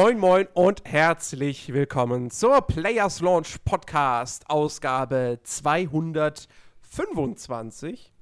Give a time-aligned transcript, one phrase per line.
[0.00, 8.12] Moin, moin und herzlich willkommen zur Players Launch Podcast, Ausgabe 225.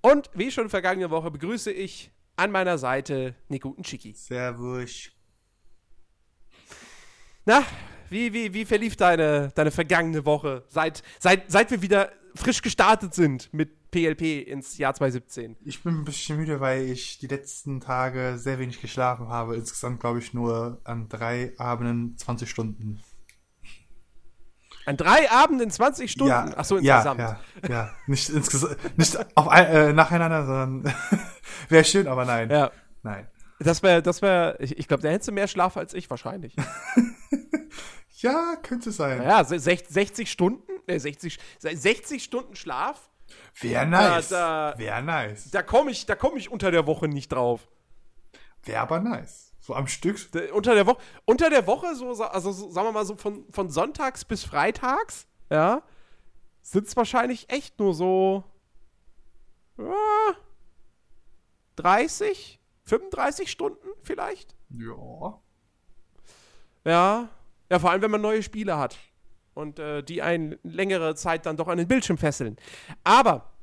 [0.00, 4.12] Und wie schon vergangene Woche begrüße ich an meiner Seite Nico und Chiki.
[4.14, 5.12] Servus.
[7.44, 7.62] Na,
[8.10, 13.14] wie, wie, wie verlief deine, deine vergangene Woche, seit, seit, seit wir wieder frisch gestartet
[13.14, 15.56] sind mit PLP ins Jahr 2017?
[15.64, 19.54] Ich bin ein bisschen müde, weil ich die letzten Tage sehr wenig geschlafen habe.
[19.54, 23.00] Insgesamt glaube ich nur an drei Abenden 20 Stunden.
[24.84, 26.30] An drei Abenden 20 Stunden?
[26.30, 27.20] Ja, Achso, insgesamt.
[27.20, 27.90] Ja, ja, ja.
[28.08, 30.94] Nicht, insgesamt, nicht auf ein, äh, nacheinander, sondern
[31.68, 32.50] wäre schön, aber nein.
[32.50, 32.72] Ja.
[33.04, 33.28] Nein.
[33.60, 36.56] Das wäre, das wäre, ich, ich glaube, da hättest du mehr Schlaf als ich wahrscheinlich.
[38.16, 39.22] ja, könnte sein.
[39.22, 43.08] Ja, 60 Stunden, ne, 60, 60 Stunden Schlaf.
[43.60, 44.28] Wäre nice.
[44.28, 45.50] da- Wäre nice.
[45.50, 47.68] Da komme ich, da komme ich unter der Woche nicht drauf.
[48.64, 49.52] Wäre aber nice.
[49.60, 50.18] So am Stück.
[50.32, 53.44] Da- Unter der Woche, unter der Woche, so, also so, sagen wir mal so von,
[53.50, 55.82] von sonntags bis freitags, ja,
[56.62, 58.44] sind es wahrscheinlich echt nur so
[59.78, 60.34] ja,
[61.76, 64.54] 30, 35 Stunden vielleicht.
[64.70, 65.40] Ja.
[66.84, 67.28] Ja.
[67.70, 68.96] Ja, vor allem, wenn man neue Spiele hat.
[69.54, 72.56] Und äh, die einen längere Zeit dann doch an den Bildschirm fesseln.
[73.04, 73.54] Aber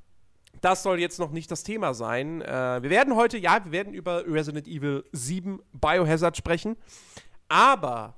[0.61, 2.41] das soll jetzt noch nicht das Thema sein.
[2.41, 6.77] Äh, wir werden heute, ja, wir werden über Resident Evil 7 Biohazard sprechen.
[7.47, 8.15] Aber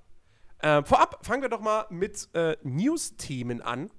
[0.60, 3.90] äh, vorab fangen wir doch mal mit äh, News-Themen an.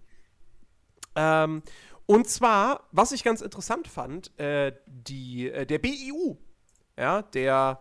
[1.14, 1.62] Ähm,
[2.06, 6.36] und zwar, was ich ganz interessant fand, äh, die, äh, der BIU,
[6.98, 7.81] ja, der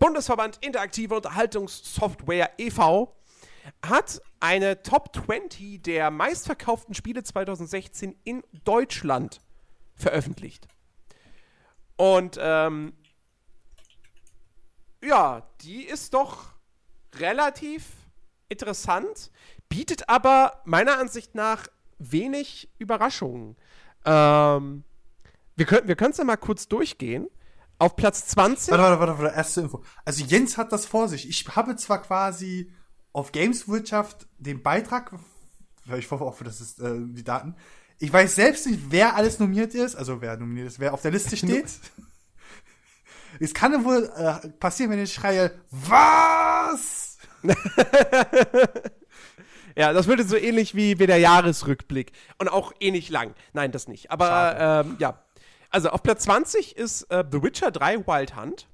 [0.00, 3.16] Bundesverband Interaktive Unterhaltungssoftware e.V.,
[3.82, 9.40] hat eine Top 20 der meistverkauften Spiele 2016 in Deutschland
[9.94, 10.66] veröffentlicht.
[11.96, 12.92] Und ähm,
[15.00, 16.46] ja, die ist doch
[17.14, 17.84] relativ
[18.48, 19.30] interessant,
[19.68, 23.56] bietet aber meiner Ansicht nach wenig Überraschungen.
[24.04, 24.82] Ähm,
[25.54, 27.28] wir können wir es ja mal kurz durchgehen.
[27.78, 28.72] Auf Platz 20.
[28.72, 29.84] Warte, warte, warte, warte, erste Info.
[30.04, 31.28] Also Jens hat das vor sich.
[31.28, 32.72] Ich habe zwar quasi
[33.12, 35.12] auf Gameswirtschaft den Beitrag,
[35.96, 37.56] ich hoffe auch, das ist äh, die Daten.
[37.98, 41.10] Ich weiß selbst nicht, wer alles nominiert ist, also wer nominiert ist, wer auf der
[41.10, 41.66] Liste steht.
[43.40, 47.18] es kann wohl äh, passieren, wenn ich schreie, was?
[49.76, 52.12] Ja, das würde so ähnlich wie, wie der Jahresrückblick.
[52.38, 53.34] Und auch ähnlich lang.
[53.52, 54.10] Nein, das nicht.
[54.10, 55.22] Aber ähm, ja.
[55.70, 58.68] Also auf Platz 20 ist äh, The Witcher 3 Wild Hunt.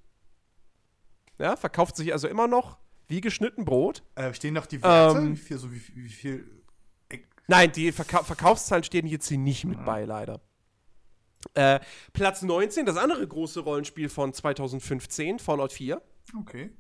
[1.39, 2.79] Ja, verkauft sich also immer noch
[3.09, 4.03] wie geschnitten Brot.
[4.15, 5.19] Äh, stehen noch die Werte?
[5.19, 6.59] Ähm, wie viel, so wie, wie viel
[7.49, 10.41] Nein, die Verkau Verkaufszahlen stehen jetzt hier nicht mit bei, leider.
[11.55, 11.81] Äh,
[12.13, 16.03] Platz 19, das andere große Rollenspiel von 2015, Fallout 4.
[16.41, 16.71] Okay.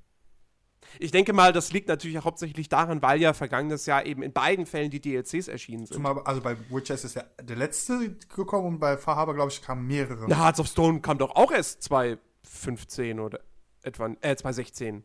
[0.99, 4.33] Ich denke mal, das liegt natürlich auch hauptsächlich daran, weil ja vergangenes Jahr eben in
[4.33, 5.95] beiden Fällen die DLCs erschienen sind.
[5.95, 9.87] Zumal, also bei Witcher ist ja der letzte gekommen und bei Fahrhaber, glaube ich, kamen
[9.87, 10.27] mehrere.
[10.29, 13.41] Na, Hearts of Stone kam doch auch erst 2015 oder
[13.83, 15.03] etwa, äh, 2016.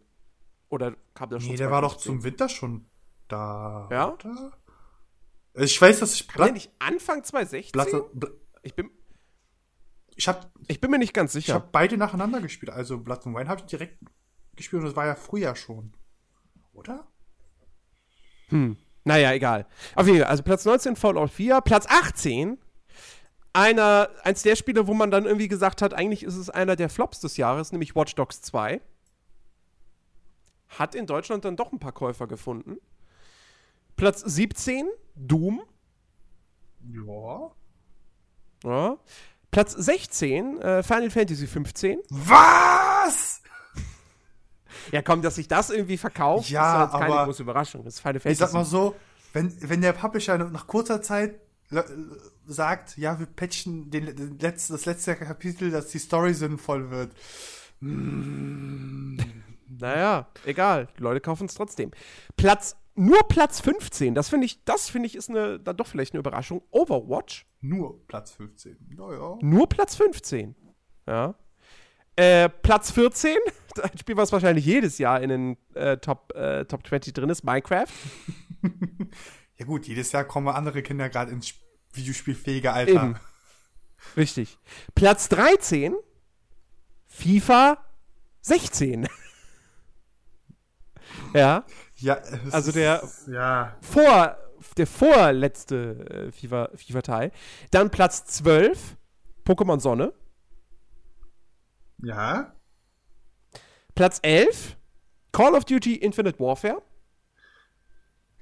[0.74, 2.12] Oder kam der schon Nee, der war doch 2015?
[2.14, 2.86] zum Winter schon
[3.28, 3.88] da.
[3.92, 4.12] Ja?
[4.14, 4.52] Oder?
[5.56, 7.72] Ich weiß, dass ich Kam der nicht Anfang 2016?
[7.72, 8.90] Blatt, Bl- Ich bin,
[10.16, 11.56] ich habe ich bin mir nicht ganz ich sicher.
[11.56, 12.72] hab beide nacheinander gespielt.
[12.72, 14.00] Also Blood and Wine habe ich direkt
[14.56, 15.94] gespielt und das war ja früher schon.
[16.74, 17.08] Oder?
[19.04, 19.68] Naja, egal.
[19.96, 22.58] Auf jeden Fall, also Platz 19 Fallout 4, Platz 18
[23.54, 26.90] einer, eins der Spiele, wo man dann irgendwie gesagt hat, eigentlich ist es einer der
[26.90, 28.82] Flops des Jahres, nämlich Watch Dogs 2.
[30.78, 32.78] Hat in Deutschland dann doch ein paar Käufer gefunden.
[33.96, 35.62] Platz 17, Doom.
[36.92, 37.52] Ja.
[38.64, 38.98] Ja.
[39.52, 42.00] Platz 16, äh, Final Fantasy 15.
[42.10, 43.42] Was?
[44.92, 47.84] Ja, komm, dass sich das irgendwie verkauft, Ja, ist jetzt keine große Überraschung.
[47.84, 48.40] Das ist Final Ich Fantasy.
[48.40, 48.96] sag mal so,
[49.32, 51.40] wenn, wenn der Publisher nach kurzer Zeit
[51.72, 51.84] äh,
[52.48, 57.12] sagt, ja, wir patchen den, den letz, das letzte Kapitel, dass die Story sinnvoll wird.
[59.80, 60.88] Naja, egal.
[60.98, 61.92] Die Leute kaufen es trotzdem.
[62.38, 66.14] Platz, nur Platz 15, das finde ich, das finde ich ist eine, dann doch vielleicht
[66.14, 66.62] eine Überraschung.
[66.72, 68.78] Overwatch, Nur Platz 15.
[68.96, 69.38] Naja.
[69.42, 70.56] nur Platz 15.
[71.08, 71.36] Ja.
[72.16, 73.38] Äh, Platz 14,
[73.82, 77.44] ein Spiel, was wahrscheinlich jedes Jahr in den äh, Top, äh, Top 20 drin ist,
[77.44, 77.88] Minecraft.
[79.58, 81.62] Ja gut, jedes Jahr kommen andere Kinder gerade ins Sp-
[81.94, 82.92] videospielfähige Alter.
[83.04, 83.16] Eben.
[84.18, 84.58] Richtig.
[84.96, 85.96] Platz 13,
[87.08, 87.78] FIFA
[88.42, 89.08] 16.
[91.34, 91.66] ja.
[91.96, 92.16] Ja,
[92.52, 93.76] Also ist- der- Ja.
[93.82, 94.38] vor,
[94.78, 95.76] der vorletzte
[96.10, 97.32] äh, FIFA- FIFA-Teil.
[97.72, 98.98] Dann Platz 12,
[99.46, 100.14] Pokémon Sonne.
[102.02, 102.54] Ja.
[103.96, 104.76] Platz 11,
[105.32, 106.82] Call of Duty Infinite Warfare.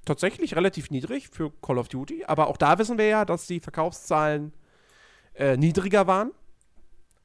[0.06, 3.59] Tatsächlich relativ niedrig für Call of Duty, aber auch da wissen wir ja, dass die
[3.59, 4.53] Verkaufszahlen
[5.35, 6.31] äh, niedriger waren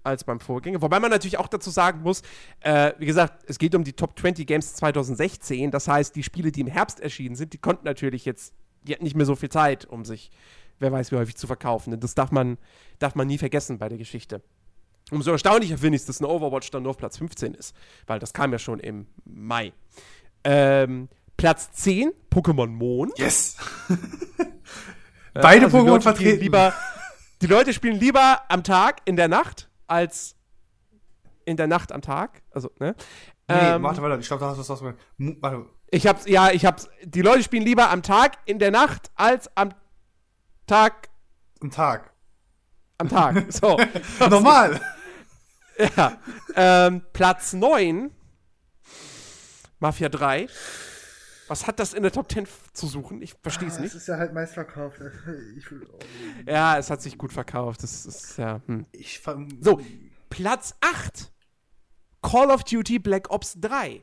[0.07, 0.81] als beim Vorgänger.
[0.81, 2.23] Wobei man natürlich auch dazu sagen muss,
[2.61, 5.71] äh, wie gesagt, es geht um die Top 20 Games 2016.
[5.71, 9.05] Das heißt, die Spiele, die im Herbst erschienen sind, die konnten natürlich jetzt, die hatten
[9.05, 10.31] nicht mehr so viel Zeit, um sich,
[10.79, 11.93] wer weiß wie häufig, zu verkaufen.
[11.93, 12.57] Und das darf man,
[12.99, 14.43] darf man nie vergessen bei der Geschichte.
[15.11, 17.77] Umso erstaunlicher finde ich es, dass ein Overwatch dann nur auf Platz 15 ist,
[18.07, 19.73] weil das kam ja schon im Mai.
[20.43, 23.17] Ähm, Platz 10, Pokémon Mond.
[23.19, 23.57] Yes!
[25.35, 26.41] Beide Also Pokémon vertreten.
[26.41, 26.75] Lieber,
[27.43, 30.37] die Leute spielen lieber am Tag, in der Nacht, als
[31.45, 32.43] in der Nacht am Tag.
[32.51, 32.95] Also, ne?
[33.49, 34.97] Nee, Ähm, warte, warte, ich glaube, da hast du was ausgemacht.
[35.19, 35.67] Warte.
[35.91, 36.89] Ich hab's, ja, ich hab's.
[37.05, 39.73] Die Leute spielen lieber am Tag, in der Nacht, als am
[40.67, 41.09] Tag,
[41.63, 42.13] Ein Tag.
[42.99, 43.47] am Tag.
[43.53, 43.79] So.
[44.29, 44.81] Normal.
[45.97, 46.19] ja.
[46.57, 48.11] Ähm, Platz 9,
[49.79, 50.49] Mafia 3.
[51.49, 53.23] Was hat das in der Top 10 zu suchen?
[53.23, 53.95] Ich verstehe es nicht.
[53.95, 55.01] ist ja halt meist verkauft.
[55.57, 55.67] Ich,
[56.47, 57.83] Ja, es hat sich gut verkauft.
[57.83, 58.61] Das ist ja.
[58.67, 58.87] Hm.
[58.93, 59.23] ich
[59.61, 59.81] So,
[60.29, 61.33] Platz 8.
[62.23, 64.03] Call of Duty Black Ops 3.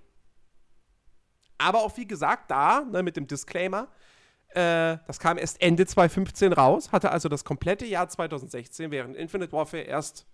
[1.58, 3.90] Aber auch wie gesagt, da, ne, mit dem Disclaimer,
[4.50, 9.52] äh, das kam erst Ende 2015 raus, hatte also das komplette Jahr 2016, während Infinite
[9.52, 10.26] Warfare erst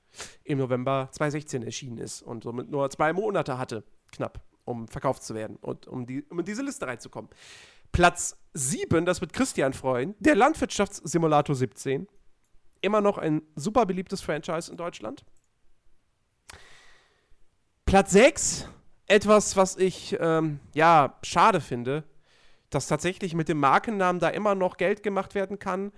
[0.44, 5.34] im November 2016 erschienen ist und somit nur zwei Monate hatte, knapp, um verkauft zu
[5.36, 7.30] werden und um, die, um in diese Liste reinzukommen.
[7.92, 12.08] Platz 7, das wird Christian freuen, der Landwirtschaftssimulator 17.
[12.82, 15.26] Immer noch ein super beliebtes Franchise in Deutschland.
[17.86, 18.68] Platz 6,
[19.08, 22.04] etwas, was ich ähm, ja schade finde,
[22.70, 25.92] dass tatsächlich mit dem Markennamen da immer noch Geld gemacht werden kann.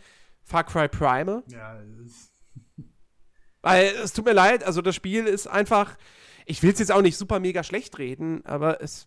[0.43, 1.43] Far Cry Primal.
[1.47, 2.31] Ja, das ist-
[3.61, 5.97] Weil es tut mir leid, also das Spiel ist einfach.
[6.45, 9.05] Ich will es jetzt auch nicht super mega schlecht reden, aber es,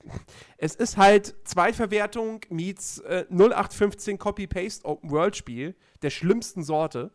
[0.59, 7.13] es ist halt Zweitverwertung meets äh, 0815 Copy-Paste Open-World-Spiel der schlimmsten Sorte.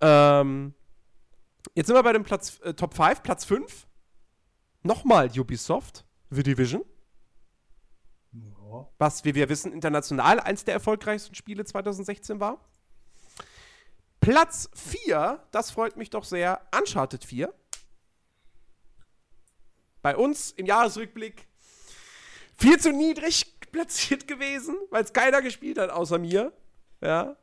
[0.00, 0.74] Ähm,
[1.74, 3.86] jetzt sind wir bei dem Platz äh, Top 5, Platz 5.
[4.82, 6.82] Nochmal Ubisoft, The Division.
[8.32, 8.88] ja.
[8.98, 12.64] was, wie wir wissen, international eins der erfolgreichsten Spiele 2016 war.
[14.20, 17.52] Platz 4, das freut mich doch sehr, Uncharted 4.
[20.08, 21.46] Bei uns im Jahresrückblick
[22.56, 26.54] viel zu niedrig platziert gewesen, weil es keiner gespielt hat außer mir.
[27.02, 27.36] Ja.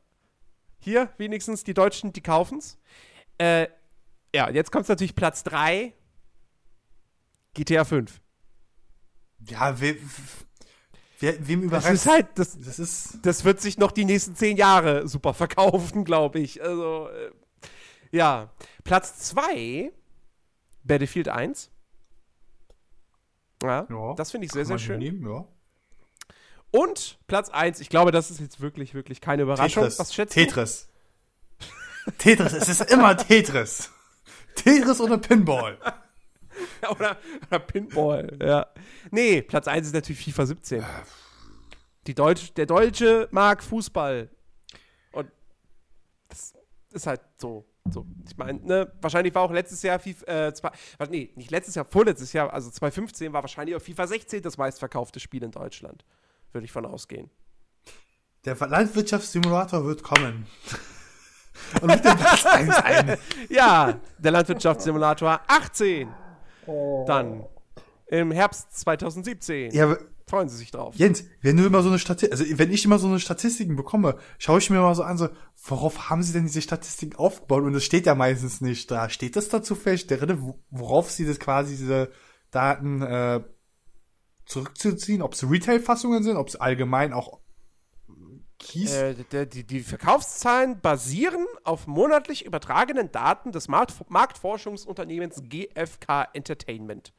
[0.80, 2.80] Hier wenigstens die Deutschen, die kaufen's.
[3.38, 3.68] Äh,
[4.34, 5.94] ja, jetzt kommt natürlich Platz 3.
[7.54, 8.20] GTA 5.
[9.48, 9.98] Ja, we,
[11.20, 13.20] wer, wem Das überrascht ist halt, das, Das ist.
[13.22, 16.64] das wird sich noch die nächsten zehn Jahre super verkaufen, glaube ich.
[16.64, 17.30] Also, äh,
[18.10, 18.52] ja.
[18.84, 19.92] Platz 2,
[20.84, 21.70] Battlefield 1.
[23.68, 25.00] Ja, Ja, das finde ich sehr, sehr schön.
[25.00, 25.46] Nehmen, ja.
[26.72, 29.84] Und Platz 1, ich glaube, das ist jetzt wirklich, wirklich keine Überraschung.
[29.84, 30.00] Tetris.
[30.00, 30.90] Was schätzt Tetris.
[32.18, 33.92] Tetris, es ist immer Tetris.
[34.56, 35.78] Tetris oder Pinball.
[36.90, 38.68] oder, oder Pinball, ja.
[39.12, 40.86] Nee, Platz 1 ist natürlich FIFA 17.
[42.08, 44.30] Die Deutsch, der Deutsche mag Fußball.
[45.12, 45.32] Und
[46.30, 46.54] das
[46.92, 47.66] ist halt so.
[47.92, 50.72] So, ich meine, ne, wahrscheinlich war auch letztes Jahr FIFA, äh, zwei,
[51.10, 55.20] nee, nicht letztes Jahr, vorletztes Jahr, also 2015 war wahrscheinlich auch FIFA 16 das meistverkaufte
[55.20, 56.04] Spiel in Deutschland.
[56.52, 57.30] Würde ich von ausgehen.
[58.44, 60.48] Der Landwirtschaftssimulator wird kommen.
[61.82, 63.18] Und mit dem Platz 1 ein.
[63.50, 66.10] Ja, der Landwirtschaftssimulator 18.
[67.06, 67.46] Dann
[68.08, 69.72] im Herbst 2017.
[69.72, 69.96] Ja,
[70.28, 70.96] Freuen Sie sich drauf.
[70.96, 74.16] Jens, wenn du immer so eine Statistik, also wenn ich immer so eine Statistiken bekomme,
[74.40, 75.30] schaue ich mir mal so an, so,
[75.68, 77.64] worauf haben sie denn diese Statistiken aufgebaut?
[77.64, 79.10] Und das steht ja meistens nicht da.
[79.10, 82.12] Steht das da zufällig drin, wo- worauf sie das quasi diese
[82.52, 83.44] Daten äh,
[84.46, 85.22] zurückzuziehen?
[85.22, 87.40] Ob es Retail-Fassungen sind, ob es allgemein auch
[88.60, 88.94] Keys?
[88.94, 97.14] Äh, die, die Verkaufszahlen basieren auf monatlich übertragenen Daten des Markt, Marktforschungsunternehmens GfK Entertainment.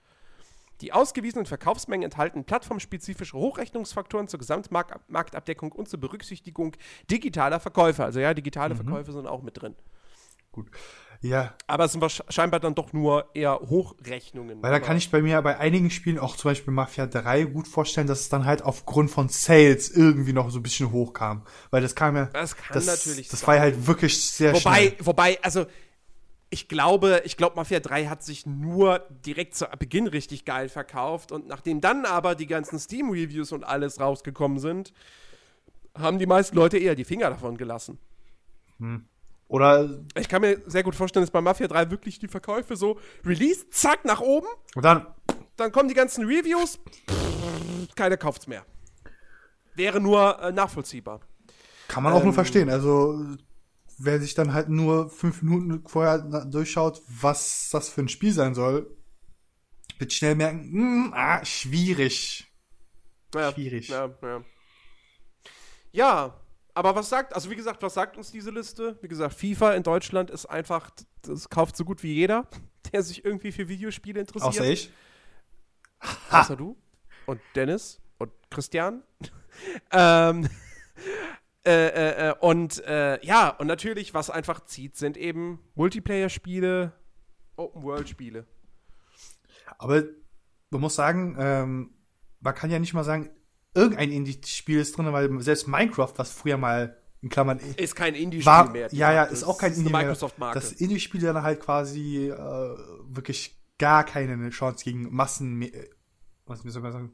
[0.80, 6.76] Die ausgewiesenen Verkaufsmengen enthalten plattformspezifische Hochrechnungsfaktoren zur Gesamtmarktabdeckung und zur Berücksichtigung
[7.10, 8.04] digitaler Verkäufe.
[8.04, 8.78] Also ja, digitale Mhm.
[8.84, 9.74] Verkäufe sind auch mit drin.
[10.52, 10.70] Gut.
[11.22, 14.62] Ja, Aber es sind scheinbar dann doch nur eher Hochrechnungen.
[14.62, 17.66] weil da kann ich bei mir bei einigen Spielen, auch zum Beispiel Mafia 3, gut
[17.66, 21.42] vorstellen, dass es dann halt aufgrund von Sales irgendwie noch so ein bisschen hochkam.
[21.70, 22.26] Weil das kam ja.
[22.26, 23.46] Das kann das, natürlich Das sein.
[23.48, 24.96] war ja halt wirklich sehr Wobei, schnell.
[25.06, 25.64] wobei, also
[26.50, 31.32] ich glaube, ich glaube, Mafia 3 hat sich nur direkt zu Beginn richtig geil verkauft
[31.32, 34.92] und nachdem dann aber die ganzen Steam-Reviews und alles rausgekommen sind,
[35.98, 37.98] haben die meisten Leute eher die Finger davon gelassen.
[39.48, 39.88] Oder
[40.18, 43.68] Ich kann mir sehr gut vorstellen, dass bei Mafia 3 wirklich die Verkäufe so Release,
[43.70, 45.06] zack, nach oben, und dann
[45.56, 46.78] dann kommen die ganzen Reviews,
[47.94, 48.64] keiner kauft's mehr.
[49.74, 51.20] Wäre nur äh, nachvollziehbar.
[51.88, 52.68] Kann man auch nur Ähm, verstehen.
[52.68, 53.18] Also,
[53.98, 58.54] wer sich dann halt nur fünf Minuten vorher durchschaut, was das für ein Spiel sein
[58.54, 58.90] soll,
[59.98, 62.46] wird schnell merken, hm, ah, schwierig.
[63.34, 63.88] Ja, Schwierig.
[63.88, 64.44] Ja, ja.
[65.92, 66.40] ja,
[66.74, 68.98] aber was sagt, also wie gesagt, was sagt uns diese Liste?
[69.00, 70.90] Wie gesagt, FIFA in Deutschland ist einfach,
[71.22, 72.46] das kauft so gut wie jeder,
[72.92, 74.60] der sich irgendwie für Videospiele interessiert.
[74.60, 74.92] Außer ich.
[76.30, 76.76] Außer du
[77.24, 79.02] und Dennis und Christian.
[79.90, 80.48] ähm,
[81.66, 86.92] äh, äh, äh, und äh, ja, und natürlich, was einfach zieht, sind eben Multiplayer-Spiele,
[87.56, 88.46] Open-World-Spiele.
[89.78, 90.04] Aber
[90.70, 91.90] man muss sagen, ähm,
[92.40, 93.30] man kann ja nicht mal sagen,
[93.74, 98.70] irgendein Indie-Spiel ist drin, weil selbst Minecraft, was früher mal in Klammern Ist kein Indie-Spiel
[98.70, 98.88] mehr.
[98.92, 100.02] ja, ja, ist auch kein eine Indie mehr.
[100.02, 100.60] Microsoft-Marke.
[100.60, 102.76] Das Indie-Spiel dann halt quasi äh,
[103.08, 105.88] wirklich gar keine Chance gegen Massen, äh,
[106.46, 107.12] was soll man sagen,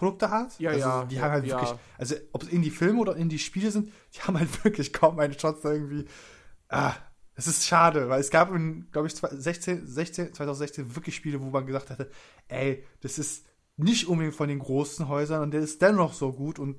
[0.00, 0.58] Massen-Entertainment-Produkte hat.
[0.58, 1.60] Ja, also, ja, Die haben halt ja.
[1.60, 5.60] wirklich, also ob es Indie-Filme oder Indie-Spiele sind, die haben halt wirklich kaum eine Chance
[5.62, 6.06] da irgendwie.
[6.68, 6.94] Ah,
[7.34, 11.50] es ist schade, weil es gab in, glaube ich, 2016, 16, 2016 wirklich Spiele, wo
[11.50, 12.10] man gesagt hatte,
[12.48, 16.58] ey, das ist nicht unbedingt von den großen Häusern und der ist dennoch so gut
[16.58, 16.76] und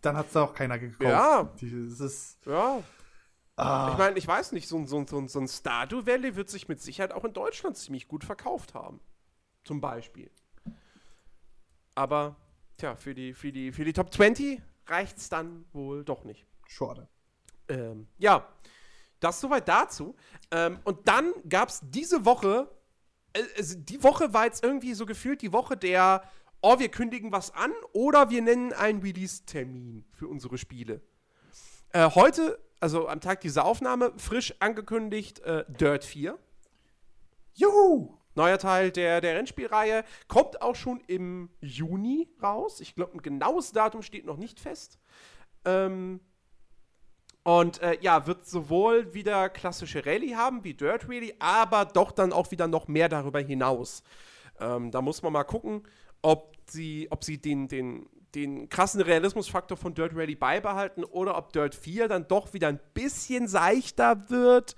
[0.00, 1.02] dann hat es auch keiner gekauft.
[1.02, 1.44] Ja.
[1.60, 2.82] Die- Das ist, ja,
[3.56, 6.06] ah, ich meine, ich weiß nicht, so, ein- so, ein- so, ein- so ein Stardew
[6.06, 9.00] Valley wird sich mit Sicherheit auch in Deutschland ziemlich gut verkauft haben.
[9.64, 10.30] Zum Beispiel.
[11.96, 12.36] Aber,
[12.76, 16.46] tja, für die, für die, für die Top 20 reicht's dann wohl doch nicht.
[16.68, 17.08] schade.
[17.68, 18.46] Ähm, ja,
[19.18, 20.14] das soweit dazu.
[20.50, 22.70] Ähm, und dann gab es diese Woche,
[23.32, 26.22] äh, also die Woche war jetzt irgendwie so gefühlt die Woche der,
[26.60, 31.00] oh, wir kündigen was an oder wir nennen einen Release-Termin für unsere Spiele.
[31.92, 36.38] Äh, heute, also am Tag dieser Aufnahme, frisch angekündigt äh, Dirt 4.
[37.54, 38.18] Juhu!
[38.36, 40.04] Neuer Teil der, der Rennspielreihe.
[40.28, 42.80] Kommt auch schon im Juni raus.
[42.80, 44.98] Ich glaube, ein genaues Datum steht noch nicht fest.
[45.64, 46.20] Ähm,
[47.46, 52.32] und äh, ja, wird sowohl wieder klassische Rallye haben wie Dirt Rally, aber doch dann
[52.32, 54.02] auch wieder noch mehr darüber hinaus.
[54.58, 55.84] Ähm, da muss man mal gucken,
[56.22, 61.52] ob sie, ob sie den, den, den krassen Realismusfaktor von Dirt Rally beibehalten oder ob
[61.52, 64.74] Dirt 4 dann doch wieder ein bisschen seichter wird.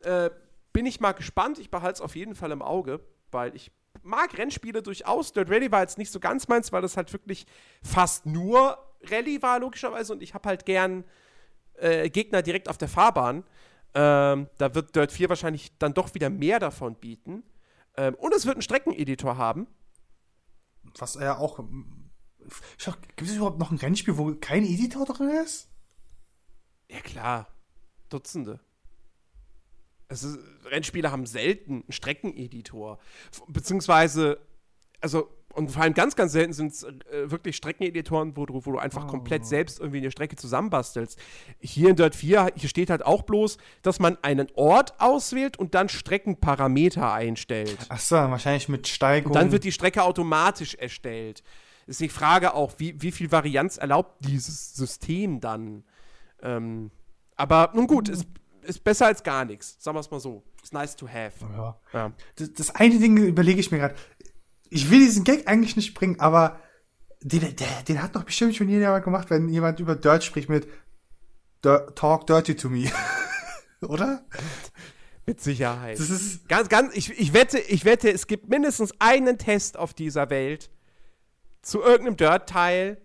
[0.00, 0.30] Äh,
[0.72, 1.58] bin ich mal gespannt.
[1.58, 3.00] Ich behalte es auf jeden Fall im Auge,
[3.30, 5.32] weil ich mag Rennspiele durchaus.
[5.32, 7.46] Dirt Rally war jetzt nicht so ganz meins, weil das halt wirklich
[7.82, 10.12] fast nur Rallye war, logischerweise.
[10.12, 11.04] Und ich habe halt gern
[11.74, 13.44] äh, Gegner direkt auf der Fahrbahn.
[13.94, 17.42] Ähm, da wird Dirt 4 wahrscheinlich dann doch wieder mehr davon bieten.
[17.96, 19.66] Ähm, und es wird einen Streckeneditor haben.
[20.98, 21.62] Was er auch.
[22.76, 25.68] Schau, gibt es überhaupt noch ein Rennspiel, wo kein Editor drin ist?
[26.90, 27.48] Ja, klar.
[28.08, 28.60] Dutzende.
[30.12, 32.98] Also, Rennspiele haben selten einen Streckeneditor.
[33.48, 34.38] Beziehungsweise,
[35.00, 38.72] also, und vor allem ganz, ganz selten sind es äh, wirklich Streckeneditoren, wo du, wo
[38.72, 41.18] du einfach komplett selbst irgendwie eine Strecke zusammenbastelst.
[41.60, 45.74] Hier in Dirt 4, hier steht halt auch bloß, dass man einen Ort auswählt und
[45.74, 47.78] dann Streckenparameter einstellt.
[47.88, 49.32] Ach so, wahrscheinlich mit Steigung.
[49.32, 51.42] Dann wird die Strecke automatisch erstellt.
[51.86, 55.84] Ist die Frage auch, wie, wie viel Varianz erlaubt dieses System dann?
[56.42, 56.90] Ähm,
[57.36, 58.26] aber nun gut, ist,
[58.64, 59.76] ist besser als gar nichts.
[59.78, 60.42] Sagen wir es mal so.
[60.62, 61.32] Ist nice to have.
[61.40, 61.76] ja.
[61.92, 62.12] Ja.
[62.36, 63.94] das, das eine Ding überlege ich mir gerade.
[64.70, 66.58] Ich will diesen Gag eigentlich nicht bringen, aber
[67.20, 70.66] den, der, den hat doch bestimmt schon jemand gemacht, wenn jemand über Dirt spricht mit
[71.62, 72.90] Talk Dirty to me.
[73.82, 74.24] Oder?
[75.26, 75.98] Mit Sicherheit.
[75.98, 76.48] Das ist.
[76.48, 80.70] Ganz, ganz, ich, ich wette, ich wette, es gibt mindestens einen Test auf dieser Welt
[81.62, 83.00] zu irgendeinem Dirt-Teil,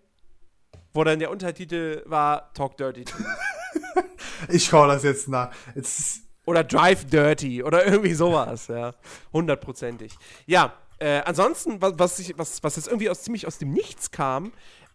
[0.94, 3.26] wo dann der Untertitel war Talk Dirty to me.
[4.50, 5.51] Ich schaue das jetzt nach.
[5.75, 8.93] Jetzt Oder Drive Dirty oder irgendwie sowas, ja.
[9.33, 10.13] Hundertprozentig.
[10.45, 14.12] Ja, äh, ansonsten, was, was, ich, was, was jetzt irgendwie aus, ziemlich aus dem Nichts
[14.12, 14.51] kam,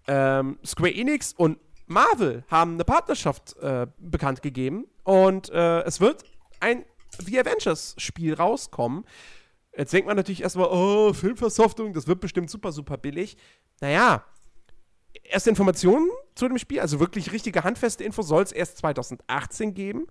[0.07, 6.25] ähm, Square Enix und Marvel haben eine Partnerschaft äh, bekannt gegeben und äh, es wird
[6.61, 6.85] ein
[7.19, 9.05] The Avengers-Spiel rauskommen.
[9.77, 13.37] Jetzt denkt man natürlich erstmal, oh, Filmversoftung, das wird bestimmt super, super billig.
[13.81, 14.25] Naja,
[15.23, 20.07] erste Informationen zu dem Spiel, also wirklich richtige handfeste Info, soll es erst 2018 geben.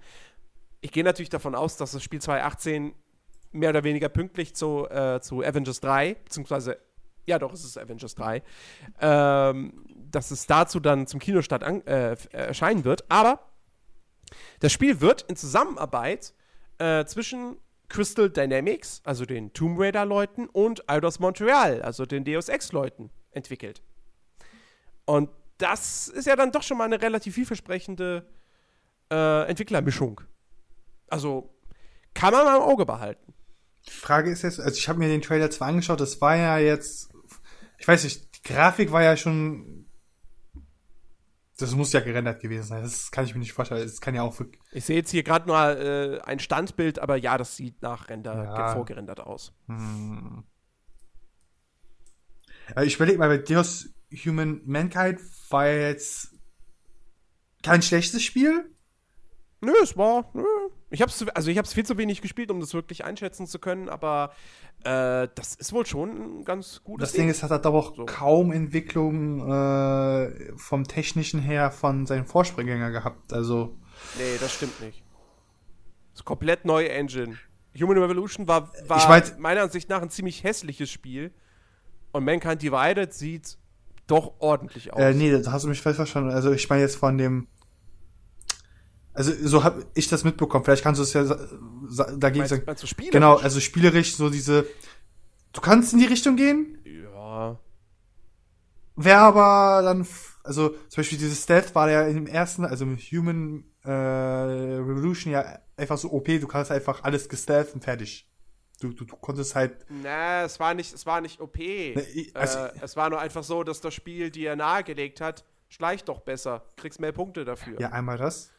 [0.82, 2.94] Ich gehe natürlich davon aus, dass das Spiel 2018
[3.52, 6.78] mehr oder weniger pünktlich zu, äh, zu Avengers 3, beziehungsweise,
[7.26, 8.42] ja doch, es ist Avengers 3,
[9.00, 13.10] ähm, dass es dazu dann zum Kinostart an, äh, äh, erscheinen wird.
[13.10, 13.40] Aber
[14.60, 16.34] das Spiel wird in Zusammenarbeit
[16.78, 17.58] äh, zwischen
[17.90, 23.82] Crystal Dynamics, also den Tomb Raider-Leuten, und Eidos Montreal, also den Deus Ex-Leuten, entwickelt.
[25.12, 28.28] Und das ist ja dann doch schon mal eine relativ vielversprechende
[29.12, 30.22] äh, Entwicklermischung.
[31.10, 31.54] Also
[32.14, 33.34] kann man mal im Auge behalten.
[33.88, 36.58] die Frage ist jetzt, also ich habe mir den Trailer zwar angeschaut, das war ja
[36.58, 37.12] jetzt
[37.82, 39.88] ich weiß nicht, die Grafik war ja schon.
[41.58, 42.84] Das muss ja gerendert gewesen sein.
[42.84, 43.82] Das kann ich mir nicht vorstellen.
[43.82, 44.40] Das kann ja auch.
[44.72, 48.36] Ich sehe jetzt hier gerade nur äh, ein Standbild, aber ja, das sieht nach Render
[48.36, 48.74] Ja.
[48.74, 49.52] vorgerendert aus.
[49.68, 50.44] Hm.
[52.76, 53.90] Also ich überlege mal, bei Deus
[54.26, 56.34] Human Mankind war jetzt
[57.64, 58.70] kein schlechtes Spiel.
[59.62, 60.30] Nö, es war.
[60.34, 60.44] Nö.
[60.90, 63.60] Ich hab's, also ich habe es viel zu wenig gespielt, um das wirklich einschätzen zu
[63.60, 64.32] können, aber
[64.84, 67.96] äh, das ist wohl schon ein ganz gutes Das Ding ist, hat er aber auch
[67.96, 68.06] So.
[68.06, 73.32] kaum Entwicklung äh, vom Technischen her von seinen Vorspringänger gehabt.
[73.32, 73.78] Also,
[74.18, 75.04] Nee, das stimmt nicht.
[76.12, 77.38] Das ist komplett neue Engine.
[77.80, 81.32] Human Revolution war, war Ich mein- meiner Ansicht nach ein ziemlich hässliches Spiel.
[82.12, 83.58] Und Mankind Divided sieht
[84.12, 85.00] doch ordentlich aus.
[85.00, 86.32] äh, nee, da hast du mich falsch verstanden.
[86.32, 87.48] Also, ich meine jetzt von dem.
[89.14, 90.64] Also, so habe ich das mitbekommen.
[90.64, 91.24] Vielleicht kannst du es ja
[92.18, 92.64] dagegen sagen.
[92.66, 93.12] meinst du Spiele?
[93.12, 94.66] Genau, also spielerisch so diese.
[95.54, 97.60] Du kannst in die Richtung gehen, Ja.
[98.96, 100.08] Wäre aber dann,
[100.44, 105.60] also zum Beispiel dieses Stealth war ja im ersten, also im Human äh, Revolution ja
[105.76, 108.31] einfach so OP, du kannst einfach alles gestealth und fertig.
[108.82, 111.58] Du, du, du konntest halt, Na, es war nicht, es war nicht OP.
[111.60, 116.04] ich- also- äh, es war nur einfach so, dass das Spiel dir nahegelegt hat, schleich
[116.04, 117.80] doch besser, kriegst mehr Punkte dafür.
[117.80, 118.52] ja, einmal das.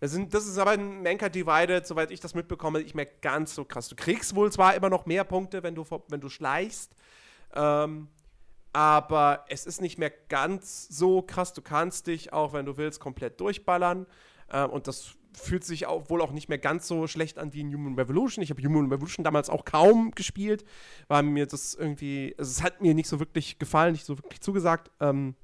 [0.00, 3.54] Das, sind, das ist aber ein Mankind Divided, soweit ich das mitbekomme, nicht mehr ganz
[3.54, 3.88] so krass.
[3.88, 6.94] Du kriegst wohl zwar immer noch mehr Punkte, wenn du, wenn du schleichst,
[7.54, 8.08] ähm,
[8.72, 11.52] aber es ist nicht mehr ganz so krass.
[11.52, 14.06] Du kannst dich auch, wenn du willst, komplett durchballern.
[14.52, 17.60] Ähm, und das fühlt sich auch, wohl auch nicht mehr ganz so schlecht an wie
[17.60, 18.42] in Human Revolution.
[18.42, 20.64] Ich habe Human Revolution damals auch kaum gespielt,
[21.08, 24.40] weil mir das irgendwie, also es hat mir nicht so wirklich gefallen, nicht so wirklich
[24.40, 24.90] zugesagt.
[25.00, 25.34] Ähm,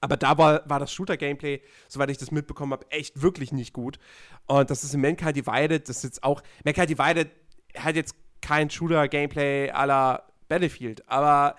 [0.00, 3.98] aber da war, war das Shooter-Gameplay, soweit ich das mitbekommen habe, echt wirklich nicht gut.
[4.46, 6.42] Und das ist in Mankind Divided, das ist jetzt auch.
[6.64, 7.30] Mankind Divided
[7.76, 11.56] hat jetzt kein Shooter-Gameplay la Battlefield, aber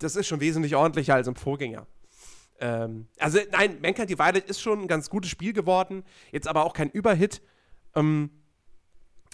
[0.00, 1.86] das ist schon wesentlich ordentlicher als im Vorgänger.
[2.60, 6.72] Ähm, also, nein, Mankind Divided ist schon ein ganz gutes Spiel geworden, jetzt aber auch
[6.72, 7.40] kein Überhit.
[7.94, 8.30] Ähm,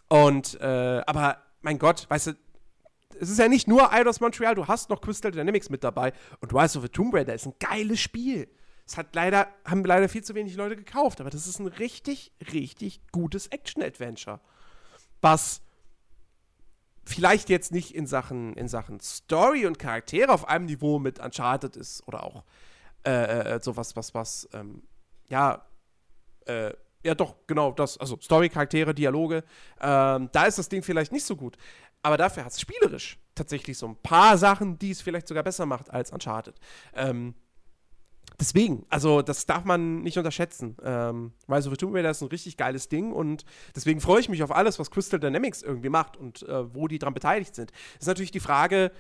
[0.09, 2.33] und, äh, aber mein Gott, weißt du,
[3.21, 6.53] es ist ja nicht nur Eidos Montreal, du hast noch Crystal Dynamics mit dabei und
[6.53, 8.49] Rise of the Tomb Raider ist ein geiles Spiel.
[8.87, 12.33] Es hat leider, haben leider viel zu wenig Leute gekauft, aber das ist ein richtig,
[12.53, 14.41] richtig gutes Action-Adventure.
[15.23, 15.63] Was
[17.05, 21.77] vielleicht jetzt nicht in Sachen, in Sachen Story und Charaktere auf einem Niveau mit Uncharted
[21.77, 22.45] ist oder auch
[23.07, 24.83] äh, äh, sowas, was, was, ähm,
[25.29, 25.64] ja,
[26.47, 26.73] äh,
[27.05, 29.45] ja doch, genau das, also Story, Charaktere, Dialoge,
[29.81, 31.57] ähm, da ist das Ding vielleicht nicht so gut.
[32.03, 35.67] Aber dafür hat es spielerisch tatsächlich so ein paar Sachen, die es vielleicht sogar besser
[35.67, 36.55] macht als Uncharted.
[36.95, 37.35] Ähm,
[38.38, 40.77] deswegen, also das darf man nicht unterschätzen.
[40.83, 44.29] Ähm, Rise of the Tomb Raider ist ein richtig geiles Ding und deswegen freue ich
[44.29, 47.73] mich auf alles, was Crystal Dynamics irgendwie macht und äh, wo die dran beteiligt sind.
[47.99, 48.93] Ist natürlich die Frage,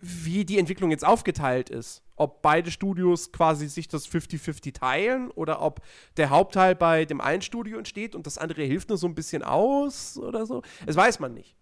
[0.00, 2.02] wie die Entwicklung jetzt aufgeteilt ist.
[2.16, 5.80] Ob beide Studios quasi sich das 50-50 teilen oder ob
[6.16, 9.42] der Hauptteil bei dem einen Studio entsteht und das andere hilft nur so ein bisschen
[9.42, 10.62] aus oder so.
[10.86, 11.54] Das weiß man nicht.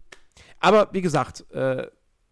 [0.59, 1.87] Aber wie gesagt, äh,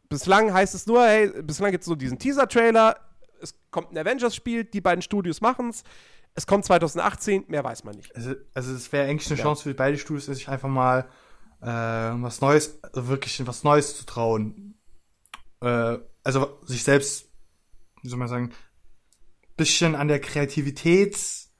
[0.09, 2.97] bislang heißt es nur, hey, bislang gibt es nur diesen Teaser-Trailer,
[3.41, 5.83] es kommt ein Avengers-Spiel, die beiden Studios machen es.
[6.33, 8.15] Es kommt 2018, mehr weiß man nicht.
[8.15, 9.43] Also, also es wäre eigentlich eine Ja.
[9.45, 11.07] Chance für beide Studios, sich einfach mal
[11.61, 14.76] äh, was Neues, also wirklich was Neues zu trauen.
[15.61, 17.29] Äh, also sich selbst,
[18.01, 18.51] wie soll man sagen,
[19.55, 21.53] bisschen an der Kreativitäts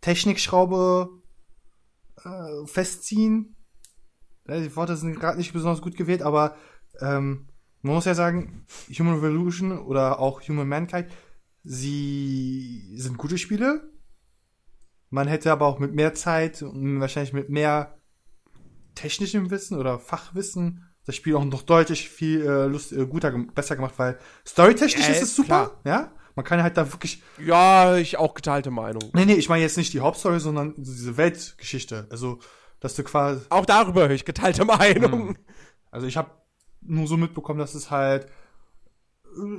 [0.00, 1.10] Technikschraube
[2.24, 3.56] äh, festziehen.
[4.46, 6.56] Ja, die Worte sind gerade nicht besonders gut gewählt, aber
[7.00, 7.48] ähm,
[7.82, 8.66] man muss ja sagen,
[8.98, 11.08] Human Revolution oder auch Human Mankind,
[11.62, 13.92] sie sind gute Spiele.
[15.10, 17.98] Man hätte aber auch mit mehr Zeit und wahrscheinlich mit mehr
[18.94, 23.76] technischem Wissen oder Fachwissen das Spiel auch noch deutlich viel äh, Lust, äh, guter, besser
[23.76, 26.12] gemacht, weil storytechnisch Ja, ist es super, ja.
[26.34, 27.22] Man kann halt da wirklich.
[27.42, 29.10] Ja, ich auch geteilte Meinung.
[29.14, 32.06] Nee, nee, ich meine jetzt nicht die Hauptstory, sondern so diese Weltgeschichte.
[32.10, 32.40] Also,
[32.78, 33.40] dass du quasi.
[33.48, 35.38] Auch darüber höre ich geteilte Meinung.
[35.90, 36.30] Also ich habe
[36.82, 38.28] nur so mitbekommen, dass es halt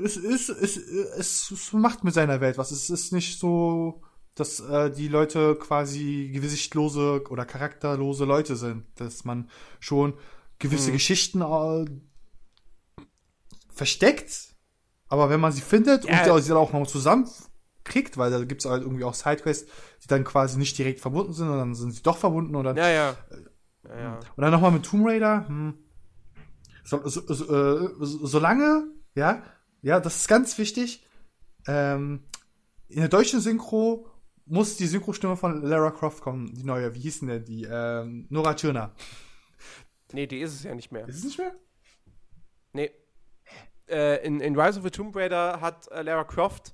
[0.03, 2.69] es ist es, es, es macht mit seiner Welt was.
[2.69, 4.03] Es ist nicht so,
[4.35, 10.13] dass äh, die Leute quasi gesichtlose oder charakterlose Leute sind, dass man schon
[10.59, 10.93] gewisse Mhm.
[10.93, 11.85] Geschichten äh,
[13.69, 14.55] versteckt,
[15.07, 16.33] aber wenn man sie findet Ja.
[16.33, 19.69] und sie dann auch noch zusammenkriegt, weil da gibt's halt irgendwie auch Sidequests,
[20.03, 22.77] die dann quasi nicht direkt verbunden sind, und dann sind sie doch verbunden und dann
[22.77, 23.15] Ja, ja.
[23.87, 24.19] ja, ja.
[24.35, 25.47] und dann nochmal mit Tomb Raider.
[25.47, 25.75] Hm.
[26.83, 29.43] So, so, so, äh, so, solange, ja,
[29.81, 31.05] ja, das ist ganz wichtig.
[31.67, 32.23] Ähm,
[32.87, 34.07] in der deutschen Synchro
[34.45, 36.95] muss die Synchrostimme von Lara Croft kommen, die neue.
[36.95, 37.39] Wie hieß denn der?
[37.39, 38.91] Die ähm, Nora Tschirner.
[40.11, 41.07] Nee, die ist es ja nicht mehr.
[41.07, 41.55] Ist es nicht mehr?
[42.73, 42.91] Nee.
[43.87, 46.73] äh, in, in Rise of the Tomb Raider hat äh, Lara Croft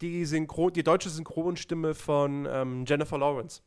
[0.00, 3.62] die, Synchron, die deutsche Synchronstimme von ähm, Jennifer Lawrence,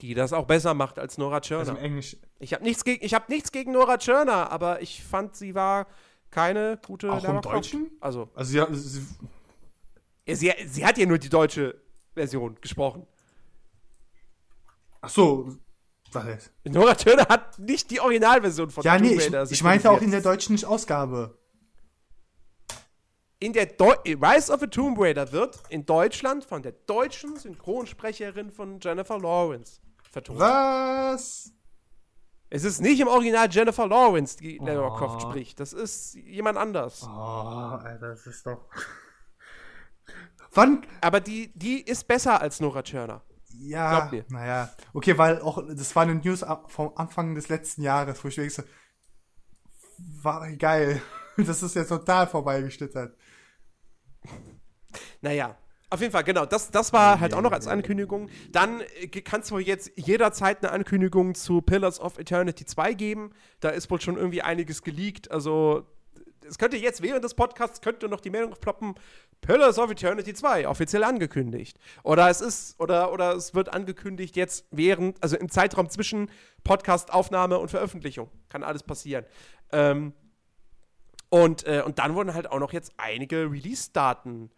[0.00, 1.60] die das auch besser macht als Nora Tschirner.
[1.60, 2.16] Also im Englisch.
[2.40, 5.86] Ich habe nichts, geg hab nichts gegen Nora Tschirner, aber ich fand, sie war
[6.30, 7.80] keine gute Auch Lara im Deutschen?
[7.88, 8.02] Croft.
[8.02, 9.06] Also, Also ja, sie,
[10.34, 11.80] sie, sie hat ja nur die deutsche
[12.14, 13.06] Version gesprochen.
[15.00, 15.56] ach so,
[16.14, 16.52] was jetzt?
[16.64, 20.00] Nora Tschirner hat nicht die Originalversion von Ja, Tomb nee, ich, Raider ich meinte auch
[20.00, 21.38] in der deutschen Ausgabe.
[23.40, 28.50] in der Deu Rise of the Tomb Raider wird in Deutschland von der deutschen Synchronsprecherin
[28.52, 30.38] von Jennifer Lawrence vertont.
[30.38, 31.52] Was?
[32.50, 34.90] Es ist nicht im Original Jennifer Lawrence, die Oh.
[34.94, 35.58] Croft spricht.
[35.58, 37.02] Das ist jemand anders.
[37.02, 38.68] Oh, Alter, das ist doch.
[40.52, 40.86] Wann?
[41.00, 43.22] Aber die, die ist besser als Nora Tschirner.
[43.58, 44.70] Ja, naja.
[44.92, 48.62] Okay, weil auch, das war eine News vom Anfang des letzten Jahres, wo ich so,
[49.98, 51.00] war geil.
[51.38, 53.16] Das ist jetzt total vorbeigeschlittert.
[55.22, 55.56] Naja,
[55.92, 56.46] auf jeden Fall, genau.
[56.46, 58.30] Das, das war halt auch noch als Ankündigung.
[58.50, 63.30] Dann äh, kann es wohl jetzt jederzeit eine Ankündigung zu Pillars of Eternity 2 geben.
[63.60, 65.30] Da ist wohl schon irgendwie einiges geleakt.
[65.30, 65.86] Also,
[66.48, 68.94] es könnte jetzt während des Podcasts könnte noch die Meldung ploppen,
[69.40, 71.78] Pillars of Eternity 2, offiziell angekündigt.
[72.02, 76.30] Oder es ist, oder, oder es wird angekündigt jetzt während, also im Zeitraum zwischen
[76.64, 78.30] Podcastaufnahme und Veröffentlichung.
[78.48, 79.24] Kann alles passieren.
[79.72, 80.12] Ähm,
[81.28, 84.50] und, äh, und dann wurden halt auch noch jetzt einige Release-Daten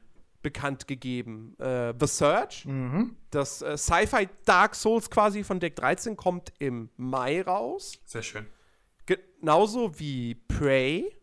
[0.42, 1.56] bekannt gegeben.
[1.58, 3.16] Äh, The Search, Mhm.
[3.30, 7.98] das äh, Sci-Fi Dark Souls quasi von Deck 13, kommt im Mai raus.
[8.04, 8.46] Sehr schön.
[9.06, 11.14] Genauso wie Prey,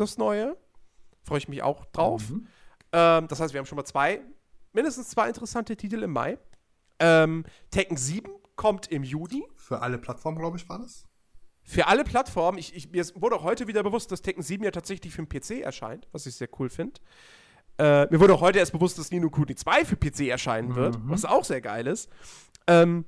[0.00, 0.56] das neue.
[1.24, 2.30] Freue ich mich auch drauf.
[2.30, 2.46] Mhm.
[2.92, 4.20] Ähm, das heißt, wir haben schon mal zwei,
[4.72, 6.38] mindestens zwei interessante Titel im Mai.
[6.98, 9.44] Ähm, Tekken 7 kommt im Juni.
[9.56, 11.04] Für alle Plattformen, glaube ich, war das.
[11.62, 14.70] Für alle Plattformen, ich, ich, mir wurde auch heute wieder bewusst, dass Tekken 7 ja
[14.70, 16.98] tatsächlich für den PC erscheint, was ich sehr cool finde.
[17.78, 20.98] Äh, mir wurde auch heute erst bewusst, dass Nino Kuni 2 für PC erscheinen wird,
[21.04, 22.10] was auch sehr geil ist.
[22.66, 23.04] Ähm,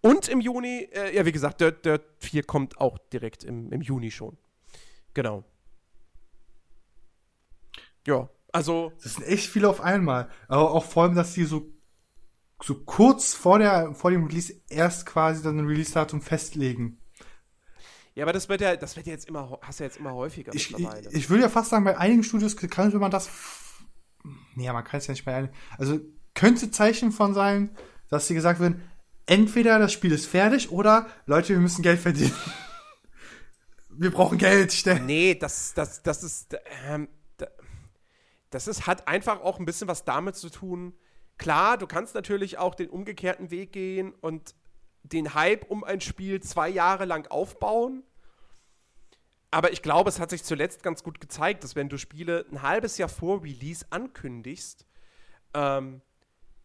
[0.00, 3.80] und im Juni, äh, ja, wie gesagt, Dirt, Dirt 4 kommt auch direkt im, im
[3.80, 4.36] Juni schon.
[5.14, 5.44] Genau.
[8.06, 10.28] Ja, also, Das sind echt viele auf einmal.
[10.48, 11.72] Aber auch vor allem, dass die so,
[12.62, 16.98] so kurz vor, der, vor dem Release erst quasi dann ein Release-Datum festlegen.
[18.14, 20.14] ja, aber das wird ja, das wird ja jetzt immer, hast du ja jetzt immer
[20.14, 21.10] häufiger Ich, ich, mittlerweile.
[21.12, 23.30] ich würde ja fast sagen, bei einigen Studios könnte man das.
[24.54, 25.54] Nee, ja, man kann es ja nicht bei einigen.
[25.78, 26.00] Also
[26.34, 27.76] könnte Zeichen von sein,
[28.08, 28.82] dass sie gesagt werden,
[29.26, 32.34] entweder das Spiel ist fertig oder Leute, wir müssen Geld verdienen.
[33.90, 35.00] wir brauchen Geld, schnell.
[35.00, 37.08] Nee, das, das, das ist, ähm,
[38.50, 40.94] das ist, hat einfach auch ein bisschen was damit zu tun.
[41.38, 44.54] Klar, du kannst natürlich auch den umgekehrten Weg gehen und
[45.02, 48.02] den Hype um ein Spiel zwei Jahre lang aufbauen.
[49.50, 52.62] Aber ich glaube, es hat sich zuletzt ganz gut gezeigt, dass wenn du Spiele ein
[52.62, 54.84] halbes Jahr vor Release ankündigst,
[55.54, 56.02] ähm,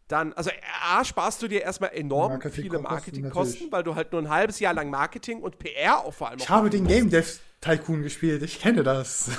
[0.08, 0.50] dann, also
[0.84, 4.28] A, sparst du dir erstmal enorm Marketing- viele Kosten, Marketingkosten, weil du halt nur ein
[4.28, 8.02] halbes Jahr lang Marketing und PR auch vor allem Ich habe den Game Dev Tycoon
[8.02, 9.30] gespielt, ich kenne das.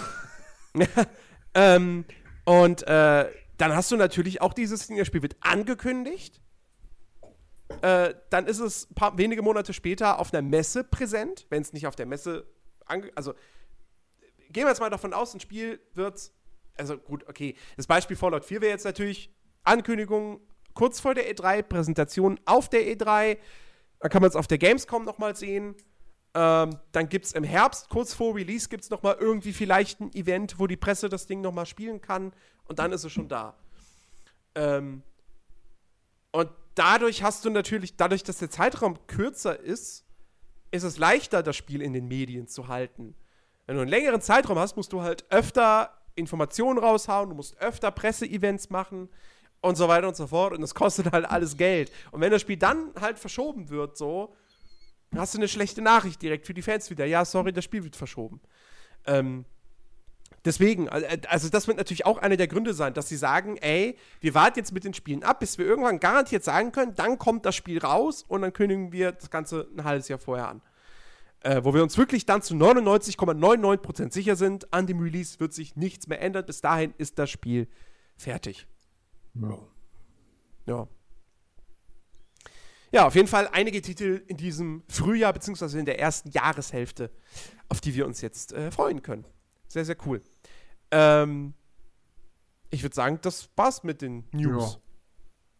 [1.54, 2.06] Ähm,
[2.48, 6.42] und äh, dann hast du natürlich auch dieses Ding, das Spiel wird angekündigt.
[7.82, 11.88] Äh, dann ist es paar wenige Monate später auf einer Messe präsent, wenn es nicht
[11.88, 12.48] auf der Messe
[13.16, 13.34] also
[14.50, 16.32] gehen wir jetzt mal davon aus, ein Spiel wird
[16.78, 19.30] also gut, okay, das Beispiel Fallout 4 wäre jetzt natürlich
[19.66, 20.40] Ankündigung
[20.74, 23.40] kurz vor der E3, Präsentation auf der E3,
[24.00, 25.76] dann kann man es auf der Gamescom nochmal sehen.
[26.39, 30.13] Ähm, dann gibt es im Herbst, kurz vor Release, gibt es nochmal irgendwie vielleicht ein
[30.13, 32.32] Event, wo die Presse das Ding nochmal spielen kann
[32.65, 33.56] und dann ist es schon da.
[34.54, 35.02] Ähm,
[36.30, 40.06] und dadurch hast du natürlich, dadurch, dass der Zeitraum kürzer ist,
[40.69, 43.15] ist es leichter, das Spiel in den Medien zu halten.
[43.65, 47.89] Wenn du einen längeren Zeitraum hast, musst du halt öfter Informationen raushauen, du musst öfter
[47.89, 49.10] Presseevents machen
[49.62, 50.54] und so weiter und so fort.
[50.54, 51.91] Und das kostet halt alles Geld.
[52.12, 54.36] Und wenn das Spiel dann halt verschoben wird, so,
[55.15, 57.06] hast du eine schlechte Nachricht direkt für die Fans wieder.
[57.06, 58.41] Ja, sorry, das Spiel wird verschoben.
[59.06, 59.46] Ähm,
[60.43, 63.98] deswegen, äh, also das wird natürlich auch einer der Gründe sein, dass sie sagen, ey,
[64.20, 67.46] wir warten jetzt mit den Spielen ab, bis wir irgendwann garantiert sagen können, dann kommt
[67.46, 70.62] das Spiel raus und dann kündigen wir das Ganze ein halbes Jahr vorher an.
[71.41, 75.76] Äh, wo wir uns wirklich dann zu 99,99% sicher sind, an dem Release wird sich
[75.76, 76.46] nichts mehr ändern.
[76.46, 77.67] Bis dahin ist das Spiel
[78.17, 78.67] fertig.
[79.36, 79.60] Ja.
[80.65, 80.88] Ja,
[82.91, 87.12] auf jeden Fall einige Titel in diesem Frühjahr, beziehungsweise in der ersten Jahreshälfte,
[87.69, 89.26] auf die wir uns jetzt äh, freuen können.
[89.67, 90.21] Sehr, sehr cool.
[90.91, 91.54] Ähm,
[92.69, 94.80] ich würde sagen, das war's mit den News.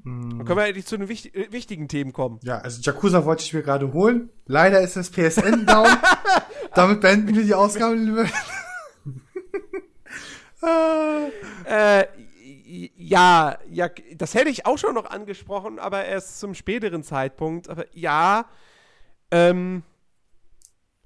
[0.03, 2.39] Dann können wir endlich zu den wichtig äh, wichtigen Themen kommen.
[2.43, 4.29] Ja, also Yakuza wollte ich mir gerade holen.
[4.45, 5.87] Leider ist das PSN down.
[6.75, 8.29] Damit beenden wir die Ausgabe,
[11.65, 12.05] äh,
[12.67, 17.69] ja, ja, das hätte ich auch schon noch angesprochen, aber erst zum späteren Zeitpunkt.
[17.69, 18.45] Aber ja,
[19.32, 19.84] ähm,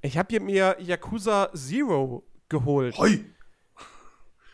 [0.02, 2.97] ich habe mir Yakuza Zero geholt.
[2.97, 3.26] Hoi.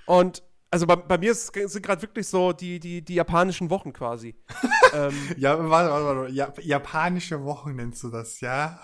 [0.06, 3.94] Und also bei, bei mir ist, sind gerade wirklich so die, die, die japanischen Wochen
[3.94, 4.36] quasi.
[4.94, 6.34] ähm, Ja, warte, warte, warte.
[6.34, 8.80] Ja, japanische Wochen nennst du das, ja?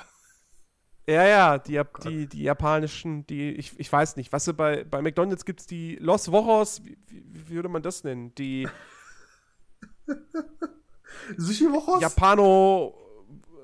[1.07, 4.83] Ja, ja, die, Jap- die, die japanischen, die, ich, ich weiß nicht, weißt du, bei,
[4.83, 8.33] bei McDonalds gibt es die Los Wochos, wie, wie, würde man das nennen?
[8.35, 8.67] Die
[11.37, 12.01] Sushi-Woche?
[12.01, 12.93] Japano.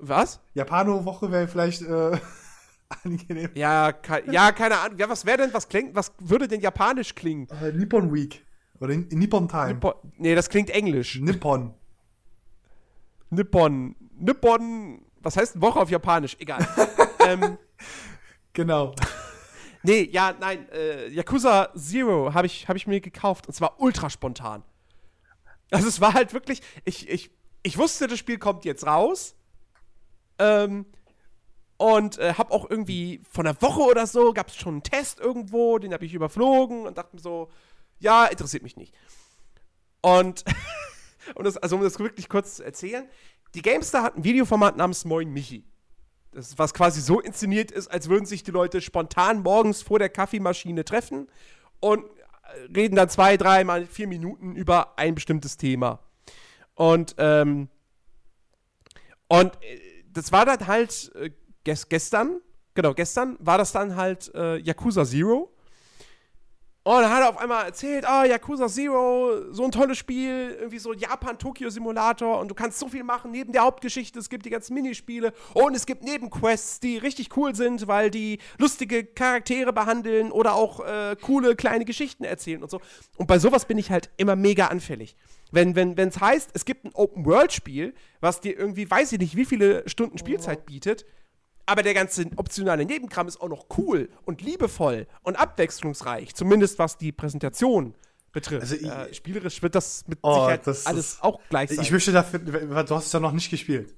[0.02, 0.40] Was?
[0.54, 2.18] Japano-Woche wäre vielleicht äh,
[3.04, 3.50] angenehm.
[3.56, 4.98] Ja, ke ja, keine Ahnung.
[4.98, 7.48] Ja, was wäre denn, was klingt, was würde denn japanisch klingen?
[7.62, 8.46] Äh, Nippon Week.
[8.80, 9.74] Oder Nippon Time.
[9.74, 11.20] Nippon, nee, das klingt englisch.
[11.20, 11.74] Nippon.
[13.30, 13.96] Nippon.
[14.18, 15.02] Nippon.
[15.22, 16.38] Was heißt Woche auf Japanisch?
[16.40, 16.66] Egal.
[17.34, 17.58] ähm,
[18.54, 18.94] Genau.
[19.84, 20.68] nee, ja, nein.
[20.70, 23.48] Äh, Yakuza Zero habe ich, hab ich mir gekauft.
[23.48, 24.64] Und zwar ultra spontan.
[25.72, 26.62] Also es war halt wirklich.
[26.84, 27.32] Ich, ich,
[27.64, 29.36] ich wusste, das Spiel kommt jetzt raus.
[30.40, 30.86] Ähm,
[31.78, 35.20] und äh, habe auch irgendwie von einer Woche oder so gab es schon einen Test
[35.22, 37.50] irgendwo, den habe ich überflogen und dachte mir so,
[38.00, 38.94] ja, interessiert mich nicht.
[40.02, 40.44] Und,
[41.36, 43.08] und das, also um das wirklich kurz zu erzählen,
[43.54, 45.64] die Gamestar hat ein Videoformat namens Moin Michi.
[46.32, 50.10] Das, was quasi so inszeniert ist, als würden sich die Leute spontan morgens vor der
[50.10, 51.28] Kaffeemaschine treffen
[51.80, 56.00] und äh, reden dann zwei, drei mal vier Minuten über ein bestimmtes Thema.
[56.76, 57.68] Und, ähm,
[59.28, 59.80] und äh,
[60.12, 61.32] das war dann halt äh,
[61.64, 62.42] ges gestern,
[62.74, 65.54] genau, gestern war das dann halt äh, Yakuza Zero.
[66.90, 70.80] Und dann hat er auf einmal erzählt, ah, Yakuza Zero, so ein tolles Spiel, irgendwie
[70.80, 74.18] so Japan-Tokyo-Simulator und du kannst so viel machen neben der Hauptgeschichte.
[74.18, 78.40] Es gibt die ganzen Minispiele und es gibt Nebenquests, die richtig cool sind, weil die
[78.58, 82.82] lustige Charaktere behandeln oder auch äh, coole kleine Geschichten erzählen und so.
[83.18, 85.16] Und bei sowas bin ich halt immer mega anfällig.
[85.52, 89.46] Wenn es wenn, heißt, es gibt ein Open-World-Spiel, was dir irgendwie, weiß ich nicht, wie
[89.46, 91.06] viele Stunden Spielzeit bietet,
[91.70, 96.98] aber der ganze optionale Nebenkram ist auch noch cool und liebevoll und abwechslungsreich, zumindest was
[96.98, 97.96] die Präsentation
[98.32, 98.62] betrifft.
[98.62, 101.80] Also äh, spielerisch wird das mit Oh, Sicherheit das alles ist- auch gleich sein.
[101.82, 103.96] Ich möchte dafür, du hast es ja noch nicht gespielt.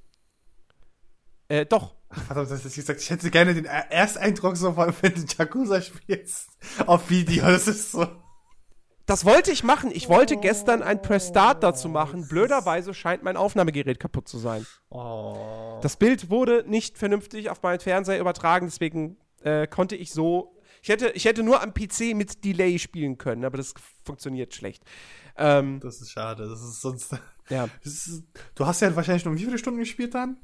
[1.50, 1.96] äh, doch.
[2.28, 6.50] Verdammt, das ist gesagt, ich hätte gerne den Er- Ersteindruck so wenn du Yakuza spielst
[6.86, 7.46] auf Video.
[7.46, 8.06] Das ist so.
[9.12, 9.92] Das wollte ich machen.
[9.94, 12.30] Ich wollte gestern ein Press Start dazu machen.
[12.30, 14.66] Blöderweise scheint mein Aufnahmegerät kaputt zu sein.
[14.88, 15.80] Oh.
[15.82, 20.56] Das Bild wurde nicht vernünftig auf meinen Fernseher übertragen, deswegen äh, konnte ich so.
[20.82, 23.74] Ich hätte, ich hätte nur am PC mit Delay spielen können, aber das
[24.06, 24.86] funktioniert schlecht.
[25.36, 26.48] Ähm, Das ist schade.
[26.48, 27.14] Das ist sonst.
[27.50, 27.68] ja.
[27.84, 28.24] Ist,
[28.56, 30.38] du hast ja wahrscheinlich noch wie viele Stunden gespielt dann?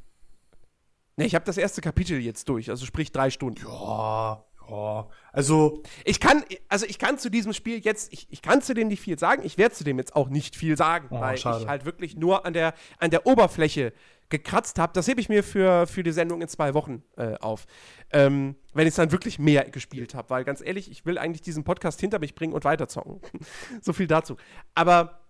[1.16, 3.62] Ne, ich habe das erste Kapitel jetzt durch, also sprich drei Stunden.
[3.66, 5.08] Ja, ja.
[5.32, 8.88] Also, Ich kann, also ich kann zu diesem Spiel jetzt, ich, ich kann zu dem
[8.88, 11.62] nicht viel sagen, ich werde zu dem jetzt auch nicht viel sagen, Oh, weil schade.
[11.64, 13.94] ich halt wirklich nur an der, an der Oberfläche
[14.30, 14.92] gekratzt habe.
[14.94, 17.66] Das hebe ich mir für, für die Sendung in zwei Wochen äh, auf.
[18.12, 21.42] Ähm, wenn ich es dann wirklich mehr gespielt habe, weil ganz ehrlich, ich will eigentlich
[21.42, 23.22] diesen Podcast hinter mich bringen und weiterzocken.
[23.82, 24.36] so viel dazu.
[24.76, 25.22] Aber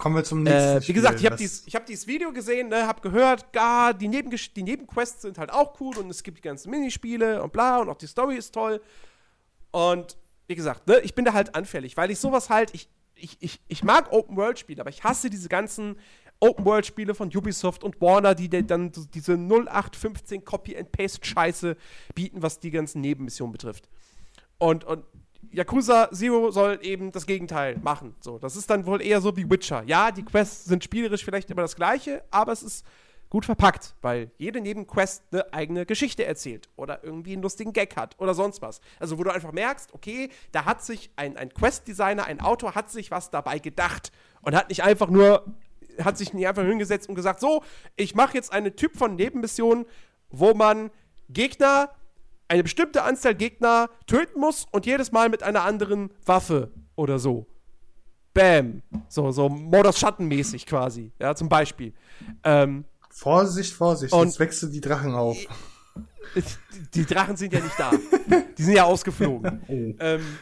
[0.00, 0.78] kommen wir zum nächsten.
[0.78, 3.52] äh, wie gesagt, ich habe Das- dies, ich hab dieses Video gesehen, ne, habe gehört,
[3.52, 7.42] gar, die, Nebengesch die Nebenquests sind halt auch cool und es gibt die ganzen Minispiele
[7.42, 8.80] und bla und auch die Story ist toll.
[9.70, 10.16] Und
[10.48, 13.60] wie gesagt, ne, ich bin da halt anfällig, weil ich sowas halt, ich, ich, ich,
[13.68, 15.96] ich mag Open-World-Spiele, aber ich hasse diese ganzen
[16.40, 21.76] Open-World-Spiele von Ubisoft und Warner, die dann diese 0815 Copy-and-Paste-Scheiße
[22.14, 23.88] bieten, was die ganzen Nebenmissionen betrifft.
[24.58, 25.04] Und, und
[25.52, 28.14] Yakuza Zero soll eben das Gegenteil machen.
[28.20, 29.82] So, das ist dann wohl eher so wie Witcher.
[29.86, 32.86] Ja, die Quests sind spielerisch vielleicht immer das gleiche, aber es ist
[33.30, 38.18] gut verpackt, weil jede Nebenquest eine eigene Geschichte erzählt oder irgendwie einen lustigen Gag hat
[38.18, 38.80] oder sonst was.
[38.98, 42.90] Also wo du einfach merkst, okay, da hat sich ein, ein Quest-Designer, ein Autor hat
[42.90, 44.10] sich was dabei gedacht
[44.42, 45.46] und hat nicht einfach nur,
[46.02, 47.62] hat sich nicht einfach hingesetzt und gesagt, so,
[47.96, 49.86] ich mache jetzt einen Typ von Nebenmissionen,
[50.30, 50.90] wo man
[51.28, 51.90] Gegner
[52.50, 57.46] eine bestimmte Anzahl Gegner töten muss und jedes Mal mit einer anderen Waffe oder so.
[58.34, 58.82] Bam.
[59.08, 61.12] So, so Modus Schattenmäßig quasi.
[61.20, 61.94] Ja, zum Beispiel.
[62.42, 65.36] Ähm, Vorsicht, Vorsicht, Und- sonst wechseln die Drachen auf.
[66.94, 67.92] die Drachen sind ja nicht da.
[68.58, 69.62] Die sind ja ausgeflogen.
[70.00, 70.38] Ähm,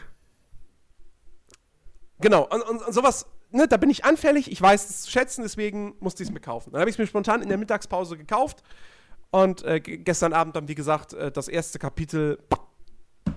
[2.19, 5.43] genau, und, und, und sowas, ne, da bin ich anfällig, ich weiß es zu schätzen,
[5.43, 6.71] deswegen musste ich es mir kaufen.
[6.71, 8.63] Dann habe ich es mir spontan in der Mittagspause gekauft
[9.31, 12.39] und äh, ge- gestern Abend dann, wie gesagt, äh, das erste Kapitel,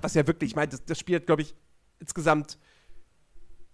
[0.01, 1.55] was ja wirklich, ich meine, das, das Spiel hat, glaube ich,
[2.01, 2.59] insgesamt,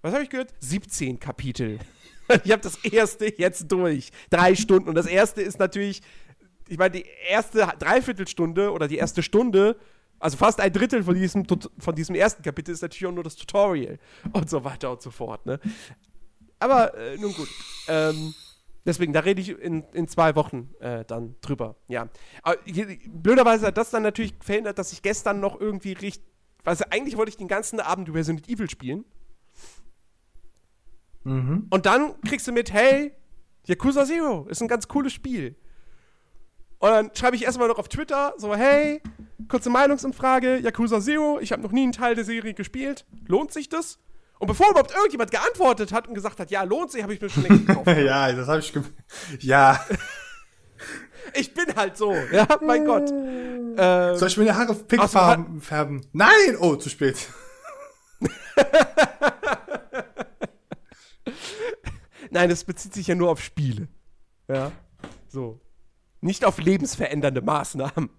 [0.03, 0.53] was habe ich gehört?
[0.61, 1.79] 17 Kapitel.
[2.45, 4.11] Ich habe das erste jetzt durch.
[4.29, 4.91] Drei Stunden.
[4.91, 6.03] Und das erste ist natürlich,
[6.69, 9.77] ich meine, die erste Dreiviertelstunde oder die erste Stunde
[10.19, 11.47] Also fast ein Drittel von diesem,
[11.79, 13.99] von diesem ersten Kapitel ist natürlich auch nur das Tutorial
[14.35, 15.47] und so weiter und so fort.
[15.47, 15.59] Ne?
[16.59, 17.49] Aber äh, nun gut.
[17.89, 18.35] Ähm,
[18.89, 21.77] deswegen, da rede ich in, in zwei Wochen äh, dann drüber.
[21.89, 22.09] Ja.
[22.43, 22.57] Aber
[23.07, 26.25] blöderweise hat das dann natürlich verhindert, dass ich gestern noch irgendwie richtig.
[26.65, 29.05] Also eigentlich wollte ich den ganzen Abend über Resident Evil spielen.
[31.25, 31.67] Mhm.
[31.71, 33.13] Und dann kriegst du mit, hey,
[33.67, 35.55] Yakuza Zero ist ein ganz cooles Spiel.
[36.79, 39.03] Und dann schreibe ich erstmal noch auf Twitter, so, hey,
[39.49, 43.07] kurze Meinungsumfrage, Yakuza Zero, ich habe noch nie einen Teil der Serie gespielt.
[43.27, 43.99] Lohnt sich das?
[44.39, 47.29] Und bevor überhaupt irgendjemand geantwortet hat und gesagt hat, ja, lohnt sich, habe ich mir
[47.29, 47.87] schon längst gekauft.
[47.99, 48.73] ja, das habe ich
[49.41, 49.85] Ja.
[51.35, 53.11] ich bin halt so, ja, mein Gott.
[53.11, 56.07] Ähm, Soll ich mir die Haare pink färben, färben?
[56.13, 56.57] Nein!
[56.61, 57.29] Oh, zu spät.
[62.31, 63.89] Nein, das bezieht sich ja nur auf Spiele.
[64.49, 64.71] Ja,
[65.29, 65.61] so.
[66.21, 68.11] Nicht auf lebensverändernde Maßnahmen.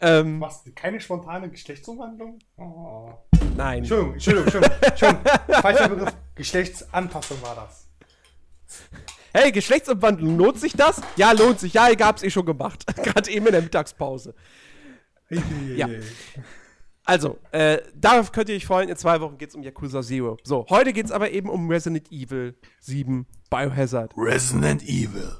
[0.00, 0.64] Ähm, Was?
[0.74, 2.38] Keine spontane Geschlechtsumwandlung?
[2.56, 3.14] Oh.
[3.56, 3.78] Nein.
[3.78, 4.80] Entschuldigung, Entschuldigung, Entschuldigung.
[4.82, 5.62] Entschuldigung.
[5.62, 6.14] Falscher Begriff.
[6.34, 7.88] Geschlechtsanpassung war das.
[9.34, 11.00] Hey, Geschlechtsumwandlung, lohnt sich das?
[11.16, 11.72] Ja, lohnt sich.
[11.72, 12.84] Ja, ich hab's eh schon gemacht.
[13.02, 14.34] Gerade eben in der Mittagspause.
[15.76, 15.88] ja.
[17.04, 18.88] Also, äh, darauf könnt ihr euch freuen.
[18.88, 20.36] In zwei Wochen geht's um Yakuza Zero.
[20.44, 24.12] So, heute geht's aber eben um Resident Evil 7 Biohazard.
[24.16, 25.32] Resident Evil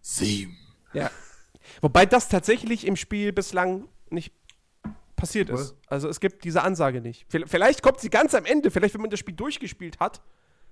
[0.00, 0.56] 7.
[0.94, 1.10] Ja.
[1.82, 4.32] Wobei das tatsächlich im Spiel bislang nicht
[5.24, 5.74] passiert ist.
[5.86, 7.24] Also es gibt diese Ansage nicht.
[7.28, 10.20] Vielleicht kommt sie ganz am Ende, vielleicht wenn man das Spiel durchgespielt hat.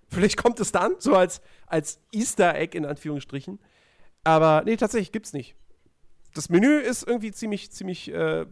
[0.08, 3.58] Vielleicht kommt es dann, so als, als Easter Egg in Anführungsstrichen.
[4.24, 5.56] Aber nee, tatsächlich gibt's nicht.
[6.34, 8.44] Das Menü ist irgendwie ziemlich, ziemlich, äh,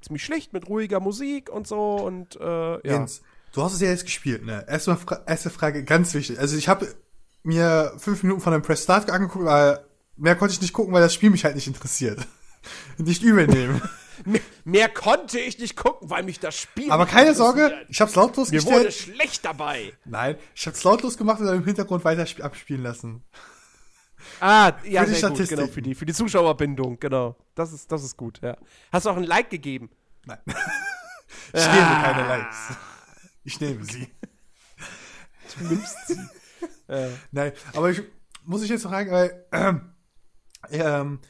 [0.00, 2.80] ziemlich schlicht mit ruhiger Musik und so und äh, ja.
[2.82, 4.64] Jens, du hast es ja jetzt gespielt, ne?
[4.68, 6.40] Erstmal Fra erste Frage, ganz wichtig.
[6.40, 6.92] Also ich habe
[7.44, 9.78] mir fünf Minuten von dem Press Start angeguckt, weil
[10.16, 12.26] mehr konnte ich nicht gucken, weil das Spiel mich halt nicht interessiert.
[12.98, 13.80] nicht übel nehmen.
[14.24, 16.90] Mehr, mehr, konnte ich nicht gucken, weil mich das Spiel.
[16.90, 18.76] Aber keine Sorge, ich hab's lautlos Mir gestellt.
[18.76, 19.92] Mir wurde schlecht dabei.
[20.04, 23.22] Nein, ich hab's lautlos gemacht und dann im Hintergrund weiter abspielen lassen.
[24.40, 25.56] Ah, ja, für die sehr Statistik.
[25.56, 27.36] Gut, genau, für die, für die Zuschauerbindung, genau.
[27.54, 28.56] Das ist, das ist gut, ja.
[28.92, 29.90] Hast du auch ein Like gegeben?
[30.24, 30.38] Nein.
[31.52, 31.72] ich ah.
[31.72, 32.56] nehme keine Likes.
[33.44, 34.08] Ich nehme sie.
[35.58, 36.20] Du nimmst sie.
[36.88, 37.08] ja.
[37.30, 38.02] Nein, aber ich
[38.44, 39.92] muss ich jetzt fragen, weil ähm,
[40.70, 41.20] ähm,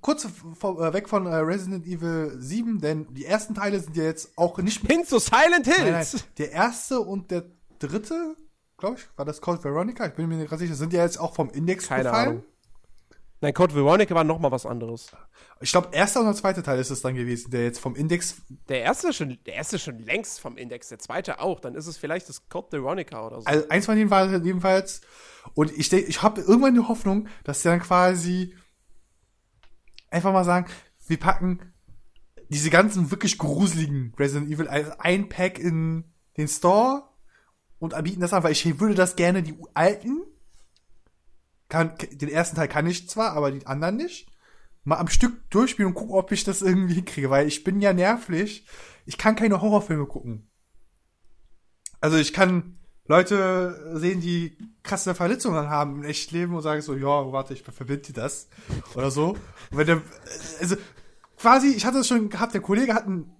[0.00, 4.36] kurz äh, weg von äh, Resident Evil 7, denn die ersten Teile sind ja jetzt
[4.36, 4.96] auch nicht mehr.
[4.96, 5.78] Hin zu Silent Hills!
[5.78, 7.44] Nein, nein, der erste und der
[7.78, 8.36] dritte,
[8.78, 11.18] glaube ich, war das Code Veronica, ich bin mir nicht ganz sicher, sind ja jetzt
[11.18, 12.28] auch vom Index Keine gefallen.
[12.28, 12.44] Ahnung.
[13.42, 15.10] Nein, Code Veronica war noch mal was anderes.
[15.60, 18.36] Ich glaube, erster und der zweite Teil ist es dann gewesen, der jetzt vom Index.
[18.68, 21.58] Der erste schon, der erste schon längst vom Index, der zweite auch.
[21.58, 23.46] Dann ist es vielleicht das Code Veronica oder so.
[23.46, 25.00] Also eins von denen war jedenfalls.
[25.54, 28.54] Und ich ich habe irgendwann die Hoffnung, dass sie dann quasi
[30.12, 30.66] einfach mal sagen,
[31.06, 31.72] wir packen
[32.48, 36.04] diese ganzen wirklich gruseligen Resident Evil als ein Pack in
[36.36, 37.08] den Store
[37.78, 40.22] und bieten das an, weil ich würde das gerne die alten
[41.68, 44.28] kann, den ersten Teil kann ich zwar, aber die anderen nicht.
[44.84, 47.94] Mal am Stück durchspielen und gucken, ob ich das irgendwie hinkriege, weil ich bin ja
[47.94, 48.66] nervlich.
[49.06, 50.50] Ich kann keine Horrorfilme gucken.
[52.00, 56.94] Also ich kann Leute sehen, die krasse Verletzungen haben im echten Leben und sagen so,
[56.94, 58.48] ja, warte, ich verbinde dir das.
[58.94, 59.30] Oder so.
[59.70, 60.02] Und wenn der,
[60.60, 60.76] also,
[61.36, 63.34] quasi, ich hatte es schon gehabt, der Kollege hat einen,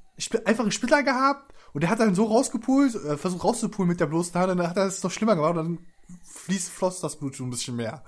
[0.45, 4.07] einfach einen Splitter gehabt und der hat dann so rausgepult, äh, versucht rauszupulen mit der
[4.07, 5.79] bloßen Hand und dann hat er es noch schlimmer gemacht und dann
[6.25, 8.03] fließt, floss das Blut schon ein bisschen mehr.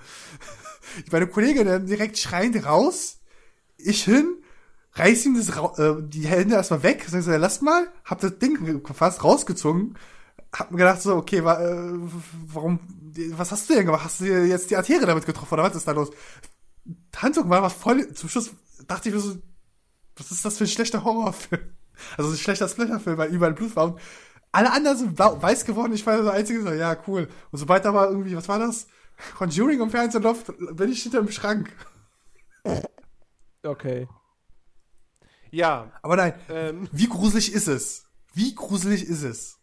[1.13, 3.21] Meine Kollegin dann direkt schreiend raus,
[3.77, 4.43] ich hin,
[4.93, 8.39] reiß ihm das, äh, die Hände erstmal weg, sag so, ja, lass mal, hab das
[8.39, 9.97] Ding fast rausgezogen,
[10.55, 11.99] hab mir gedacht so, okay, wa, äh,
[12.47, 12.81] warum,
[13.33, 14.05] was hast du denn gemacht?
[14.05, 16.11] Hast du dir jetzt die Arterie damit getroffen oder was ist da los?
[17.17, 18.51] Handtuch war was voll, zum Schluss
[18.87, 19.37] dachte ich mir so,
[20.17, 21.75] was ist das für ein schlechter Horrorfilm?
[22.17, 24.01] Also ein schlechter Splatterfilm, weil überall Blut war und
[24.51, 27.29] alle anderen sind blau, weiß geworden, ich war der Einzige, so, ja, cool.
[27.51, 28.87] Und sobald da war irgendwie, was war das?
[29.37, 31.73] Conjuring im Fernsehen läuft, bin ich hinter dem Schrank.
[33.65, 34.09] Okay.
[35.51, 35.93] Ja.
[36.03, 38.07] Aber nein, ähm, wie gruselig ist es?
[38.33, 39.59] Wie gruselig ist es?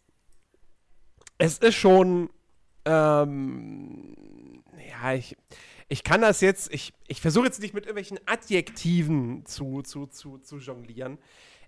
[1.44, 2.30] Es ist schon,
[2.84, 5.36] ähm, ja, ich,
[5.88, 10.38] ich kann das jetzt, ich, ich versuche jetzt nicht mit irgendwelchen Adjektiven zu, zu, zu,
[10.38, 11.18] zu jonglieren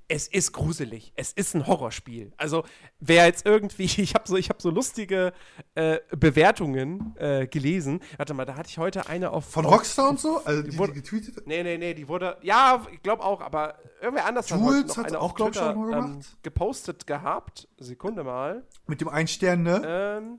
[0.08, 1.12] es ist gruselig.
[1.16, 2.32] Es ist ein Horrorspiel.
[2.36, 2.64] Also,
[3.00, 5.32] wer jetzt irgendwie, ich habe so, hab so lustige
[5.74, 8.00] äh, Bewertungen äh, gelesen.
[8.16, 9.46] Warte mal, da hatte ich heute eine auf.
[9.46, 10.42] Von Rockstar und so?
[10.44, 11.46] Also, die, die, wurde, die getweetet?
[11.46, 15.16] Nee, nee, nee, die wurde, ja, ich glaube auch, aber irgendwer anders Jules hat, hat
[15.16, 16.08] auch, glaube ich, schon mal gemacht.
[16.08, 17.68] Ähm, gepostet gehabt.
[17.78, 18.66] Sekunde mal.
[18.86, 19.82] Mit dem Einstern, ne?
[19.84, 20.38] Ähm,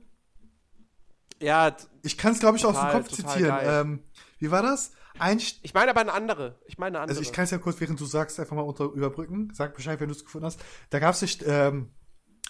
[1.40, 1.76] ja.
[2.02, 3.58] Ich kann es, glaube ich, aus dem Kopf zitieren.
[3.62, 4.02] Ähm,
[4.38, 4.92] wie war das?
[5.18, 6.58] Ein, Ich meine aber eine andere.
[6.66, 7.18] Ich meine eine andere.
[7.18, 9.50] also ich kann es ja kurz, während du sagst, einfach mal unter, überbrücken.
[9.54, 10.60] Sag Bescheid, wenn du es gefunden hast.
[10.90, 11.90] Da gab es ähm,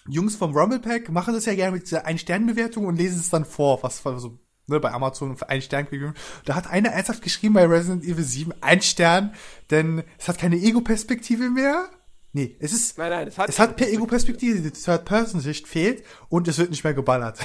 [0.08, 3.82] Jungs vom Rumblepack, machen das ja gerne mit dieser Ein-Stern-Bewertung und lesen es dann vor,
[3.82, 6.14] was von so, ne, bei Amazon für einen Stern gegeben.
[6.44, 9.34] Da hat einer ernsthaft geschrieben bei Resident Evil 7, ein Stern,
[9.70, 11.88] denn es hat keine Ego-Perspektive mehr.
[12.32, 16.46] Nee, es ist, nein, nein, es hat, es hat per Ego-Perspektive, die Third-Person-Sicht fehlt und
[16.48, 17.38] es wird nicht mehr geballert.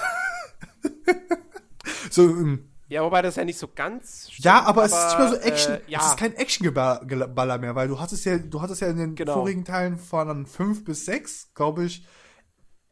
[2.10, 4.30] so, ähm, Ja, wobei das ja nicht so ganz.
[4.30, 5.74] Stimmt, ja, aber, es ist nicht mehr so Action.
[5.76, 8.98] Äh, ja, Es ist kein Action-Geballer mehr, weil du hattest ja, du hattest ja in
[8.98, 9.36] den Genau.
[9.36, 12.06] vorigen Teilen von 5 bis 6, glaube ich,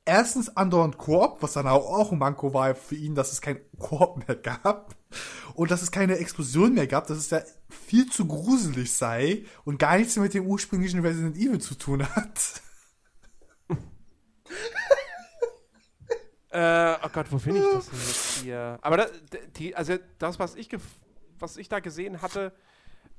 [0.06, 3.60] erstens andauernd Koop, was dann auch, auch ein Manko war für ihn, dass es kein
[3.78, 4.96] Koop mehr gab.
[5.54, 9.80] Und dass es keine Explosion mehr gab, dass es ja viel zu gruselig sei und
[9.80, 12.62] gar nichts mehr mit dem ursprünglichen Resident Evil zu tun hat.
[16.52, 18.80] Äh, oh Gott, wo finde ich das denn jetzt hier?
[18.82, 19.12] Aber das,
[19.58, 20.80] die, also das, was ich, gef-
[21.38, 22.52] was ich da gesehen hatte,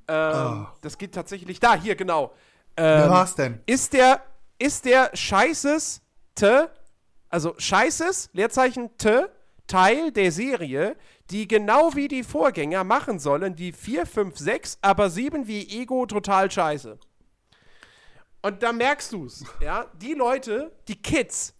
[0.08, 0.74] ähm, Ah.
[0.80, 2.32] das geht tatsächlich da, hier, genau.
[2.76, 3.60] Wer Ähm, war's denn?
[3.66, 4.22] ist der,
[4.58, 6.70] ist der scheißeste,
[7.28, 9.26] also scheißes, Leerzeichen T,
[9.68, 10.96] Teil der Serie,
[11.30, 16.06] die genau wie die Vorgänger machen sollen, die 4, 5, 6, aber 7 wie Ego
[16.06, 16.98] total scheiße.
[18.42, 21.54] Und da merkst du's, ja, die Leute, die Kids,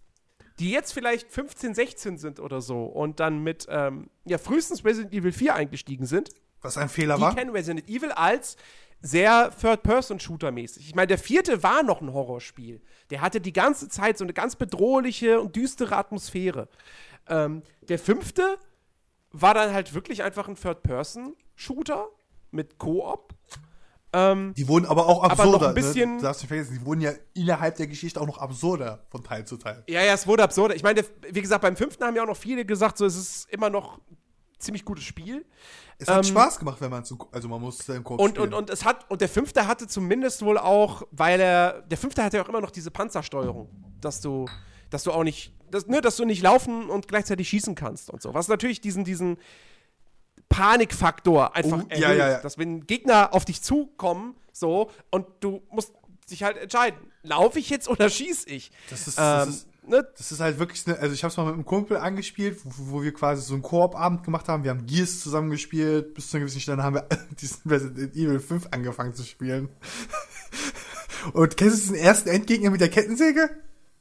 [0.60, 5.12] die jetzt vielleicht 15, 16 sind oder so und dann mit, ähm, ja, frühestens Resident
[5.14, 6.30] Evil 4 eingestiegen sind,
[6.60, 7.34] Was ein Fehler die war?
[7.34, 8.56] kennen Resident Evil als
[9.02, 10.86] sehr Third-Person-Shooter-mäßig.
[10.86, 12.82] Ich meine, der vierte war noch ein Horrorspiel.
[13.08, 16.68] Der hatte die ganze Zeit so eine ganz bedrohliche und düstere Atmosphäre.
[17.26, 18.58] Ähm, der fünfte
[19.32, 22.08] war dann halt wirklich einfach ein Third-Person-Shooter
[22.50, 23.32] mit Koop.
[24.12, 25.58] Ähm, Die wurden aber auch Aber absurder.
[25.60, 26.16] noch ein bisschen- ne?
[26.18, 29.44] Du darfst nicht vergessen, die wurden ja innerhalb der Geschichte auch noch absurder von Teil
[29.46, 29.84] zu Teil.
[29.88, 30.74] ja, ja, es wurde absurd.
[30.74, 33.48] Ich meine, wie gesagt, beim fünften haben ja auch noch viele gesagt, so, es ist
[33.50, 34.16] immer noch ein
[34.58, 35.44] ziemlich gutes Spiel.
[35.98, 38.52] Es hat Ähm, Spaß gemacht, wenn man zu, also man muss im Kopf Und, und,
[38.52, 42.38] und es hat, und der fünfte hatte zumindest wohl auch, weil er, der fünfte hatte
[42.38, 43.68] ja auch immer noch diese Panzersteuerung,
[44.00, 44.46] dass du,
[44.88, 48.20] dass du auch nicht, dass, ne, dass du nicht laufen und gleichzeitig schießen kannst und
[48.22, 48.34] so.
[48.34, 49.36] Was natürlich diesen, diesen
[50.50, 52.38] Panikfaktor einfach Oh, erhöht, ja, ja, ja.
[52.40, 55.92] dass wenn Gegner auf dich zukommen, so, und du musst
[56.30, 58.70] dich halt entscheiden, laufe ich jetzt oder schieß ich?
[58.90, 60.08] Das ist, das, Ähm, ist, ne?
[60.18, 62.98] das ist halt wirklich, ne, also ich habe es mal mit einem Kumpel angespielt, wo,
[62.98, 64.62] wo wir quasi so einen Koop-Abend gemacht haben.
[64.64, 67.06] Wir haben Gears zusammen gespielt, bis zu einem gewissen Stelle haben wir
[67.40, 69.68] diesen Resident Evil 5 angefangen zu spielen.
[71.32, 73.50] Und kennst du diesen ersten Endgegner mit der Kettensäge?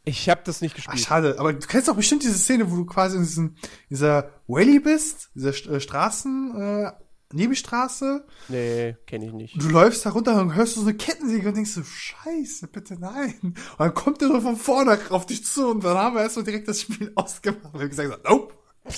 [0.10, 1.00] Ich habe das nicht Ach, gespielt.
[1.00, 3.56] schade, aber du kennst doch bestimmt diese Szene, wo du quasi in diesem,
[3.90, 6.92] dieser Valley bist, dieser äh, Straßen, äh,
[7.32, 8.26] Nebenstraße.
[8.48, 9.62] nee, kenne ich nicht.
[9.62, 12.96] Du läufst da runter und hörst du so eine Kettensäge und denkst so, scheiße, bitte
[13.00, 13.36] nein.
[13.44, 16.46] Und dann kommt der so von vorne auf dich zu und dann haben wir erstmal
[16.46, 17.72] direkt das Spiel ausgemacht.
[17.74, 18.56] Haben gesagt, nope.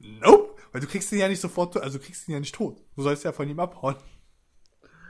[0.00, 0.56] nope.
[0.72, 2.82] Weil du kriegst ihn ja nicht sofort, also du kriegst ihn ja nicht tot.
[2.96, 3.94] Du sollst ja von ihm abhauen.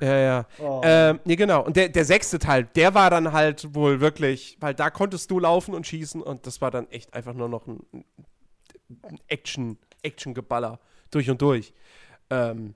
[0.00, 0.46] Ja, ja.
[0.58, 0.80] Oh.
[0.84, 1.64] Ähm, nee, genau.
[1.64, 5.40] Und der, der sechste Teil, der war dann halt wohl wirklich, weil da konntest du
[5.40, 7.80] laufen und schießen und das war dann echt einfach nur noch ein,
[9.02, 10.78] ein Action, Action-Geballer
[11.10, 11.72] durch und durch.
[12.30, 12.74] Ähm,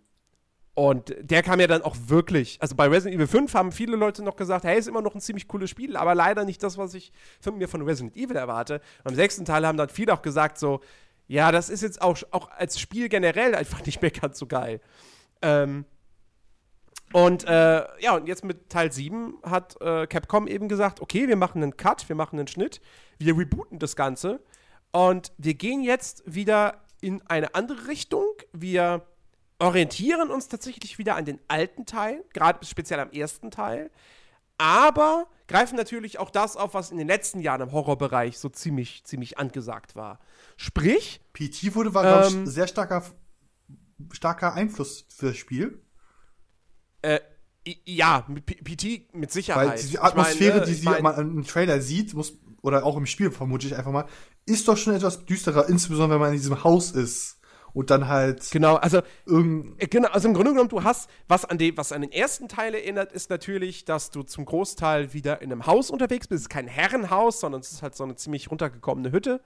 [0.74, 4.22] und der kam ja dann auch wirklich, also bei Resident Evil 5 haben viele Leute
[4.22, 6.94] noch gesagt, hey, ist immer noch ein ziemlich cooles Spiel, aber leider nicht das, was
[6.94, 8.80] ich von mir von Resident Evil erwarte.
[9.04, 10.80] Beim sechsten Teil haben dann viele auch gesagt so,
[11.28, 14.80] ja, das ist jetzt auch, auch als Spiel generell einfach nicht mehr ganz so geil.
[15.42, 15.84] Ähm,
[17.12, 21.36] und äh, ja, und jetzt mit Teil 7 hat äh, Capcom eben gesagt, okay, wir
[21.36, 22.80] machen einen Cut, wir machen einen Schnitt,
[23.18, 24.40] wir rebooten das Ganze
[24.92, 28.26] und wir gehen jetzt wieder in eine andere Richtung.
[28.52, 29.06] Wir
[29.58, 33.90] orientieren uns tatsächlich wieder an den alten Teil, gerade speziell am ersten Teil,
[34.58, 39.04] aber greifen natürlich auch das auf, was in den letzten Jahren im Horrorbereich so ziemlich,
[39.04, 40.18] ziemlich angesagt war.
[40.56, 42.44] Sprich, PT wurde, war, glaube Ähm.
[42.44, 43.04] ich, sehr starker,
[44.12, 45.82] starker Einfluss für das Spiel.
[47.02, 47.20] Äh,
[47.84, 49.68] ja, mit PT mit Sicherheit.
[49.70, 52.32] Weil die Ich Atmosphäre, meine, die sie mein- man im Trailer sieht, muss,
[52.62, 54.06] oder auch im Spiel vermute ich einfach mal,
[54.46, 57.38] ist doch schon etwas düsterer, insbesondere wenn man in diesem Haus ist
[57.72, 61.58] und dann halt Genau, also Äh, Genau, also im Grunde genommen, du hast, was an,
[61.58, 65.52] den, was an den ersten Teil erinnert, ist natürlich, dass du zum Großteil wieder in
[65.52, 66.38] einem Haus unterwegs bist.
[66.40, 69.40] Es ist kein Herrenhaus, sondern es ist halt so eine ziemlich runtergekommene Hütte.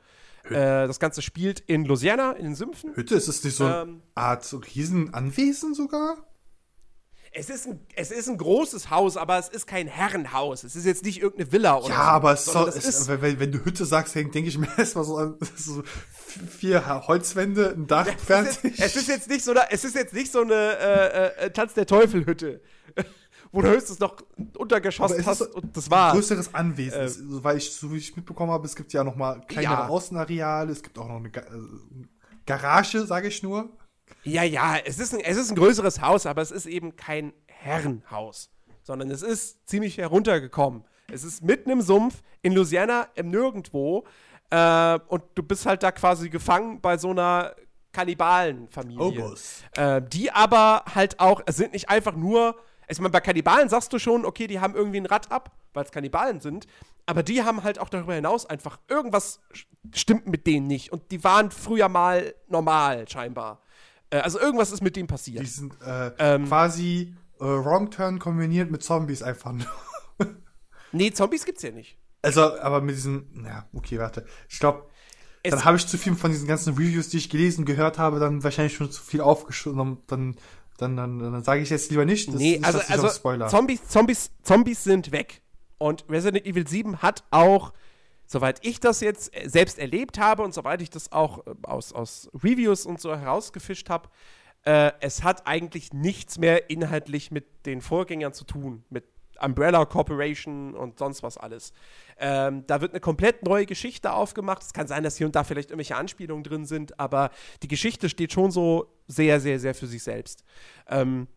[0.44, 2.94] Äh, das Ganze spielt in Louisiana, in den Sümpfen.
[2.94, 4.02] Hütte, ist es nicht so eine Ähm.
[4.14, 6.16] Art Riesenanwesen sogar?
[7.38, 10.64] Es ist, ein, es ist ein großes Haus, aber es ist kein Herrenhaus.
[10.64, 12.10] Es ist jetzt nicht irgendeine Villa oder Ja, so.
[12.10, 15.16] aber es, soll, es ist, wenn, wenn- du Hütte sagst, denke ich mir erstmal so
[15.18, 15.82] an so
[16.58, 18.78] vier Holzwände, ein Dach es, ist fertig.
[18.78, 21.50] jetzt, es ist jetzt nicht so eine, es ist jetzt nicht so eine äh, äh,
[21.50, 22.62] Tanz der Teufel-Hütte,
[23.52, 26.12] wo du höchstens noch ein Untergeschoss Aber es ist hast und das ein war.
[26.14, 29.40] größeres Anwesen, Es- weil ich, so wie ich mitbekommen habe, es gibt ja noch mal
[29.46, 29.88] kleinere Ja.
[29.88, 31.44] Außenareale, es gibt auch noch eine Ga äh,
[32.46, 33.68] Garage, sage ich nur.
[34.24, 37.32] Ja, ja, es ist, ein, es ist ein größeres Haus, aber es ist eben kein
[37.46, 38.50] Herrenhaus,
[38.82, 40.84] sondern es ist ziemlich heruntergekommen.
[41.12, 44.04] Es ist mitten im Sumpf, in Louisiana, im Nirgendwo.
[44.50, 47.54] Äh, und du bist halt da quasi gefangen bei so einer
[47.92, 49.00] Kannibalenfamilie.
[49.76, 52.56] Äh, die aber halt auch, es sind nicht einfach nur,
[52.88, 55.84] ich meine, bei Kannibalen sagst du schon, okay, die haben irgendwie ein Rad ab, weil
[55.84, 56.66] es Kannibalen sind,
[57.06, 59.40] aber die haben halt auch darüber hinaus einfach, irgendwas
[59.94, 63.62] stimmt mit denen nicht und die waren früher mal normal, scheinbar.
[64.10, 65.42] Äh, also irgendwas ist mit denen passiert.
[65.42, 66.46] Die sind äh, Ähm.
[66.46, 69.66] quasi äh, Wrong Turn kombiniert mit Zombies einfach nur.
[70.92, 71.98] Nee, Zombies gibt's ja nicht.
[72.22, 74.24] Also, aber mit diesen, ja, okay, warte.
[74.48, 74.88] Ich glaube,
[75.42, 78.42] dann habe ich zu viel von diesen ganzen Reviews, die ich gelesen, gehört habe, dann
[78.42, 79.98] wahrscheinlich schon zu viel aufgeschoben.
[80.06, 80.36] Dann,
[80.78, 82.28] dann, dann, dann, sage ich jetzt lieber nicht.
[82.28, 83.46] Das nee, also, also.
[83.48, 85.42] Zombies, Zombies, Zombies sind weg.
[85.78, 87.72] Und Resident Evil 7 hat auch,
[88.26, 91.92] soweit ich das jetzt äh, selbst erlebt habe und soweit ich das auch äh, aus,
[91.92, 94.08] aus Reviews und so herausgefischt habe,
[94.64, 99.04] äh, es hat eigentlich nichts mehr inhaltlich mit den Vorgängern zu tun, mit
[99.40, 101.72] Umbrella Corporation und sonst was alles.
[102.18, 104.62] Ähm, da wird eine komplett neue Geschichte aufgemacht.
[104.62, 107.30] Es kann sein, dass hier und da vielleicht irgendwelche Anspielungen drin sind, aber
[107.62, 110.44] die Geschichte steht schon so sehr, sehr, sehr für sich selbst.
[110.88, 111.28] Ähm,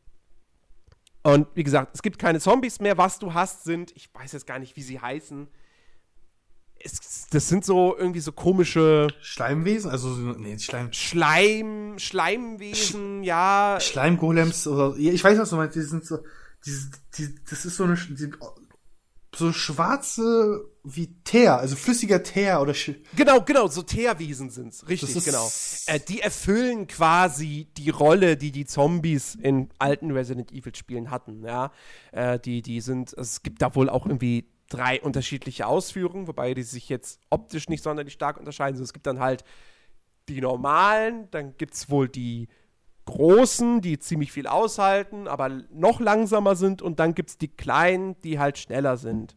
[1.24, 2.98] und wie gesagt, es gibt keine Zombies mehr.
[2.98, 5.50] Was du hast, sind, ich weiß jetzt gar nicht, wie sie heißen.
[6.82, 9.92] Es, das sind so irgendwie so komische Schleimwesen?
[9.92, 10.92] Also, so- nee, Schleim.
[10.94, 13.78] Schleim, Schleimwesen, ja.
[13.82, 16.20] Schleimgolems oder, ich weiß, was du meinst, die sind so,
[16.66, 16.72] die,
[17.18, 18.32] die, das ist so eine, die,
[19.36, 24.88] so schwarze wie Teer, also flüssiger Teer oder, Sch Genau, genau, so Teerwesen sind's.
[24.88, 25.52] Richtig, genau.
[25.86, 31.44] Äh, die erfüllen quasi die Rolle, die die Zombies in alten Resident Evil Spielen hatten,
[31.44, 31.72] ja.
[32.12, 36.64] Äh, die, die sind, es gibt da wohl auch irgendwie drei unterschiedliche Ausführungen, wobei die
[36.64, 38.76] sich jetzt optisch nicht sonderlich stark unterscheiden.
[38.76, 39.44] Also es gibt dann halt
[40.30, 42.48] die normalen, dann gibt's wohl die
[43.06, 48.38] großen, die ziemlich viel aushalten, aber noch langsamer sind und dann gibt's die kleinen, die
[48.38, 49.36] halt schneller sind.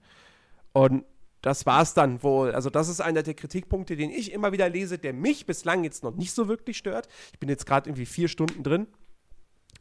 [0.73, 1.05] Und
[1.41, 2.53] das war's dann wohl.
[2.53, 6.05] Also, das ist einer der Kritikpunkte, den ich immer wieder lese, der mich bislang jetzt
[6.05, 7.09] noch nicht so wirklich stört.
[7.33, 8.87] Ich bin jetzt gerade irgendwie vier Stunden drin.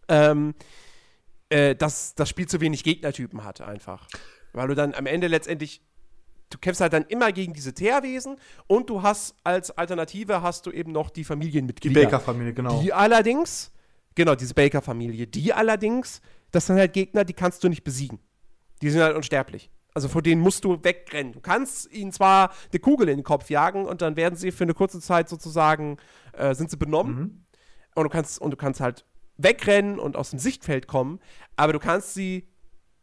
[0.07, 0.55] Ähm,
[1.49, 4.07] äh, dass das Spiel zu wenig Gegnertypen hat, einfach.
[4.53, 5.81] Weil du dann am Ende letztendlich.
[6.49, 8.35] Du kämpfst halt dann immer gegen diese Teerwesen
[8.67, 12.01] und du hast als Alternative hast du eben noch die die Familienmitglieder.
[12.01, 12.81] Baker-Familie, genau.
[12.81, 13.71] Die allerdings,
[14.15, 16.21] genau, diese Baker-Familie, die allerdings,
[16.51, 18.19] das sind halt Gegner, die kannst du nicht besiegen.
[18.81, 19.69] Die sind halt unsterblich.
[19.93, 21.33] Also vor denen musst du wegrennen.
[21.33, 24.63] Du kannst ihnen zwar eine Kugel in den Kopf jagen und dann werden sie für
[24.63, 25.97] eine kurze Zeit sozusagen,
[26.33, 27.15] äh, sind sie benommen.
[27.15, 27.45] Mhm.
[27.95, 29.05] Und du kannst, und du kannst halt
[29.37, 31.19] wegrennen und aus dem Sichtfeld kommen,
[31.55, 32.47] aber du kannst sie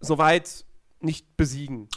[0.01, 0.65] soweit
[1.01, 1.89] nicht besiegen.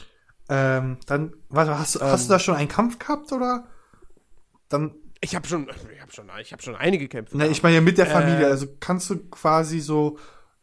[0.49, 3.68] Ähm, dann, warte, hast, du- hast du da schon einen Kampf gehabt, oder?
[4.70, 7.38] Dann, Ich habe schon, ich habe schon, ich habe schon einige Kämpfe.
[7.38, 8.52] ne, ich meine ja mit der Familie, Äh.
[8.52, 10.18] also kannst du quasi so,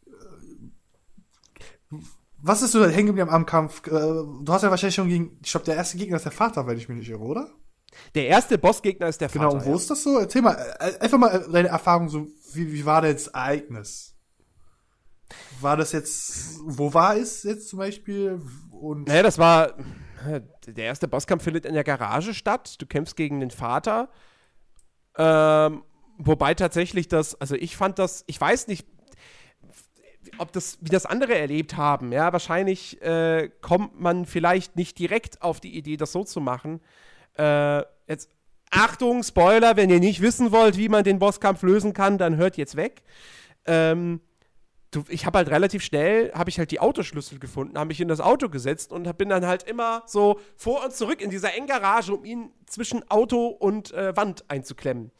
[0.05, 1.95] äh,
[2.41, 3.85] was ist so hängen geblieben am Kampf?
[3.87, 6.65] Äh, Du hast ja wahrscheinlich schon gegen, ich glaube, der erste Gegner ist der Vater,
[6.67, 7.49] wenn ich mich nicht irre, oder?
[8.15, 9.57] Der erste Bossgegner ist der Genau, Vater.
[9.57, 9.75] und wo ja.
[9.75, 10.19] ist das so?
[10.19, 14.15] Erzähl mal, äh, einfach mal deine Erfahrung, so, wie, wie war das Ereignis?
[15.61, 18.41] War das jetzt, wo war es jetzt zum Beispiel?
[18.71, 19.73] Und Naja, das war.
[20.67, 22.75] Der erste Bosskampf findet in der Garage statt.
[22.81, 24.09] Du kämpfst gegen den Vater.
[25.17, 25.83] Ähm,
[26.17, 28.85] wobei tatsächlich das, also ich fand das, ich weiß nicht,
[30.37, 32.11] ob das, wie das andere erlebt haben.
[32.11, 36.81] Ja, wahrscheinlich äh, kommt man vielleicht nicht direkt auf die Idee, das so zu machen.
[37.37, 38.29] Äh, jetzt,
[38.71, 42.57] Achtung, Spoiler, wenn ihr nicht wissen wollt, wie man den Bosskampf lösen kann, dann hört
[42.57, 43.03] jetzt weg.
[43.65, 44.21] Ähm,
[44.91, 48.07] du, ich habe halt relativ schnell, habe ich halt die Autoschlüssel gefunden, habe mich in
[48.07, 51.67] das Auto gesetzt und bin dann halt immer so vor und zurück in dieser engen
[51.67, 55.11] Garage, um ihn zwischen Auto und äh, Wand einzuklemmen.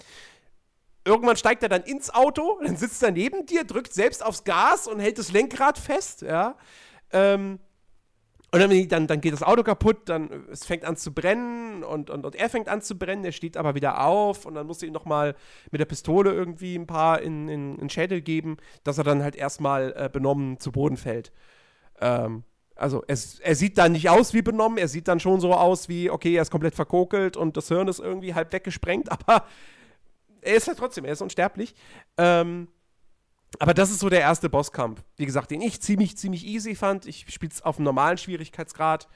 [1.06, 4.88] Irgendwann steigt er dann ins Auto, dann sitzt er neben dir, drückt selbst aufs Gas
[4.88, 6.58] und hält das Lenkrad fest, ja.
[7.12, 7.60] Ähm,
[8.52, 11.84] und dann, dann, dann geht das Auto kaputt, dann äh, es fängt an zu brennen
[11.84, 14.66] und, und, und er fängt an zu brennen, er steht aber wieder auf und dann
[14.66, 15.36] musst du ihm nochmal
[15.72, 19.36] mit der Pistole irgendwie ein paar in, in, in Schädel geben, dass er dann halt
[19.36, 21.32] erstmal äh, benommen zu Boden fällt.
[22.02, 22.44] Ähm,
[22.76, 25.90] also es, er sieht dann nicht aus wie benommen, er sieht dann schon so aus
[25.90, 29.46] wie, okay, er ist komplett verkokelt und das Hirn ist irgendwie halb weggesprengt, aber
[30.42, 31.76] er ist halt trotzdem, er ist unsterblich.
[32.18, 32.70] Ähm,
[33.58, 35.02] aber das ist so der erste Bosskampf.
[35.18, 37.06] Wie gesagt, den ich ziemlich, ziemlich easy fand.
[37.06, 39.08] Ich spiele es auf einem normalen Schwierigkeitsgrad.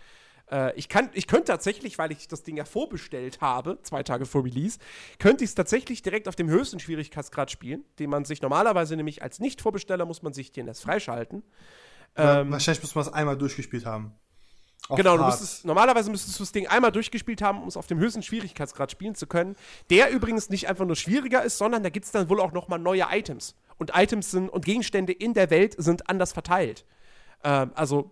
[0.51, 4.25] Äh, ich, kann, ich könnte tatsächlich, weil ich das Ding ja vorbestellt habe, zwei Tage
[4.25, 4.79] vor Release,
[5.19, 9.21] könnte ich es tatsächlich direkt auf dem höchsten Schwierigkeitsgrad spielen, den man sich normalerweise nämlich
[9.21, 11.43] als Nicht-Vorbesteller muss man sich den erst freischalten.
[12.15, 14.13] äh, Ähm, wahrscheinlich muss man es einmal durchgespielt haben.
[14.89, 17.87] Auf Genau, du müsstest, normalerweise müsstest du das Ding einmal durchgespielt haben, um es auf
[17.87, 19.55] dem höchsten Schwierigkeitsgrad spielen zu können.
[19.89, 22.79] Der übrigens nicht einfach nur schwieriger ist, sondern da gibt es dann wohl auch nochmal
[22.79, 23.55] neue Items.
[23.77, 26.85] Und Items sind und Gegenstände in der Welt sind anders verteilt.
[27.43, 28.11] Ähm, also,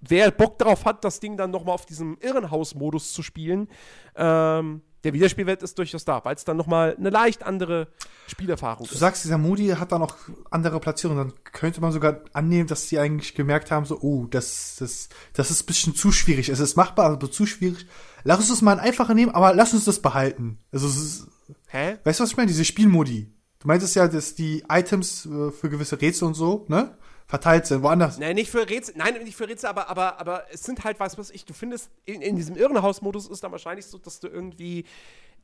[0.00, 3.68] wer Bock darauf hat, das Ding dann nochmal auf diesem Irrenhaus-Modus zu spielen,
[4.16, 7.88] ähm, der Wiederspielwert ist durchaus da, weil es dann nochmal eine leicht andere
[8.26, 8.98] Spielerfahrung Du ist.
[8.98, 10.14] sagst, dieser Moody hat dann auch
[10.50, 11.28] andere Platzierungen.
[11.30, 15.50] Dann könnte man sogar annehmen, dass sie eigentlich gemerkt haben, so, oh, das, das, das
[15.50, 16.50] ist ein bisschen zu schwierig.
[16.50, 17.86] Es ist machbar, aber zu schwierig.
[18.24, 20.58] Lass uns das mal einfacher nehmen, aber lass uns das behalten.
[20.70, 21.26] Also, ist,
[21.68, 21.96] Hä?
[22.04, 22.48] weißt du, was ich meine?
[22.48, 23.32] Diese Spielmodi.
[23.60, 26.96] Du meintest ja, dass die Items äh, für gewisse Rätsel und so, ne?
[27.26, 28.18] Verteilt sind, woanders.
[28.18, 31.16] Nein, nicht für Rätsel, nein, nicht für Rätsel, aber, aber, aber es sind halt, was
[31.16, 34.84] weiß ich, du findest, in, in diesem Irrenhaus-Modus ist dann wahrscheinlich so, dass du irgendwie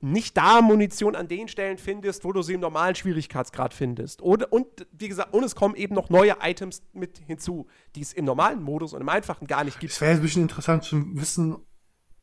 [0.00, 4.20] nicht da Munition an den Stellen findest, wo du sie im normalen Schwierigkeitsgrad findest.
[4.20, 8.12] Und, und wie gesagt, und es kommen eben noch neue Items mit hinzu, die es
[8.12, 9.92] im normalen Modus und im einfachen gar nicht gibt.
[9.92, 11.56] Es wäre jetzt ein bisschen interessant zu wissen,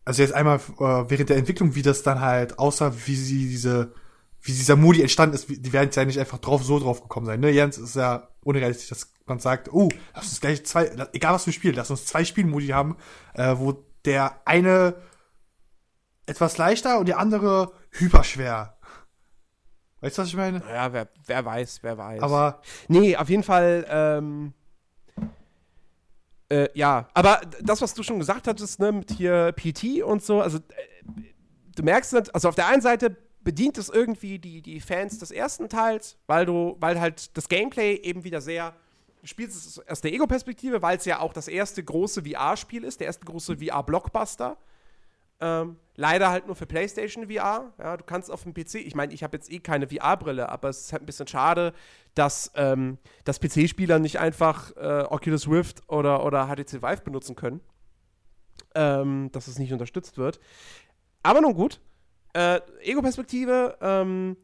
[0.05, 3.93] also jetzt einmal äh, während der Entwicklung, wie das dann halt aussah, wie sie diese,
[4.45, 7.39] wie dieser Modi entstanden ist, die werden ja nicht einfach drauf so drauf gekommen sein.
[7.39, 11.45] Ne, Jens ist ja unrealistisch, dass man sagt, oh, lass uns gleich zwei, egal was
[11.45, 12.97] für ein Spiel, lass uns zwei Spielmodi haben,
[13.35, 14.95] äh, wo der eine
[16.25, 18.77] etwas leichter und der andere hyperschwer.
[20.01, 20.59] Weißt du, was ich meine?
[20.59, 22.21] Naja, wer, wer weiß, wer weiß.
[22.21, 24.53] Aber Nee, auf jeden Fall, ähm,
[26.49, 30.41] äh, ja, aber das, was du schon gesagt hattest, ne, mit hier PT und so,
[30.41, 30.61] also äh,
[31.75, 35.31] du merkst, nicht- also auf der einen Seite bedient es irgendwie die, die Fans des
[35.31, 38.73] ersten Teils, weil du, weil halt das Gameplay eben wieder sehr,
[39.21, 42.99] du spielst es aus der Ego-Perspektive, weil es ja auch das erste große VR-Spiel ist,
[42.99, 44.57] der erste große VR-Blockbuster.
[45.39, 47.73] Ähm, leider halt nur für PlayStation VR.
[47.77, 50.69] Ja, du kannst auf dem PC, ich meine, ich habe jetzt eh keine VR-Brille, aber
[50.69, 51.73] es ist halt ein bisschen schade,
[52.15, 57.59] dass, ähm, dass PC-Spieler nicht einfach äh, Oculus Rift oder, oder HTC Vive benutzen können.
[58.75, 60.39] Ähm, dass es nicht unterstützt wird.
[61.21, 61.79] Aber nun gut.
[62.33, 64.37] Äh, Ego-Perspektive ähm,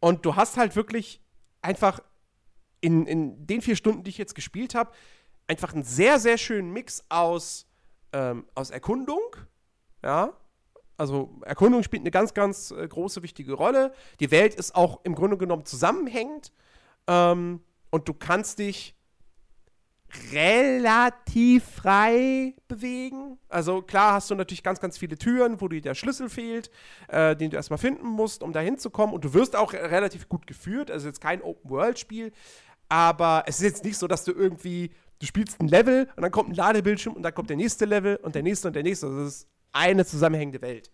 [0.00, 1.20] und du hast halt wirklich
[1.62, 2.00] einfach
[2.80, 4.92] in, in den vier Stunden, die ich jetzt gespielt habe,
[5.46, 7.66] einfach einen sehr, sehr schönen Mix aus,
[8.12, 9.36] ähm, aus Erkundung,
[10.02, 10.32] ja.
[10.96, 13.92] Also Erkundung spielt eine ganz, ganz äh, große, wichtige Rolle.
[14.18, 16.52] Die Welt ist auch im Grunde genommen zusammenhängend.
[17.06, 17.60] Ähm,
[17.90, 18.97] und du kannst dich
[20.32, 23.38] relativ frei bewegen.
[23.48, 26.70] Also klar hast du natürlich ganz, ganz viele Türen, wo dir der Schlüssel fehlt,
[27.08, 29.14] äh, den du erstmal finden musst, um da hinzukommen.
[29.14, 30.90] Und du wirst auch relativ gut geführt.
[30.90, 32.32] Also jetzt kein Open-World-Spiel.
[32.88, 36.30] Aber es ist jetzt nicht so, dass du irgendwie, du spielst ein Level und dann
[36.30, 39.06] kommt ein Ladebildschirm und dann kommt der nächste Level und der nächste und der nächste.
[39.06, 40.90] Also es ist eine zusammenhängende Welt.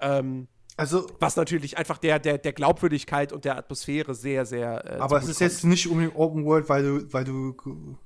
[0.00, 4.84] Ähm, also, was natürlich einfach der, der, der Glaubwürdigkeit und der Atmosphäre sehr, sehr.
[4.84, 5.52] Äh, aber es ist zugutekommt.
[5.52, 7.54] jetzt nicht unbedingt Open World, weil du, weil du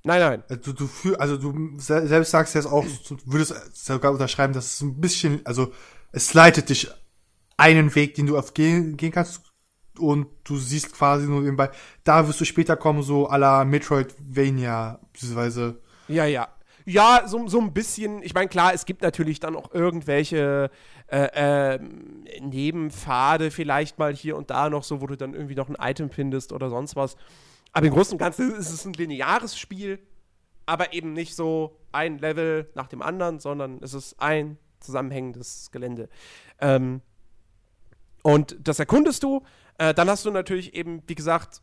[0.03, 0.43] Nein, nein.
[0.49, 4.75] Also du, fühl, also du se- selbst sagst jetzt auch, du würdest sogar unterschreiben, dass
[4.75, 5.73] es ein bisschen, also
[6.13, 6.89] es leitet dich
[7.57, 9.43] einen Weg, den du auf gehen, gehen kannst
[9.99, 11.71] und du siehst quasi nur nebenbei,
[12.03, 16.49] da wirst du später kommen, so à la Metroidvania, beziehungsweise, Ja, ja.
[16.87, 18.23] Ja, so, so ein bisschen.
[18.23, 20.71] Ich meine, klar, es gibt natürlich dann auch irgendwelche
[21.15, 25.69] äh, ähm, Nebenpfade vielleicht mal hier und da noch so, wo du dann irgendwie noch
[25.69, 27.17] ein Item findest oder sonst was.
[27.73, 30.01] Aber im Großen und Ganzen ist es ein lineares Spiel,
[30.67, 36.09] aber eben nicht so ein Level nach dem anderen, sondern es ist ein zusammenhängendes Gelände.
[36.61, 37.01] Ähm,
[38.23, 39.43] und das erkundest du.
[39.79, 41.63] Äh, dann hast du natürlich eben, wie gesagt,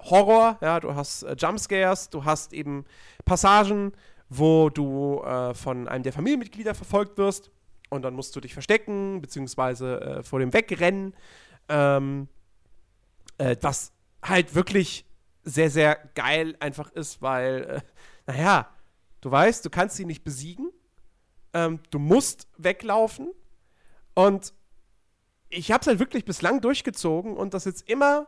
[0.00, 2.84] Horror, ja, du hast äh, Jumpscares, du hast eben
[3.24, 3.92] Passagen,
[4.28, 7.50] wo du äh, von einem der Familienmitglieder verfolgt wirst
[7.92, 11.14] und dann musst du dich verstecken, beziehungsweise äh, vor dem wegrennen.
[11.68, 12.28] Ähm,
[13.38, 15.04] äh, was halt wirklich
[15.44, 17.82] sehr, sehr geil einfach ist, weil,
[18.26, 18.68] äh, naja,
[19.20, 20.70] du weißt, du kannst sie nicht besiegen.
[21.52, 23.32] Ähm, du musst weglaufen.
[24.14, 24.54] Und
[25.50, 28.26] ich habe es halt wirklich bislang durchgezogen und das jetzt immer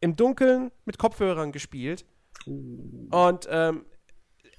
[0.00, 2.06] im Dunkeln mit Kopfhörern gespielt.
[2.46, 3.84] Und ähm,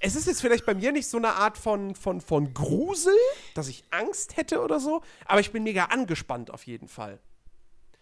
[0.00, 3.14] es ist jetzt vielleicht bei mir nicht so eine Art von, von, von Grusel,
[3.54, 7.18] dass ich Angst hätte oder so, aber ich bin mega angespannt auf jeden Fall.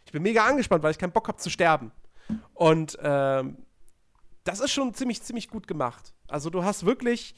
[0.04, 1.92] Ich bin mega angespannt, weil ich keinen Bock habe zu sterben.
[2.52, 3.58] Und ähm,
[4.44, 6.14] das ist schon ziemlich, ziemlich gut gemacht.
[6.28, 7.34] Also du hast wirklich,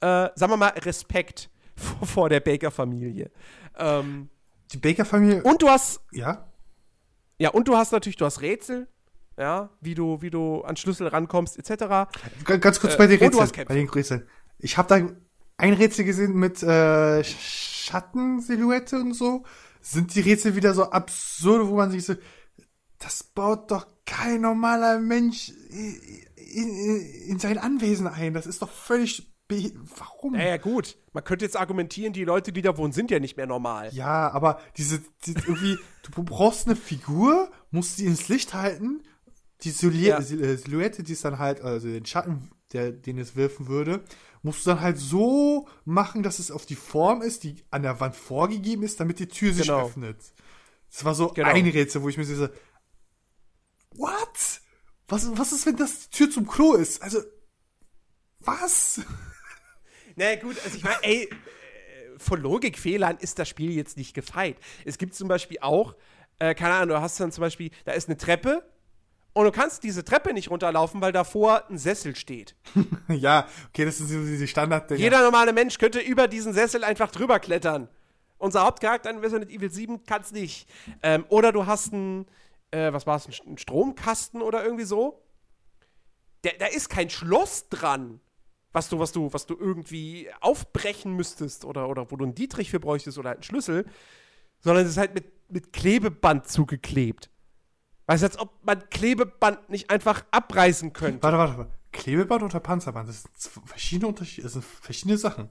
[0.00, 3.30] äh, sagen wir mal, Respekt vor, vor der Baker-Familie.
[3.78, 4.28] Ähm,
[4.72, 6.46] die Baker-Familie, und du hast ja,
[7.40, 8.86] ja, und du hast natürlich, du hast Rätsel,
[9.40, 12.08] ja, wie du, wie du an Schlüssel rankommst, etc.
[12.44, 13.68] Ganz kurz Äh, bei den Rätseln, Kämpfe.
[13.68, 14.28] bei den Rätseln.
[14.58, 15.08] Ich habe da
[15.56, 19.44] ein Rätsel gesehen mit äh, Schattensilhouette und so.
[19.80, 22.14] Sind die Rätsel wieder so absurd, wo man sich so,
[22.98, 25.96] das baut doch kein normaler Mensch in,
[26.36, 28.34] in, in sein Anwesen ein.
[28.34, 29.26] Das ist doch völlig
[29.98, 30.34] warum?
[30.34, 30.96] Naja, gut.
[31.12, 33.90] Man könnte jetzt argumentieren, die Leute, die da wohnen, sind ja nicht mehr normal.
[33.92, 39.02] Ja, aber diese, die, irgendwie, du brauchst eine Figur, musst sie ins Licht halten,
[39.62, 40.18] die Silhouette, Ja.
[40.20, 44.02] Sil- Silhouette, die es dann halt, also den Schatten, der, den es wirfen würde,
[44.42, 48.00] musst du dann halt so machen, dass es auf die Form ist, die an der
[48.00, 49.86] Wand vorgegeben ist, damit die Tür sich Genau.
[49.86, 50.18] öffnet.
[50.90, 51.48] Das war so Genau.
[51.48, 52.48] ein Rätsel, wo ich mir so,
[53.96, 54.60] what?
[55.08, 57.02] Was, was ist, wenn das die Tür zum Klo ist?
[57.02, 57.20] Also,
[58.40, 59.00] was?
[60.16, 61.28] Na gut, also ich meine, ey, äh,
[62.18, 64.56] von Logikfehlern ist das Spiel jetzt nicht gefeit.
[64.84, 65.94] Es gibt zum Beispiel auch,
[66.38, 68.62] äh, keine Ahnung, du hast dann zum Beispiel, da ist eine Treppe
[69.32, 72.56] und du kannst diese Treppe nicht runterlaufen, weil davor ein Sessel steht.
[73.08, 77.10] ja, okay, das ist so diese standard Jeder normale Mensch könnte über diesen Sessel einfach
[77.10, 77.88] drüber klettern.
[78.38, 80.68] Unser Hauptcharakter in Resident Evil 7 kann es nicht.
[81.02, 82.26] Ähm, oder du hast einen,
[82.70, 85.22] äh, was war es, einen Stromkasten oder irgendwie so.
[86.42, 88.20] Der, da ist kein Schloss dran,
[88.72, 92.70] was du, was du, was du irgendwie aufbrechen müsstest oder, oder wo du einen Dietrich
[92.70, 93.84] für bräuchtest oder halt einen Schlüssel,
[94.60, 97.30] sondern es ist halt mit, mit Klebeband zugeklebt.
[98.10, 101.22] Weißt du, als ob man Klebeband nicht einfach abreißen könnte.
[101.22, 101.70] Warte, warte, warte.
[101.92, 103.08] Klebeband oder Panzerband?
[103.08, 105.48] Das sind verschiedene Unterschiede, das sind verschiedene Sachen.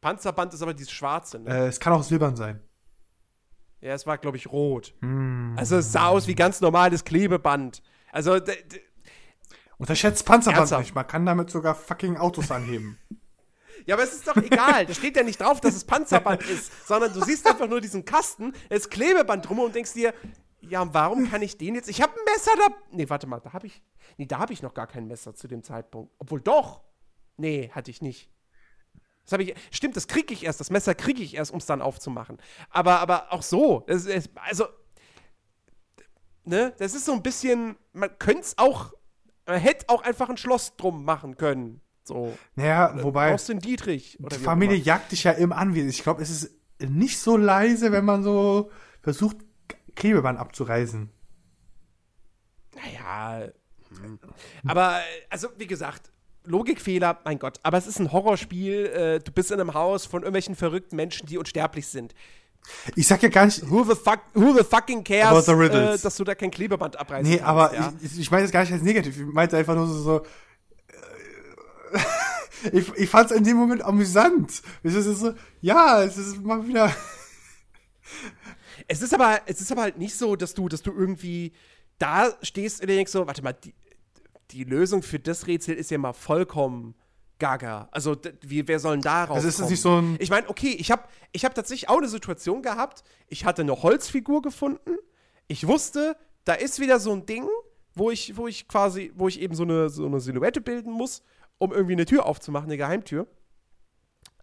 [0.00, 1.50] Panzerband ist aber dieses schwarze, ne?
[1.50, 2.60] Äh, es kann auch silbern sein.
[3.80, 4.94] Ja, es war, glaube ich, rot.
[5.00, 5.56] Hm.
[5.58, 7.82] Also es sah aus wie ganz normales Klebeband.
[8.12, 8.38] Also,
[9.78, 10.82] Unterschätzt Panzerband Ernsthaft?
[10.82, 10.94] nicht.
[10.94, 12.98] Man kann damit sogar fucking Autos anheben.
[13.86, 14.86] ja, aber es ist doch egal.
[14.86, 18.04] Da steht ja nicht drauf, dass es Panzerband ist, sondern du siehst einfach nur diesen
[18.04, 20.14] Kasten, ist Klebeband drum und denkst dir,
[20.68, 21.88] ja, und warum kann ich den jetzt?
[21.88, 22.74] Ich habe ein Messer da.
[22.92, 23.82] Nee, warte mal, da habe ich.
[24.16, 26.12] Nee, da habe ich noch gar kein Messer zu dem Zeitpunkt.
[26.18, 26.82] Obwohl doch.
[27.36, 28.30] Nee, hatte ich nicht.
[29.24, 29.54] Das habe ich.
[29.70, 30.60] Stimmt, das kriege ich erst.
[30.60, 32.38] Das Messer kriege ich erst, um es dann aufzumachen.
[32.70, 33.84] Aber, aber auch so.
[33.86, 34.66] Das ist, also.
[36.44, 36.72] Ne?
[36.78, 37.76] Das ist so ein bisschen.
[37.92, 38.92] Man könnte es auch.
[39.46, 41.80] Man hätte auch einfach ein Schloss drum machen können.
[42.04, 42.36] So.
[42.54, 44.18] Naja, wobei, Brauchst du einen Dietrich?
[44.20, 44.84] Oder die Familie immer.
[44.84, 45.90] jagt dich ja im Anwesen.
[45.90, 48.70] Ich glaube, es ist nicht so leise, wenn man so
[49.02, 49.36] versucht,
[49.94, 51.10] Klebeband abzureißen.
[52.74, 53.48] Naja.
[54.00, 54.18] hm.
[54.66, 56.10] Aber, äh, also, wie gesagt,
[56.44, 57.60] Logikfehler, mein Gott.
[57.62, 58.86] Aber es ist ein Horrorspiel.
[58.86, 62.14] Äh, du bist in einem Haus von irgendwelchen verrückten Menschen, die unsterblich sind.
[62.94, 66.16] Ich sag ja gar nicht, Who the, fuck, who the fucking cares, the äh, dass
[66.16, 67.48] du da kein Klebeband abreißen nee, kannst?
[67.48, 67.92] aber ja?
[68.00, 69.18] ich, ich meine das gar nicht als negativ.
[69.18, 70.26] Ich meinte einfach nur so, so
[71.92, 71.98] äh,
[72.78, 74.62] ich, ich fand es in dem Moment amüsant.
[74.82, 76.94] Es ist so, ja, es ist mal wieder.
[78.88, 81.52] Es ist aber, es ist aber halt nicht so, dass du, dass du irgendwie
[81.98, 83.74] da stehst und denkst so, warte mal, die,
[84.50, 86.94] die Lösung für das Rätsel ist ja mal vollkommen
[87.38, 87.88] gaga.
[87.92, 90.76] Also, wie, wer soll denn darauf Also ist das nicht so ein- Ich meine, okay,
[90.78, 94.96] ich habe ich hab tatsächlich auch eine Situation gehabt, ich hatte eine Holzfigur gefunden,
[95.48, 97.48] ich wusste, da ist wieder so ein Ding,
[97.94, 101.22] wo ich, wo ich quasi, wo ich eben so eine, so eine Silhouette bilden muss,
[101.58, 103.26] um irgendwie eine Tür aufzumachen, eine Geheimtür.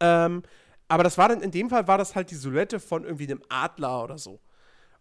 [0.02, 0.44] Ähm,
[0.90, 3.44] aber das war dann, in dem Fall war das halt die Silhouette von irgendwie einem
[3.48, 4.42] Adler oder so.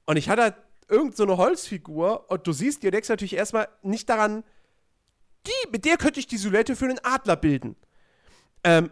[0.06, 0.54] Und ich hatte halt
[0.86, 4.44] irgend so eine Holzfigur und du siehst, dir denkst natürlich erstmal nicht daran,
[5.46, 7.74] die, mit der könnte ich die Silhouette für einen Adler bilden.
[8.64, 8.90] Ähm,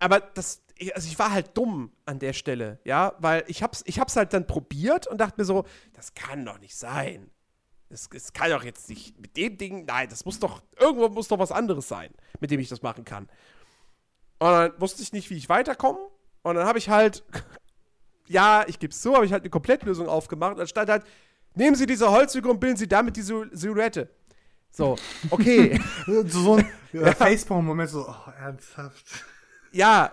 [0.00, 0.62] aber das,
[0.92, 4.32] also ich war halt dumm an der Stelle, ja, weil ich hab's, ich hab's halt
[4.32, 7.30] dann probiert und dachte mir so, das kann doch nicht sein.
[7.88, 11.28] Das, das kann doch jetzt nicht mit dem Ding, nein, das muss doch, irgendwo muss
[11.28, 13.28] doch was anderes sein, mit dem ich das machen kann.
[14.38, 15.98] Und dann wusste ich nicht, wie ich weiterkomme.
[16.42, 17.24] Und dann habe ich halt,
[18.26, 20.52] ja, ich gebe es zu, habe ich halt eine Komplettlösung aufgemacht.
[20.52, 21.04] Und dann stand halt,
[21.54, 24.08] nehmen Sie diese Holzfigur und bilden Sie damit die Sil- Silhouette.
[24.70, 24.96] So,
[25.30, 25.80] okay.
[26.06, 27.12] So, so ein ja.
[27.12, 29.24] Facepalm-Moment, so, oh, ernsthaft.
[29.72, 30.06] ja,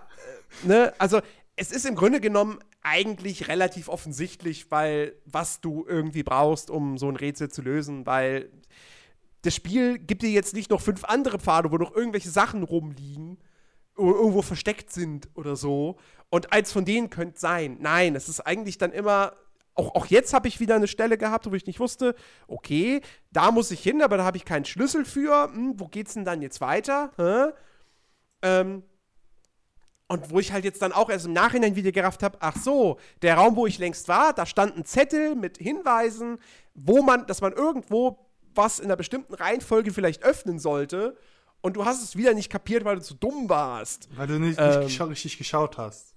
[0.63, 1.21] äh, ne, also
[1.55, 7.09] es ist im Grunde genommen eigentlich relativ offensichtlich, weil was du irgendwie brauchst, um so
[7.09, 8.49] ein Rätsel zu lösen, weil
[9.41, 13.37] das Spiel gibt dir jetzt nicht noch fünf andere Pfade, wo noch irgendwelche Sachen rumliegen
[13.97, 15.97] irgendwo versteckt sind oder so.
[16.29, 17.77] Und eins von denen könnte sein.
[17.79, 19.33] Nein, es ist eigentlich dann immer.
[19.75, 22.13] Auch, auch jetzt habe ich wieder eine Stelle gehabt, wo ich nicht wusste,
[22.47, 25.51] okay, da muss ich hin, aber da habe ich keinen Schlüssel für.
[25.51, 27.11] Hm, wo geht's denn dann jetzt weiter?
[27.17, 27.53] Hä?
[28.43, 28.83] Ähm,
[30.07, 32.99] und wo ich halt jetzt dann auch erst im Nachhinein wieder gerafft habe, ach so,
[33.23, 36.37] der Raum, wo ich längst war, da stand ein Zettel mit Hinweisen,
[36.75, 38.19] wo man, dass man irgendwo
[38.53, 41.17] was in einer bestimmten Reihenfolge vielleicht öffnen sollte.
[41.63, 44.09] Und du hast es wieder nicht kapiert, weil du zu dumm warst.
[44.15, 44.81] Weil du nicht, Ähm.
[44.81, 46.13] nicht richtig geschaut hast.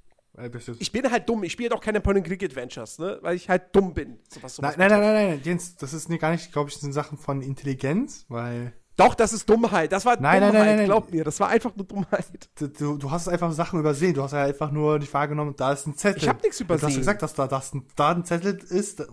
[0.81, 1.45] Ich bin halt dumm.
[1.45, 3.19] Ich spiele doch keine Point-and-Click-Adventures, ne?
[3.23, 4.19] Weil ich halt dumm bin.
[4.29, 6.93] So was, nein, nein, nein, nein, nein, Jens, das ist gar nicht, glaube ich, sind
[6.93, 9.93] Sachen von Intelligenz, weil Doch, das ist Dummheit.
[9.93, 11.23] Das war Nein, nein, Dummheit, nein, nein, glaub mir.
[11.23, 12.49] Das war einfach nur Dummheit.
[12.79, 14.15] Du, du hast einfach Sachen übersehen.
[14.15, 16.23] Du hast ja einfach nur nicht wahrgenommen, da ist ein Zettel.
[16.23, 16.99] Ich hab nichts Du hast übersehen.
[17.01, 19.07] gesagt, dass da, dass ein, da ein Zettel ist.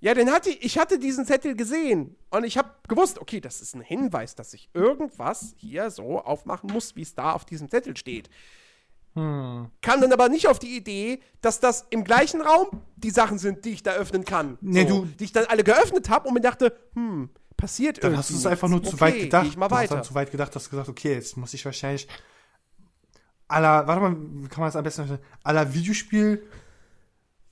[0.00, 3.60] Ja, den hatte ich, ich hatte diesen Zettel gesehen und ich habe gewusst, okay, das
[3.62, 7.68] ist ein Hinweis, dass ich irgendwas hier so aufmachen muss, wie es da auf diesem
[7.70, 8.28] Zettel steht.
[9.14, 9.68] Hm.
[9.82, 13.64] Kam dann aber nicht auf die Idee, dass das im gleichen Raum die Sachen sind,
[13.64, 14.56] die ich da öffnen kann.
[14.60, 17.28] Nee, so, du- Die ich dann alle geöffnet habe und mir dachte, hm,
[17.60, 18.18] passiert Dann irgendwie.
[18.18, 19.42] hast du es einfach nur zu weit gedacht.
[19.44, 19.94] Geh ich mal du hast weiter.
[19.96, 22.08] dann zu weit gedacht, hast gesagt, okay, jetzt muss ich wahrscheinlich
[23.48, 25.26] aller, warte mal, wie kann man das am besten verstehen?
[25.42, 26.42] aller Videospiel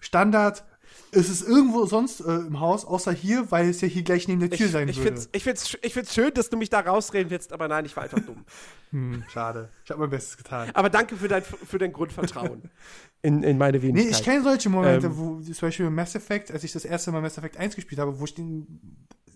[0.00, 0.64] Standard
[1.10, 4.40] ist es irgendwo sonst äh, im Haus, außer hier, weil es ja hier gleich neben
[4.40, 5.08] der Tür ich, sein ich würde.
[5.12, 7.96] find's, ich, find's, ich find's schön, dass du mich da rausreden willst, aber nein, ich
[7.96, 8.44] war einfach dumm.
[8.90, 9.68] Hm, schade.
[9.84, 10.70] Ich habe mein Bestes getan.
[10.72, 12.70] Aber danke für dein, für dein Grundvertrauen
[13.22, 14.12] in, in meine Nee, Wenigkeit.
[14.12, 15.16] ich kenne solche Momente, Ähm.
[15.18, 18.18] wo zum Beispiel Mass Effect, als ich das erste Mal Mass Effect 1 gespielt habe,
[18.18, 18.80] wo ich den,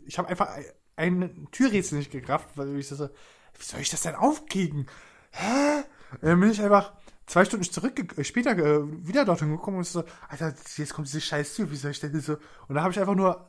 [0.07, 0.57] ich habe einfach
[0.97, 4.87] ein, Türrätsel nicht gekraft, weil ich so, wie soll ich das denn aufkriegen?
[5.31, 5.83] Hä?
[6.13, 6.93] Und dann bin ich einfach
[7.27, 11.21] zwei Stunden zurück, äh, später äh, wieder dorthin gekommen und so, Alter, jetzt kommt diese
[11.21, 12.37] scheiß Tür, wie soll ich denn so?
[12.69, 13.49] Und da habe ich einfach nur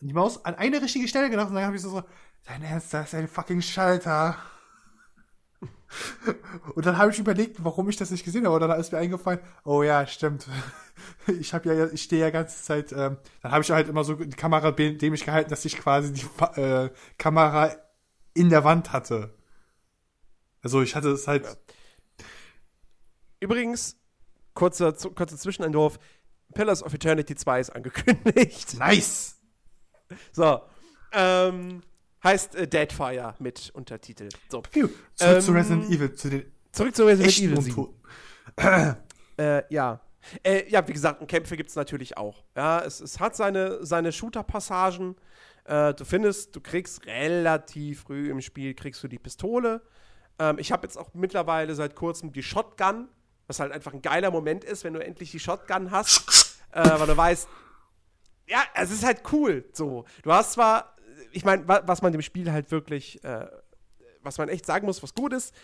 [0.00, 2.02] die Maus an eine richtige Stelle gedacht und dann habe ich so,
[2.44, 4.36] dein Ernst, da ist ein fucking Schalter.
[6.74, 8.54] Und dann habe ich überlegt, warum ich das nicht gesehen habe.
[8.54, 10.46] Und dann ist mir eingefallen, oh ja, stimmt.
[11.26, 14.14] Ich habe ja, ich stehe ja ganze Zeit, ähm, dann habe ich halt immer so
[14.14, 17.74] die Kamera dämlich gehalten, dass ich quasi die äh, Kamera
[18.32, 19.34] in der Wand hatte.
[20.62, 21.58] Also ich hatte es halt.
[23.40, 23.96] Übrigens,
[24.54, 25.98] kurzer, kurzer Zwischenentwurf:
[26.54, 28.78] Pillars of Eternity 2 ist angekündigt.
[28.78, 29.36] Nice!
[30.32, 30.60] So.
[31.12, 31.82] Ähm,
[32.24, 34.28] heißt äh, Deadfire mit Untertitel.
[34.48, 34.62] So.
[34.62, 37.76] Zurück Ähm, zu Resident Evil, zu den Zurück zu Resident Evil 7.
[37.76, 38.96] Untoten.
[39.36, 40.00] Äh, ja.
[40.44, 42.44] Äh, ja, wie gesagt, und Kämpfe gibt es natürlich auch.
[42.54, 45.16] Ja, es, es hat seine, seine Shooter-Passagen.
[45.64, 49.82] Äh, du findest, du kriegst relativ früh im Spiel kriegst du die Pistole.
[50.38, 53.08] Ähm, ich habe jetzt auch mittlerweile seit kurzem die Shotgun,
[53.46, 57.06] was halt einfach ein geiler Moment ist, wenn du endlich die Shotgun hast, äh, weil
[57.06, 57.48] du weißt,
[58.46, 59.64] ja, es ist halt cool.
[59.72, 60.93] So, du hast zwar,
[61.34, 63.46] ich meine, wa was man dem Spiel halt wirklich, äh,
[64.22, 65.54] was man echt sagen muss, was gut ist,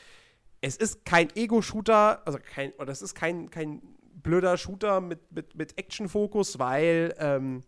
[0.61, 3.81] es ist kein Ego-Shooter, also kein, oder es ist kein, kein
[4.23, 7.63] blöder Shooter mit, mit, mit Action-Fokus, weil ähm,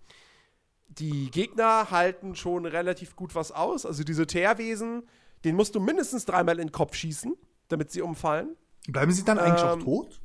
[0.88, 3.86] die Gegner halten schon relativ gut was aus.
[3.86, 5.04] Also diese Teerwesen,
[5.44, 7.34] den musst du mindestens dreimal in den Kopf schießen,
[7.68, 8.56] damit sie umfallen.
[8.88, 10.20] Bleiben sie dann eigentlich Ähm, auch tot?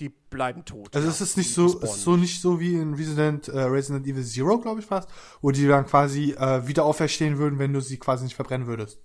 [0.00, 0.94] Die bleiben tot.
[0.94, 1.12] Also ja.
[1.12, 4.24] ist es nicht Die so, ist so nicht so wie in Resident, äh, Resident Evil
[4.24, 5.08] Zero, glaube ich fast,
[5.40, 9.00] wo die dann quasi äh, wieder auferstehen würden, wenn du sie quasi nicht verbrennen würdest.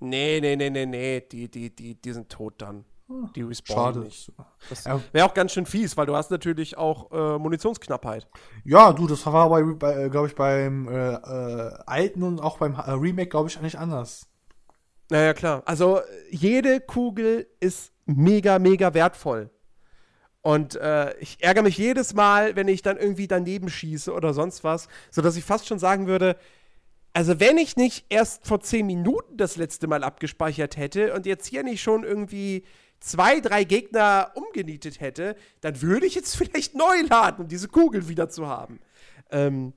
[0.00, 1.20] Nee, nee, nee, nee, nee.
[1.20, 2.84] Die, die, die, die sind tot dann.
[3.34, 4.00] Die respawnen Schade.
[4.06, 4.32] nicht.
[4.70, 8.26] Das wäre auch ganz schön fies, weil du hast natürlich auch äh, Munitionsknappheit.
[8.64, 12.58] Ja, du, das war bei, bei äh, glaube ich, beim äh, äh, alten und auch
[12.58, 14.26] beim äh, Remake, glaube ich, nicht anders.
[15.10, 15.62] Naja, klar.
[15.66, 16.00] Also
[16.30, 19.50] jede Kugel ist mega, mega wertvoll.
[20.44, 24.62] Und äh, ich ärgere mich jedes Mal, wenn ich dann irgendwie daneben schieße oder sonst
[24.62, 26.36] was, sodass ich fast schon sagen würde,
[27.14, 31.46] also wenn ich nicht erst vor zehn Minuten das letzte Mal abgespeichert hätte und jetzt
[31.46, 32.62] hier nicht schon irgendwie
[33.00, 38.08] zwei, drei Gegner umgenietet hätte, dann würde ich jetzt vielleicht neu laden, um diese Kugel
[38.08, 38.80] wieder zu haben.
[39.30, 39.72] Ähm,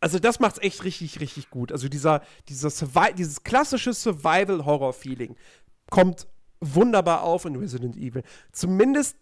[0.00, 1.72] also das macht's echt richtig, richtig gut.
[1.72, 5.34] Also dieser, dieser Survi dieses klassische Survival-Horror-Feeling
[5.88, 6.26] kommt
[6.60, 8.22] wunderbar auf in Resident Evil.
[8.52, 9.16] Zumindest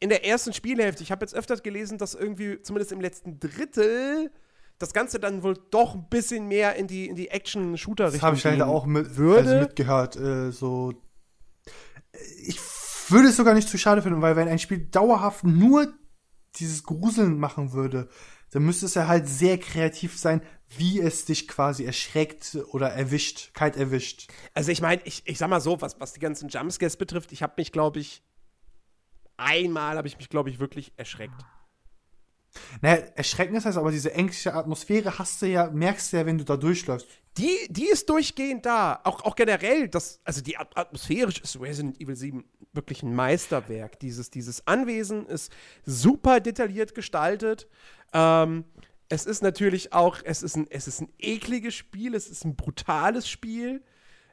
[0.00, 1.02] in der ersten Spielhälfte.
[1.02, 4.30] Ich habe jetzt öfters gelesen, dass irgendwie, zumindest im letzten Drittel,
[4.78, 8.36] das Ganze dann wohl doch ein bisschen mehr in die, in die Action-Shooter-Richtung Das habe
[8.36, 9.50] ich leider auch mit, würde.
[9.50, 10.16] also mitgehört.
[10.16, 10.92] Äh, so,
[12.42, 12.60] ich
[13.08, 15.94] würde es sogar nicht zu schade finden, weil wenn ein Spiel dauerhaft nur
[16.56, 18.08] dieses Gruseln machen würde,
[18.50, 20.42] dann müsste es ja halt sehr kreativ sein,
[20.76, 24.28] wie es dich quasi erschreckt oder erwischt, kalt erwischt.
[24.54, 27.42] Also ich meine, ich, ich sag mal so, was, was die ganzen Jumpscares betrifft, ich
[27.42, 28.22] habe mich, glaube ich,
[29.36, 31.44] einmal habe ich mich, glaube ich, wirklich erschreckt.
[32.80, 36.38] Naja, erschreckend ist das, aber diese ängstliche Atmosphäre hast du ja, merkst du ja, wenn
[36.38, 37.06] du da durchläufst.
[37.36, 39.00] Die, die ist durchgehend da.
[39.04, 43.98] Auch, auch generell, das, also die At atmosphärisch ist Resident Evil 7 wirklich ein Meisterwerk.
[44.00, 45.52] Dieses, dieses Anwesen ist
[45.84, 47.68] super detailliert gestaltet.
[48.12, 48.64] Ähm,
[49.08, 52.56] es ist natürlich auch, es ist, ein, es ist ein ekliges Spiel, es ist ein
[52.56, 53.82] brutales Spiel.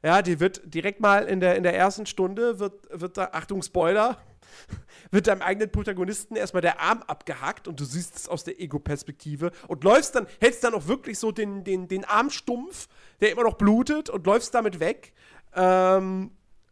[0.03, 3.61] Ja, die wird direkt mal in der, in der ersten Stunde, wird, wird da, Achtung,
[3.63, 4.17] Spoiler,
[5.11, 9.51] wird deinem eigenen Protagonisten erstmal der Arm abgehackt und du siehst es aus der Ego-Perspektive
[9.69, 12.89] und läufst dann, hältst dann auch wirklich so den, den, den Arm stumpf,
[13.21, 15.13] der immer noch blutet und läufst damit weg.
[15.55, 16.31] Ähm,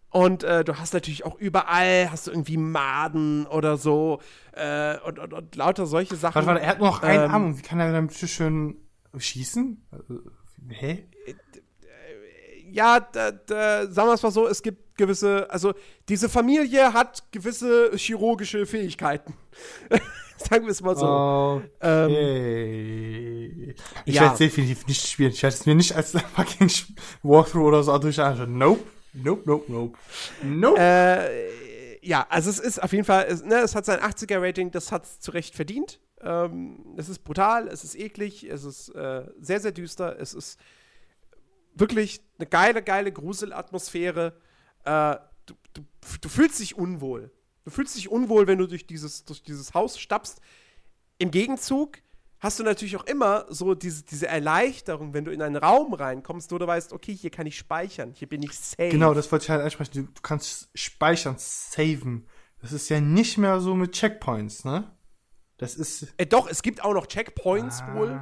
[0.09, 4.19] und äh, du hast natürlich auch überall, hast du irgendwie Maden oder so
[4.51, 6.36] äh, und, und, und lauter solche Sachen.
[6.36, 7.57] Warte, warte, er hat nur noch einen Ähm, Arm.
[7.57, 8.75] Wie kann er bitte schön
[9.17, 9.88] schießen?
[9.89, 10.19] Also,
[10.67, 11.07] Hä?
[12.72, 15.74] Ja, da, da, sagen wir es mal so, es gibt gewisse, also
[16.07, 19.34] diese Familie hat gewisse chirurgische Fähigkeiten.
[20.38, 21.05] sagen wir es mal so.
[21.05, 21.69] Okay.
[21.82, 24.22] Ähm, ich ja.
[24.22, 25.32] werde es definitiv nicht spielen.
[25.32, 26.72] Ich werde es mir nicht als fucking
[27.24, 28.57] Walkthrough oder so durch anschauen.
[28.57, 28.84] Nope.
[29.13, 29.97] Nope, nope, nope.
[30.41, 30.80] Nope.
[30.80, 31.49] Äh,
[32.01, 35.05] ja, also es ist auf jeden Fall, es, ne, es hat sein 80er-Rating, das hat
[35.05, 35.99] es zu Recht verdient.
[36.22, 40.57] Ähm, es ist brutal, es ist eklig, es ist äh, sehr, sehr düster, es ist
[41.74, 44.38] wirklich eine geile, geile Gruselatmosphäre.
[44.84, 45.15] Äh,
[45.45, 45.82] du, du,
[46.22, 47.32] du fühlst dich unwohl.
[47.63, 50.41] Du fühlst dich unwohl, wenn du durch dieses, durch dieses Haus stapfst.
[51.17, 51.99] Im Gegenzug
[52.39, 56.51] hast du natürlich auch immer so diese, diese Erleichterung, wenn du in einen Raum reinkommst,
[56.51, 58.89] wo du weißt, okay, hier kann ich speichern, hier bin ich safe.
[58.89, 59.91] Genau, das wollte ich halt ansprechen.
[59.93, 62.28] Du, du kannst speichern, saven.
[62.59, 64.91] Das ist ja nicht mehr so mit Checkpoints, ne?
[65.57, 66.13] Das ist.
[66.17, 67.93] Äh, doch, es gibt auch noch Checkpoints ah.
[67.93, 68.22] wohl.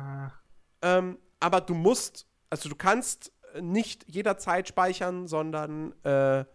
[0.82, 3.32] Ähm, aber du musst, also du kannst
[3.62, 6.46] nicht jederzeit speichern, sondern äh,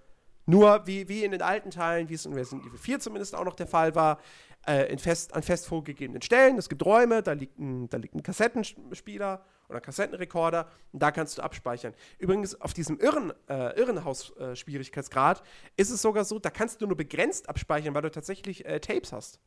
[0.46, 3.44] nur wie, wie in den alten Teilen, wie es in Resident Evil 4 zumindest auch
[3.44, 4.18] noch der Fall war,
[4.66, 6.58] äh, in fest, an fest vorgegebenen Stellen.
[6.58, 11.38] Es gibt Räume, da liegt ein, da liegt ein Kassettenspieler oder Kassettenrekorder und da kannst
[11.38, 11.94] du abspeichern.
[12.18, 15.42] Übrigens, auf diesem Irren, äh, Irrenhaus-Schwierigkeitsgrad
[15.76, 19.12] ist es sogar so, da kannst du nur begrenzt abspeichern, weil du tatsächlich äh, Tapes
[19.12, 19.40] hast.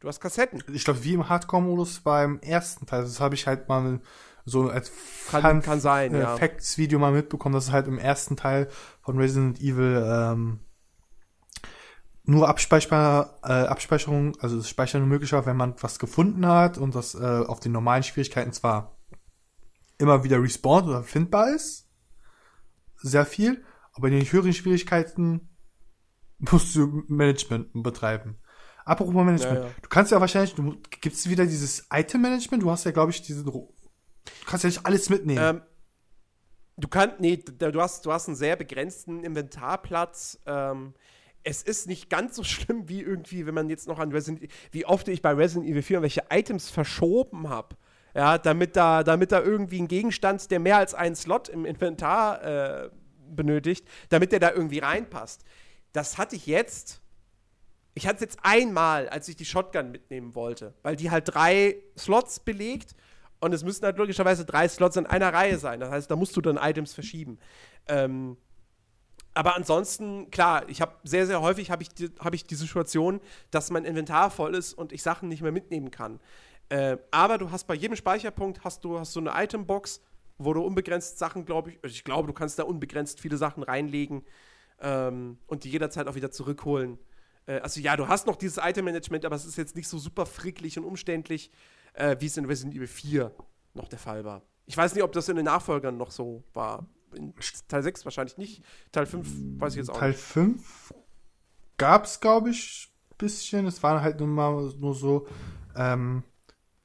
[0.00, 0.62] Du hast Kassetten.
[0.72, 3.02] Ich glaube, wie im Hardcore-Modus beim ersten Teil.
[3.02, 4.00] Das habe ich halt mal
[4.44, 4.90] so als
[5.30, 6.36] kann, Fun kann sein, ja.
[6.36, 8.68] Facts-Video mal mitbekommen, dass es halt im ersten Teil
[9.00, 10.60] von Resident Evil ähm,
[12.24, 16.94] nur Abspeicher, äh, Abspeicherung, also das Speichern möglich war, wenn man was gefunden hat und
[16.94, 18.96] das äh, auf den normalen Schwierigkeiten zwar
[19.98, 21.88] immer wieder respawnt oder findbar ist,
[22.96, 25.48] sehr viel, aber in den höheren Schwierigkeiten
[26.38, 28.38] musst du Management betreiben.
[28.84, 29.74] Apropos Management, Ja, ja.
[29.80, 33.44] du kannst ja wahrscheinlich, du gibt's wieder dieses Item-Management, du hast ja, glaube ich, diese,
[34.24, 35.56] du kannst ja nicht alles mitnehmen.
[35.56, 35.62] Ähm,
[36.76, 40.38] du kannst, nee, du hast, du hast einen sehr begrenzten Inventarplatz.
[40.46, 40.94] Ähm,
[41.44, 44.86] es ist nicht ganz so schlimm wie irgendwie, wenn man jetzt noch an Resident wie
[44.86, 47.76] oft ich bei Resident Evil 4 welche Items verschoben habe.
[48.14, 52.42] Ja, damit da, damit da irgendwie ein Gegenstand, der mehr als einen Slot im Inventar
[52.42, 52.90] äh,
[53.30, 55.44] benötigt, damit der da irgendwie reinpasst.
[55.92, 57.00] Das hatte ich jetzt.
[57.94, 61.76] Ich hatte es jetzt einmal, als ich die Shotgun mitnehmen wollte, weil die halt drei
[61.96, 62.94] Slots belegt
[63.42, 65.80] und es müssten halt logischerweise drei Slots in einer Reihe sein.
[65.80, 67.40] Das heißt, da musst du dann Items verschieben.
[67.88, 68.36] Ähm,
[69.34, 73.20] aber ansonsten, klar, ich habe sehr, sehr häufig habe ich, die, hab ich die Situation,
[73.50, 76.20] dass mein Inventar voll ist und ich Sachen nicht mehr mitnehmen kann.
[76.68, 80.02] Äh, aber du hast bei jedem Speicherpunkt hast du, hast du eine Itembox,
[80.38, 83.64] wo du unbegrenzt Sachen, glaube ich, also ich glaube, du kannst da unbegrenzt viele Sachen
[83.64, 84.24] reinlegen
[84.80, 86.96] ähm, und die jederzeit auch wieder zurückholen.
[87.46, 90.26] Äh, also ja, du hast noch dieses Item-Management, aber es ist jetzt nicht so super
[90.26, 91.50] fricklich und umständlich,
[91.94, 93.32] äh, wie es in Resident Evil 4
[93.74, 94.42] noch der Fall war.
[94.66, 96.86] Ich weiß nicht, ob das in den Nachfolgern noch so war.
[97.14, 97.34] In
[97.68, 98.62] Teil 6 wahrscheinlich nicht.
[98.90, 100.20] Teil 5 weiß ich jetzt auch Teil nicht.
[100.20, 100.94] 5
[101.76, 103.66] gab's, glaube ich, bisschen.
[103.66, 105.26] Es waren halt nur mal nur so,
[105.76, 106.22] ähm,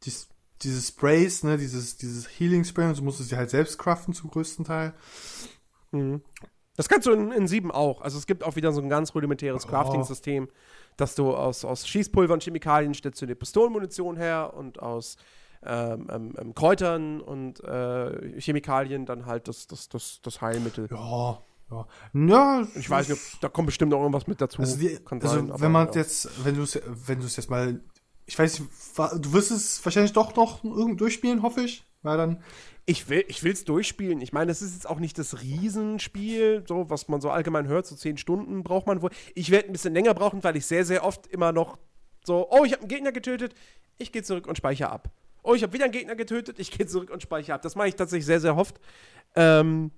[0.03, 0.29] dies,
[0.61, 4.13] diese Sprays, ne, dieses, dieses Healing Spray und so musst du sie halt selbst craften
[4.13, 4.93] zum größten Teil.
[5.91, 6.21] Mhm.
[6.75, 8.01] Das kannst du in, in 7 auch.
[8.01, 10.53] Also es gibt auch wieder so ein ganz rudimentäres Oh.
[10.97, 15.17] Dass du aus, aus Schießpulver und Chemikalien stellst du dir Pistolenmunition her und aus
[15.63, 20.87] ähm, ähm, ähm, Kräutern und äh, Chemikalien dann halt das, das, das, das Heilmittel.
[20.91, 21.41] Ja,
[21.71, 21.87] ja.
[22.13, 24.61] Ja, Ich weiß nicht, da kommt bestimmt noch irgendwas mit dazu.
[24.61, 25.93] Also, die, also sein, wenn man ja.
[25.95, 27.81] jetzt, wenn du es, wenn du es jetzt mal,
[28.25, 32.43] ich weiß nicht, du wirst es wahrscheinlich doch noch irgend durchspielen, hoffe ich, weil dann,
[32.85, 34.21] Ich will ich durchspielen.
[34.21, 37.85] Ich meine, das ist jetzt auch nicht das Riesenspiel, so was man so allgemein hört,
[37.85, 39.11] so zehn Stunden braucht man wohl.
[39.35, 41.77] Ich werde ein bisschen länger brauchen, weil ich sehr, sehr oft immer noch
[42.25, 43.55] so, oh, ich habe einen Gegner getötet,
[43.97, 45.09] ich gehe zurück und speichere ab.
[45.43, 47.61] Oh, ich habe wieder einen Gegner getötet, ich gehe zurück und speichere ab.
[47.61, 48.79] Das mache ich tatsächlich sehr, sehr oft.
[49.35, 49.91] Ähm,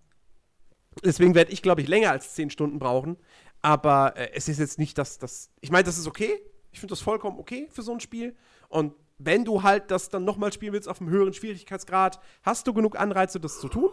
[1.04, 3.18] deswegen werde ich, glaube ich, länger als zehn Stunden brauchen.
[3.62, 5.52] Aber äh, es ist jetzt nicht das, das.
[5.62, 6.39] Ich meine, das ist okay.
[6.72, 8.36] Ich finde das vollkommen okay für so ein Spiel.
[8.68, 12.74] Und wenn du halt das dann nochmal spielen willst auf einem höheren Schwierigkeitsgrad, hast du
[12.74, 13.91] genug Anreize, das zu tun.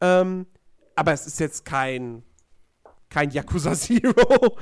[0.00, 0.46] Ähm,
[0.96, 2.24] aber es ist jetzt kein,
[3.08, 4.58] kein Yakuza Zero.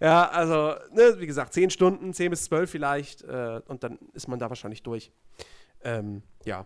[0.00, 3.22] ja, also, ne, wie gesagt, 10 Stunden, 10 bis 12 vielleicht.
[3.22, 5.12] Äh, und dann ist man da wahrscheinlich durch.
[5.82, 6.64] Ähm, ja.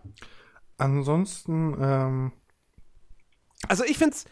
[0.77, 2.31] ansonsten, ähm,
[3.67, 4.25] Also ich find's,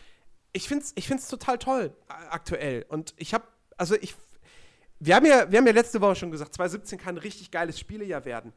[0.53, 2.85] ich find's, ich find's total toll aktuell.
[2.87, 3.45] Und ich habe,
[3.77, 4.15] also ich,
[5.03, 7.79] wir haben ja, wir haben ja letzte Woche schon gesagt, 2017 kann ein richtig geiles
[7.79, 8.53] Spielejahr werden.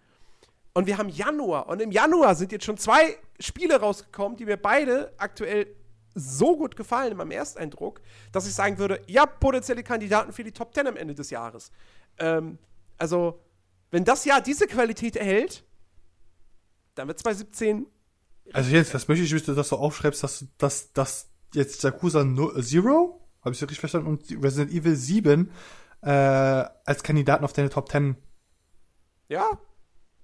[0.74, 4.58] Und wir haben Januar und im Januar sind jetzt schon zwei Spiele rausgekommen, die mir
[4.58, 5.68] beide aktuell
[6.14, 10.52] so gut gefallen in meinem Ersteindruck, dass ich sagen würde, ja, potenzielle Kandidaten für die
[10.52, 11.70] Top 10 am Ende des Jahres.
[12.18, 12.58] Ähm,
[12.98, 13.40] also,
[13.90, 15.64] wenn das Jahr diese Qualität erhält,
[16.94, 17.86] dann wird 2017
[18.52, 22.52] Also jetzt, das möchte ich bitte, dass du aufschreibst, dass dass, dass jetzt Yakuza no
[22.60, 25.50] Zero, habe ich das richtig verstanden, und Resident Evil 7
[26.04, 26.10] äh,
[26.84, 28.16] als Kandidaten auf deine Top 10.
[29.28, 29.58] Ja.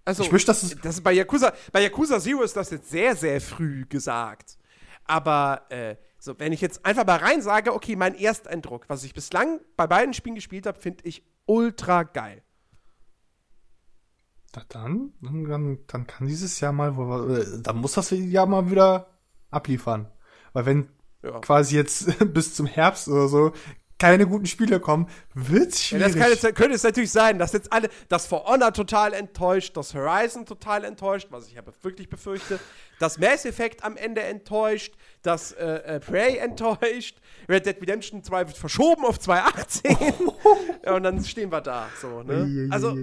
[0.05, 3.15] Also, Ich möchte, dass es- das bei Yakuza, bei Yakuza Zero ist das jetzt sehr,
[3.17, 4.59] sehr früh gesagt.
[5.05, 9.15] Aber, äh, so, wenn ich jetzt einfach mal rein sage, okay, mein Ersteindruck, was ich
[9.15, 12.43] bislang bei beiden Spielen gespielt habe, finde ich ultra geil.
[14.55, 16.91] Na dann, dann, dann, kann dieses Jahr mal,
[17.39, 19.07] äh, dann muss das Jahr mal wieder
[19.51, 20.11] abliefern.
[20.53, 20.89] Weil wenn
[21.23, 21.39] Ja.
[21.41, 23.53] quasi jetzt bis zum Herbst oder so
[24.01, 26.15] keine guten Spiele kommen, wird's Ja, schwierig.
[26.15, 29.95] das kann könnte es natürlich sein, dass jetzt alle, dass For Honor total enttäuscht, dass
[29.95, 32.59] Horizon total enttäuscht, was ich aber wirklich befürchte,
[32.99, 38.49] dass Mass Effect am Ende enttäuscht, dass äh, äh, Prey enttäuscht, Red Dead Redemption 2
[38.49, 39.97] wird verschoben auf 2018
[40.85, 41.89] ja, und dann stehen wir da.
[42.01, 42.69] So, ne?
[42.71, 42.97] Also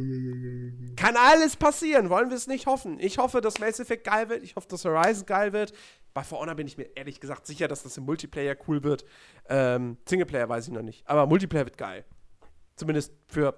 [0.96, 2.98] kann alles passieren, wollen wir es nicht hoffen.
[3.00, 5.74] Ich hoffe, dass Mass Effect geil wird, ich hoffe, dass Horizon geil wird.
[6.18, 9.06] Bei For Honor bin ich mir ehrlich gesagt sicher, dass das im Multiplayer cool wird.
[9.50, 12.06] Ähm, Singleplayer weiß ich noch nicht, aber Multiplayer wird geil.
[12.76, 13.54] Zumindest für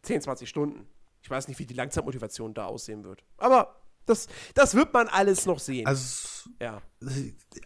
[0.00, 0.86] 10, 20 Stunden.
[1.20, 3.22] Ich weiß nicht, wie die Langzeitmotivation da aussehen wird.
[3.36, 5.86] Aber das, das wird man alles noch sehen.
[5.86, 6.80] also ja.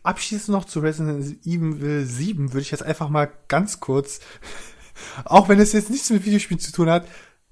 [0.03, 4.19] abschließend noch zu Resident Evil 7 würde ich jetzt einfach mal ganz kurz,
[5.27, 7.07] auch wenn es jetzt nichts mit Videospielen zu tun hat,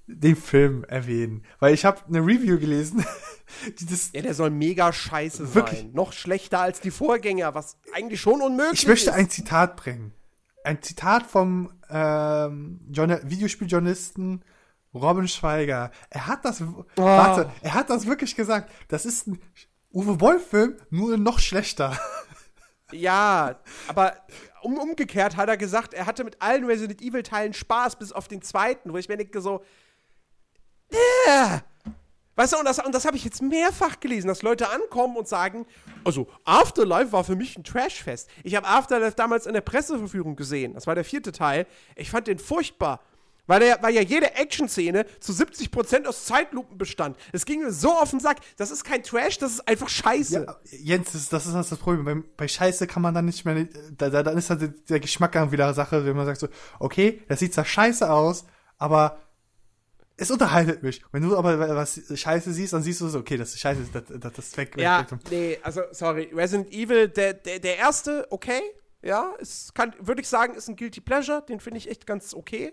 [0.07, 1.45] den Film erwähnen.
[1.61, 3.05] Weil ich habe eine Review gelesen,
[3.79, 5.81] die das ja, der soll mega scheiße Wirklich?
[5.81, 5.91] sein.
[5.93, 9.17] Noch schlechter als die Vorgänger, was eigentlich schon unmöglich Ich möchte ist.
[9.17, 10.13] ein Zitat bringen.
[10.65, 14.45] Ein Zitat vom ähm, Journa- Videospieljournalisten
[14.95, 15.91] Robin Schweiger.
[16.11, 16.63] Er hat das,
[16.97, 18.71] warte, er hat das wirklich gesagt.
[18.89, 19.41] Das ist ein
[19.93, 21.99] Uwe Boll-Film, nur noch schlechter.
[22.95, 24.15] Ja, aber
[24.61, 28.29] um, umgekehrt hat er gesagt, er hatte mit allen Resident Evil Teilen Spaß, bis auf
[28.29, 29.65] den zweiten, wo ich mir denke so,
[30.93, 31.59] äh,
[32.37, 35.29] weißt du, und das, und das habe ich jetzt mehrfach gelesen, dass Leute ankommen und
[35.29, 35.67] sagen,
[36.05, 38.29] also Afterlife war für mich ein Trashfest.
[38.43, 41.67] Ich habe Afterlife damals in der Presseverführung gesehen, das war der vierte Teil.
[41.97, 43.01] Ich fand den furchtbar.
[43.47, 47.17] Weil, der, weil ja jede Action-Szene zu 70% aus Zeitlupen bestand.
[47.33, 48.39] Es ging mir so auf den Sack.
[48.57, 50.45] Das ist kein Trash, das ist einfach scheiße.
[50.47, 52.05] Ja, Jens, das, das ist das Problem.
[52.05, 53.67] Bei, bei Scheiße kann man dann nicht mehr,
[53.97, 56.49] da, da, dann ist halt der, der Geschmack dann wieder Sache, wenn man sagt so,
[56.79, 58.45] okay, das sieht zwar scheiße aus,
[58.79, 59.19] aber
[60.23, 61.03] es unterhaltet mich.
[61.13, 64.05] Wenn du aber was Scheiße siehst, dann siehst du so, okay, das ist scheiße, das,
[64.09, 64.75] das, das ist weg.
[64.79, 68.61] Ja, nee, also sorry, Resident Evil, der, der, der erste, okay,
[69.03, 72.35] ja, ist, kann, würde ich sagen, ist ein Guilty Pleasure, den finde ich echt ganz
[72.35, 72.73] okay.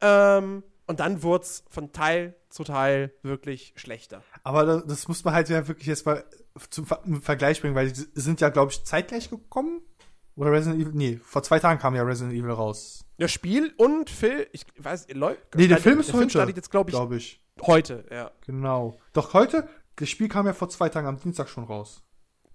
[0.00, 4.22] Ähm, und dann wurde es von Teil zu Teil wirklich schlechter.
[4.42, 6.24] Aber da- das muss man halt ja wirklich jetzt mal
[6.70, 9.82] zum Ver Vergleich bringen, weil die sind ja, glaube ich, zeitgleich gekommen.
[10.36, 13.04] Oder Resident Evil, nee, vor zwei Tagen kam ja Resident Evil raus.
[13.18, 15.54] Das Spiel und Film, ich weiß, läuft.
[15.54, 16.30] Nee, der Film ist heute.
[16.30, 17.40] startet jetzt, glaube ich, Glaube ich.
[17.62, 18.96] heute, ja, Genau.
[19.12, 22.02] Doch heute, das Spiel kam ja vor zwei Tagen am Dienstag schon raus.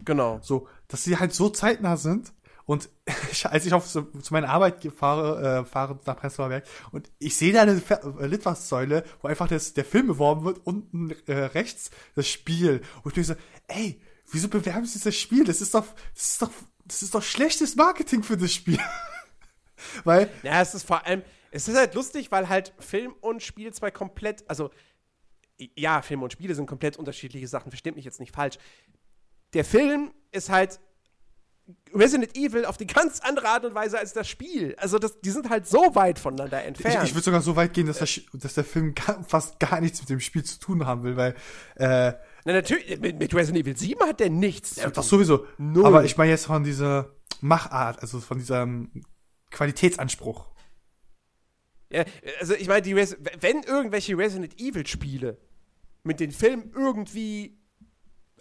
[0.04, 0.40] genau.
[0.42, 2.34] So, dass sie halt so zeitnah sind.
[2.66, 2.90] Und
[3.44, 7.38] als ich auf zu, zu meiner Arbeit fahre, äh, fahre nach Prenzlauer Berg und ich
[7.38, 7.80] sehe da eine
[8.20, 12.82] äh, Litfaßsäule, wo einfach das, der Film beworben wird, unten äh, rechts das Spiel.
[13.04, 13.36] Und ich denke so,
[13.68, 14.02] ey,
[14.32, 15.44] wieso bewerben sie das Spiel?
[15.44, 16.50] Das ist doch, das ist doch,
[16.86, 18.80] das ist doch schlechtes Marketing für das Spiel.
[20.04, 23.74] Weil, Ja, es ist vor allem, es ist halt lustig, weil halt Film und Spiel
[23.74, 24.72] zwei komplett, also
[25.76, 28.58] ja, Film und Spiele sind komplett unterschiedliche Sachen, versteht mich jetzt nicht falsch.
[29.54, 30.80] Der Film ist halt
[31.94, 34.76] Resident Evil auf die ganz andere Art und Weise als das Spiel.
[34.78, 37.04] Also das, die sind halt so weit voneinander ich, entfernt.
[37.08, 40.00] ich würde sogar so weit gehen, dass, das, dass der Film gar, fast gar nichts
[40.02, 41.36] mit dem Spiel zu tun haben will, weil,
[41.76, 42.14] äh,
[42.46, 45.48] Na, natürlich, mit, mit Resident Evil 7 hat der nichts Ja, das sowieso.
[45.58, 45.86] Null.
[45.86, 47.10] Aber ich meine jetzt von dieser
[47.42, 49.04] Machart, also von diesem
[49.50, 50.46] Qualitätsanspruch.
[51.92, 52.06] Ja,
[52.40, 55.38] also ich meine, die Res wenn irgendwelche Resident Evil Spiele
[56.04, 57.58] mit den Filmen irgendwie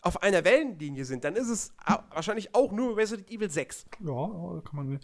[0.02, 1.72] auf einer Wellenlinie sind, dann ist es
[2.10, 3.86] wahrscheinlich auch nur Resident Evil 6.
[4.00, 5.00] Ja, kann man.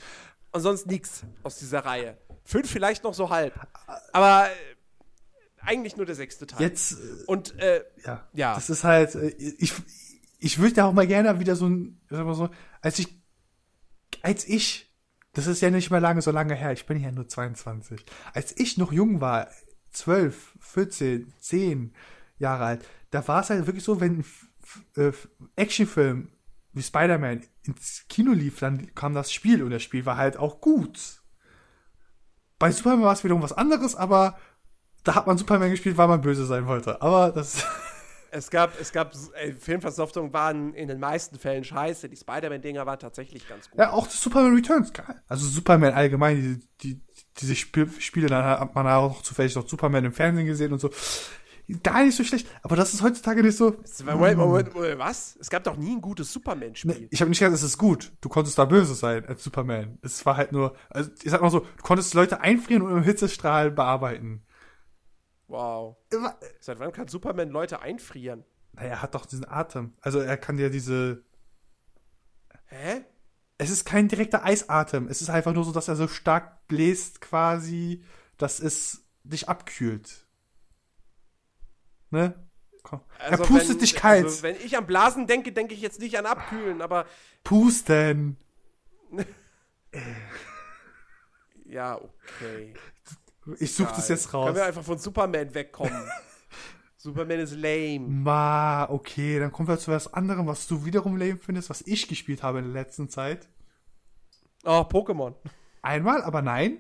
[0.53, 2.19] Und sonst nichts aus dieser Reihe.
[2.45, 3.55] Fünf vielleicht noch so halb.
[4.13, 4.77] Aber äh,
[5.63, 6.63] eigentlich nur der sechste Teil.
[6.63, 8.29] Jetzt, äh, Und äh, ja.
[8.33, 8.55] Ja.
[8.55, 9.73] Das ist halt, äh, ich,
[10.39, 12.51] ich würde ja auch mal gerne wieder so ein, sag mal so,
[12.81, 13.09] als ich,
[14.23, 14.93] als ich,
[15.33, 18.05] das ist ja nicht mehr lange, so lange her, ich bin ja nur 22.
[18.33, 19.49] Als ich noch jung war,
[19.93, 21.95] 12, 14, 10
[22.39, 24.25] Jahre alt, da war es halt wirklich so, wenn ein
[24.97, 25.13] äh,
[25.57, 26.31] Actionfilm
[26.73, 30.61] wie Spider-Man ins Kino lief, dann kam das Spiel und das Spiel war halt auch
[30.61, 31.23] gut.
[32.59, 34.39] Bei Superman war es wiederum was anderes, aber
[35.05, 37.01] da hat man Superman gespielt, weil man böse sein wollte.
[37.01, 37.65] Aber das,
[38.31, 42.09] es gab, es gab äh, Filmversoftungen waren in den meisten Fällen scheiße.
[42.09, 43.79] Die Spider-Man-Dinger waren tatsächlich ganz gut.
[43.79, 45.23] ja, auch Superman Returns, geil.
[45.29, 47.01] Also Superman allgemein, die, die,
[47.39, 50.91] diese Spiel, Spiele, dann hat man auch zufällig noch Superman im Fernsehen gesehen und so.
[51.83, 52.47] gar nicht so schlecht.
[52.63, 53.77] Aber das ist heutzutage nicht so.
[54.05, 55.37] Moment, Moment, Moment, was?
[55.41, 56.93] Es gab doch nie ein gutes Superman-Spiel.
[56.93, 58.13] Nee, ich habe nicht gesagt, es ist gut.
[58.21, 59.99] Du konntest da böse sein als Superman.
[60.03, 63.03] Es war halt nur, also ich sag mal so, du konntest Leute einfrieren und im
[63.03, 64.43] Hitzestrahl bearbeiten.
[65.51, 65.97] Wow.
[66.13, 68.45] Immer, Seit wann kann Superman Leute einfrieren?
[68.73, 69.95] naja, er hat doch diesen Atem.
[70.01, 71.25] Also er kann ja diese.
[72.67, 73.05] Hä?
[73.59, 75.09] Es ist kein direkter Eisatem.
[75.09, 78.05] Es ist einfach nur so, dass er so stark bläst, quasi,
[78.39, 80.25] dass es dich abkühlt.
[82.11, 82.49] Ne?
[82.85, 83.01] Komm.
[83.19, 84.25] er pustet Also wenn- dich kalt.
[84.25, 87.07] Also, wenn ich an Blasen denke, denke ich jetzt nicht an Abkühlen, aber
[87.45, 88.39] Pusten.
[91.65, 92.73] ja, okay.
[93.59, 94.47] Ich such das jetzt raus.
[94.47, 95.93] Können wir einfach von Superman wegkommen?
[96.97, 98.01] Superman ist lame.
[98.01, 102.07] Ma, okay, dann kommen wir zu was anderem, was du wiederum lame findest, was ich
[102.09, 103.49] gespielt habe in der letzten Zeit.
[104.65, 105.35] Oh, Pokémon.
[105.83, 106.79] Einmal, aber nein.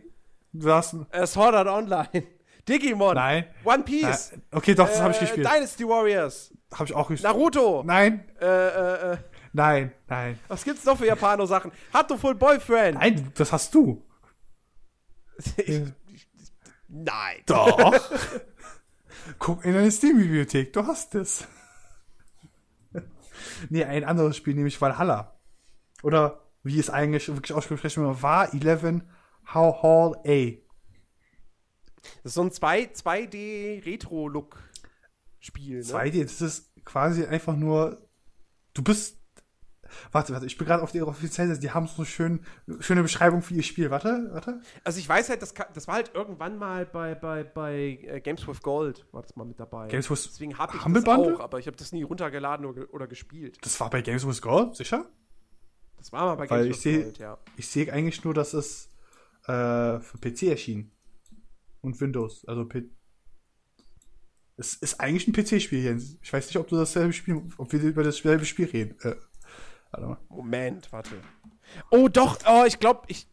[0.53, 0.95] Du hast.
[1.11, 2.09] Äh, Sword Art Online.
[2.69, 3.15] Digimon.
[3.15, 3.47] Nein.
[3.65, 4.33] One Piece.
[4.33, 4.43] Nein.
[4.53, 5.47] Okay, doch, das habe ich Äh, gespielt.
[5.47, 6.53] Dynasty Warriors.
[6.73, 7.33] Habe ich auch gespielt.
[7.33, 7.83] Naruto.
[7.85, 9.19] Nein, Äh, äh, äh.
[9.55, 10.39] nein, nein.
[10.49, 11.73] Was gibt's noch für Japano-Sachen?
[11.95, 12.99] Hatoful Boyfriend.
[12.99, 14.03] Nein, das hast du.
[15.57, 15.81] Ich,
[16.91, 17.43] nein.
[17.47, 18.01] Doch.
[19.39, 21.47] Guck in deine Steam-Bibliothek, du hast es.
[23.69, 25.39] nee, ein anderes Spiel, nämlich Valhalla.
[26.03, 29.03] Oder wie es eigentlich wirklich ausgesprochen wird, war 11
[29.53, 30.53] How Hall A.
[32.23, 35.85] Das ist so ein 2, 2D-Retro-Look-Spiel, ne?
[35.85, 38.09] 2D, das ist quasi einfach nur,
[38.75, 39.20] du bist,
[40.13, 42.41] warte, warte, ich bin gerade auf der offiziellen Seite, die haben so eine schön,
[42.81, 44.61] schöne Beschreibung für ihr Spiel, warte, warte.
[44.85, 48.47] Also ich weiß halt, das, das war halt irgendwann mal bei, bei, bei äh, Games
[48.49, 49.89] with Gold, war das mal mit dabei.
[49.89, 51.37] Games with Deswegen habe ich Humble das Bundle?
[51.37, 53.59] auch, aber ich habe das nie runtergeladen oder, oder gespielt.
[53.63, 55.07] Das war bei Games with Gold, sicher?
[55.97, 57.39] Das war mal bei Weil Games with seh- Gold, ja.
[57.57, 58.89] Ich sehe eigentlich nur, dass es
[59.47, 60.93] äh, für PC erschien.
[61.83, 62.45] Und Windows.
[62.47, 62.85] Also P
[64.57, 66.19] es ist eigentlich ein PC-Spiel, Jens.
[66.23, 68.95] Ich weiß nicht, ob du dasselbe Spiel, ob wir über dasselbe Spiel reden.
[69.01, 69.17] Äh,
[69.91, 70.19] warte mal.
[70.29, 71.11] Moment, warte.
[71.91, 73.29] Oh, doch, oh, ich glaube, ich.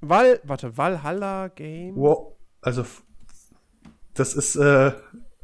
[0.00, 1.96] Val, warte, Valhalla Game.
[1.96, 2.36] Wow.
[2.62, 2.84] Also,
[4.14, 4.92] das ist, äh,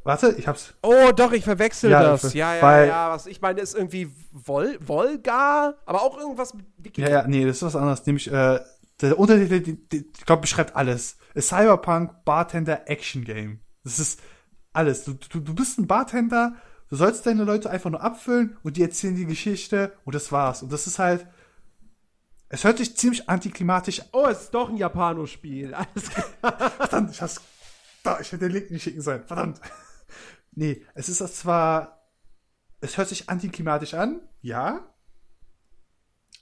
[0.04, 0.74] warte, ich hab's.
[0.82, 2.24] Oh, doch, ich verwechsel Ja, das.
[2.24, 3.10] ich- Ja, ja, weil- ja.
[3.10, 6.96] Was ich meine, ist irgendwie Vol Volga, aber auch irgendwas mit.
[6.96, 8.04] Ja, ja, nee, das ist was anderes.
[8.06, 8.60] Nämlich, äh,
[9.00, 11.18] der Untertitel, die, die, ich glaube, beschreibt alles.
[11.36, 13.60] A Cyberpunk Bartender Action Game.
[13.84, 14.20] Das ist
[14.72, 15.04] alles.
[15.04, 16.54] Du, du, du bist ein Bartender,
[16.88, 20.62] du sollst deine Leute einfach nur abfüllen und die erzählen die Geschichte und das war's.
[20.62, 21.26] Und das ist halt,
[22.48, 24.06] es hört sich ziemlich antiklimatisch an.
[24.12, 25.74] Oh, es ist doch ein Japanospiel.
[25.74, 26.70] Alles klar.
[26.70, 27.40] Verdammt, ich hab's,
[28.02, 29.24] da, ich hätte den Link nicht schicken sollen.
[29.24, 29.60] Verdammt.
[30.52, 32.08] Nee, es ist zwar,
[32.80, 34.96] es hört sich antiklimatisch an, ja,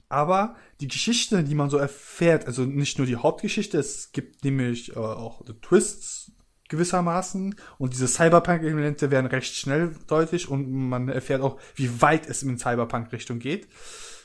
[0.08, 4.94] aber die Geschichte, die man so erfährt, also nicht nur die Hauptgeschichte, es gibt nämlich
[4.94, 6.30] äh, auch Twists
[6.74, 12.42] gewissermaßen und diese Cyberpunk-Elemente werden recht schnell deutlich und man erfährt auch, wie weit es
[12.42, 13.68] in Cyberpunk-Richtung geht.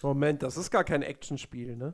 [0.02, 1.94] Moment, das ist gar kein Actionspiel, ne?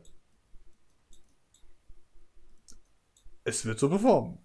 [3.43, 4.39] Es wird so beworben.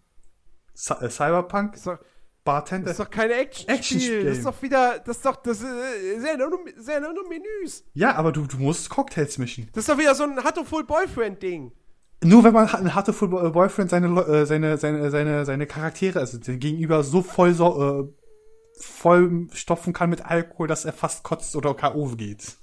[0.75, 1.77] Äh, Cyberpunk,
[2.45, 2.87] Bartender.
[2.87, 3.75] das ist doch kein Actionspiel.
[3.77, 4.25] Actionspiel.
[4.25, 7.85] Das ist doch wieder, das ist doch, das ist, sehr nur, sehr nur Menüs.
[7.95, 9.69] ja, aber du, du musst Cocktails mischen.
[9.73, 11.73] Das ist doch wieder so ein Hatoful Boyfriend-Ding.
[12.23, 16.39] Nur wenn man ein harte Full Boyfriend seine, äh, seine, seine, seine, seine Charaktere, also
[16.39, 18.13] den Gegenüber so voll, so, äh,
[18.79, 22.07] voll stopfen kann mit Alkohol, dass er fast kotzt oder K.O.
[22.17, 22.57] geht.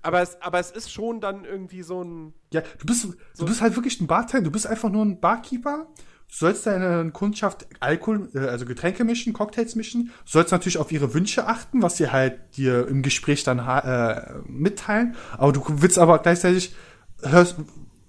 [0.00, 2.34] Aber es, aber es ist schon dann irgendwie so ein.
[2.52, 5.86] Ja, du bist, du bist halt wirklich ein Bartender, du bist einfach nur ein Barkeeper.
[6.28, 10.06] Du sollst deine Kundschaft Alkohol, äh, also Getränke mischen, Cocktails mischen.
[10.24, 14.34] Du sollst natürlich auf ihre Wünsche achten, was sie halt dir im Gespräch dann äh,
[14.46, 15.14] mitteilen.
[15.38, 16.74] Aber du willst aber gleichzeitig,
[17.22, 17.56] hörst,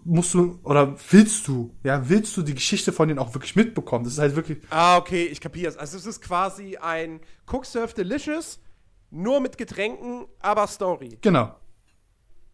[0.05, 4.05] musst du, oder willst du, ja, willst du die Geschichte von denen auch wirklich mitbekommen?
[4.05, 5.75] Das ist halt wirklich, Ah, okay, ich kapier's.
[5.75, 7.19] Also es ist quasi ein
[7.51, 8.61] Cook Surf Delicious,
[9.09, 11.17] nur mit Getränken, aber Story.
[11.21, 11.55] genau.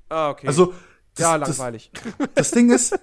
[0.09, 0.47] Ah, okay.
[0.47, 0.73] Also,
[1.15, 1.91] das, ja, das, langweilig.
[2.35, 2.97] das Ding ist,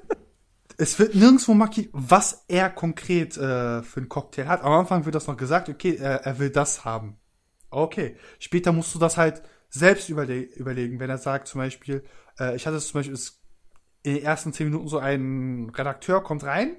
[0.77, 4.63] es wird nirgendwo markiert, was er konkret äh, für einen Cocktail hat.
[4.63, 7.17] Am Anfang wird das noch gesagt, okay, er, er will das haben.
[7.71, 8.17] Okay.
[8.39, 12.03] Später musst du das halt selbst überle überlegen, wenn er sagt zum Beispiel,
[12.39, 13.38] äh, ich hatte zum Beispiel es,
[14.09, 16.77] in den ersten zehn Minuten so ein Redakteur kommt rein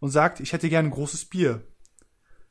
[0.00, 1.66] und sagt, ich hätte gerne ein großes Bier.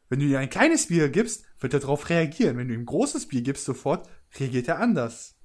[0.09, 2.57] Wenn du ihm ein kleines Bier gibst, wird er darauf reagieren.
[2.57, 4.07] Wenn du ihm ein großes Bier gibst sofort,
[4.39, 5.35] reagiert er anders.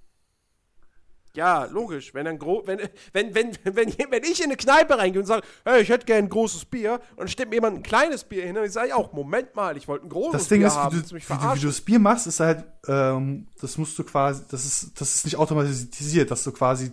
[1.34, 2.12] Ja, logisch.
[2.12, 2.80] Wenn dann gro wenn,
[3.12, 6.26] wenn, wenn, wenn, wenn ich in eine Kneipe reingehe und sage, hey, ich hätte gerne
[6.26, 8.94] ein großes Bier, und dann steht mir jemand ein kleines Bier hin, und ich sage
[8.94, 10.96] auch, Moment mal, ich wollte ein großes Das Ding Bier ist, haben.
[10.96, 13.98] wie du, mich wie, du, wie du das Bier machst, ist halt, ähm, das musst
[13.98, 16.92] du quasi, das ist, das ist nicht automatisiert, dass du quasi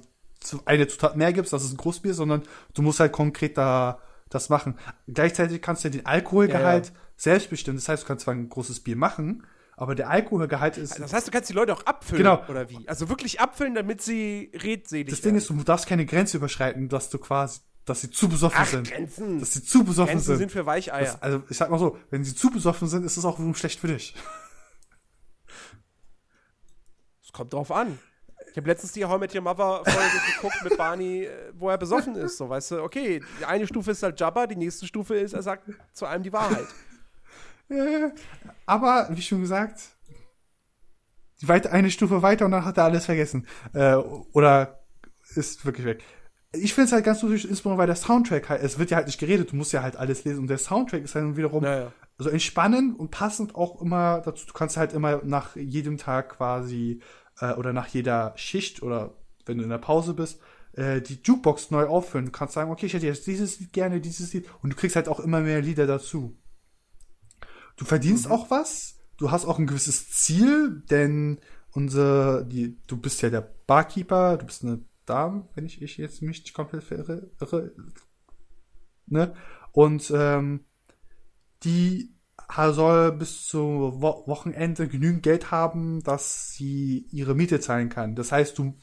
[0.66, 2.44] eine Zutat mehr gibst, das ist ein Großbier, sondern
[2.74, 4.00] du musst halt konkret da
[4.30, 4.78] das machen.
[5.08, 7.00] Gleichzeitig kannst du den Alkoholgehalt Ja, ja.
[7.16, 7.78] selbst bestimmen.
[7.78, 9.46] Das heißt, du kannst zwar ein großes Bier machen,
[9.78, 11.00] aber der Alkoholgehalt ist.
[11.00, 12.44] Das heißt, du kannst die Leute auch abfüllen, Genau.
[12.50, 12.88] oder wie?
[12.90, 15.38] Also wirklich abfüllen, damit sie redselig das Ding werden.
[15.38, 18.90] ist, du darfst keine Grenze überschreiten, dass du quasi, dass sie zu besoffen Ach, sind.
[18.92, 19.40] Grenzen.
[19.40, 20.38] Dass sie zu besoffen Grenzen sind.
[20.40, 21.06] sind für Weicheier.
[21.06, 23.56] Das, also, ich sag mal so, wenn sie zu besoffen sind, ist es auch wiederum
[23.56, 24.14] schlecht für dich.
[27.24, 27.98] Es kommt drauf an.
[28.58, 31.70] Ich habe letztens die How I Met Your Mother Folge geguckt mit Barney, äh, wo
[31.70, 32.38] er besoffen ist.
[32.38, 35.44] So, weißt du, okay, die eine Stufe ist halt Jabba, die nächste Stufe ist, er
[35.44, 36.66] sagt zu einem die Wahrheit.
[38.66, 39.80] Aber, wie schon gesagt,
[41.44, 43.46] weit, eine Stufe weiter und dann hat er alles vergessen.
[43.74, 44.80] Äh, oder
[45.36, 46.04] ist wirklich weg.
[46.52, 49.06] Ich finde es halt ganz lustig, insbesondere weil der Soundtrack halt, es wird ja halt
[49.06, 51.92] nicht geredet, du musst ja halt alles lesen und der Soundtrack ist dann wiederum Naja.
[52.18, 57.04] so entspannend und passend auch immer dazu, du kannst halt immer nach jedem Tag quasi
[57.40, 59.14] äh, oder nach jeder Schicht oder
[59.46, 60.40] wenn du in der Pause bist,
[60.74, 62.28] äh, die Jukebox neu auffüllen.
[62.28, 64.96] Du kannst sagen, okay, ich hätte jetzt dieses Lied gerne, dieses Lied und du kriegst
[64.96, 66.38] halt auch immer mehr Lieder dazu.
[67.78, 71.40] Du verdienst auch was, du hast auch ein gewisses Ziel, denn
[71.72, 76.22] unsere, die, du bist ja der Barkeeper, du bist eine Dame, wenn ich, ich jetzt
[76.22, 77.72] mich nicht komplett verirre, irre,
[79.06, 79.34] ne?
[79.72, 80.66] Und ähm,
[81.64, 82.17] die
[82.56, 88.16] soll bis zum Wo Wochenende genügend Geld haben, dass sie ihre Miete zahlen kann.
[88.16, 88.76] Das heißt, du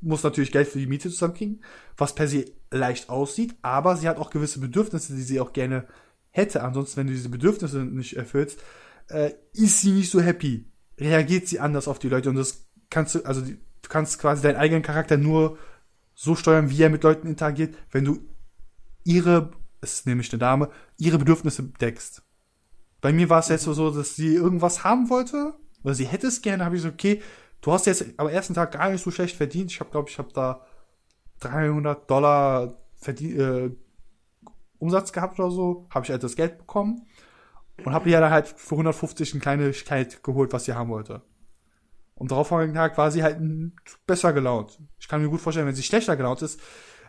[0.00, 1.64] musst natürlich Geld für die Miete zusammenkriegen,
[1.96, 5.86] was per se leicht aussieht, aber sie hat auch gewisse Bedürfnisse, die sie auch gerne
[6.30, 6.62] hätte.
[6.62, 8.60] Ansonsten, wenn du diese Bedürfnisse nicht erfüllst,
[9.08, 10.70] äh, ist sie nicht so happy.
[10.98, 13.56] Reagiert sie anders auf die Leute und das kannst du, also du
[13.88, 15.58] kannst quasi deinen eigenen Charakter nur
[16.14, 18.20] so steuern, wie er mit Leuten interagiert, wenn du
[19.04, 22.25] ihre, es ist nämlich eine Dame, ihre Bedürfnisse deckst.
[23.00, 26.42] Bei mir war es jetzt so, dass sie irgendwas haben wollte, oder sie hätte es
[26.42, 27.22] gerne, habe ich so, okay,
[27.60, 29.70] du hast jetzt am ersten Tag gar nicht so schlecht verdient.
[29.70, 30.66] Ich habe, glaube ich, habe da
[31.40, 33.70] 300 Dollar verdien, äh,
[34.78, 37.06] Umsatz gehabt oder so, habe ich halt das Geld bekommen
[37.84, 41.22] und habe ihr dann halt für 150 eine Kleinigkeit geholt, was sie haben wollte.
[42.14, 43.38] Und darauf folgenden Tag war sie halt
[44.06, 44.78] besser gelaunt.
[44.98, 46.60] Ich kann mir gut vorstellen, wenn sie schlechter gelaunt ist,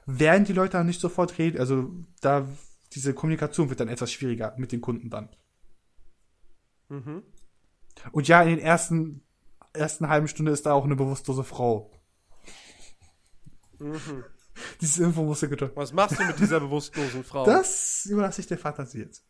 [0.05, 1.59] werden die Leute dann nicht sofort reden.
[1.59, 1.89] Also
[2.21, 2.45] da
[2.93, 5.29] diese Kommunikation wird dann etwas schwieriger mit den Kunden dann.
[6.89, 7.23] Mhm.
[8.11, 9.27] Und ja, in den ersten
[9.77, 11.91] ersten halben Stunde ist da auch eine bewusstlose Frau.
[13.79, 14.23] Mhm.
[14.81, 15.75] Diese Info musste gedrückt.
[15.75, 17.45] Was machst du mit dieser bewusstlosen Frau?
[17.45, 19.23] Das überlasse ich der Fantasie jetzt.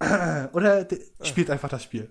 [0.52, 2.10] Oder der spielt einfach das Spiel.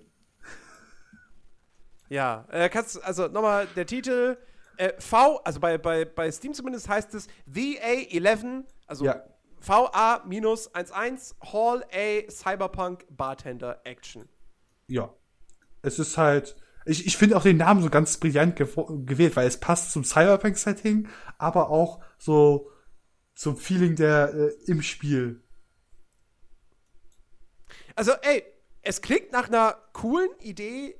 [2.08, 4.38] Ja, äh, kannst also nochmal der Titel
[4.76, 9.22] äh, V, also bei, bei, bei Steam zumindest heißt es VA11, also Ja.
[9.60, 14.28] VA-11 Hall A Cyberpunk Bartender Action.
[14.86, 15.14] Ja.
[15.82, 16.56] Es ist halt.
[16.86, 21.08] Ich, ich finde auch den Namen so ganz brillant gewählt, weil es passt zum Cyberpunk-Setting,
[21.38, 22.70] aber auch so
[23.34, 25.42] zum Feeling der äh, im Spiel.
[27.96, 28.42] Also, ey,
[28.82, 30.96] es klingt nach einer coolen Idee,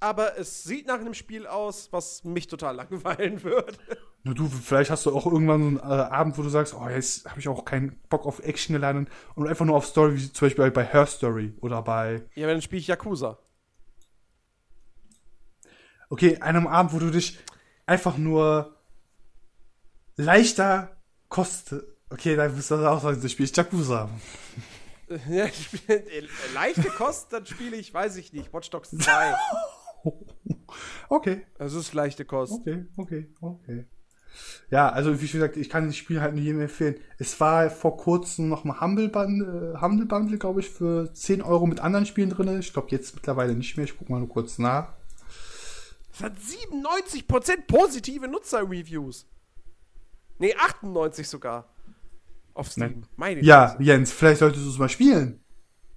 [0.00, 3.78] aber es sieht nach einem Spiel aus, was mich total langweilen wird.
[4.22, 6.88] Nur du, vielleicht hast du auch irgendwann so einen äh, Abend, wo du sagst, oh,
[6.88, 10.32] jetzt habe ich auch keinen Bock auf Action geladen und einfach nur auf Story, wie
[10.32, 13.38] zum Beispiel bei Her Story oder bei Ja, dann spiele ich Yakuza.
[16.08, 17.38] Okay, einem Abend, wo du dich
[17.86, 18.76] einfach nur
[20.16, 20.96] leichter
[21.28, 21.96] koste.
[22.08, 24.08] Okay, dann bist du auch sagen, du spielst Yakuza.
[25.28, 26.22] Ja, ich spiel, äh,
[26.54, 29.34] leichte Kost, dann spiele ich, weiß ich nicht, Watch Dogs 2.
[31.08, 32.52] Okay, Das ist leichte Kost.
[32.52, 33.86] okay, okay, okay.
[34.68, 36.96] Ja, also wie schon gesagt, ich kann das Spiel halt nur jedem empfehlen.
[37.18, 41.40] Es war vor kurzem noch mal Humble Bundle, äh, Humble Bundle glaube ich, für 10
[41.42, 42.58] Euro mit anderen Spielen drin.
[42.58, 43.84] Ich glaube jetzt mittlerweile nicht mehr.
[43.84, 44.92] Ich guck mal nur kurz nach.
[46.12, 49.26] Es hat 97% positive Nutzer-Reviews.
[50.38, 51.68] Nee, 98 sogar.
[52.54, 53.02] Auf Steam.
[53.16, 53.76] Meine Ja.
[53.80, 55.40] Jens, vielleicht solltest du es mal spielen.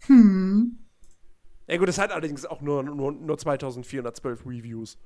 [0.05, 0.47] Hm.
[1.68, 4.98] Ja gut, es hat allerdings auch nur, nur, nur 2412 Reviews.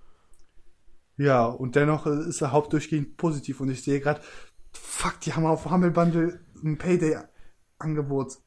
[1.18, 4.22] Ja, und dennoch äh, ist er hauptdurchgehend positiv und ich sehe gerade,
[4.72, 8.38] fuck, die haben auf Humble Bundle ein Payday-Angebot.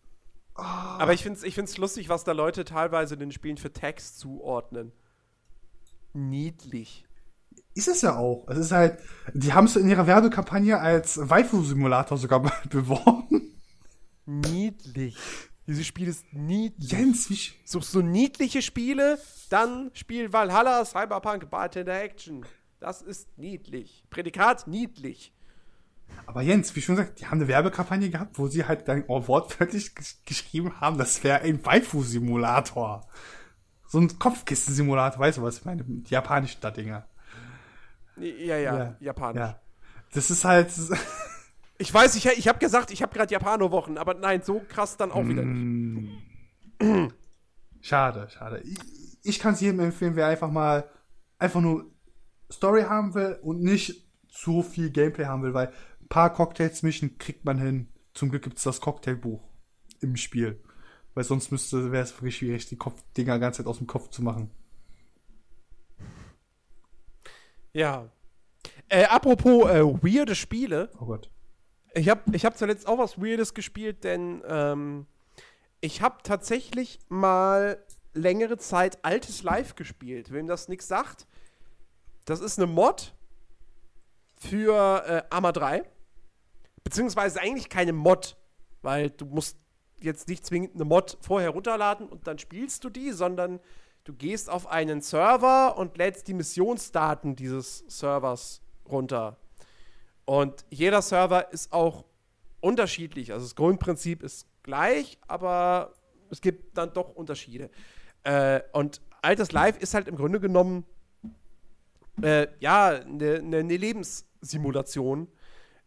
[0.55, 4.17] Aber ich finde es ich find's lustig, was da Leute teilweise den Spielen für Tags
[4.17, 4.93] zuordnen.
[6.13, 7.05] Niedlich.
[7.75, 8.47] Ist es ja auch.
[8.49, 9.01] Es ist halt,
[9.33, 13.53] die haben es in ihrer Werbekampagne als Waifu-Simulator sogar beworben.
[14.27, 15.17] Niedlich.
[15.67, 16.91] Dieses Spiel ist niedlich.
[16.93, 19.19] Jens, wie, Suchst du niedliche Spiele,
[19.49, 22.45] dann spiel Valhalla Cyberpunk Bartender Action.
[22.81, 24.05] Das ist niedlich.
[24.11, 25.33] Prädikat niedlich.
[26.27, 29.27] aber Jens, wie schon gesagt, die haben eine Werbekampagne gehabt, wo sie halt dann auch
[29.27, 33.07] wortwörtlich gesch- geschrieben haben, das wäre ein Waifu-Simulator.
[33.87, 35.83] So ein Kopfkissen-Simulator, weißt du was ich meine?
[35.85, 37.09] Die japanischen da Dinger.
[38.17, 39.41] Ja, ja, Ja, japanisch.
[39.41, 39.61] Ja.
[40.13, 40.71] Das ist halt.
[41.79, 45.11] Ich weiß, ich, ich habe gesagt, ich habe gerade Japano-Wochen, aber nein, so krass dann
[45.11, 46.15] auch wieder nicht.
[46.79, 47.09] Mm.
[47.81, 48.63] Schade, schade.
[48.63, 48.79] Ich,
[49.23, 50.89] ich kann es jedem empfehlen, wer einfach mal
[51.39, 51.91] einfach nur
[52.51, 55.69] Story haben will und nicht zu viel Gameplay haben will, weil
[56.01, 57.89] ein paar Cocktails mischen kriegt man hin.
[58.15, 59.43] Zum Glück gibt es das Cocktailbuch
[60.01, 60.63] im Spiel.
[61.15, 64.09] Weil sonst müsste, wäre es wirklich schwierig, die Kopf Dinger ganz Zeit aus dem Kopf
[64.09, 64.51] zu machen.
[67.73, 68.11] Ja.
[68.89, 70.91] Äh, apropos äh, weirde Spiele.
[70.99, 71.31] Oh Gott.
[71.95, 75.07] Ich habe ich hab zuletzt auch was Weirdes gespielt, denn ähm,
[75.81, 77.79] ich habe tatsächlich mal
[78.15, 80.33] längere Zeit altes Live gespielt.
[80.33, 81.27] Wem das nichts sagt,
[82.25, 83.15] das ist eine Mod
[84.37, 85.85] für äh, Arma 3.
[86.83, 88.37] Beziehungsweise eigentlich keine Mod,
[88.83, 89.57] weil du musst
[90.01, 93.61] jetzt nicht zwingend eine Mod vorher runterladen und dann spielst du die, sondern
[94.03, 99.39] du gehst auf einen Server und lädst die Missionsdaten dieses Servers runter.
[100.25, 102.05] Und jeder Server ist auch
[102.61, 103.33] unterschiedlich.
[103.33, 105.93] Also das Grundprinzip ist gleich, aber
[106.31, 107.71] es gibt dann doch Unterschiede.
[108.23, 110.85] Äh, und Altes Live ist halt im Grunde genommen
[112.23, 115.29] äh, ja eine ne, ne Lebenssimulation.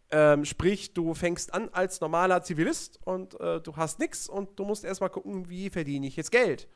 [0.09, 4.65] Ähm, sprich, du fängst an als normaler Zivilist und äh, du hast nichts und du
[4.65, 6.67] musst erstmal gucken, wie verdiene ich jetzt Geld.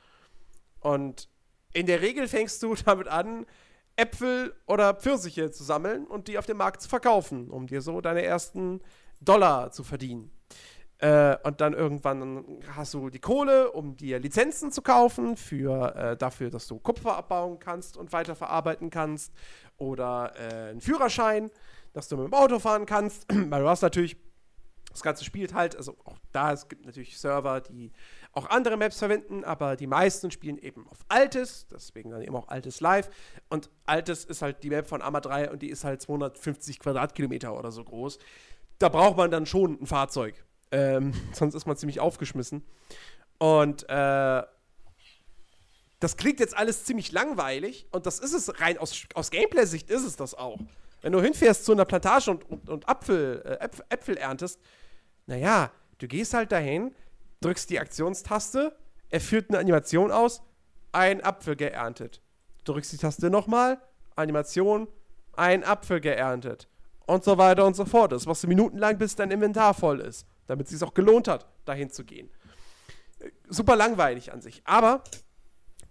[0.82, 1.30] Und
[1.74, 3.46] in der Regel fängst du damit an,
[3.96, 8.02] Äpfel oder Pfirsiche zu sammeln und die auf dem Markt zu verkaufen, um dir so
[8.02, 8.82] deine ersten
[9.20, 10.32] Dollar zu verdienen.
[11.02, 16.16] Äh, und dann irgendwann hast du die Kohle, um dir Lizenzen zu kaufen, für, äh,
[16.16, 19.34] dafür, dass du Kupfer abbauen kannst und weiterverarbeiten kannst.
[19.78, 21.50] Oder äh, einen Führerschein,
[21.94, 23.26] dass du mit dem Auto fahren kannst.
[23.34, 24.16] Weil du hast natürlich,
[24.92, 27.92] das Ganze spielt halt, also auch da, es gibt natürlich Server, die
[28.34, 32.48] auch andere Maps verwenden, aber die meisten spielen eben auf Altes, deswegen dann eben auch
[32.48, 33.10] Altes Live.
[33.50, 37.58] Und Altes ist halt die Map von Arma 3 und die ist halt 250 Quadratkilometer
[37.58, 38.20] oder so groß.
[38.80, 40.46] Da braucht man dann schon ein Fahrzeug.
[40.72, 42.64] Ähm, sonst ist man ziemlich aufgeschmissen.
[43.38, 44.44] Und äh,
[46.00, 50.04] das klingt jetzt alles ziemlich langweilig und das ist es rein aus, aus Gameplay-Sicht ist
[50.04, 50.60] es das auch.
[51.02, 54.60] Wenn du hinfährst zu einer Plantage und, und, und Apfel, äh, Äpfel, Äpfel erntest,
[55.26, 56.94] naja, du gehst halt dahin,
[57.42, 58.76] drückst die Aktionstaste,
[59.10, 60.42] er führt eine Animation aus,
[60.92, 62.22] ein Apfel geerntet.
[62.64, 63.82] Drückst die Taste nochmal,
[64.16, 64.88] Animation,
[65.34, 66.68] ein Apfel geerntet.
[67.08, 68.12] Und so weiter und so fort.
[68.12, 70.26] Das machst du minutenlang, bis dein Inventar voll ist.
[70.48, 72.30] Damit es sich auch gelohnt hat, dahin zu gehen.
[73.50, 74.62] Super langweilig an sich.
[74.66, 75.04] Aber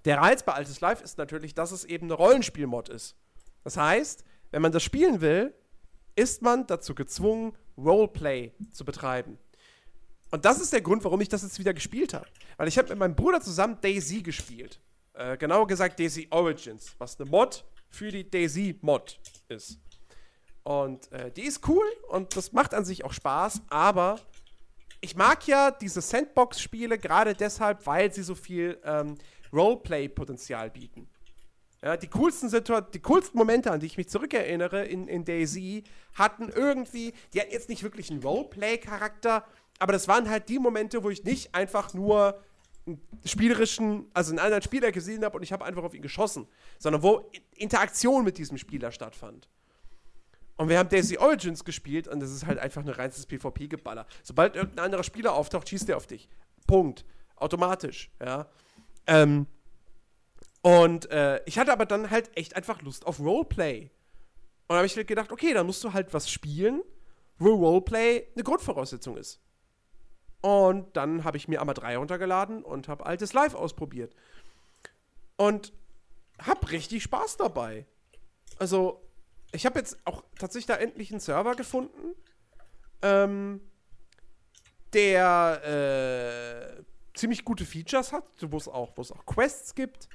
[0.04, 3.16] der Reiz bei Altes Life ist natürlich, dass es eben eine Rollenspielmod ist.
[3.64, 5.54] Das heißt, wenn man das spielen will,
[6.16, 9.38] ist man dazu gezwungen, Roleplay zu betreiben.
[10.30, 12.26] Und das ist der Grund, warum ich das jetzt wieder gespielt habe.
[12.56, 14.80] Weil ich habe mit meinem Bruder zusammen Daisy gespielt.
[15.14, 19.78] Äh, genauer gesagt Daisy Origins, was eine Mod für die Daisy-Mod ist.
[20.62, 24.20] Und äh, die ist cool und das macht an sich auch Spaß, aber
[25.00, 29.16] ich mag ja diese Sandbox-Spiele gerade deshalb, weil sie so viel ähm,
[29.52, 31.08] Roleplay-Potenzial bieten.
[31.82, 32.50] Ja, die coolsten
[32.92, 37.52] die coolsten Momente, an die ich mich zurückerinnere in, in Daisy, hatten irgendwie, die hatten
[37.52, 39.46] jetzt nicht wirklich einen Roleplay-Charakter,
[39.80, 42.40] aber das waren halt die Momente, wo ich nicht einfach nur
[42.86, 46.46] einen spielerischen, also einen anderen Spieler gesehen habe und ich habe einfach auf ihn geschossen,
[46.78, 49.48] sondern wo Interaktion mit diesem Spieler stattfand.
[50.56, 54.06] Und wir haben Daisy Origins gespielt und das ist halt einfach ein reines PvP-Geballer.
[54.22, 56.28] Sobald irgendein anderer Spieler auftaucht, schießt er auf dich.
[56.66, 57.06] Punkt.
[57.36, 58.46] Automatisch, ja.
[59.06, 59.46] Ähm,
[60.60, 63.84] und äh, ich hatte aber dann halt echt einfach Lust auf Roleplay.
[63.84, 66.82] Und da habe ich halt gedacht, okay, dann musst du halt was spielen,
[67.38, 69.40] wo Roleplay eine Grundvoraussetzung ist.
[70.40, 74.14] Und dann habe ich mir Arma 3 runtergeladen und habe altes Live ausprobiert.
[75.36, 75.72] Und
[76.38, 77.86] habe richtig Spaß dabei.
[78.58, 79.02] Also,
[79.52, 82.14] ich habe jetzt auch tatsächlich da endlich einen Server gefunden,
[83.02, 83.60] ähm,
[84.92, 86.82] der äh,
[87.14, 90.08] ziemlich gute Features hat, wo es auch, auch Quests gibt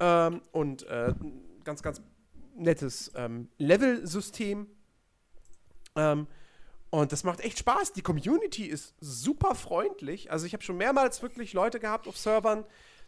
[0.00, 1.14] ähm, und äh,
[1.64, 2.02] ganz, ganz
[2.56, 4.66] nettes ähm, Level-System.
[5.96, 6.26] Ähm,
[7.00, 7.92] und das macht echt Spaß.
[7.92, 10.30] Die Community ist super freundlich.
[10.30, 12.64] Also ich habe schon mehrmals wirklich Leute gehabt auf Servern,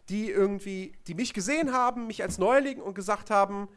[0.09, 3.69] die irgendwie, die mich gesehen haben, mich als Neuling und gesagt haben,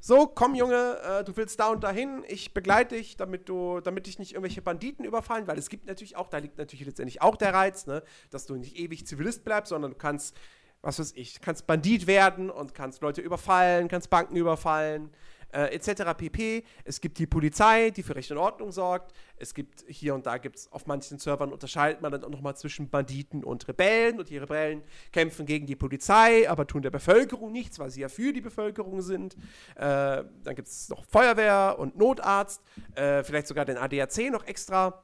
[0.00, 4.06] so, komm Junge, äh, du willst da und dahin, ich begleite dich, damit du, damit
[4.06, 7.36] dich nicht irgendwelche Banditen überfallen, weil es gibt natürlich auch, da liegt natürlich letztendlich auch
[7.36, 10.34] der Reiz, ne, dass du nicht ewig Zivilist bleibst, sondern du kannst,
[10.80, 15.10] was weiß ich, kannst Bandit werden und kannst Leute überfallen, kannst Banken überfallen,
[15.52, 16.14] äh, etc.
[16.16, 16.64] pp.
[16.84, 19.12] Es gibt die Polizei, die für Recht und Ordnung sorgt.
[19.36, 22.56] Es gibt hier und da gibt es auf manchen Servern unterscheidet man dann auch nochmal
[22.56, 27.52] zwischen Banditen und Rebellen und die Rebellen kämpfen gegen die Polizei, aber tun der Bevölkerung
[27.52, 29.36] nichts, weil sie ja für die Bevölkerung sind.
[29.76, 32.62] Äh, dann gibt es noch Feuerwehr und Notarzt,
[32.94, 35.02] äh, vielleicht sogar den ADAC noch extra.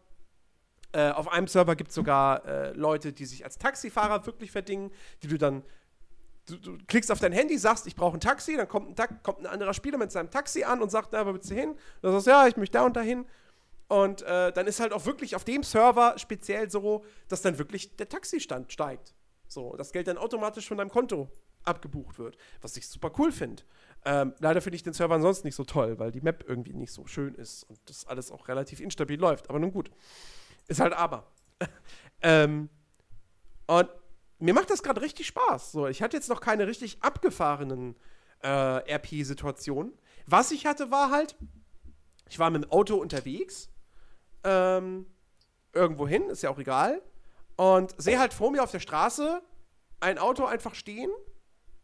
[0.93, 4.93] Äh, auf einem Server gibt es sogar äh, Leute, die sich als Taxifahrer wirklich verdingen,
[5.23, 5.63] die du dann.
[6.47, 9.41] Du, du klickst auf dein Handy, sagst, ich brauche ein Taxi, dann kommt ein, kommt
[9.41, 11.71] ein anderer Spieler mit seinem Taxi an und sagt, na, wo willst du hin?
[11.71, 13.25] Und du sagst, ja, ich möchte da und dahin.
[13.89, 17.97] Und äh, dann ist halt auch wirklich auf dem Server speziell so, dass dann wirklich
[17.97, 19.15] der Taxistand steigt.
[19.47, 21.31] So, das Geld dann automatisch von deinem Konto
[21.65, 23.63] abgebucht wird, was ich super cool finde.
[24.05, 26.93] Ähm, leider finde ich den Server ansonsten nicht so toll, weil die Map irgendwie nicht
[26.93, 29.49] so schön ist und das alles auch relativ instabil läuft.
[29.49, 29.91] Aber nun gut.
[30.67, 31.27] Ist halt aber.
[32.23, 32.69] ähm,
[33.67, 33.89] und
[34.39, 35.73] mir macht das gerade richtig Spaß.
[35.73, 37.97] So, ich hatte jetzt noch keine richtig abgefahrenen
[38.43, 38.49] äh,
[38.95, 39.93] RP-Situationen.
[40.27, 41.37] Was ich hatte, war halt,
[42.29, 43.71] ich war mit dem Auto unterwegs,
[44.45, 45.07] ähm,
[45.73, 47.03] irgendwo hin, ist ja auch egal,
[47.57, 49.43] und sehe halt vor mir auf der Straße
[50.01, 51.11] ein Auto einfach stehen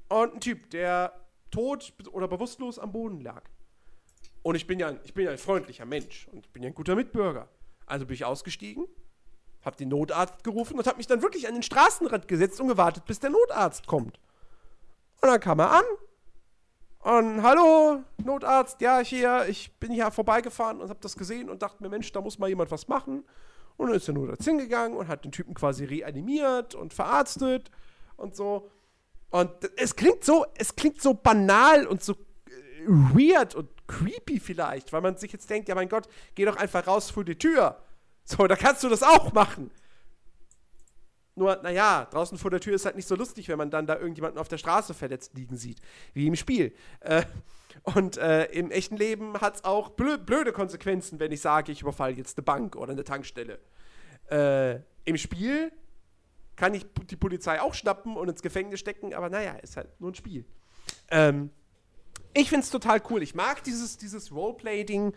[0.08, 1.14] und ein Typ, der
[1.50, 3.42] tot oder bewusstlos am Boden lag.
[4.42, 6.74] Und ich bin ja, ich bin ja ein freundlicher Mensch und ich bin ja ein
[6.74, 7.48] guter Mitbürger.
[7.86, 8.86] Also bin ich ausgestiegen,
[9.64, 13.04] hab den Notarzt gerufen und hab mich dann wirklich an den Straßenrand gesetzt und gewartet,
[13.04, 14.18] bis der Notarzt kommt.
[15.20, 15.84] Und dann kam er an
[17.02, 21.82] und hallo, Notarzt, ja, hier, ich bin hier vorbeigefahren und hab das gesehen und dachte
[21.82, 23.24] mir, Mensch, da muss mal jemand was machen.
[23.78, 27.70] Und dann ist der Notarzt hingegangen und hat den Typen quasi reanimiert und verarztet
[28.18, 28.70] und so.
[29.30, 34.92] Und es klingt so, es klingt so banal und so äh, weird und creepy vielleicht,
[34.92, 37.80] weil man sich jetzt denkt, ja mein Gott, geh doch einfach raus vor die Tür.
[38.30, 39.72] So, da kannst du das auch machen.
[41.34, 43.96] Nur, naja, draußen vor der Tür ist halt nicht so lustig, wenn man dann da
[43.96, 45.80] irgendjemanden auf der Straße verletzt liegen sieht,
[46.14, 46.72] wie im Spiel.
[47.00, 47.24] Äh,
[47.82, 51.82] und äh, im echten Leben hat es auch blö blöde Konsequenzen, wenn ich sage, ich
[51.82, 53.58] überfalle jetzt eine Bank oder eine Tankstelle.
[54.30, 55.72] Äh, Im Spiel
[56.54, 60.12] kann ich die Polizei auch schnappen und ins Gefängnis stecken, aber naja, ist halt nur
[60.12, 60.44] ein Spiel.
[61.10, 61.50] Ähm,
[62.32, 63.24] ich finde es total cool.
[63.24, 65.14] Ich mag dieses, dieses Roleplay-Ding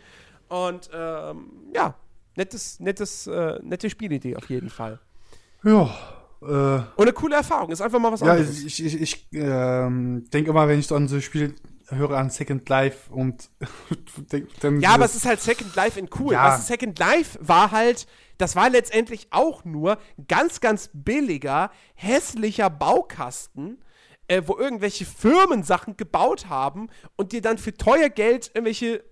[0.47, 1.95] und ähm, ja,
[2.35, 4.99] nettes, nettes, äh, nette Spielidee auf jeden Fall.
[5.63, 5.89] Ja.
[6.41, 8.63] Äh, und eine coole Erfahrung, ist einfach mal was ja, anderes.
[8.63, 11.55] ich, ich, ich ähm, denke immer, wenn ich so an so Spiel
[11.89, 13.49] höre an Second Life und
[14.61, 16.33] dann Ja, aber es ist halt Second Life in cool.
[16.33, 16.47] Ja.
[16.47, 18.07] Was Second Life war halt,
[18.37, 19.97] das war letztendlich auch nur
[20.27, 23.83] ganz, ganz billiger, hässlicher Baukasten,
[24.27, 29.03] äh, wo irgendwelche Firmen Sachen gebaut haben und dir dann für teuer Geld irgendwelche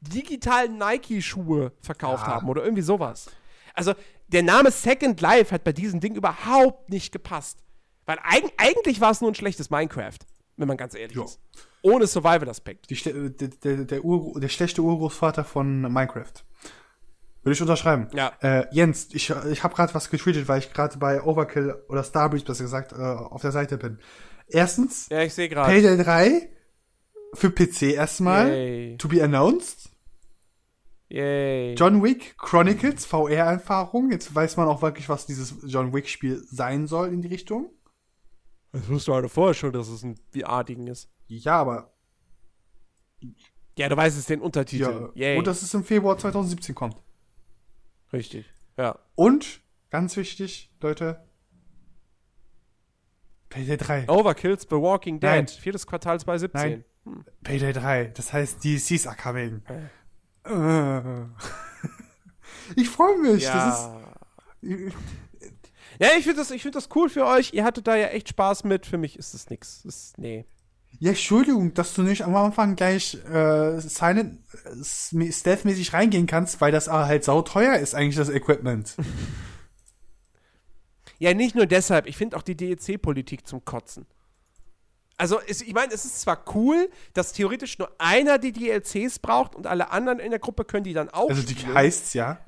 [0.00, 2.34] digitalen Nike-Schuhe verkauft Ja.
[2.34, 3.30] haben oder irgendwie sowas.
[3.74, 3.94] Also
[4.28, 7.58] der Name Second Life hat bei diesem Ding überhaupt nicht gepasst.
[8.04, 10.18] Weil eig eigentlich war es nur ein schlechtes Minecraft,
[10.56, 11.24] wenn man ganz ehrlich Ja.
[11.24, 11.40] ist.
[11.82, 12.86] Ohne Survival-Aspekt.
[13.04, 16.32] der, der, der, Ur, der schlechte Urgroßvater von Minecraft.
[17.42, 18.08] Würde ich unterschreiben.
[18.14, 18.32] Ja.
[18.40, 22.44] Äh, Jens, ich, ich habe gerade was getweetet, weil ich gerade bei Overkill oder Starbreeze,
[22.44, 23.98] besser gesagt, äh, auf der Seite bin.
[24.46, 25.68] Erstens, Ja, ich sehe gerade.
[25.72, 26.48] Payday 3
[27.34, 28.48] für PC erstmal.
[28.48, 28.96] Yay.
[28.98, 29.90] To be announced.
[31.08, 31.74] Yay.
[31.74, 34.10] John Wick Chronicles VR-Erfahrung.
[34.10, 37.70] Jetzt weiß man auch wirklich, was dieses John Wick-Spiel sein soll in die Richtung.
[38.72, 41.10] Das wusstest du halt vorher schon, dass es ein VR-Ding ist.
[41.26, 41.92] Ja, aber
[43.78, 45.10] Ja, du weißt es den Untertitel.
[45.14, 45.28] ja.
[45.28, 45.38] Yay.
[45.38, 46.96] Und dass es im Februar 2017 kommt.
[48.12, 48.46] Richtig.
[48.78, 48.98] Ja.
[49.14, 49.60] Und,
[49.90, 51.22] ganz wichtig, Leute,
[53.50, 54.08] Payday 3.
[54.08, 55.30] Overkills The Walking Dead.
[55.30, 55.48] Nein.
[55.48, 56.70] Viertes Quartal 2017.
[56.70, 56.84] Nein.
[57.42, 58.04] Payday 3.
[58.14, 59.62] Das heißt, DLCs are coming.
[59.68, 61.26] Äh.
[62.76, 63.44] Ich freue mich.
[63.44, 64.00] Das Ja.
[64.62, 64.94] ist,
[65.98, 67.52] ja, ich finde das, ich find das cool für euch.
[67.52, 68.86] Ihr hattet da ja echt Spaß mit.
[68.86, 69.82] Für mich ist das nix.
[69.82, 70.44] Das Ist, nee.
[71.00, 76.72] ja, Entschuldigung, dass du nicht am Anfang gleich äh, silent, äh, stealth-mäßig reingehen kannst, weil
[76.72, 78.96] das halt sauteuer ist, eigentlich das Equipment.
[81.18, 82.06] Ja, nicht nur deshalb.
[82.08, 84.06] Ich finde auch die DLC-Politik zum Kotzen.
[85.22, 89.54] Also, es, ich meine, es ist zwar cool, dass theoretisch nur einer die DLCs braucht
[89.54, 91.74] und alle anderen in der Gruppe können die dann auch Also die spielen.
[91.74, 92.40] heißt's ja.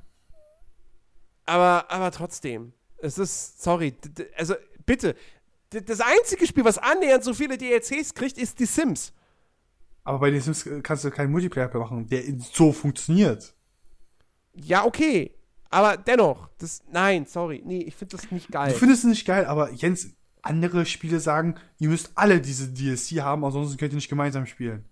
[1.45, 2.73] Aber, aber trotzdem.
[2.97, 3.95] Es ist, sorry,
[4.35, 5.15] also bitte.
[5.69, 9.13] Das einzige Spiel, was annähernd so viele DLCs kriegt, ist Die Sims.
[10.03, 13.55] Aber bei den Sims kannst du keinen Multiplayer mehr machen, der so funktioniert.
[14.53, 15.33] Ja, okay.
[15.69, 18.73] Aber dennoch, das, nein, sorry, nee, ich finde das nicht geil.
[18.73, 20.09] Du findest es nicht geil, aber Jens,
[20.45, 24.85] andere Spiele sagen, ihr müsst alle diese DLC haben, ansonsten könnt ihr nicht gemeinsam spielen.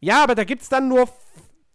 [0.00, 1.08] Ja, aber da gibt's dann nur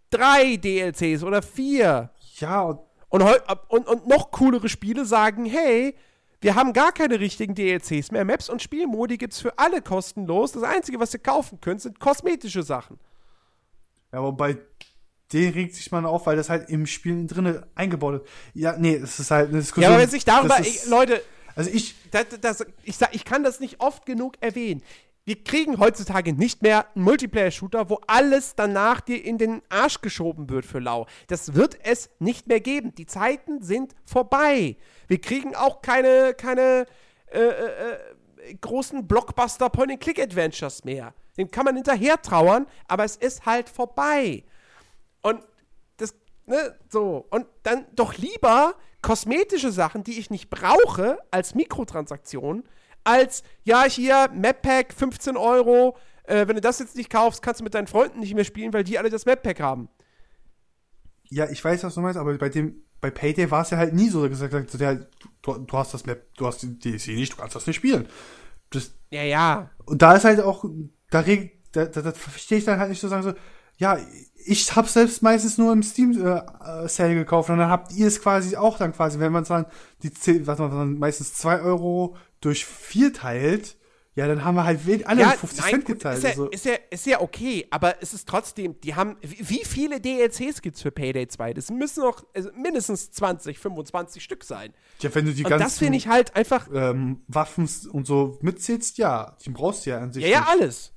[0.10, 2.12] drei DLCs oder vier.
[2.40, 2.80] Ja, und
[3.10, 3.24] Und,
[3.70, 5.96] und, und noch coolere Spiele sagen, hey,
[6.42, 8.26] wir haben gar keine richtigen DLCs mehr.
[8.26, 10.52] Maps und Spielmodi gibt's für alle kostenlos.
[10.52, 13.00] Das Einzige, was ihr kaufen könnt, sind kosmetische Sachen.
[14.12, 14.58] Ja, aber bei
[15.34, 18.32] denen regt sich man auf, weil das halt im Spiel drinne eingebaut ist.
[18.54, 19.84] Ja, nee, es ist halt eine Diskussion.
[19.84, 21.22] Ja, aber wenn sich darüber, ich, Leute,
[21.58, 24.84] Also ich, das, das, ich, sag, ich kann das nicht oft genug erwähnen.
[25.26, 30.50] wir kriegen heutzutage nicht mehr einen Multiplayer-Shooter, wo alles danach dir in den Arsch geschoben
[30.50, 31.08] wird für lau.
[31.28, 32.96] Das wird es nicht mehr geben.
[32.96, 34.78] Die Zeiten sind vorbei.
[35.08, 36.86] Wir kriegen auch keine, keine
[37.32, 37.98] äh, äh,
[38.62, 41.14] großen Blockbuster Point-and-Click-Adventures mehr.
[41.38, 44.44] Dem kann man hinterher trauern, aber es ist halt vorbei.
[45.22, 45.44] Und
[45.98, 46.16] das,
[46.46, 47.26] ne, so.
[47.32, 52.64] Und dann doch lieber kosmetische Sachen, die ich nicht brauche, als Mikrotransaktionen,
[53.04, 55.98] als, ja, hier, Map Pack, 15 Euro.
[56.24, 58.74] Äh, wenn du das jetzt nicht kaufst, kannst du mit deinen Freunden nicht mehr spielen,
[58.74, 59.88] weil die alle das Map Pack haben.
[61.30, 63.94] Ja, ich weiß, was du meinst, aber bei dem, bei Payday war es ja halt
[63.94, 64.96] nie so, dass gesagt hat, ja,
[65.42, 68.08] du, du hast das Map, du hast die DLC nicht, du kannst das nicht spielen.
[68.72, 69.70] Das, ja, ja.
[69.86, 70.66] Und da ist halt auch,
[71.10, 73.34] da, da, da, da verstehe ich dann halt nicht so sagen so,
[73.78, 74.00] ja,
[74.46, 78.08] ich hab's selbst meistens nur im Steam äh, äh, Sale gekauft und dann habt ihr
[78.08, 79.66] es quasi auch dann quasi, wenn man dann
[80.04, 83.78] die was man dann meistens zwei Euro durch vier teilt,
[84.18, 86.18] ja, dann haben wir halt alle ja, 50 nein, Cent geteilt.
[86.18, 86.50] Ist ja, also.
[86.50, 90.82] ist, ja, ist ja okay, aber es ist trotzdem, die haben, wie viele DLCs gibt's
[90.82, 91.54] für Payday 2?
[91.54, 94.74] Das müssen noch also mindestens 20, 25 Stück sein.
[95.02, 98.40] Ja, wenn du die und ganzen das finde ich halt einfach ähm, Waffen und so
[98.42, 100.24] mitzählst, ja, die brauchst du ja an sich.
[100.24, 100.94] Ja, ja, alles.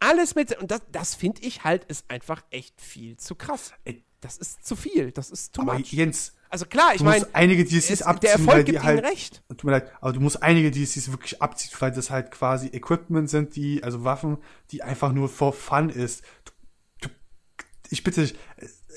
[0.00, 0.56] Alles mit.
[0.60, 3.72] Und das, das finde ich halt, ist einfach echt viel zu krass.
[4.20, 5.12] Das ist zu viel.
[5.12, 5.92] Das ist too aber much.
[5.92, 9.06] Jens, also klar, ich meine, einige DLCs abziehen, der Erfolg weil gibt die halt, ihnen
[9.06, 9.42] recht.
[9.48, 13.28] Tut mir leid, aber du musst einige DLCs wirklich abziehen, weil das halt quasi Equipment
[13.28, 14.38] sind, die, also Waffen,
[14.70, 16.22] die einfach nur for fun ist.
[16.44, 17.08] Du, du,
[17.90, 18.36] ich bitte dich,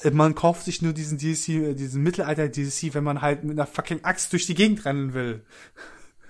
[0.04, 3.68] äh, man kauft sich nur diesen DLC, äh, diesen Mittelalter-DLC, wenn man halt mit einer
[3.68, 5.44] fucking Axt durch die Gegend rennen will.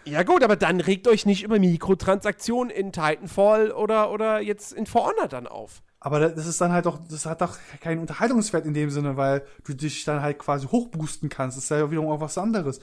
[0.09, 4.85] Ja gut, aber dann regt euch nicht über Mikrotransaktionen in Titanfall oder, oder jetzt in
[4.85, 5.83] For Honor dann auf.
[5.99, 9.45] Aber das ist dann halt doch, das hat doch keinen Unterhaltungswert in dem Sinne, weil
[9.65, 11.57] du dich dann halt quasi hochboosten kannst.
[11.57, 12.79] Das ist ja wiederum auch was anderes.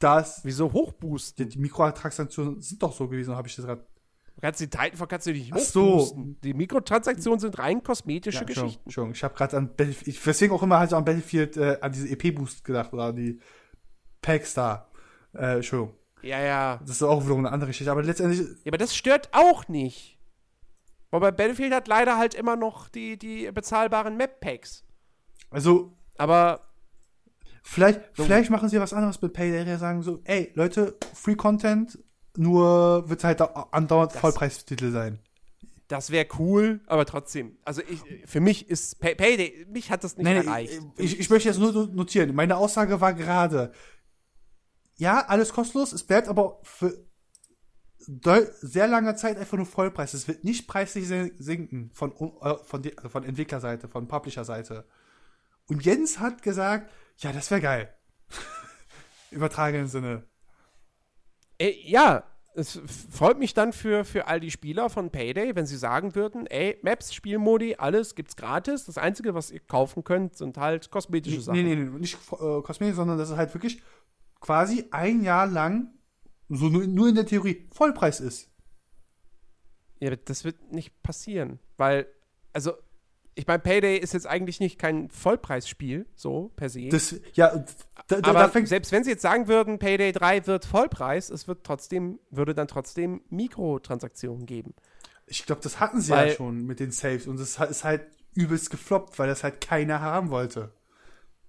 [0.00, 1.48] Das, Wieso hochboosten?
[1.48, 3.86] Die, die Mikrotransaktionen sind doch so gewesen, habe ich das gerade.
[4.34, 6.24] Du kannst die Titanfall kannst du nicht hochboosten.
[6.34, 6.40] So.
[6.42, 8.82] Die Mikrotransaktionen sind rein kosmetische ja, Geschichten.
[8.84, 11.92] Entschuldigung, ich habe gerade an Battlefield, deswegen auch immer halt so an Battlefield, äh, an
[11.92, 13.40] diese EP-Boost gedacht oder an die
[14.20, 14.90] Packs da.
[15.32, 15.94] Äh, Entschuldigung.
[16.26, 16.80] Ja, ja.
[16.82, 18.40] Das ist auch wieder eine andere Geschichte, aber letztendlich.
[18.40, 20.18] Ja, aber das stört auch nicht.
[21.10, 24.84] Wobei Battlefield hat leider halt immer noch die, die bezahlbaren Map-Packs.
[25.50, 25.92] Also.
[26.18, 26.60] Aber.
[27.62, 28.24] Vielleicht, so.
[28.24, 31.98] vielleicht machen sie was anderes mit Payday, sagen so, ey, Leute, Free Content,
[32.36, 35.18] nur wird es halt andauernd das, Vollpreistitel sein.
[35.88, 37.56] Das wäre cool, aber trotzdem.
[37.64, 40.80] Also ich, für mich ist Pay Payday, mich hat das nicht nein, erreicht.
[40.96, 42.34] Ich, ich, möchte jetzt nur notieren.
[42.34, 43.72] Meine Aussage war gerade,
[44.96, 47.06] ja, alles kostenlos, es bleibt aber für
[47.98, 50.14] sehr langer Zeit einfach nur Vollpreis.
[50.14, 54.86] Es wird nicht preislich sinken von, äh, von, also von Entwicklerseite, von Publisher-Seite.
[55.68, 57.94] Und Jens hat gesagt, ja, das wäre geil.
[59.30, 60.24] Übertragenen Sinne.
[61.58, 62.24] Äh, ja,
[62.54, 66.46] es freut mich dann für, für all die Spieler von Payday, wenn sie sagen würden,
[66.46, 68.84] ey, Maps, Spielmodi, alles gibt's gratis.
[68.84, 71.56] Das Einzige, was ihr kaufen könnt, sind halt kosmetische Sachen.
[71.56, 73.82] Nee, nee, nee, nicht äh, kosmetisch, sondern das ist halt wirklich
[74.46, 75.88] quasi ein Jahr lang,
[76.48, 78.48] so nur, nur in der Theorie, Vollpreis ist.
[79.98, 82.06] Ja, das wird nicht passieren, weil,
[82.52, 82.72] also,
[83.34, 86.88] ich meine, Payday ist jetzt eigentlich nicht kein Vollpreisspiel, so per se.
[86.88, 87.64] Das, ja,
[88.06, 91.48] da, da, aber da selbst wenn sie jetzt sagen würden, Payday 3 wird Vollpreis, es
[91.48, 94.74] wird trotzdem, würde dann trotzdem Mikrotransaktionen geben.
[95.26, 98.06] Ich glaube, das hatten sie weil, ja schon mit den Saves und das ist halt
[98.32, 100.72] übelst gefloppt, weil das halt keiner haben wollte.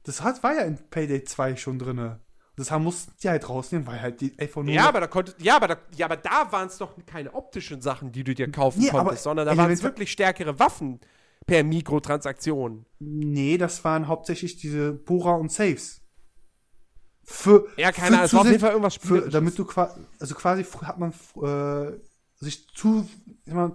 [0.03, 2.21] Das hat, war ja in Payday 2 schon drinne.
[2.57, 4.73] Das haben mussten die halt rausnehmen, weil halt die einfach nur.
[4.73, 7.81] Ja, aber da konnte, ja, aber da, ja, aber da waren es doch keine optischen
[7.81, 10.99] Sachen, die du dir kaufen nee, konntest, aber, sondern da waren es wirklich stärkere Waffen
[11.45, 12.87] per Mikrotransaktion.
[12.97, 16.01] Nee, das waren hauptsächlich diese Bora und Saves.
[17.23, 20.33] Für, ja, keine Ahnung, es war auf jeden Fall irgendwas für, Damit du quasi, also
[20.33, 21.99] quasi hat man äh,
[22.39, 23.07] sich zu,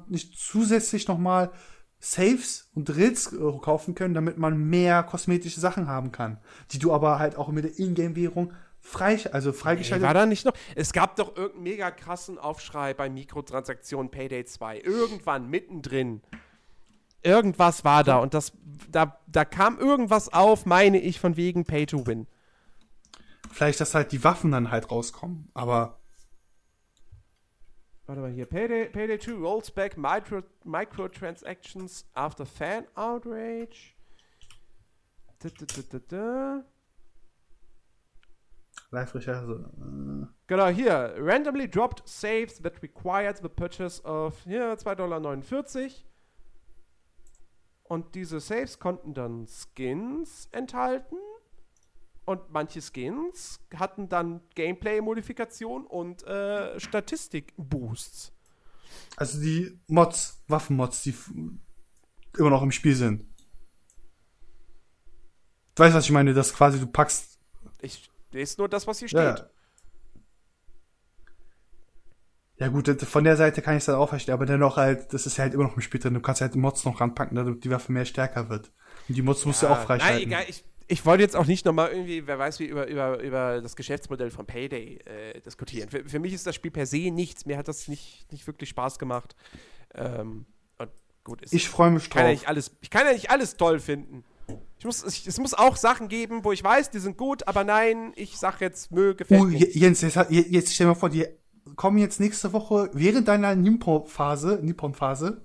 [0.08, 1.52] nicht zusätzlich nochmal
[2.00, 6.38] Saves und Drills äh, kaufen können, damit man mehr kosmetische Sachen haben kann,
[6.72, 8.52] die du aber halt auch mit der Ingame-Währung
[8.82, 10.02] frei, also freigeschaltet.
[10.02, 10.52] Nee, war da nicht noch?
[10.74, 14.80] Es gab doch irgendeinen mega krassen Aufschrei bei Mikrotransaktionen Payday 2.
[14.80, 16.20] Irgendwann mittendrin.
[17.22, 18.52] Irgendwas war da und das,
[18.90, 22.26] da, da kam irgendwas auf, meine ich, von wegen Pay to Win.
[23.52, 26.00] Vielleicht, dass halt die Waffen dann halt rauskommen, aber.
[28.06, 28.46] Warte mal hier.
[28.46, 33.94] Payday, Payday 2 rolls back micro, microtransactions after fan outrage.
[35.38, 36.64] Da, da, da, da, da.
[38.92, 39.70] Live-Recherche.
[39.78, 40.26] Äh.
[40.46, 41.14] Genau, hier.
[41.18, 45.20] Randomly dropped saves that required the purchase of hier 2,49 Dollar.
[47.84, 51.16] Und diese Saves konnten dann Skins enthalten.
[52.24, 58.32] Und manche Skins hatten dann Gameplay-Modifikation und äh, Statistik-Boosts.
[59.16, 61.14] Also die Mods, Waffenmods, die
[62.38, 63.26] immer noch im Spiel sind.
[65.74, 67.38] Du weißt, was ich meine, dass quasi du packst.
[67.80, 69.20] Ich lese nur das, was hier steht.
[69.20, 69.46] Ja, ja.
[72.58, 75.26] Ja gut, von der Seite kann ich es dann auch verstehen, aber dennoch halt, das
[75.26, 76.14] ist halt immer noch im Spiel drin.
[76.14, 78.70] Du kannst halt Mods noch ranpacken, damit die Waffe mehr stärker wird.
[79.08, 80.22] Und die Mods musst du auch Nein, freischalten.
[80.22, 80.44] egal.
[80.46, 83.74] Ich, ich wollte jetzt auch nicht nochmal irgendwie, wer weiß wie, über, über, über das
[83.74, 85.88] Geschäftsmodell von Payday äh, diskutieren.
[85.88, 87.46] Für, für mich ist das Spiel per se nichts.
[87.46, 89.34] Mir hat das nicht, nicht wirklich Spaß gemacht.
[89.94, 90.46] Ähm,
[90.78, 90.90] und
[91.24, 92.38] gut, es Ich freue mich kann ja drauf.
[92.38, 94.24] nicht alles, ich kann ja nicht alles toll finden.
[94.78, 97.62] Ich muss, ich, es muss auch Sachen geben, wo ich weiß, die sind gut, aber
[97.62, 99.70] nein, ich sag jetzt, nö, gefällt Uh, mir.
[99.70, 101.26] Jens, jetzt, jetzt stell dir mal vor, die
[101.76, 105.42] kommen jetzt nächste Woche während deiner Nippon-Phase, Nippon-Phase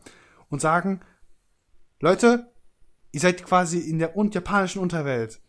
[0.49, 1.01] und sagen,
[1.99, 2.51] Leute,
[3.11, 5.39] ihr seid quasi in der un japanischen Unterwelt.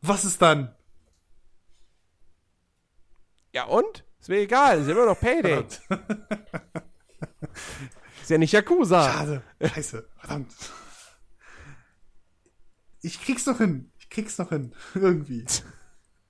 [0.00, 0.74] Was ist dann?
[3.52, 4.04] Ja und?
[4.20, 5.60] Ist mir egal, ist immer noch Payday.
[8.22, 9.12] ist ja nicht Yakuza.
[9.12, 9.42] Schade.
[9.60, 10.08] Scheiße.
[10.18, 10.52] Verdammt.
[13.02, 13.90] Ich krieg's noch hin.
[13.98, 14.72] Ich krieg's noch hin.
[14.94, 15.44] Irgendwie.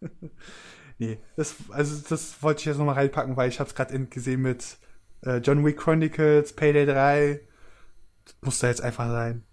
[0.98, 4.78] nee, das, also das wollte ich jetzt nochmal reinpacken, weil ich hab's gerade gesehen mit
[5.24, 7.40] äh, John Wick Chronicles, Payday 3.
[8.24, 9.44] Das muss da jetzt einfach sein.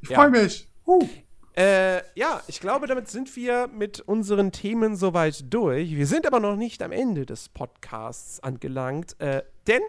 [0.00, 0.18] Ich Ja.
[0.18, 0.68] freue mich.
[0.86, 1.08] Huh.
[1.54, 5.94] Äh, ja, ich glaube, damit sind wir mit unseren Themen soweit durch.
[5.94, 9.82] Wir sind aber noch nicht am Ende des Podcasts angelangt, äh, denn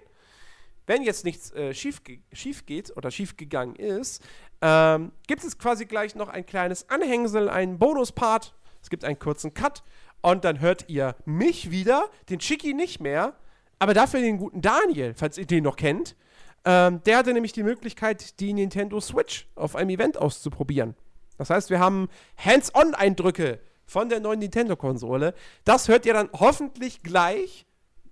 [0.86, 4.22] wenn jetzt nichts äh, schief, ge schief geht oder schief gegangen ist,
[4.64, 8.56] ähm, gibt es quasi gleich noch ein kleines Anhängsel, einen Bonuspart.
[8.82, 9.84] Es gibt einen kurzen Cut
[10.22, 13.34] und dann hört ihr mich wieder, den Chicky nicht mehr,
[13.78, 16.16] aber dafür den guten Daniel, falls ihr den noch kennt.
[16.64, 20.96] Ähm, der hatte nämlich die Möglichkeit, die Nintendo Switch auf einem Event auszuprobieren.
[21.38, 22.08] Das heißt, wir haben
[22.38, 25.34] Hands-on-Eindrücke von der neuen Nintendo-Konsole.
[25.66, 27.66] Das hört ihr dann hoffentlich gleich,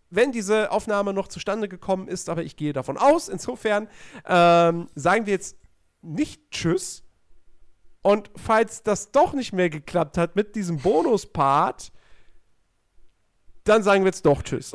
[0.09, 3.29] wenn diese Aufnahme noch zustande gekommen ist, aber ich gehe davon aus.
[3.29, 3.87] Insofern
[4.27, 5.60] ähm, sagen wir jetzt
[6.01, 7.03] nicht Tschüss.
[8.01, 11.91] Und falls das doch nicht mehr geklappt hat mit diesem Bonus-Part,
[13.63, 14.71] dann sagen wir jetzt doch Tschüss.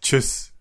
[0.00, 0.52] Tschüss.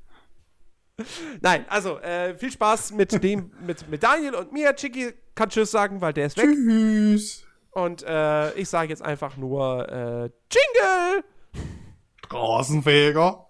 [1.42, 4.76] Nein, also äh, viel Spaß mit dem, mit, mit Daniel und mir.
[4.76, 6.46] Chicky kann Tschüss sagen, weil der ist weg.
[6.46, 7.46] Tschüss.
[7.72, 11.24] Und äh, ich sage jetzt einfach nur äh, Jingle!
[12.26, 13.48] Straßenfeger.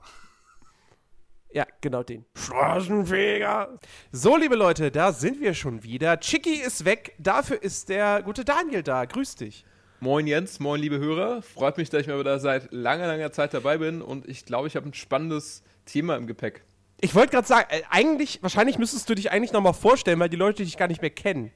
[1.54, 2.26] Ja, genau den.
[2.36, 3.78] Straßenfeger.
[4.12, 6.20] So, liebe Leute, da sind wir schon wieder.
[6.20, 7.14] Chicky ist weg.
[7.20, 9.06] Dafür ist der gute Daniel da.
[9.06, 9.64] Grüß dich.
[10.00, 11.44] Moin Jens, moin liebe Hörer.
[11.44, 14.68] Freut mich, dass ich mal wieder seit langer, langer Zeit dabei bin und ich glaube,
[14.68, 16.64] ich habe ein spannendes Thema im Gepäck.
[17.00, 20.38] Ich wollte gerade sagen, äh, eigentlich, wahrscheinlich müsstest du dich eigentlich nochmal vorstellen, weil die
[20.38, 21.52] Leute dich gar nicht mehr kennen.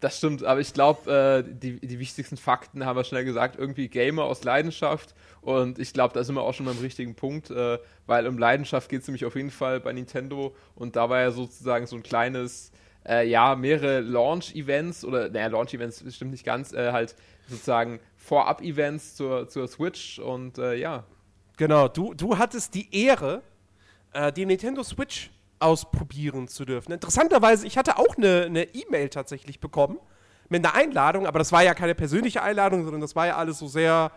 [0.00, 3.58] Das stimmt, aber ich glaube, äh, die, die wichtigsten Fakten haben wir schnell gesagt.
[3.58, 5.14] Irgendwie Gamer aus Leidenschaft.
[5.40, 8.88] Und ich glaube, da sind wir auch schon beim richtigen Punkt, äh, weil um Leidenschaft
[8.88, 10.54] geht es nämlich auf jeden Fall bei Nintendo.
[10.76, 12.70] Und da war ja sozusagen so ein kleines,
[13.04, 17.16] äh, ja, mehrere Launch-Events oder, naja, Launch-Events stimmt nicht ganz, äh, halt
[17.48, 20.20] sozusagen Vorab-Events zur, zur Switch.
[20.20, 21.04] Und äh, ja,
[21.58, 23.42] Genau, du, du hattest die Ehre,
[24.12, 25.30] äh, die Nintendo Switch
[25.60, 26.92] ausprobieren zu dürfen.
[26.92, 29.98] Interessanterweise, ich hatte auch eine E-Mail tatsächlich bekommen
[30.48, 33.58] mit einer Einladung, aber das war ja keine persönliche Einladung, sondern das war ja alles
[33.58, 34.10] so sehr,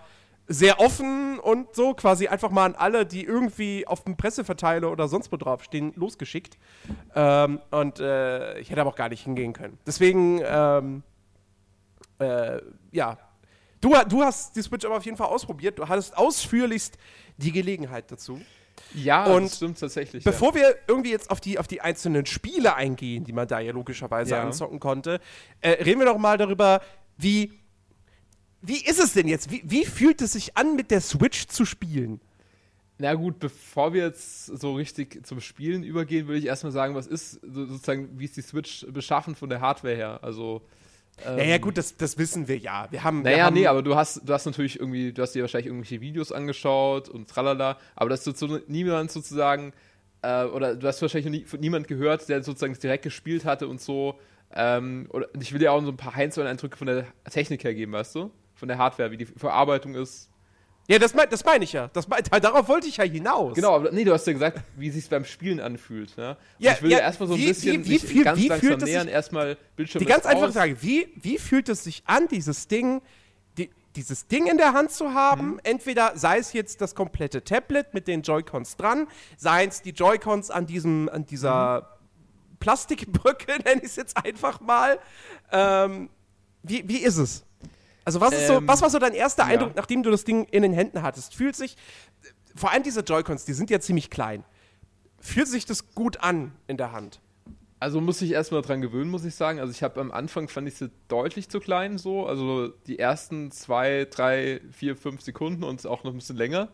[0.48, 5.08] sehr offen und so quasi einfach mal an alle, die irgendwie auf dem Presseverteiler oder
[5.08, 6.58] sonst wo draufstehen, losgeschickt.
[7.16, 9.78] Ähm, und äh, ich hätte aber auch gar nicht hingehen können.
[9.86, 11.04] Deswegen, ähm,
[12.20, 12.60] äh,
[12.92, 13.18] ja,
[13.82, 15.80] du, du hast die Switch aber auf jeden Fall ausprobiert.
[15.80, 16.98] Du hattest ausführlichst
[17.38, 18.40] die Gelegenheit dazu.
[18.94, 20.24] Ja, Und das stimmt tatsächlich.
[20.24, 23.72] Bevor wir irgendwie jetzt auf die, auf die einzelnen Spiele eingehen, die man da ja
[23.72, 24.44] logischerweise Ja.
[24.44, 25.20] anzocken konnte,
[25.62, 26.82] äh, reden wir doch mal darüber,
[27.18, 27.54] wie,
[28.62, 29.50] wie ist es denn jetzt?
[29.50, 32.20] Wie, wie fühlt es sich an, mit der Switch zu spielen?
[32.98, 37.08] Na gut, bevor wir jetzt so richtig zum Spielen übergehen, würde ich erstmal sagen, was
[37.08, 40.20] ist so, sozusagen, wie ist die Switch beschaffen von der Hardware her?
[40.22, 40.62] Also.
[41.26, 42.88] Ähm, Ja, ja, gut, das, das wissen wir ja.
[42.90, 43.24] Wir haben.
[43.24, 45.68] wir Naja, haben, nee, aber du hast, du hast natürlich irgendwie, du hast dir wahrscheinlich
[45.68, 49.74] irgendwelche Videos angeschaut und tralala, aber das ist so niemand sozusagen,
[50.22, 53.82] äh, oder du hast wahrscheinlich nie, von niemand gehört, der sozusagen direkt gespielt hatte und
[53.82, 54.20] so.
[54.54, 57.94] Ähm, oder ich will dir auch so ein paar Einzel-Eindrücke von der Technik her geben,
[57.94, 58.32] weißt du?
[58.56, 60.31] Von der Hardware, wie die Verarbeitung ist.
[60.92, 61.90] Ja, das meine das mein ich ja.
[61.94, 63.56] Das mein, darauf wollte ich ja hinaus.
[63.56, 66.18] Genau, aber nee, du hast ja gesagt, wie es sich beim Spielen anfühlt.
[66.18, 66.38] Ne?
[66.60, 68.48] Ja, ich will ja, dir erstmal so ein wie- bisschen wie- wie viel- ganz wie
[68.48, 70.52] langsam nähern, erstmal Bildschirm Die ganz einfache.
[70.52, 73.02] Frage, wie, wie fühlt es sich an, dieses Ding,
[73.58, 75.60] die, dieses Ding in der Hand zu haben?
[75.64, 79.08] Entweder sei es jetzt das komplette Tablet mit den Joy-Cons dran,
[79.38, 81.98] seien es die Joy-Cons an, diesem, an dieser
[82.60, 85.00] Plastikbrücke, nenne ich es jetzt einfach mal.
[85.52, 86.10] Ähm,
[86.64, 87.44] wie, wie ist es?
[88.16, 89.50] Also, was, ist so, Ähm, was war so dein erster ja.
[89.50, 91.36] Eindruck, nachdem du das Ding in den Händen hattest?
[91.36, 91.78] Fühlt sich,
[92.56, 94.44] vor allem diese Joy-Cons, die sind ja ziemlich klein.
[95.20, 97.22] fühlt sich das gut an in der Hand?
[97.80, 99.60] Also muss ich erstmal dran gewöhnen, muss ich sagen.
[99.60, 102.26] Also ich habe am Anfang fand ich sie deutlich zu klein so.
[102.26, 106.70] Also die ersten zwei, drei, vier, fünf Sekunden und auch noch ein bisschen länger.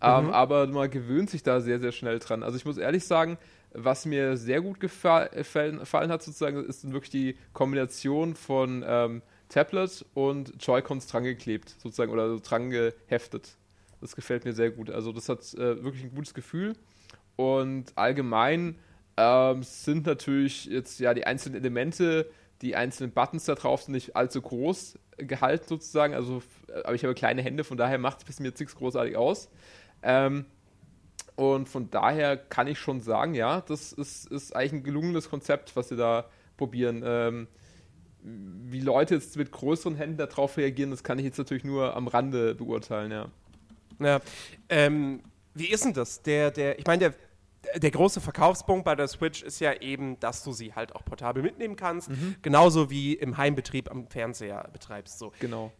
[0.00, 0.30] Ähm, mhm.
[0.30, 2.44] aber man gewöhnt sich da sehr, sehr schnell dran.
[2.44, 3.36] Also ich muss ehrlich sagen,
[3.72, 10.04] was mir sehr gut gefallen, gefallen hat, sozusagen, ist wirklich die Kombination von ähm, Tablet
[10.14, 13.56] und Joy-Cons dran geklebt, sozusagen, oder so dran geheftet.
[14.00, 14.90] Das gefällt mir sehr gut.
[14.90, 16.74] Also das hat äh, wirklich ein gutes Gefühl.
[17.36, 18.78] Und allgemein
[19.16, 22.30] ähm, sind natürlich jetzt ja die einzelnen Elemente,
[22.62, 26.14] die einzelnen Buttons da drauf sind nicht allzu groß gehalten sozusagen.
[26.14, 26.42] Also,
[26.84, 29.50] aber ich habe kleine Hände, von daher macht es mir jetzt nichts großartig aus.
[30.02, 30.46] Ähm,
[31.36, 35.74] und von daher kann ich schon sagen, ja, das ist, ist eigentlich ein gelungenes Konzept,
[35.76, 37.02] was sie da probieren.
[37.04, 37.48] Ähm,
[38.64, 42.08] wie Leute jetzt mit größeren Händen darauf reagieren, das kann ich jetzt natürlich nur am
[42.08, 43.30] Rande beurteilen, ja.
[44.00, 44.20] Ja,
[44.68, 45.22] ähm,
[45.54, 46.22] wie ist denn das?
[46.22, 50.44] Der, der, ich meine, der, der große Verkaufspunkt bei der Switch ist ja eben, dass
[50.44, 52.36] du sie halt auch portabel mitnehmen kannst, mhm.
[52.42, 55.18] genauso wie im Heimbetrieb am Fernseher betreibst.
[55.18, 55.32] So.
[55.40, 55.72] Genau.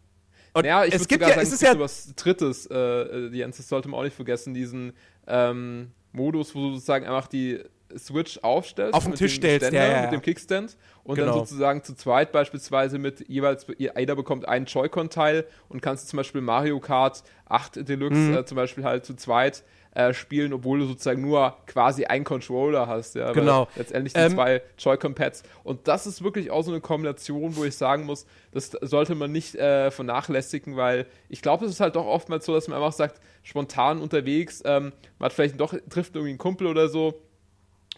[0.55, 3.59] Und ja, ich es gibt ja, sagen, es ist ja was Drittes, äh, äh Jens,
[3.59, 4.93] das sollte man auch nicht vergessen, diesen
[5.27, 7.63] ähm, Modus, wo du sozusagen einfach die
[7.97, 8.95] Switch aufstellst.
[8.95, 10.03] Auf den Tisch stellst, Ständer, ja, ja.
[10.03, 10.77] Mit dem Kickstand.
[11.05, 11.33] Und genau.
[11.33, 16.43] dann sozusagen zu zweit beispielsweise mit jeweils, jeder bekommt einen Joy-Con-Teil und kannst zum Beispiel
[16.43, 18.35] Mario Kart 8 Deluxe mhm.
[18.35, 22.87] äh, zum Beispiel halt zu zweit äh, spielen, obwohl du sozusagen nur quasi einen Controller
[22.87, 23.15] hast.
[23.15, 23.69] Ja, genau.
[23.75, 25.45] Letztendlich die ähm, zwei Joy-Con-Pads.
[25.65, 29.33] Und das ist wirklich auch so eine Kombination, wo ich sagen muss, das sollte man
[29.33, 32.93] nicht äh, vernachlässigen, weil ich glaube, es ist halt doch oftmals so, dass man einfach
[32.93, 37.15] sagt, spontan unterwegs, ähm, man hat vielleicht doch, trifft irgendwie einen Kumpel oder so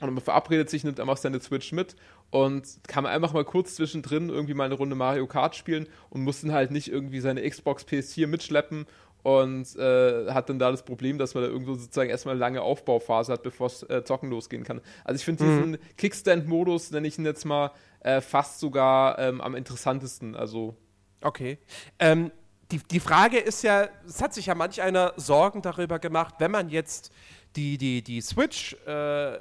[0.09, 1.97] und man verabredet sich, nimmt einfach seine Switch mit
[2.31, 6.41] und kann einfach mal kurz zwischendrin irgendwie mal eine Runde Mario Kart spielen und muss
[6.41, 8.87] dann halt nicht irgendwie seine Xbox PS4 mitschleppen
[9.23, 12.63] und äh, hat dann da das Problem, dass man da irgendwo sozusagen erstmal eine lange
[12.63, 14.81] Aufbauphase hat, bevor es äh, zocken losgehen kann.
[15.05, 15.57] Also ich finde mhm.
[15.57, 20.35] diesen Kickstand-Modus, nenne ich ihn jetzt mal, äh, fast sogar ähm, am interessantesten.
[20.35, 20.77] Also.
[21.23, 21.59] Okay.
[21.99, 22.31] Ähm,
[22.71, 26.51] die, die Frage ist ja, es hat sich ja manch einer Sorgen darüber gemacht, wenn
[26.51, 27.13] man jetzt
[27.57, 29.35] die, die, die Switch äh,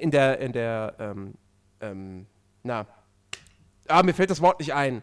[0.00, 1.34] in der, in der, ähm,
[1.80, 2.26] ähm,
[2.62, 2.86] na,
[3.88, 5.02] ah, mir fällt das Wort nicht ein,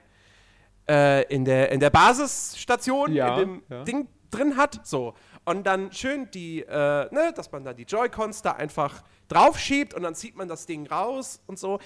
[0.89, 3.83] äh, in, der, in der Basisstation, ja, in dem ja.
[3.83, 5.13] Ding drin hat, so.
[5.45, 10.03] Und dann schön die, äh, ne, dass man da die Joy-Cons da einfach draufschiebt und
[10.03, 11.79] dann zieht man das Ding raus und so.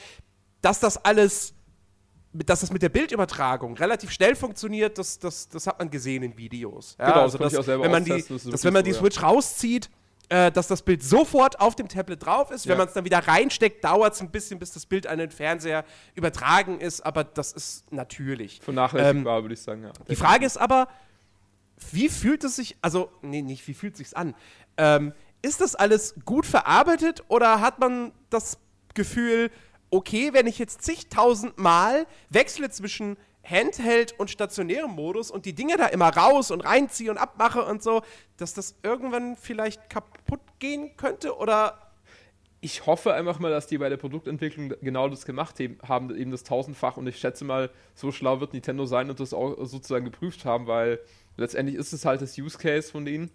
[0.62, 1.54] Dass das alles,
[2.34, 6.38] dass das mit der Bildübertragung relativ schnell funktioniert, das, das, das hat man gesehen in
[6.38, 6.96] Videos.
[6.98, 9.90] Ja, genau, also das, dass, wenn man die, dass, wenn man die Switch rauszieht,
[10.32, 12.64] äh, dass das Bild sofort auf dem Tablet drauf ist.
[12.64, 12.72] Ja.
[12.72, 15.30] Wenn man es dann wieder reinsteckt, dauert es ein bisschen, bis das Bild an den
[15.30, 15.84] Fernseher
[16.16, 18.62] übertragen ist, aber das ist natürlich.
[18.62, 19.92] Vernachlässigbar, ähm, würde ich sagen, ja.
[20.08, 20.88] Die Frage ist aber,
[21.92, 24.34] wie fühlt es sich, also, nee, nicht, wie fühlt es sich an?
[24.78, 28.58] Ähm, ist das alles gut verarbeitet oder hat man das
[28.94, 29.52] Gefühl,
[29.90, 35.78] okay, wenn ich jetzt zigtausend Mal wechsle zwischen Handheld und stationärem Modus und die Dinge
[35.78, 38.02] da immer raus und reinziehe und abmache und so,
[38.38, 41.92] dass das irgendwann vielleicht kaputt gehen könnte oder
[42.64, 46.44] ich hoffe einfach mal, dass die bei der Produktentwicklung genau das gemacht haben, eben das
[46.44, 46.96] tausendfach.
[46.96, 50.68] Und ich schätze mal, so schlau wird Nintendo sein und das auch sozusagen geprüft haben,
[50.68, 51.00] weil
[51.38, 53.32] letztendlich ist es halt das Use Case von denen.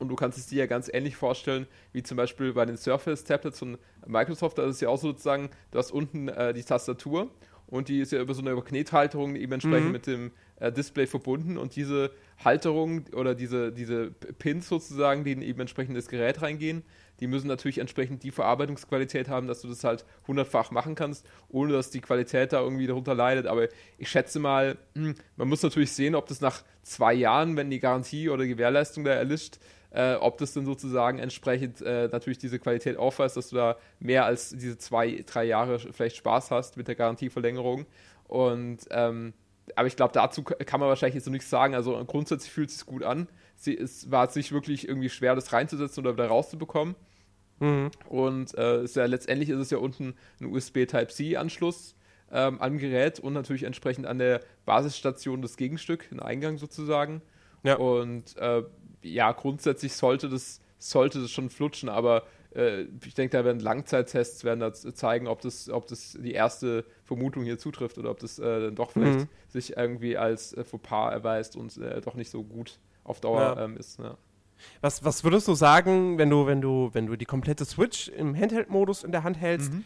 [0.00, 3.60] Und du kannst es dir ja ganz ähnlich vorstellen, wie zum Beispiel bei den Surface-Tablets
[3.60, 4.58] von Microsoft.
[4.58, 7.30] Da ist es ja auch sozusagen, du hast unten äh, die Tastatur
[7.66, 9.92] und die ist ja über so eine Knethalterung eben entsprechend mhm.
[9.92, 12.10] mit dem äh, Display verbunden und diese
[12.44, 16.82] Halterung oder diese, diese Pins sozusagen, die in eben entsprechend das Gerät reingehen,
[17.20, 21.72] die müssen natürlich entsprechend die Verarbeitungsqualität haben, dass du das halt hundertfach machen kannst, ohne
[21.72, 23.46] dass die Qualität da irgendwie darunter leidet.
[23.46, 23.68] Aber
[23.98, 27.78] ich schätze mal, hm, man muss natürlich sehen, ob das nach zwei Jahren, wenn die
[27.78, 29.58] Garantie oder Gewährleistung da erlischt,
[29.94, 34.24] äh, ob das dann sozusagen entsprechend äh, natürlich diese Qualität aufweist, dass du da mehr
[34.24, 37.86] als diese zwei, drei Jahre vielleicht Spaß hast mit der Garantieverlängerung.
[38.26, 39.34] Und ähm,
[39.76, 41.74] aber ich glaube, dazu kann man wahrscheinlich jetzt noch nichts sagen.
[41.74, 43.28] Also grundsätzlich fühlt es sich gut an.
[43.56, 46.96] Sie, es war jetzt nicht wirklich irgendwie schwer, das reinzusetzen oder wieder rauszubekommen.
[47.60, 47.90] Mhm.
[48.08, 51.94] Und äh, ist ja, letztendlich ist es ja unten ein USB Type-C-Anschluss
[52.32, 57.22] ähm, am Gerät und natürlich entsprechend an der Basisstation das Gegenstück, ein Eingang sozusagen.
[57.62, 57.76] Ja.
[57.76, 58.64] Und äh,
[59.04, 62.24] ja, grundsätzlich sollte das, sollte das schon flutschen, aber
[62.54, 66.84] äh, ich denke, da werden Langzeittests werden da zeigen, ob das, ob das die erste
[67.04, 69.28] Vermutung hier zutrifft oder ob das äh, dann doch vielleicht mhm.
[69.48, 73.64] sich irgendwie als äh, Fauxpas erweist und äh, doch nicht so gut auf Dauer ja.
[73.64, 73.98] ähm, ist.
[73.98, 74.16] Ja.
[74.80, 78.34] Was, was würdest du sagen, wenn du, wenn du, wenn du die komplette Switch im
[78.36, 79.72] Handheld-Modus in der Hand hältst?
[79.72, 79.84] Mhm.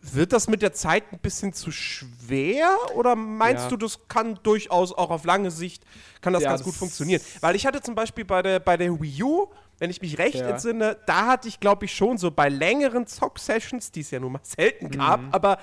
[0.00, 3.70] Wird das mit der Zeit ein bisschen zu schwer oder meinst ja.
[3.70, 5.84] du, das kann durchaus auch auf lange Sicht
[6.20, 7.20] kann das ja, ganz das gut funktionieren?
[7.40, 9.48] Weil ich hatte zum Beispiel bei der, bei der Wii U
[9.78, 10.48] wenn ich mich recht Ja.
[10.48, 14.32] entsinne, da hatte ich, glaube ich, schon so bei längeren Zock-Sessions, die es ja nun
[14.32, 15.58] mal selten gab, aber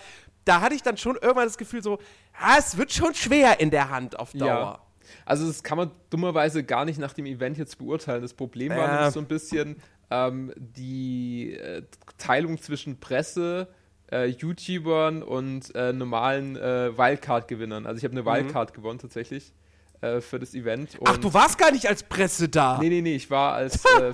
[0.46, 2.00] da hatte ich dann schon irgendwann das Gefühl so,
[2.40, 4.82] ah, es wird schon schwer in der Hand auf Dauer.
[5.26, 8.22] Also das kann man dummerweise gar nicht nach dem Event jetzt beurteilen.
[8.22, 11.84] Das Problem war nämlich so ein bisschen ähm, die äh,
[12.18, 13.68] Teilung zwischen Presse,
[14.12, 17.86] äh, YouTubern und äh, normalen äh, Wildcard-Gewinnern.
[17.86, 19.54] Also ich habe eine Wildcard gewonnen tatsächlich
[20.02, 20.94] äh, für das Event.
[20.94, 21.06] Mhm.
[21.06, 22.78] Ach, du warst gar nicht als Presse da.
[22.80, 24.14] Nee, nee, nee, ich war als, äh,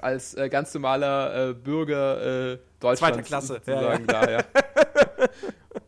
[0.00, 4.44] als äh, ganz normaler Bürger Deutschlands Zweiter Klasse, sozusagen da, ja.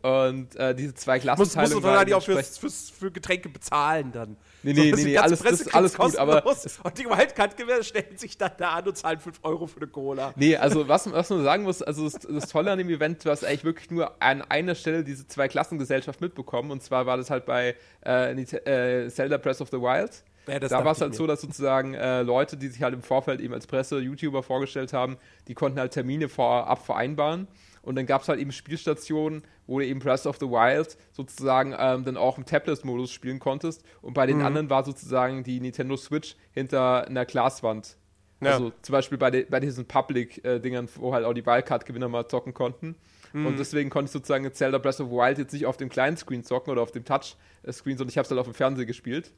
[0.01, 4.37] Und diese zwei Musst, musst du dann nicht auch fürs, fürs, für Getränke bezahlen dann.
[4.63, 8.37] Nee, nee, das nee, nee, alles- das alles gut, aber Und die Wildcard-Gewinner stellen sich
[8.37, 10.33] dann da an und zahlen 5 Euro für eine Cola.
[10.37, 13.29] Nee, also was, was man sagen muss, also das, das Tolle an dem Event, du
[13.29, 17.29] hast eigentlich wirklich nur an einer Stelle diese zwei Klassengesellschaft mitbekommen und zwar war das
[17.29, 17.75] halt bei
[18.05, 20.23] äh, äh, Zelda Breath of the Wild.
[20.47, 23.39] Ja, da war es halt so, dass sozusagen äh, Leute, die sich halt im Vorfeld
[23.39, 25.17] eben als Presse, YouTuber vorgestellt haben,
[25.47, 27.47] die konnten halt Termine vorab vereinbaren.
[27.83, 31.75] Und dann gab es halt eben Spielstationen, wo du eben Breath of the Wild sozusagen
[31.77, 33.83] ähm, dann auch im Tablet-Modus spielen konntest.
[34.01, 34.45] Und bei den Mhm.
[34.45, 37.97] anderen war sozusagen die Nintendo Switch hinter einer Glaswand.
[38.41, 38.53] Ja.
[38.53, 42.53] Also zum Beispiel bei, de, bei diesen Public-Dingern, wo halt auch die Wildcard-Gewinner mal zocken
[42.53, 42.95] konnten.
[43.33, 43.47] Mhm.
[43.47, 46.17] Und deswegen konnte ich sozusagen Zelda Breath of the Wild jetzt nicht auf dem kleinen
[46.17, 49.31] Screen zocken oder auf dem Touch-Screen, sondern ich habe es halt auf dem Fernseher gespielt.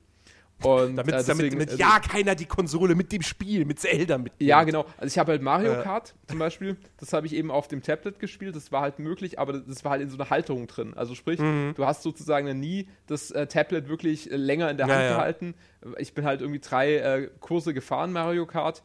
[0.63, 3.77] Und Damit, äh, damit, deswegen, damit äh, ja keiner die Konsole mit dem Spiel, mit
[3.79, 4.31] Zelda mit.
[4.39, 4.85] ja, genau.
[4.97, 5.81] Also ich habe halt Mario Ja.
[5.83, 9.37] Kart zum Beispiel, das habe ich eben auf dem Tablet gespielt, das war halt möglich,
[9.37, 10.93] aber das war halt in so einer Halterung drin.
[10.95, 11.73] Also sprich, Mhm.
[11.75, 15.15] du hast sozusagen nie das äh, Tablet wirklich äh, länger in der Hand Ja, ja.
[15.17, 15.55] gehalten.
[15.97, 18.81] Ich bin halt irgendwie drei äh, Kurse gefahren, Mario Kart.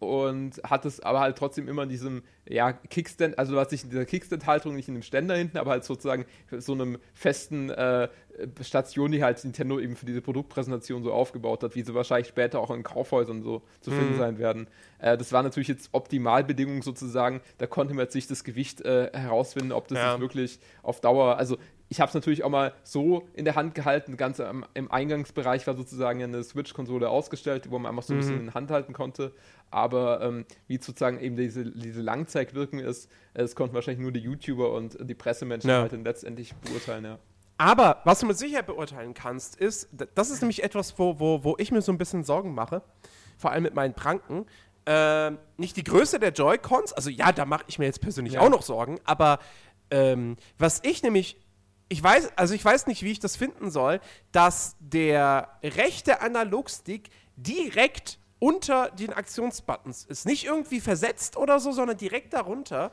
[0.00, 3.84] Und hat es aber halt trotzdem immer in diesem, ja, Kickstand, also du hast dich
[3.84, 8.08] in dieser Kickstand-Halterung nicht in dem Ständer hinten, aber halt sozusagen so einem festen äh,
[8.62, 12.60] Station, die halt Nintendo eben für diese Produktpräsentation so aufgebaut hat, wie sie wahrscheinlich später
[12.60, 14.66] auch in Kaufhäusern so zu finden sein werden.
[14.98, 19.10] Äh, das war natürlich jetzt Optimalbedingungen sozusagen, da konnte man jetzt nicht das Gewicht äh,
[19.12, 20.20] herausfinden, ob das Ja.
[20.20, 21.58] wirklich auf Dauer, also
[21.90, 25.66] ich habe es natürlich auch mal so in der Hand gehalten, ganz am, im Eingangsbereich
[25.66, 28.94] war sozusagen eine Switch-Konsole ausgestellt, wo man einfach so ein bisschen in der Hand halten
[28.94, 29.32] konnte,
[29.70, 34.20] aber ähm, wie sozusagen eben diese, diese Langzeitwirkung ist, äh, das konnten wahrscheinlich nur die
[34.20, 35.82] YouTuber und die Pressemenschen Ja.
[35.82, 37.18] halt dann letztendlich beurteilen, ja.
[37.56, 41.54] Aber was du mit Sicherheit beurteilen kannst, ist, das ist nämlich etwas, wo, wo, wo
[41.58, 42.82] ich mir so ein bisschen Sorgen mache,
[43.38, 44.46] vor allem mit meinen Pranken.
[44.86, 48.40] Ähm, nicht die Größe der Joy-Cons, also ja, da mache ich mir jetzt persönlich Ja.
[48.40, 49.38] auch noch Sorgen, aber
[49.90, 51.38] ähm, was ich nämlich,
[51.88, 54.00] ich weiß, also ich weiß nicht, wie ich das finden soll,
[54.32, 60.26] dass der rechte Analogstick direkt unter den Aktionsbuttons ist.
[60.26, 62.92] Nicht irgendwie versetzt oder so, sondern direkt darunter.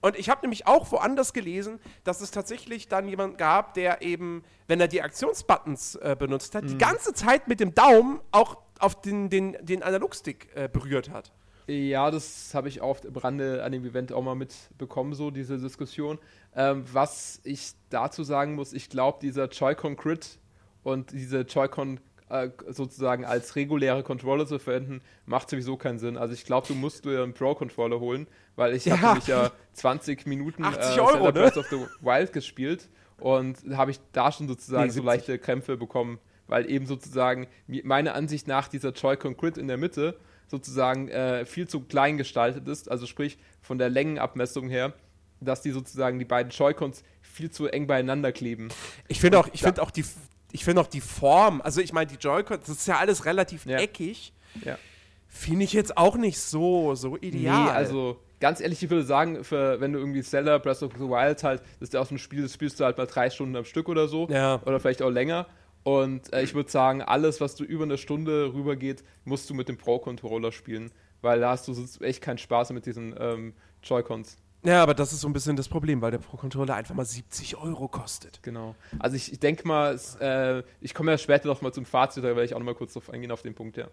[0.00, 4.44] Und ich habe nämlich auch woanders gelesen, dass es tatsächlich dann jemand gab, der eben,
[4.68, 9.00] wenn er die Aktionsbuttons äh, benutzt hat, die ganze Zeit mit dem Daumen auch auf
[9.00, 11.32] den, den, den Analogstick äh, berührt hat.
[11.66, 15.58] Ja, das habe ich auf dem Rande an dem Event auch mal mitbekommen, so diese
[15.58, 16.18] Diskussion.
[16.54, 20.38] Ähm, was ich dazu sagen muss, ich glaube, dieser Joy-Con Crit
[20.82, 22.00] und diese Joy-Con
[22.30, 26.16] äh, sozusagen als reguläre Controller zu verwenden, macht sowieso keinen Sinn.
[26.16, 28.26] Also ich glaube, du musst dir einen Pro-Controller holen,
[28.56, 29.00] weil ich Ja.
[29.00, 31.32] habe mich ja 20 Minuten 80 äh, Euro, ne?
[31.32, 32.88] Breath of the Wild gespielt
[33.18, 35.04] und habe ich da schon sozusagen Nee, so 70.
[35.06, 37.46] leichte Krämpfe bekommen, weil eben sozusagen
[37.84, 42.66] meiner Ansicht nach dieser Joy-Con Crit in der Mitte sozusagen äh, viel zu klein gestaltet
[42.68, 44.94] ist, also sprich von der Längenabmessung her,
[45.40, 48.68] dass die sozusagen die beiden Joy-Cons viel zu eng beieinander kleben.
[49.08, 50.04] Ich finde auch, ich finde auch die,
[50.52, 53.66] ich finde auch die Form, also ich meine, die Joy-Cons, das ist ja alles relativ
[53.66, 53.78] Ja.
[53.78, 54.32] eckig.
[54.64, 54.78] Ja.
[55.26, 57.64] Finde ich jetzt auch nicht so, so ideal.
[57.64, 61.00] Nee, also ganz ehrlich, ich würde sagen, für, wenn du irgendwie Zelda Breath of the
[61.04, 63.28] Wild halt, das ist ja auch so ein Spiel, das spielst du halt mal drei
[63.28, 64.26] Stunden am Stück oder so.
[64.30, 64.60] Ja.
[64.64, 65.46] Oder vielleicht auch länger.
[65.82, 69.68] Und äh, ich würde sagen, alles, was du über eine Stunde rübergeht, musst du mit
[69.68, 70.90] dem Pro-Controller spielen.
[71.20, 74.36] Weil da hast du sonst echt keinen Spaß mit diesen ähm, Joy-Cons.
[74.64, 77.56] Ja, aber das ist so ein bisschen das Problem, weil der Pro-Controller einfach mal 70
[77.56, 78.42] Euro kostet.
[78.42, 78.74] Genau.
[78.98, 82.24] Also ich, ich denke mal, es, äh, ich komme ja später noch mal zum Fazit,
[82.24, 83.86] da werde ich auch noch mal kurz drauf eingehen auf den Punkt, ja.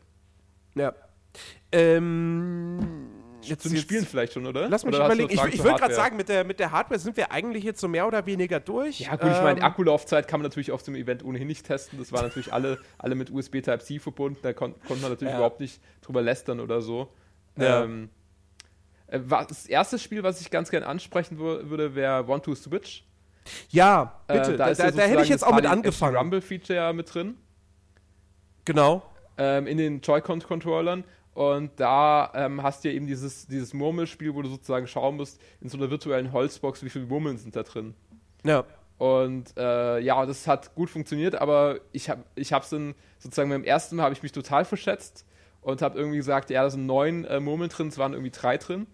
[0.73, 0.93] Ja.
[1.71, 2.79] Ähm,
[3.41, 4.67] jetzt, Zu den Spielen vielleicht schon, oder?
[4.69, 5.29] Lass mich oder überlegen.
[5.31, 7.87] Ich, ich würde gerade sagen, mit der, mit der Hardware sind wir eigentlich jetzt so
[7.87, 9.01] mehr oder weniger durch.
[9.01, 11.99] Ja, gut, ich meine, Ähm, Akkulaufzeit kann man natürlich auf dem Event ohnehin nicht testen.
[11.99, 14.39] Das war natürlich alle, alle mit USB Type-C verbunden.
[14.41, 15.37] Da kon konnte man natürlich Ja.
[15.37, 17.09] überhaupt nicht drüber lästern oder so.
[17.57, 17.83] Ja.
[17.83, 18.24] Ähm, äh,
[19.07, 23.05] das erste Spiel, was ich ganz gerne ansprechen wür- würde, wäre One to Switch.
[23.69, 24.57] Ja, Äh, bitte.
[24.57, 26.15] da, ist da, ja da hätte ich jetzt auch mit angefangen.
[26.17, 27.35] Rumble-Feature mit drin.
[28.65, 29.03] Genau.
[29.37, 31.03] ähm, in den Joy-Con-Controllern.
[31.33, 35.39] Und da ähm, hast du ja eben dieses, dieses Murmelspiel, wo du sozusagen schauen musst,
[35.59, 37.93] in so einer virtuellen Holzbox, wie viele Murmeln sind da drin.
[38.45, 38.63] Ja.
[38.97, 43.65] Und äh, ja, das hat gut funktioniert, aber ich habe ich hab's dann sozusagen beim
[43.65, 45.25] ersten Mal habe ich mich total verschätzt
[45.65, 48.57] und habe irgendwie gesagt, ja, da sind neun äh, Murmeln drin, es waren irgendwie drei
[48.57, 48.87] drin.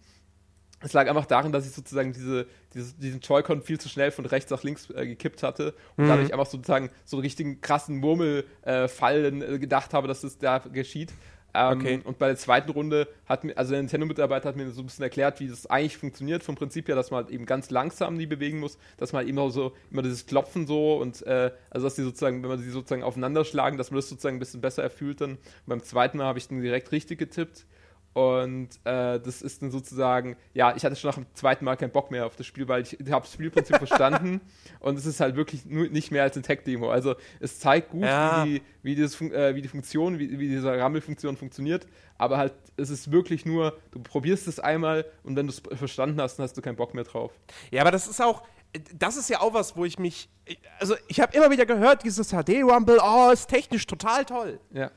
[0.83, 4.25] Es lag einfach darin, dass ich sozusagen diese, diese, diesen Joy-Con viel zu schnell von
[4.25, 6.09] rechts nach links äh, gekippt hatte und Mhm.
[6.09, 11.13] dadurch einfach sozusagen so einen richtigen krassen Murmelfall äh, gedacht habe, dass das da geschieht.
[11.53, 12.01] Ähm, Okay.
[12.03, 15.03] Und bei der zweiten Runde hat mir, also der Nintendo-Mitarbeiter hat mir so ein bisschen
[15.03, 18.25] erklärt, wie das eigentlich funktioniert, vom Prinzip her, dass man halt eben ganz langsam die
[18.25, 21.95] bewegen muss, dass man halt immer so, immer dieses Klopfen so und, äh, also dass
[21.95, 24.83] die sozusagen, wenn man sie sozusagen aufeinander schlagen, dass man das sozusagen ein bisschen besser
[24.83, 25.31] erfüllt dann.
[25.31, 27.65] Und beim zweiten Mal habe ich dann direkt richtig getippt.
[28.13, 31.91] Und äh, das ist dann sozusagen, ja, ich hatte schon nach dem zweiten Mal keinen
[31.91, 34.41] Bock mehr auf das Spiel, weil ich habe das Spielprinzip verstanden
[34.81, 36.89] und es ist halt wirklich nur, nicht mehr als eine Tech-Demo.
[36.91, 38.43] Also es zeigt gut, Ja.
[38.45, 42.53] wie, die, wie, dieses, äh, wie die Funktion, wie, wie diese Rammelfunktion funktioniert, aber halt,
[42.75, 46.43] es ist wirklich nur, du probierst es einmal und wenn du es verstanden hast, dann
[46.43, 47.31] hast du keinen Bock mehr drauf.
[47.71, 48.43] Ja, aber das ist auch,
[48.93, 50.29] das ist ja auch was, wo ich mich,
[50.79, 54.59] also ich habe immer wieder gehört, dieses HD-Rumble, oh, ist technisch total toll.
[54.73, 54.91] Ja.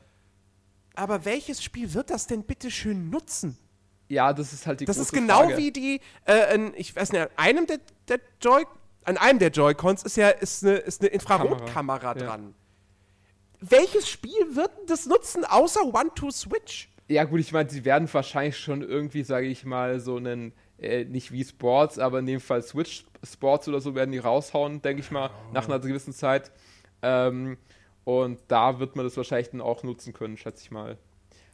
[0.94, 3.56] Aber welches Spiel wird das denn bitte schön nutzen?
[4.08, 5.56] Ja, das ist halt die Das ist genau Frage.
[5.56, 8.64] wie die, äh, ein, ich weiß nicht, an einem der, der Joy,
[9.04, 12.14] an einem der Joy-Cons ist ja ist eine, ist eine Infrarotkamera Ja.
[12.14, 12.54] dran.
[13.60, 16.90] Welches Spiel wird das nutzen, außer One-Two-Switch?
[17.08, 21.04] Ja, gut, ich meine, sie werden wahrscheinlich schon irgendwie, sage ich mal, so einen, äh,
[21.04, 25.00] nicht wie Sports, aber in dem Fall Switch Sports oder so werden die raushauen, denke
[25.00, 26.52] ich mal, nach einer gewissen Zeit.
[27.02, 27.56] Ähm,
[28.04, 30.96] und da wird man das wahrscheinlich dann auch nutzen können, schätze ich mal.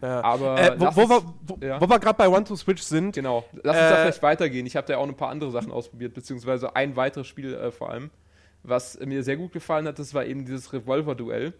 [0.03, 0.23] Ja.
[0.23, 1.81] Aber äh, wo, wo, uns- wir, wo, ja.
[1.81, 3.45] wo wir gerade bei One-Two-Switch sind, Genau.
[3.53, 4.67] Lass uns da Äh, vielleicht weitergehen.
[4.67, 7.91] Ich habe da auch ein paar andere Sachen ausprobiert, beziehungsweise ein weiteres Spiel äh, vor
[7.91, 8.11] allem.
[8.63, 11.53] Was mir sehr gut gefallen hat, das war eben dieses Revolver-Duell.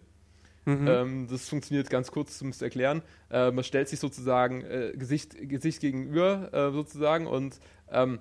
[0.65, 0.87] Mhm.
[0.87, 3.01] Ähm, das funktioniert ganz kurz zum Erklären.
[3.31, 7.59] Äh, man stellt sich sozusagen äh, Gesicht, Gesicht gegenüber äh, sozusagen und
[7.91, 8.19] ähm,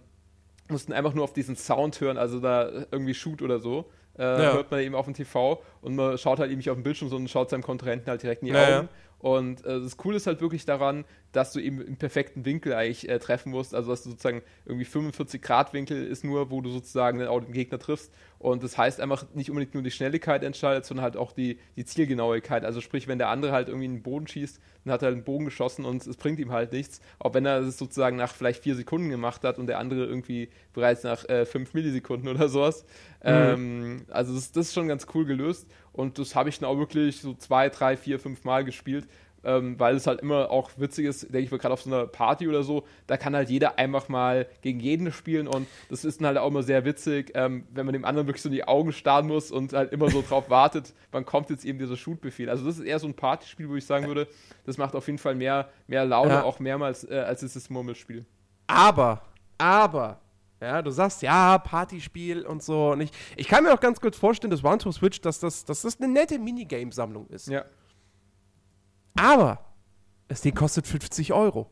[0.69, 3.91] mussten einfach nur auf diesen Sound hören, also da irgendwie Shoot oder so.
[4.21, 4.53] Äh, Ja.
[4.53, 7.09] Hört man eben auf dem TV und man schaut halt eben nicht auf den Bildschirm,
[7.09, 8.79] sondern schaut seinem Kontrahenten halt direkt in die ja.
[8.81, 8.89] Augen.
[9.21, 13.09] Und äh, das Coole ist halt wirklich daran, dass du eben im perfekten Winkel eigentlich
[13.09, 13.75] äh, treffen musst.
[13.75, 17.41] Also dass du sozusagen irgendwie 45 Grad Winkel ist nur, wo du sozusagen dann auch
[17.41, 18.13] den Gegner triffst.
[18.39, 21.85] Und das heißt einfach nicht unbedingt nur die Schnelligkeit entscheidet, sondern halt auch die, die
[21.85, 22.65] Zielgenauigkeit.
[22.65, 25.17] Also sprich, wenn der andere halt irgendwie in den Boden schießt, dann hat er halt
[25.17, 27.03] einen Bogen geschossen und es bringt ihm halt nichts.
[27.19, 30.49] Auch wenn er es sozusagen nach vielleicht vier Sekunden gemacht hat und der andere irgendwie
[30.73, 32.87] bereits nach äh, fünf Millisekunden oder sowas.
[33.23, 35.69] Ähm, also das, das ist schon ganz cool gelöst.
[35.93, 39.07] Und das habe ich dann auch wirklich so zwei, drei, vier, fünf Mal gespielt.
[39.43, 42.07] Ähm, weil es halt immer auch witzig ist, denke ich mal, gerade auf so einer
[42.07, 46.21] Party oder so, da kann halt jeder einfach mal gegen jeden spielen und das ist
[46.21, 48.69] dann halt auch immer sehr witzig, ähm, wenn man dem anderen wirklich so in die
[48.69, 52.51] Augen starren muss und halt immer so drauf wartet, wann kommt jetzt eben dieser Shoot-Befehl.
[52.51, 54.29] Also das ist eher so ein Partyspiel, wo ich sagen würde,
[54.67, 56.43] das macht auf jeden Fall mehr, mehr Laune, Ja.
[56.43, 58.27] auch mehrmals, äh, als es das Murmelspiel.
[58.67, 59.23] Aber,
[59.57, 60.21] aber,
[60.61, 62.93] ja, du sagst, ja, Partyspiel und so.
[62.93, 66.01] Und ich, ich kann mir auch ganz gut vorstellen, dass One-Two-Switch, dass das, dass das
[66.01, 67.49] eine nette Minigame-Sammlung ist.
[67.49, 67.65] Ja,
[69.19, 69.65] Aber
[70.29, 71.71] das Ding kostet 50 Euro.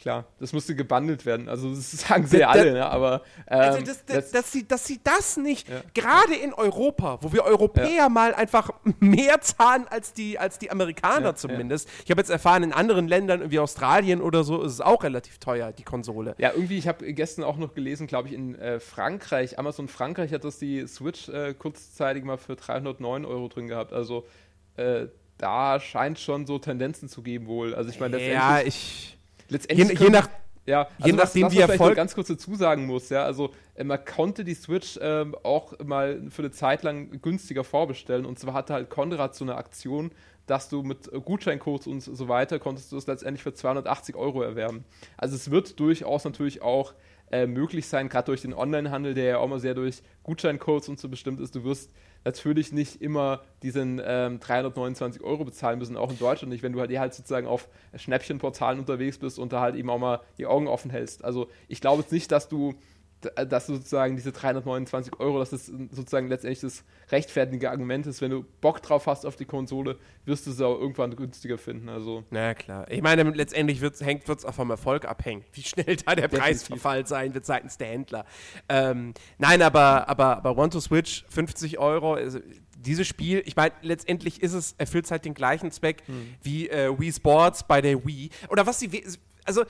[0.00, 1.48] Klar, das musste gebundelt werden.
[1.48, 2.86] Also das sagen sie Da- ja da- alle, ne?
[2.86, 5.80] aber ähm, Also, das, das, das- dass, sie, dass sie das nicht, Ja.
[5.94, 8.70] gerade in Europa, wo wir Europäer mal einfach
[9.00, 11.88] mehr zahlen als die, als die Amerikaner Ja, zumindest.
[12.04, 15.38] Ich habe jetzt erfahren, in anderen Ländern wie Australien oder so ist es auch relativ
[15.38, 16.34] teuer, die Konsole.
[16.38, 20.32] Ja, irgendwie, ich habe gestern auch noch gelesen, glaube ich, in äh, Frankreich, Amazon Frankreich
[20.32, 23.92] hat das die Switch äh, kurzzeitig mal für 309 Euro drin gehabt.
[23.92, 24.26] Also
[24.76, 25.06] äh,
[25.38, 27.74] da scheint schon so Tendenzen zu geben wohl.
[27.74, 29.15] Also ich meine, Ja, letztendlich, ich.
[29.48, 30.28] Je, letztendlich je können- nach.
[30.66, 34.04] ja, je nachdem, was, was wie ganz kurz dazu sagen muss, ja, also äh, man
[34.04, 38.74] konnte die Switch ähm, auch mal für eine Zeit lang günstiger vorbestellen und zwar hatte
[38.74, 40.10] halt Konrad so eine Aktion,
[40.46, 44.84] dass du mit Gutscheincodes und so weiter konntest du es letztendlich für 280 Euro erwerben.
[45.16, 46.94] Also es wird durchaus natürlich auch
[47.32, 51.00] äh, möglich sein, gerade durch den Onlinehandel, der ja auch mal sehr durch Gutscheincodes und
[51.00, 51.56] so bestimmt ist.
[51.56, 51.90] Du wirst
[52.26, 56.80] natürlich nicht immer diesen ähm, 329 Euro bezahlen müssen, auch in Deutschland nicht, wenn du
[56.80, 60.46] halt, dir halt sozusagen auf Schnäppchenportalen unterwegs bist und da halt eben auch mal die
[60.46, 61.24] Augen offen hältst.
[61.24, 62.74] Also ich glaube jetzt nicht, dass du
[63.20, 68.30] dass du sozusagen diese 329 Euro, dass das sozusagen letztendlich das rechtfertige Argument ist, wenn
[68.30, 71.88] du Bock drauf hast auf die Konsole, wirst du es auch irgendwann günstiger finden.
[71.88, 72.90] Also Na klar.
[72.90, 76.28] Ich meine, letztendlich hängt es auch vom Erfolg abhängen, wie schnell da der.
[76.28, 78.26] Preisverfall sein wird seitens der Händler.
[78.68, 82.38] Ähm, nein, aber, aber, aber One to Switch, 50 Euro, also
[82.76, 86.34] dieses Spiel, ich meine, letztendlich ist es, erfüllt es halt den gleichen Zweck Hm.
[86.42, 88.30] wie äh, Wii Sports bei der Wii.
[88.48, 89.02] Oder was sie,
[89.44, 89.64] also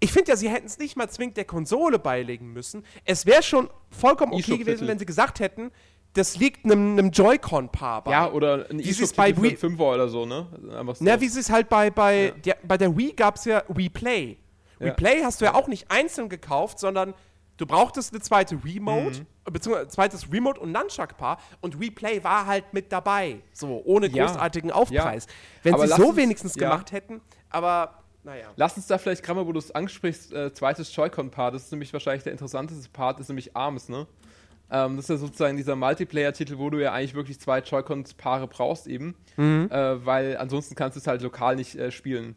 [0.00, 2.84] ich finde ja, sie hätten es nicht mal zwingend der Konsole beilegen müssen.
[3.04, 5.70] Es wäre schon vollkommen okay gewesen, wenn sie gesagt hätten,
[6.14, 8.10] das liegt einem, einem Joy-Con-Paar bei.
[8.10, 10.48] ja, oder ein Wie es bei Wii- einen Fünfer oder so, ne?
[10.76, 11.04] Einfach so.
[11.04, 12.30] Na, wie sie es halt bei, bei, Ja.
[12.32, 14.38] der, bei der Wii gab es ja Wii Play.
[14.80, 14.86] Ja.
[14.86, 17.14] Wii Play hast du ja auch nicht einzeln gekauft, sondern
[17.60, 19.52] Du brauchtest eine zweite Remote, mhm.
[19.52, 23.42] beziehungsweise zweites Remote und Nunchuck-Paar und Replay war halt mit dabei.
[23.52, 24.24] So, ohne ja.
[24.24, 25.26] großartigen Aufpreis.
[25.26, 25.32] Ja.
[25.64, 26.70] Wenn aber sie so wenigstens ja.
[26.70, 27.20] gemacht hätten,
[27.50, 28.52] aber naja.
[28.56, 31.72] Lass uns da vielleicht gerade mal, wo du es ansprichst, äh, zweites Joy-Con-Part, das ist
[31.72, 34.06] nämlich wahrscheinlich der interessanteste Part, ist nämlich ARMS, ne?
[34.70, 38.86] Ähm, das ist ja sozusagen dieser Multiplayer-Titel, wo du ja eigentlich wirklich zwei Joy-Con-Paare brauchst
[38.86, 39.68] eben, mhm.
[39.70, 42.36] äh, weil ansonsten kannst du es halt lokal nicht äh, spielen.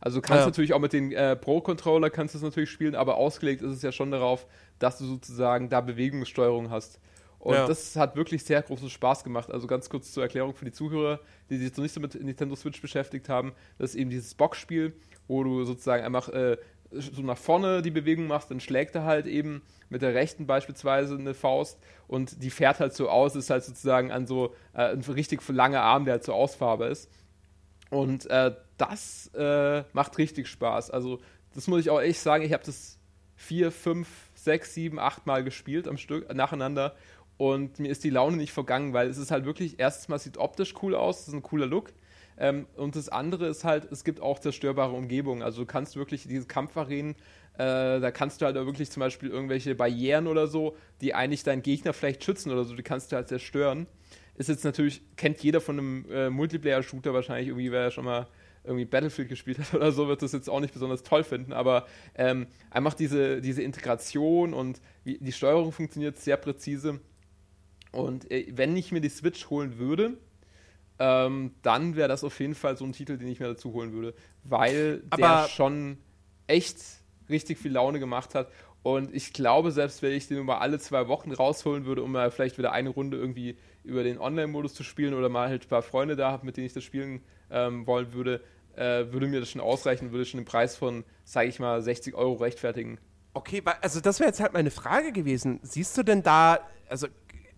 [0.00, 0.46] Also du kannst ja.
[0.46, 3.82] natürlich auch mit den äh, Pro-Controller kannst du es natürlich spielen, aber ausgelegt ist es
[3.82, 4.46] ja schon darauf,
[4.78, 7.00] dass du sozusagen da Bewegungssteuerung hast.
[7.38, 7.66] Und ja.
[7.66, 9.50] das hat wirklich sehr großen Spaß gemacht.
[9.50, 11.20] Also ganz kurz zur Erklärung für die Zuhörer,
[11.50, 13.52] die sich jetzt noch nicht so mit Nintendo Switch beschäftigt haben.
[13.76, 14.94] Das ist eben dieses Boxspiel,
[15.28, 16.56] wo du sozusagen einfach äh,
[16.90, 21.16] so nach vorne die Bewegung machst, dann schlägt er halt eben mit der rechten beispielsweise
[21.16, 25.00] eine Faust und die fährt halt so aus, ist halt sozusagen an so äh, ein
[25.00, 27.10] richtig langer Arm, der halt so ausfahrbar ist.
[27.90, 30.90] Und äh, das äh, macht richtig Spaß.
[30.90, 31.20] Also,
[31.54, 32.44] das muss ich auch echt sagen.
[32.44, 32.98] Ich habe das
[33.36, 36.94] vier, fünf, sechs, sieben, acht Mal gespielt am Stück nacheinander
[37.36, 40.38] und mir ist die Laune nicht vergangen, weil es ist halt wirklich, erstens mal sieht
[40.38, 41.92] optisch cool aus, das ist ein cooler Look.
[42.38, 45.42] Ähm, und das andere ist halt, es gibt auch zerstörbare Umgebungen.
[45.42, 47.14] Also du kannst wirklich diese Kampfarenen,
[47.54, 51.44] äh, da kannst du halt auch wirklich zum Beispiel irgendwelche Barrieren oder so, die eigentlich
[51.44, 53.86] deinen Gegner vielleicht schützen oder so, die kannst du halt zerstören
[54.36, 58.26] ist jetzt natürlich, kennt jeder von einem äh, Multiplayer-Shooter wahrscheinlich irgendwie, wer ja schon mal
[58.64, 61.86] irgendwie Battlefield gespielt hat oder so, wird das jetzt auch nicht besonders toll finden, aber
[62.14, 67.00] ähm, einfach diese, diese Integration und wie, die Steuerung funktioniert sehr präzise.
[67.92, 70.16] Und äh, wenn ich mir die Switch holen würde,
[70.98, 73.92] ähm, dann wäre das auf jeden Fall so ein Titel, den ich mir dazu holen
[73.92, 74.14] würde,
[74.44, 75.98] weil aber der schon
[76.46, 76.78] echt
[77.28, 78.50] richtig viel Laune gemacht hat.
[78.82, 82.30] Und ich glaube, selbst wenn ich den mal alle zwei Wochen rausholen würde, um mal
[82.30, 85.82] vielleicht wieder eine Runde irgendwie über den Online-Modus zu spielen oder mal halt ein paar
[85.82, 88.42] Freunde da habe, mit denen ich das spielen ähm, wollen würde,
[88.76, 92.14] äh, würde mir das schon ausreichen, würde schon den Preis von, sage ich mal, 60
[92.14, 92.98] Euro rechtfertigen.
[93.32, 95.60] Okay, also das wäre jetzt halt meine Frage gewesen.
[95.62, 97.08] Siehst du denn da, also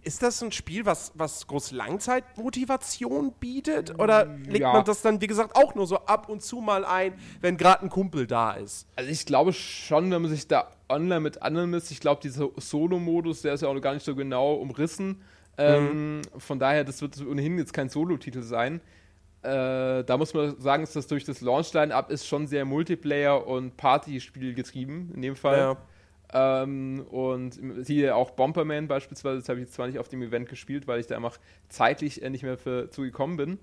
[0.07, 3.99] ist das ein Spiel, was, was groß Langzeitmotivation bietet?
[3.99, 4.73] Oder legt ja.
[4.73, 7.83] man das dann, wie gesagt, auch nur so ab und zu mal ein, wenn gerade
[7.83, 8.87] ein Kumpel da ist?
[8.95, 12.49] Also ich glaube schon, wenn man sich da online mit anderen misst, ich glaube, dieser
[12.57, 15.23] Solo-Modus, der ist ja auch noch gar nicht so genau umrissen.
[15.59, 16.23] Ähm, mhm.
[16.39, 18.81] Von daher, das wird ohnehin jetzt kein Solo-Titel sein.
[19.43, 23.77] Äh, da muss man sagen, ist das durch das Launch-Line-Up ist schon sehr Multiplayer- und
[23.77, 25.59] Party-Spiel getrieben, in dem Fall.
[25.59, 25.77] Ja.
[26.33, 30.49] Ähm, und hier auch Bomberman beispielsweise, das habe ich jetzt zwar nicht auf dem Event
[30.49, 31.39] gespielt, weil ich da einfach
[31.69, 33.59] zeitlich nicht mehr für, zugekommen bin.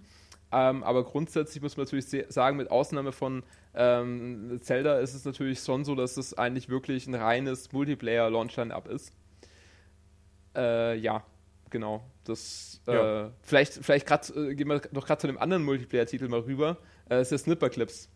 [0.51, 5.59] Ähm, aber grundsätzlich muss man natürlich sagen, mit Ausnahme von ähm, Zelda ist es natürlich
[5.59, 9.11] schon so, dass es eigentlich wirklich ein reines Multiplayer-Launch-Line-Up ist.
[10.55, 11.25] Äh, ja,
[11.71, 12.03] genau.
[12.23, 13.25] Das, ja.
[13.25, 16.77] äh, vielleicht, vielleicht grad, äh, gehen wir doch gerade zu dem anderen Multiplayer-Titel mal rüber.
[17.05, 18.09] Äh, das ist der Snipper Clips.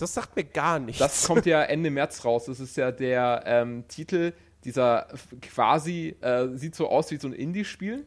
[0.00, 0.98] Das sagt mir gar nichts.
[0.98, 2.46] Das kommt ja Ende März raus.
[2.46, 4.32] Das ist ja der ähm, Titel
[4.64, 5.08] dieser
[5.40, 8.06] quasi, äh, sieht so aus wie so ein Indie-Spiel.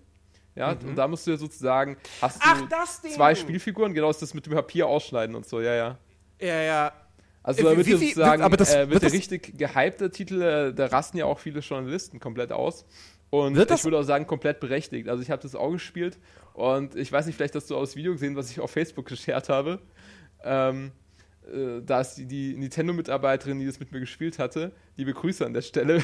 [0.55, 0.89] Ja, mhm.
[0.89, 4.45] und da musst du ja sozusagen, hast Ach, du zwei Spielfiguren, genau, ist das mit
[4.45, 5.97] dem Papier ausschneiden und so, ja, ja.
[6.39, 6.91] Ja, ja.
[7.41, 10.85] Also da wird ja sozusagen, aber das, äh, wird der richtig gehypte Titel, äh, da
[10.85, 12.85] rasten ja auch viele Journalisten komplett aus.
[13.29, 15.09] Und Wird ich würde auch sagen, komplett berechtigt.
[15.09, 16.19] Also ich habe das auch gespielt
[16.53, 19.05] und ich weiß nicht, vielleicht hast du auch das Video gesehen, was ich auf Facebook
[19.07, 19.79] geshared habe.
[20.43, 20.91] Ähm,
[21.51, 25.53] äh, da ist die, die Nintendo-Mitarbeiterin, die das mit mir gespielt hatte, die begrüße an
[25.53, 26.03] der Stelle.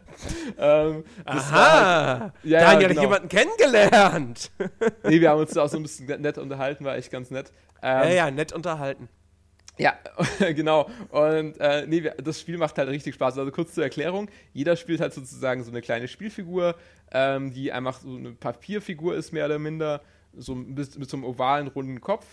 [0.58, 2.20] ähm, Aha!
[2.20, 3.00] Halt, ja, Daniel ja, genau.
[3.02, 4.50] jemanden kennengelernt.
[5.04, 7.52] nee, wir haben uns da auch so ein bisschen nett unterhalten, war echt ganz nett.
[7.82, 9.08] Ähm, ja, ja, nett unterhalten.
[9.78, 9.96] Ja,
[10.40, 10.90] genau.
[11.10, 13.38] Und äh, nee, das Spiel macht halt richtig Spaß.
[13.38, 16.74] Also kurz zur Erklärung: Jeder spielt halt sozusagen so eine kleine Spielfigur,
[17.12, 20.02] ähm, die einfach so eine Papierfigur ist, mehr oder minder,
[20.36, 22.26] so mit, mit so einem ovalen, runden Kopf.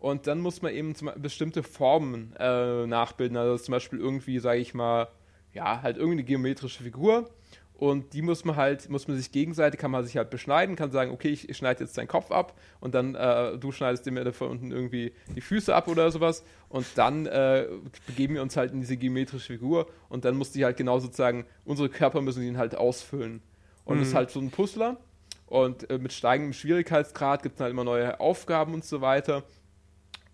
[0.00, 3.36] Und dann muss man eben bestimmte Formen äh, nachbilden.
[3.36, 5.08] Also zum Beispiel irgendwie, sage ich mal,
[5.52, 7.30] ja, halt irgendwie eine geometrische Figur.
[7.74, 10.90] Und die muss man halt, muss man sich gegenseitig, kann man sich halt beschneiden, kann
[10.90, 14.12] sagen, okay, ich, ich schneide jetzt deinen Kopf ab und dann äh, du schneidest dir
[14.22, 16.44] da von unten irgendwie die Füße ab oder sowas.
[16.68, 17.68] Und dann äh,
[18.06, 21.46] begeben wir uns halt in diese geometrische Figur und dann muss die halt genau sozusagen,
[21.64, 23.40] unsere Körper müssen ihn halt ausfüllen.
[23.84, 24.00] Und mhm.
[24.00, 24.98] das ist halt so ein Puzzler.
[25.46, 29.42] Und äh, mit steigendem Schwierigkeitsgrad gibt es halt immer neue Aufgaben und so weiter.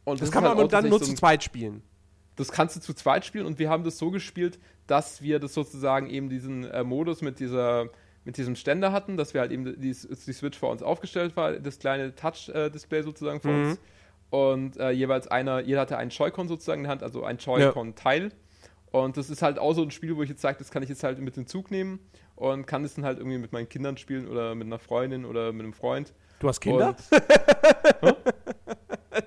[0.07, 1.83] Und das, das kann man halt dann nur zu zweit spielen.
[2.37, 5.53] Das kannst du zu zweit spielen und wir haben das so gespielt, dass wir das
[5.53, 7.91] sozusagen eben diesen äh, Modus mit dieser
[8.24, 11.53] mit diesem Ständer hatten, dass wir halt eben die, die Switch vor uns aufgestellt war,
[11.53, 13.70] das kleine Touch-Display sozusagen vor mhm.
[13.70, 13.81] uns.
[14.31, 18.24] Und äh, jeweils einer, jeder hatte einen Joy-Con sozusagen in der Hand, also ein Joy-Con-Teil.
[18.24, 18.31] Ja.
[19.01, 20.89] Und das ist halt auch so ein Spiel, wo ich jetzt sage, das kann ich
[20.89, 22.01] jetzt halt mit in Zug nehmen
[22.35, 25.53] und kann das dann halt irgendwie mit meinen Kindern spielen oder mit einer Freundin oder
[25.53, 26.12] mit einem Freund.
[26.41, 26.97] Du hast Kinder?
[28.01, 28.16] Und,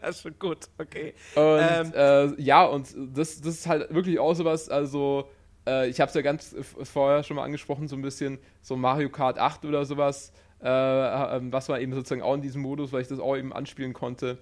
[0.01, 1.13] das ist schon gut, okay.
[1.35, 1.93] Und ähm.
[1.95, 5.29] äh, ja, und das, das ist halt wirklich auch sowas, also
[5.67, 9.09] äh, ich habe es ja ganz vorher schon mal angesprochen, so ein bisschen so Mario
[9.09, 10.31] Kart 8 oder sowas,
[10.61, 13.53] äh, äh, was war eben sozusagen auch in diesem Modus, weil ich das auch eben
[13.53, 14.37] anspielen konnte.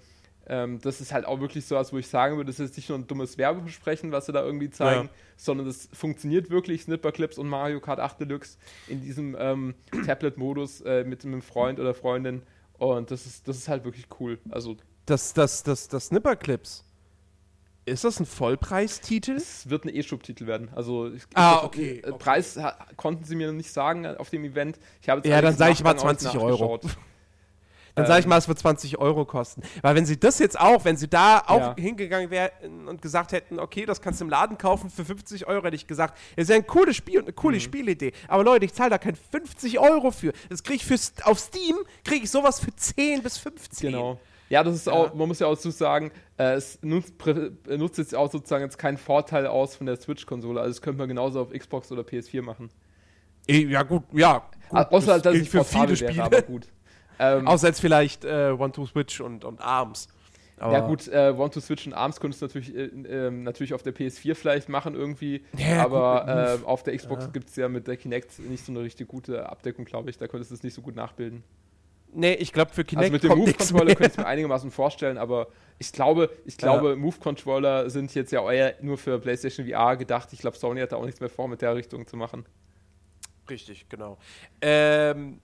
[0.49, 2.87] Ähm, das ist halt auch wirklich so, als wo ich sagen würde, das ist nicht
[2.87, 5.13] nur ein dummes Werbebesprechen, was sie da irgendwie zeigen, ja.
[5.35, 8.57] sondern das funktioniert wirklich, Snipper Clips und Mario Kart 8 Deluxe
[8.87, 9.75] in diesem ähm,
[10.05, 12.43] Tablet-Modus äh, mit einem Freund oder Freundin.
[12.77, 14.39] Und das ist, das ist halt wirklich cool.
[14.49, 14.77] Also
[15.07, 16.83] das, das, das, das Snipper Clips.
[17.85, 19.37] Ist das ein Vollpreistitel?
[19.37, 20.69] Es wird ein E-Shop-Titel werden.
[20.75, 22.17] Also ich, ah, okay, okay.
[22.19, 22.59] Preis
[22.97, 24.77] konnten sie mir nicht sagen auf dem Event.
[25.05, 26.81] ja, dann sage ich mal 20 Euro.
[27.95, 28.29] Dann sage ich ähm.
[28.29, 29.63] mal, es wird 20 Euro kosten.
[29.81, 31.75] Weil wenn sie das jetzt auch, wenn sie da auch ja.
[31.79, 35.65] hingegangen wären und gesagt hätten, okay, das kannst du im Laden kaufen für 50 Euro,
[35.65, 37.61] hätte ich gesagt, das ist ja ein cooles Spiel und eine coole mhm.
[37.61, 38.11] Spielidee.
[38.27, 40.31] Aber Leute, ich zahle da kein 50 Euro für.
[40.47, 43.91] Das kriege ich für, auf Steam, kriege ich sowas für 10 bis 15.
[43.91, 44.19] Genau.
[44.49, 47.13] Ja, das ist auch, man muss ja auch dazu sagen, äh, es nutzt,
[47.67, 50.59] nutzt, jetzt auch sozusagen jetzt keinen Vorteil aus von der Switch-Konsole.
[50.59, 52.69] Also das könnte man genauso auf Xbox oder PS4 machen.
[53.49, 54.49] Ja, gut, ja.
[54.69, 56.15] Gut, Außer, das dass es für viele Spiele.
[56.15, 56.67] Wäre, aber gut.
[57.19, 60.07] Ähm, Außer jetzt vielleicht äh, One-to-Switch und, und ARMS.
[60.59, 63.93] Aber ja gut, äh, One-to-Switch und ARMS könntest du natürlich, äh, äh, natürlich auf der
[63.93, 67.31] PS4 vielleicht machen irgendwie, ja, aber äh, auf der Xbox ja.
[67.31, 70.17] gibt es ja mit der Kinect nicht so eine richtig gute Abdeckung, glaube ich.
[70.17, 71.43] Da könntest du es nicht so gut nachbilden.
[72.13, 75.47] Nee, ich glaube für Kinect Also mit dem Move-Controller könnte ich mir einigermaßen vorstellen, aber
[75.77, 76.95] ich glaube, ich glaube, ja.
[76.95, 80.29] Move-Controller sind jetzt ja eher nur für PlayStation VR gedacht.
[80.31, 82.45] Ich glaube, Sony hat da auch nichts mehr vor, mit der Richtung zu machen.
[83.49, 84.17] Richtig, genau.
[84.61, 85.39] Ähm,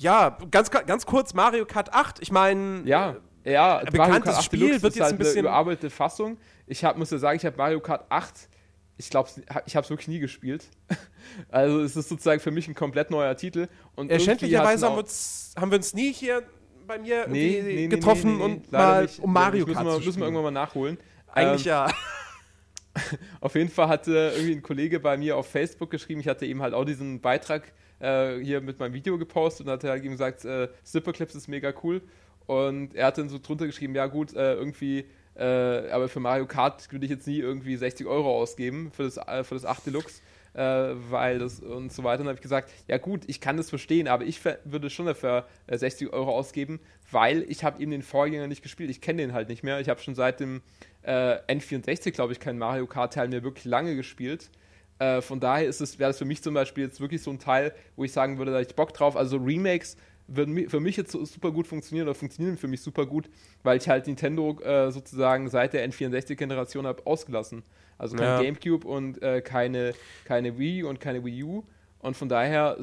[0.00, 2.20] ja, ganz, ganz kurz Mario Kart 8.
[2.20, 6.38] Ich meine, ja, ja, bekanntes Spiel wird jetzt halt ein bisschen eine überarbeitete Fassung.
[6.66, 8.48] Ich hab, muss ja sagen, ich habe Mario Kart 8
[8.96, 9.28] ich glaube,
[9.66, 10.64] ich habe es wirklich nie gespielt.
[11.48, 13.66] Also es ist sozusagen für mich ein komplett neuer Titel.
[13.96, 15.02] Und Erschändlicherweise haben,
[15.56, 16.42] haben, wir uns nie hier
[16.86, 19.20] bei mir nee, nee, getroffen nee, und mal nicht.
[19.20, 20.98] um Mario Kart müssen wir, müssen wir irgendwann mal nachholen.
[21.28, 21.90] Eigentlich ähm, ja.
[23.40, 26.60] auf jeden Fall hatte irgendwie ein Kollege bei mir auf Facebook geschrieben, ich hatte eben
[26.60, 30.44] halt auch diesen Beitrag äh, hier mit meinem Video gepostet und hat halt eben gesagt,
[30.44, 30.68] äh,
[31.12, 32.02] Clips ist mega cool.
[32.46, 36.46] Und er hat dann so drunter geschrieben, ja gut, äh, irgendwie äh, aber für Mario
[36.46, 39.86] Kart würde ich jetzt nie irgendwie 60 Euro ausgeben für das, äh, für das 8
[39.86, 40.20] Deluxe.
[40.54, 42.20] Äh, weil das und so weiter.
[42.20, 45.06] Und dann habe ich gesagt, ja gut, ich kann das verstehen, aber ich würde schon
[45.06, 46.78] dafür 60 Euro ausgeben,
[47.10, 48.88] weil ich habe eben den Vorgänger nicht gespielt.
[48.88, 49.80] Ich kenne den halt nicht mehr.
[49.80, 50.62] Ich habe schon seit dem
[51.02, 54.48] äh, N64, glaube ich, keinen Mario Kart-Teil mehr wirklich lange gespielt.
[55.00, 58.04] Äh, von daher wäre das für mich zum Beispiel jetzt wirklich so ein Teil, wo
[58.04, 59.16] ich sagen würde, da ich Bock drauf.
[59.16, 59.96] Also Remakes
[60.26, 63.28] würden für mich jetzt super gut funktionieren oder funktionieren für mich super gut,
[63.62, 67.62] weil ich halt Nintendo äh, sozusagen seit der N64-Generation habe ausgelassen.
[67.98, 68.42] Also kein ja.
[68.42, 69.94] GameCube und äh, keine,
[70.24, 71.64] keine Wii und keine Wii U.
[72.00, 72.76] Und von daher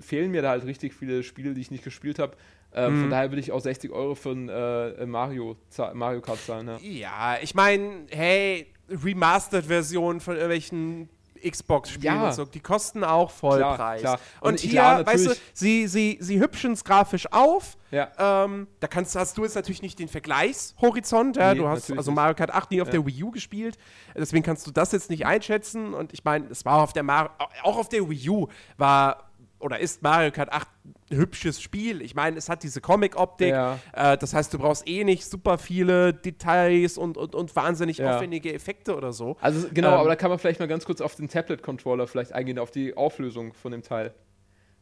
[0.00, 2.36] fehlen mir da halt richtig viele Spiele, die ich nicht gespielt habe.
[2.74, 3.00] Ähm, mhm.
[3.02, 5.56] Von daher würde ich auch 60 Euro für ein äh, Mario,
[5.94, 6.66] Mario Kart zahlen.
[6.66, 12.26] Ja, ja ich meine, hey, Remastered-Version von irgendwelchen Xbox-Spielen ja.
[12.28, 14.00] und so, die kosten auch Vollpreis.
[14.00, 14.20] Klar, klar.
[14.40, 17.76] Und, und, hier, klar, weißt du, sie, sie, sie hübschen es grafisch auf.
[17.90, 18.10] Ja.
[18.18, 21.36] Ähm, da kannst, hast du jetzt natürlich nicht den Vergleichshorizont.
[21.36, 21.54] Ja?
[21.54, 22.92] Nee, du hast also Mario Kart 8 nie auf ja.
[22.92, 23.78] der Wii U gespielt.
[24.14, 25.94] Deswegen kannst du das jetzt nicht einschätzen.
[25.94, 29.27] Und ich meine, es war auf der Mar auch auf der Wii U war
[29.60, 30.68] oder ist Mario Kart 8
[31.10, 32.02] ein hübsches Spiel.
[32.02, 33.48] Ich meine, es hat diese Comic-Optik.
[33.48, 33.78] Ja.
[33.92, 38.16] Äh, das heißt, du brauchst eh nicht super viele Details und, und, und wahnsinnig ja.
[38.16, 39.36] aufwendige Effekte oder so.
[39.40, 42.32] Also genau, ähm, aber da kann man vielleicht mal ganz kurz auf den Tablet-Controller vielleicht
[42.32, 44.14] eingehen, auf die Auflösung von dem Teil.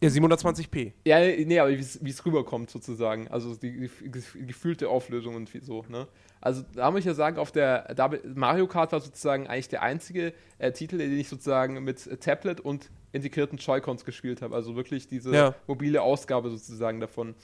[0.02, 0.92] Ja, 720p.
[1.06, 3.28] Ja, nee, aber wie es rüberkommt sozusagen.
[3.28, 6.06] Also die, die, die, gefühlte Auflösung und so, ne?
[6.46, 7.92] Also da muss ich ja sagen, auf der
[8.32, 12.88] Mario Kart war sozusagen eigentlich der einzige äh, Titel, den ich sozusagen mit Tablet und
[13.10, 14.54] integrierten Joy-Cons gespielt habe.
[14.54, 15.54] Also wirklich diese ja.
[15.66, 17.34] mobile Ausgabe sozusagen davon.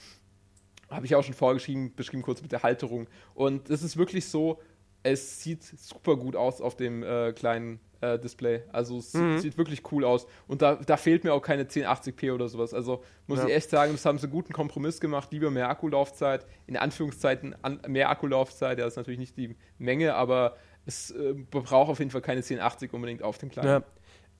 [0.89, 3.09] Habe ich auch schon vorgeschrieben, beschrieben kurz mit der Halterung.
[3.35, 4.61] Und es ist wirklich so,
[5.03, 8.63] es sieht super gut aus auf dem äh, kleinen äh, Display.
[8.73, 9.39] Also es mhm.
[9.39, 10.27] sieht wirklich cool aus.
[10.47, 12.75] Und da, da fehlt mir auch keine 1080p oder sowas.
[12.75, 13.47] Also muss ja.
[13.47, 15.33] ich echt sagen, das haben sie einen guten Kompromiss gemacht.
[15.33, 18.79] Lieber mehr Akkulaufzeit, in Anführungszeiten an, mehr Akkulaufzeit.
[18.79, 20.57] Ja, das ist natürlich nicht die Menge, aber
[20.87, 23.83] es äh, braucht auf jeden Fall keine 1080 unbedingt auf dem kleinen.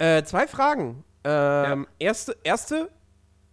[0.01, 0.17] Ja.
[0.19, 1.05] Äh, zwei Fragen.
[1.25, 2.07] Ähm, ja.
[2.07, 2.91] erste, erste,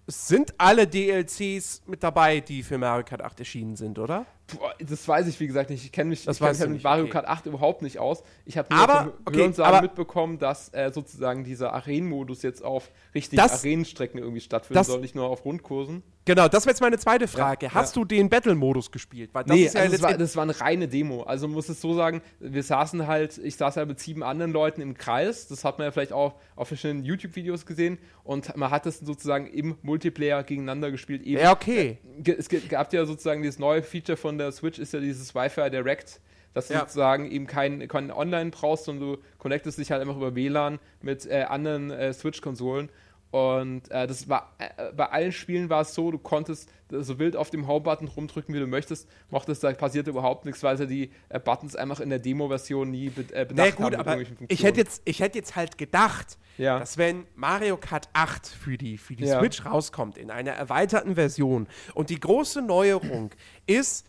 [0.08, 4.26] sind alle DLCs mit dabei, die für Mario Kart 8 erschienen sind, oder?
[4.58, 5.84] Boah, das weiß ich, wie gesagt, nicht.
[5.84, 7.14] Ich kenne mich, das ich kenn mit Mario okay.
[7.14, 8.24] Kart 8 überhaupt nicht aus.
[8.46, 13.42] Ich habe nur aber, okay, aber, mitbekommen, dass äh, sozusagen dieser Arenenmodus jetzt auf richtigen
[13.42, 16.04] Arenenstrecken irgendwie stattfinden soll, nicht nur auf Rundkursen.
[16.30, 17.68] Genau, das wäre jetzt meine zweite Frage.
[17.68, 18.02] Ja, Hast ja.
[18.02, 19.32] du den Battle-Modus gespielt?
[19.34, 21.24] Weil das nee, ja also das, war, das, war, eine reine Demo.
[21.24, 24.82] Also muss es so sagen, wir saßen halt, ich saß halt mit sieben anderen Leuten
[24.82, 25.48] im Kreis.
[25.48, 27.98] Das hat man ja vielleicht auch auf verschiedenen YouTube-Videos gesehen.
[28.24, 31.24] Und man hat das sozusagen im Multiplayer gegeneinander gespielt.
[31.24, 31.98] Eben, ja, okay.
[32.24, 35.70] Äh, es gab ja sozusagen dieses neue Feature von der Switch, ist ja dieses Wi-Fi
[35.70, 36.20] Direct
[36.56, 36.80] dass du Ja.
[36.80, 41.28] sozusagen eben kein, kein Online brauchst, sondern du connectest dich halt einfach über WLAN mit
[41.28, 42.90] äh, anderen äh, Switch-Konsolen.
[43.30, 47.36] Und äh, das war äh, bei allen Spielen war es so, du konntest so wild
[47.36, 51.12] auf dem Home-Button rumdrücken, wie du möchtest, mochtest, da passierte überhaupt nichts, weil sie die
[51.30, 53.76] äh, Buttons einfach in der Demo-Version nie be äh, bedacht Na haben.
[53.76, 54.20] gut, mit aber
[54.52, 56.80] ich hätte, jetzt, ich hätte jetzt halt gedacht, Ja.
[56.80, 59.38] dass wenn Mario Kart 8 für die, für die Ja.
[59.40, 63.30] Switch rauskommt, in einer erweiterten Version, und die große Neuerung
[63.68, 64.08] ist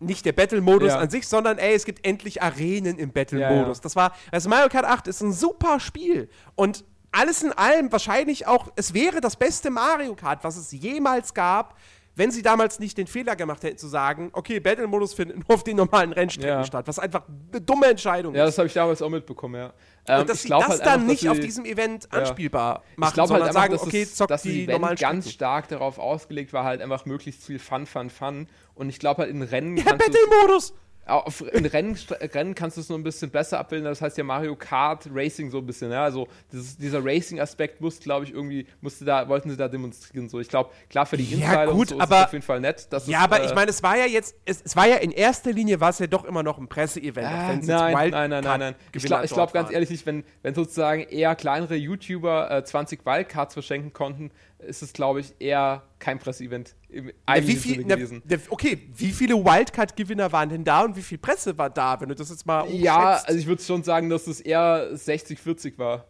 [0.00, 0.98] nicht der Battle-Modus Ja.
[0.98, 3.78] an sich, sondern ey, es gibt endlich Arenen im Battle-Modus.
[3.78, 3.82] Ja.
[3.82, 8.46] Das war, also Mario Kart 8 ist ein super Spiel und alles in allem wahrscheinlich
[8.46, 11.76] auch, es wäre das beste Mario Kart, was es jemals gab,
[12.20, 15.64] wenn sie damals nicht den Fehler gemacht hätten zu sagen, okay, Battle-Modus findet nur auf
[15.64, 16.64] den normalen Rennstrecken Ja.
[16.64, 18.50] statt, was einfach eine dumme Entscheidung Ja, ist.
[18.50, 19.72] das habe ich damals auch mitbekommen, ja.
[20.06, 22.18] Ähm, Und dass sie das halt dann einfach, nicht auf diesem Event Ja.
[22.18, 24.72] anspielbar machen, ich glaube sondern halt einfach, sagen, dass, okay, es, zockt dass die das
[24.74, 25.34] normalen Event ganz Strecken.
[25.34, 28.48] stark darauf ausgelegt war, halt einfach möglichst viel Fun, Fun, Fun.
[28.74, 30.74] Und ich glaube halt in Rennen Ja, Battle-Modus!
[31.06, 31.96] Auf, in Rennen,
[32.34, 33.84] Rennen kannst du es nur ein bisschen besser abbilden.
[33.86, 35.90] Das heißt ja Mario Kart Racing so ein bisschen.
[35.90, 36.04] Ja?
[36.04, 40.28] Also dieses, dieser Racing-Aspekt muss, glaube ich, irgendwie musste da wollten sie da demonstrieren.
[40.28, 42.32] So, ich glaube, klar für die Ja, Insider gut, und so ist aber- es auf
[42.32, 42.86] jeden Fall nett.
[42.92, 45.10] Ja, es, aber äh, ich meine, es war ja jetzt, es, es war ja in
[45.10, 47.28] erster Linie, war es ja doch immer noch ein Presseevent.
[47.56, 48.74] jetzt nein, nein, nein, nein, nein.
[48.94, 53.54] Ich glaube glaub ganz ehrlich nicht, wenn, wenn sozusagen eher kleinere YouTuber äh, 20 Wildcards
[53.54, 54.30] verschenken konnten,
[54.66, 58.22] ist es, glaube ich, eher kein Presseevent im Ja, eigentlichen viel, Sinne gewesen.
[58.26, 62.08] na, okay, wie viele Wildcard-Gewinner waren denn da und wie viel Presse war da, wenn
[62.08, 63.28] du das jetzt mal Ja, umschätzt?
[63.28, 66.06] also ich würde schon sagen, dass es eher 60-40 war.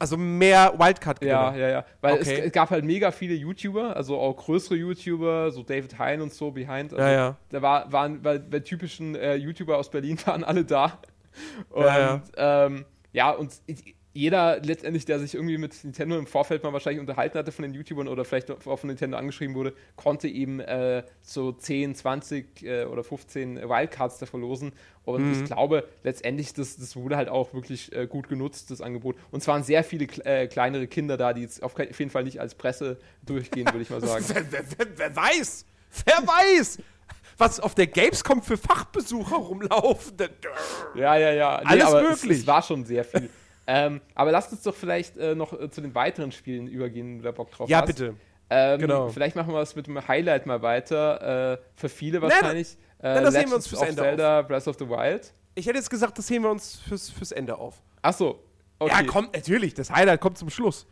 [0.00, 1.52] also mehr Wildcard-Gewinner.
[1.52, 1.84] Ja, ja, ja.
[2.00, 2.38] Weil Okay.
[2.40, 6.32] es, es gab halt mega viele YouTuber, also auch größere YouTuber, so David Hein und
[6.32, 6.92] so behind.
[6.92, 7.36] Also Ja, ja.
[7.48, 11.00] Da war, waren, weil bei typischen äh, YouTuber aus Berlin waren alle da.
[11.70, 11.98] Und Ja,
[12.36, 16.72] ja, ähm, ja und ich- jeder letztendlich, der sich irgendwie mit Nintendo im Vorfeld mal
[16.72, 20.58] wahrscheinlich unterhalten hatte von den YouTubern oder vielleicht auch von Nintendo angeschrieben wurde, konnte eben
[20.58, 24.72] äh, so 10, 20 äh, oder 15 Wildcards da verlosen.
[25.04, 29.16] Und ich glaube, letztendlich, das, das wurde halt auch wirklich äh, gut genutzt, das Angebot.
[29.30, 32.24] Und es waren sehr viele äh, kleinere Kinder da, die jetzt auf auf jeden Fall
[32.24, 34.24] nicht als Presse durchgehen, würde ich mal sagen.
[34.28, 35.64] Wer, wer, wer, wer weiß?
[36.04, 36.78] Wer weiß?
[37.38, 40.16] Was auf der Gamescom für Fachbesucher rumlaufen?
[40.96, 41.56] Ja, ja, ja.
[41.56, 42.32] Alles aber möglich.
[42.32, 43.30] Es, es war schon sehr viel.
[43.68, 47.18] Ähm, aber lasst uns doch vielleicht äh, noch äh, zu den weiteren Spielen übergehen, wenn
[47.18, 47.86] du da Bock drauf Ja, hast.
[47.86, 48.14] bitte.
[48.50, 49.08] Ähm, Genau.
[49.10, 51.52] Vielleicht machen wir es mit dem Highlight mal weiter.
[51.52, 52.78] Äh, für viele Nein, wahrscheinlich.
[52.98, 55.32] äh, das sehen wir uns fürs Ende Zelda Breath of the Wild.
[55.54, 57.82] Ich hätte jetzt gesagt, das heben wir uns fürs, fürs Ende auf.
[58.00, 58.42] Achso.
[58.78, 58.92] Okay.
[58.94, 59.74] Ja, kommt natürlich.
[59.74, 60.86] Das Highlight kommt zum Schluss.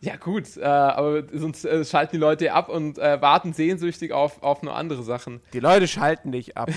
[0.00, 4.42] Ja, gut, äh, aber sonst äh, schalten die Leute ab und äh, warten sehnsüchtig auf,
[4.42, 5.40] auf nur andere Sachen.
[5.52, 6.70] Die Leute schalten nicht ab.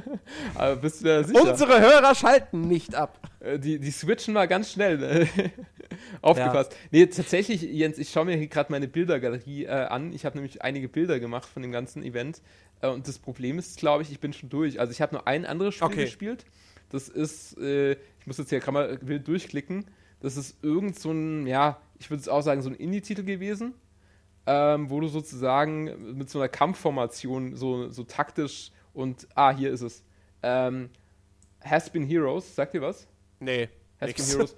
[0.54, 1.50] Aber bist du da sicher?
[1.52, 3.18] Unsere Hörer schalten nicht ab.
[3.40, 4.98] Äh, die, die switchen mal ganz schnell.
[4.98, 5.28] Ne?
[6.22, 6.76] Aufgepasst.
[6.90, 10.12] Nee, tatsächlich, Jens, ich schaue mir hier gerade meine Bildergalerie äh, an.
[10.12, 12.42] Ich habe nämlich einige Bilder gemacht von dem ganzen Event.
[12.82, 14.80] Äh, und das Problem ist, glaube ich, ich bin schon durch.
[14.80, 16.04] Also ich habe nur ein anderes Spiel Okay.
[16.04, 16.44] gespielt.
[16.90, 19.86] Das ist, äh, ich muss jetzt hier gerade mal wild durchklicken.
[20.20, 23.74] Das ist irgend so ein, ja, ich würde es auch sagen, so ein Indie-Titel gewesen.
[24.48, 29.80] Ähm, wo du sozusagen mit so einer Kampfformation so, so taktisch und, ah, hier ist
[29.80, 30.04] es.
[30.44, 30.90] Ähm,
[31.64, 33.08] Has Been Heroes, sagt ihr was?
[33.40, 33.68] Nee.
[34.00, 34.22] Has nix.
[34.22, 34.56] Been Heroes.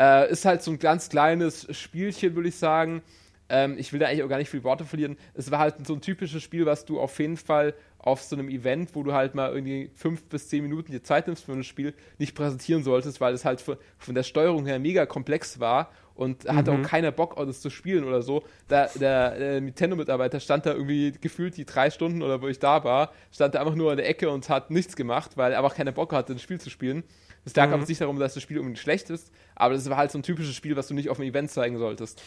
[0.00, 3.02] Äh, ist halt so ein ganz kleines Spielchen, würde ich sagen.
[3.48, 5.16] Ähm, ich will da eigentlich auch gar nicht viel Worte verlieren.
[5.34, 8.48] Es war halt so ein typisches Spiel, was du auf jeden Fall auf so einem
[8.48, 11.64] Event, wo du halt mal irgendwie fünf bis zehn Minuten dir Zeit nimmst für ein
[11.64, 15.90] Spiel, nicht präsentieren solltest, weil es halt von, von der Steuerung her mega komplex war
[16.14, 18.42] und hatte auch keiner Bock, das zu spielen oder so.
[18.66, 22.82] Da, der, der Nintendo-Mitarbeiter stand da irgendwie gefühlt die drei Stunden oder wo ich da
[22.82, 25.76] war, stand da einfach nur in der Ecke und hat nichts gemacht, weil er einfach
[25.76, 27.04] keiner Bock hatte, das Spiel zu spielen.
[27.44, 30.10] Es lag aber nicht darum, dass das Spiel unbedingt schlecht ist, aber das war halt
[30.10, 32.20] so ein typisches Spiel, was du nicht auf einem Event zeigen solltest.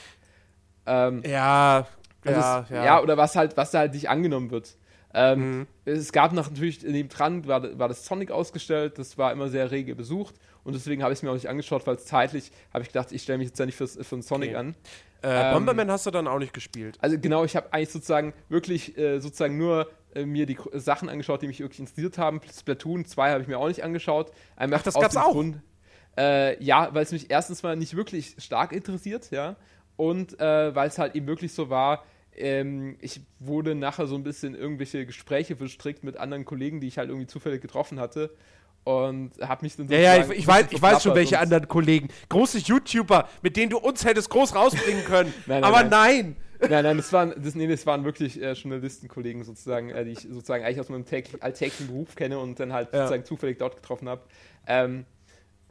[0.85, 1.85] Ähm, Ja,
[2.26, 2.85] also ja, es, ja.
[2.85, 3.02] ja.
[3.02, 4.77] oder was halt, was da halt nicht angenommen wird.
[5.13, 9.71] Ähm, Es gab noch natürlich nebendran war, war das Sonic ausgestellt, das war immer sehr
[9.71, 12.83] rege besucht und deswegen habe ich es mir auch nicht angeschaut, weil es zeitlich habe
[12.83, 14.57] ich gedacht, ich stelle mich jetzt ja nicht fürs, für einen Sonic Okay.
[14.57, 14.75] an.
[15.23, 16.97] Äh, ähm, Bomberman hast du dann auch nicht gespielt.
[17.01, 21.41] Also genau, ich habe eigentlich sozusagen wirklich äh, sozusagen nur äh, mir die Sachen angeschaut,
[21.41, 22.41] die mich wirklich interessiert haben.
[22.57, 24.31] Splatoon 2 habe ich mir auch nicht angeschaut.
[24.55, 25.31] Einfach Ach, das gab's auch?
[25.33, 25.61] Grund,
[26.17, 29.55] äh, ja, weil es mich erstens mal nicht wirklich stark interessiert, ja.
[29.95, 32.03] Und äh, weil es halt eben wirklich so war,
[32.36, 36.98] ähm, ich wurde nachher so ein bisschen irgendwelche Gespräche verstrickt mit anderen Kollegen, die ich
[36.98, 38.32] halt irgendwie zufällig getroffen hatte.
[38.84, 42.08] Und habe mich dann Ja, ja, ich, ich, weiß, ich weiß schon, welche anderen Kollegen.
[42.30, 45.32] Große YouTuber, mit denen du uns hättest groß rausbringen können.
[45.45, 46.36] Nein, nein, Aber nein.
[46.60, 46.70] nein.
[46.70, 50.20] Nein, nein, das waren, das, nee, das waren wirklich äh, Journalistenkollegen sozusagen, äh, die ich
[50.22, 52.99] sozusagen eigentlich aus meinem täglich, alltäglichen Beruf kenne und dann halt Ja.
[52.99, 54.22] sozusagen zufällig dort getroffen habe.
[54.68, 55.06] Ähm,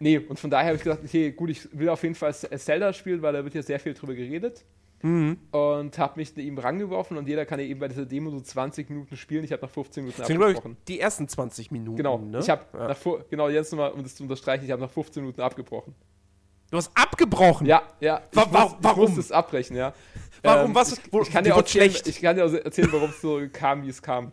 [0.00, 2.92] nee, und von daher habe ich gesagt, okay, gut, ich will auf jeden Fall Zelda
[2.92, 4.64] spielen, weil da wird ja sehr viel drüber geredet.
[5.02, 5.38] Mhm.
[5.50, 8.90] und habe mich ihm rangeworfen und jeder kann ja eben bei dieser Demo so 20
[8.90, 9.44] Minuten spielen.
[9.44, 10.76] Ich habe nach 15 Minuten Das sind, ich, abgebrochen.
[10.88, 11.96] die ersten 20 Minuten.
[11.96, 12.38] Genau, Ne?
[12.38, 12.88] ich habe ja.
[12.88, 12.98] nach
[13.30, 15.94] genau jetzt nochmal, um das zu unterstreichen, ich habe nach 15 Minuten abgebrochen.
[16.70, 17.66] Du hast abgebrochen.
[17.66, 18.20] Ja, ja.
[18.30, 19.02] Ich wa- muss, warum?
[19.04, 19.92] Ich musste es abbrechen, ja.
[20.42, 20.70] Warum?
[20.70, 20.92] Ähm, Was?
[20.92, 22.06] Ich, Wo- ich kann dir auch erzählen, schlecht.
[22.06, 24.32] ich kann dir auch erzählen, warum es so kam, wie es kam.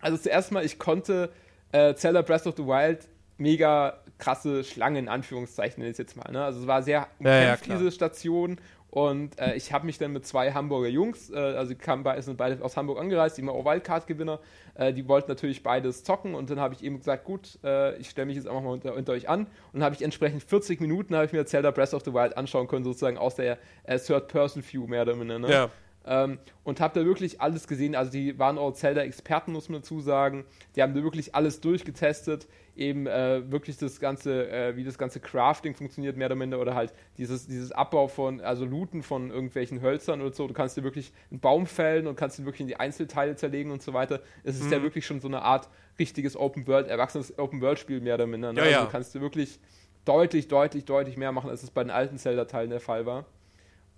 [0.00, 1.30] Also zuerst mal, ich konnte
[1.72, 3.08] äh, Zelda Breath of the Wild
[3.38, 6.32] mega krasse Schlange in Anführungszeichen jetzt mal.
[6.32, 6.42] Ne?
[6.42, 7.78] Also es war sehr Ja, ja, umkämpft, klar.
[7.78, 8.58] diese Station.
[8.90, 12.36] Und äh, ich habe mich dann mit zwei Hamburger Jungs, äh, also kamen beide, sind
[12.38, 14.40] beide aus Hamburg angereist, die waren auch Wildcard-Gewinner,
[14.74, 18.08] äh, die wollten natürlich beides zocken und dann habe ich eben gesagt, gut, äh, ich
[18.08, 21.14] stelle mich jetzt einfach mal unter, unter euch an und habe ich entsprechend 40 Minuten,
[21.14, 24.86] habe ich mir Zelda Breath of the Wild anschauen können, sozusagen aus der äh, Third-Person-View
[24.86, 25.40] mehr oder minder.
[25.40, 25.50] Ne?
[25.50, 25.70] Ja.
[26.06, 27.94] Ähm, und habe da wirklich alles gesehen.
[27.94, 30.44] Also die waren auch Zelda-Experten, muss man dazu sagen.
[30.76, 32.46] Die haben da wirklich alles durchgetestet.
[32.76, 36.74] Eben äh, wirklich das ganze, äh, wie das ganze Crafting funktioniert, mehr oder minder, oder
[36.74, 40.46] halt dieses, dieses Abbau von, also Looten von irgendwelchen Hölzern oder so.
[40.46, 43.72] Du kannst dir wirklich einen Baum fällen und kannst ihn wirklich in die Einzelteile zerlegen
[43.72, 44.20] und so weiter.
[44.44, 45.68] Es ist ja wirklich schon so eine Art
[45.98, 48.52] richtiges Open World, erwachsenes Open World-Spiel, mehr oder minder.
[48.52, 48.58] Ne?
[48.58, 48.84] Ja, also ja.
[48.84, 49.58] du kannst dir wirklich
[50.04, 53.24] deutlich, deutlich, deutlich mehr machen, als es bei den alten Zelda-Teilen der Fall war.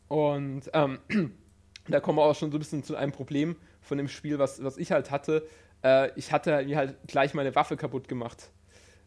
[0.08, 0.98] Und ähm,
[1.88, 4.62] da kommen wir auch schon so ein bisschen zu einem Problem von dem Spiel, was,
[4.62, 5.46] was ich halt hatte.
[5.82, 8.50] Äh, ich hatte mir halt gleich meine Waffe kaputt gemacht.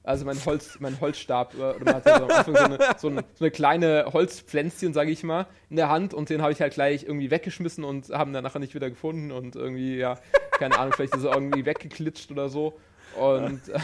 [0.03, 3.07] Also mein Holz, mein Holzstab, äh, oder man hatte so am Anfang so eine, so,
[3.09, 6.59] ein, so eine kleine Holzpflänzchen, sage ich mal, in der Hand und den habe ich
[6.59, 10.17] halt gleich irgendwie weggeschmissen und haben dann nachher nicht wieder gefunden und irgendwie, ja,
[10.57, 12.79] keine Ahnung, vielleicht ist er irgendwie weggeklitscht oder so.
[13.15, 13.79] Und äh,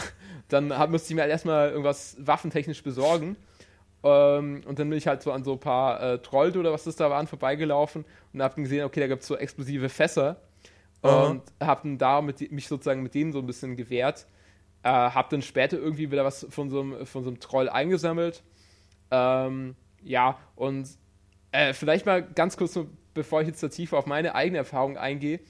[0.48, 3.36] dann hab, musste ich mir halt erstmal irgendwas waffentechnisch besorgen.
[4.02, 6.84] Ähm, und dann bin ich halt so an so ein paar äh, Trollte oder was
[6.84, 10.36] das da waren vorbeigelaufen und hab dann gesehen, okay, da gibt es so explosive Fässer.
[11.02, 11.26] Aha.
[11.26, 14.26] Und hab dann da mit, mich sozusagen mit denen so ein bisschen gewehrt.
[14.82, 18.42] Äh, hab dann später irgendwie wieder was von so einem, von so einem Troll eingesammelt.
[19.10, 20.88] Ähm, ja, und
[21.52, 22.78] äh, vielleicht mal ganz kurz,
[23.14, 25.40] bevor ich jetzt da tiefer auf meine eigene Erfahrung eingehe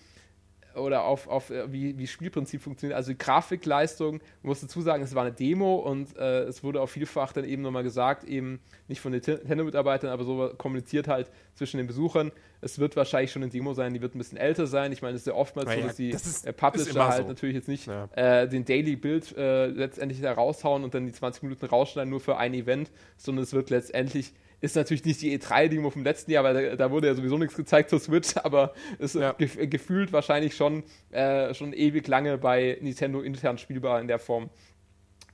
[0.78, 2.96] oder auf, auf äh, wie, wie Spielprinzip funktioniert.
[2.96, 6.80] Also die Grafikleistung, man muss dazu sagen, es war eine Demo und äh, es wurde
[6.80, 11.30] auch vielfach dann eben nochmal gesagt, eben nicht von den Nintendo-Mitarbeitern, aber so kommuniziert halt
[11.54, 12.30] zwischen den Besuchern.
[12.60, 14.92] Es wird wahrscheinlich schon eine Demo sein, die wird ein bisschen älter sein.
[14.92, 17.22] Ich meine, es ist ja oftmals Ja, so, dass die das ist- äh, Publisher halt
[17.22, 17.28] so.
[17.28, 18.08] natürlich jetzt nicht Ja.
[18.14, 22.20] äh, den Daily Build äh, letztendlich da raushauen und dann die 20 Minuten rausschneiden nur
[22.20, 26.44] für ein Event, sondern es wird letztendlich ist natürlich nicht die E3-Demo vom letzten Jahr,
[26.44, 29.32] weil da, da wurde ja sowieso nichts gezeigt zur Switch, aber es ist Ja.
[29.32, 34.50] gef gefühlt wahrscheinlich schon, äh, schon ewig lange bei Nintendo intern spielbar in der Form.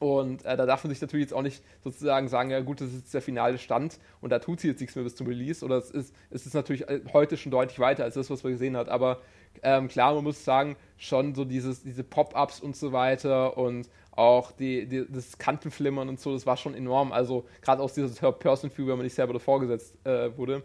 [0.01, 2.88] Und äh, da darf man sich natürlich jetzt auch nicht sozusagen sagen, ja gut, das
[2.88, 5.64] ist jetzt der finale Stand und da tut sie jetzt nichts mehr bis zum Release.
[5.64, 8.52] Oder es ist, es ist natürlich äh, heute schon deutlich weiter als das, was man
[8.52, 8.88] gesehen hat.
[8.88, 9.22] Aber
[9.62, 14.53] ähm, klar, man muss sagen, schon so dieses, diese Pop-Ups und so weiter und auch
[14.53, 17.12] die, die, das Kantenflimmern und so, das war schon enorm.
[17.12, 20.62] Also gerade aus dieser Third-Person-View, wenn man nicht selber davor gesetzt äh, wurde.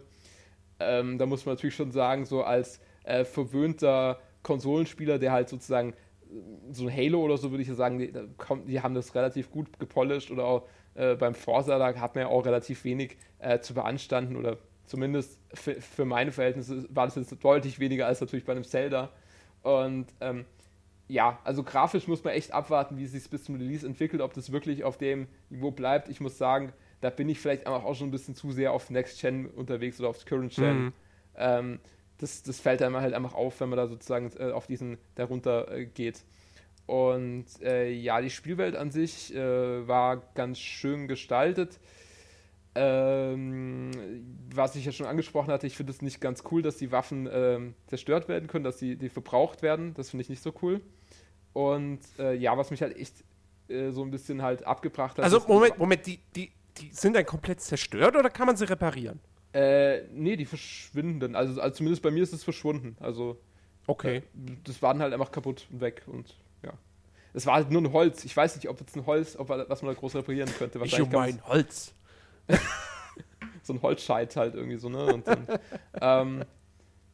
[0.78, 5.94] Ähm, da muss man natürlich schon sagen, so als äh, verwöhnter Konsolenspieler, der halt sozusagen
[6.70, 8.12] so ein Halo oder so würde ich ja sagen, die,
[8.66, 12.28] die haben das relativ gut gepolished oder auch äh, beim Forza, da hat man ja
[12.28, 17.36] auch relativ wenig äh, zu beanstanden oder zumindest für, für meine Verhältnisse war das jetzt
[17.42, 19.10] deutlich weniger als natürlich bei einem Zelda.
[19.62, 20.46] Und ähm,
[21.10, 24.32] ja, also grafisch muss man echt abwarten, wie es sich bis zum Release entwickelt, ob
[24.32, 26.08] das wirklich auf dem Niveau bleibt.
[26.08, 28.90] Ich muss sagen, da bin ich vielleicht einfach auch schon ein bisschen zu sehr auf
[28.90, 30.84] Next Gen unterwegs oder auf Current Gen.
[30.84, 30.92] Mhm.
[31.36, 31.80] Ähm,
[32.18, 35.70] das, das fällt einem halt einfach auf, wenn man da sozusagen äh, auf diesen darunter
[35.72, 36.22] äh, geht.
[36.86, 41.80] Und äh, ja, die Spielwelt an sich äh, war ganz schön gestaltet.
[42.76, 43.90] Ähm,
[44.54, 47.28] was ich ja schon angesprochen hatte, ich finde es nicht ganz cool, dass die Waffen
[47.32, 49.92] ähm, zerstört werden können, dass die, die verbraucht werden.
[49.94, 50.80] Das finde ich nicht so cool.
[51.52, 53.24] Und äh, ja, was mich halt echt
[53.68, 55.24] äh, so ein bisschen halt abgebracht hat.
[55.24, 59.20] Also, Moment, Moment, die, die, die sind dann komplett zerstört oder kann man sie reparieren?
[59.52, 61.34] Äh, nee, die verschwinden dann.
[61.34, 62.96] Also, also zumindest bei mir ist es verschwunden.
[63.00, 63.40] Also
[63.90, 64.18] Okay.
[64.18, 64.22] Äh,
[64.64, 66.72] das war dann halt einfach kaputt und weg und ja.
[67.34, 68.24] Es war halt nur ein Holz.
[68.24, 70.80] Ich weiß nicht, ob jetzt ein Holz, ob was man da groß reparieren könnte.
[70.84, 71.92] Ich mein Holz.
[73.62, 75.12] so ein Holzscheit halt irgendwie so, ne?
[75.12, 75.46] Und dann,
[76.00, 76.44] ähm,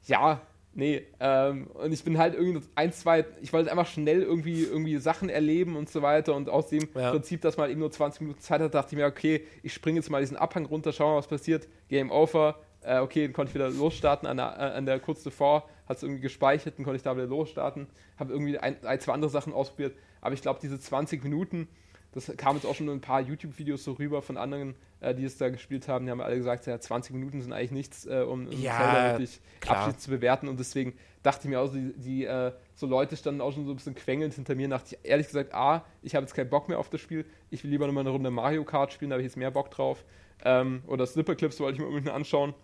[0.05, 0.41] ja,
[0.77, 1.03] nee.
[1.19, 5.29] Ähm, und ich bin halt irgendwie ein, zwei, ich wollte einfach schnell irgendwie, irgendwie Sachen
[5.29, 6.35] erleben und so weiter.
[6.35, 7.11] Und aus dem Ja.
[7.11, 9.99] Prinzip, dass man eben nur 20 Minuten Zeit hat, dachte ich mir, okay, ich springe
[9.99, 11.67] jetzt mal diesen Abhang runter, schau mal, was passiert.
[11.89, 12.61] Game over.
[12.83, 15.97] Äh, okay, dann konnte ich wieder losstarten an der, äh, an der kurz davor, hat
[15.97, 17.89] es irgendwie gespeichert, dann konnte ich da wieder losstarten.
[18.17, 19.97] Habe irgendwie ein, ein, zwei andere Sachen ausprobiert.
[20.21, 21.69] Aber ich glaube, diese 20 Minuten,
[22.17, 25.25] das kam jetzt auch schon in ein paar YouTube-Videos so rüber von anderen, äh, die
[25.25, 26.07] es da gespielt haben.
[26.07, 29.11] Die haben alle gesagt, ja, 20 Minuten sind eigentlich nichts, äh, um, um Ja, Zelda
[29.11, 30.49] wirklich abschließend zu bewerten.
[30.49, 33.67] Und deswegen dachte ich mir auch, so, die, die äh, so Leute standen auch schon
[33.67, 34.67] so ein bisschen quengelnd hinter mir.
[34.67, 37.27] Dachte ich ehrlich gesagt, A, ich habe jetzt keinen Bock mehr auf das Spiel.
[37.51, 39.71] Ich will lieber nochmal eine Runde Mario Kart spielen, da habe ich jetzt mehr Bock
[39.71, 40.03] drauf.
[40.43, 42.55] Ähm, oder Slipperclips wollte ich mir unbedingt anschauen.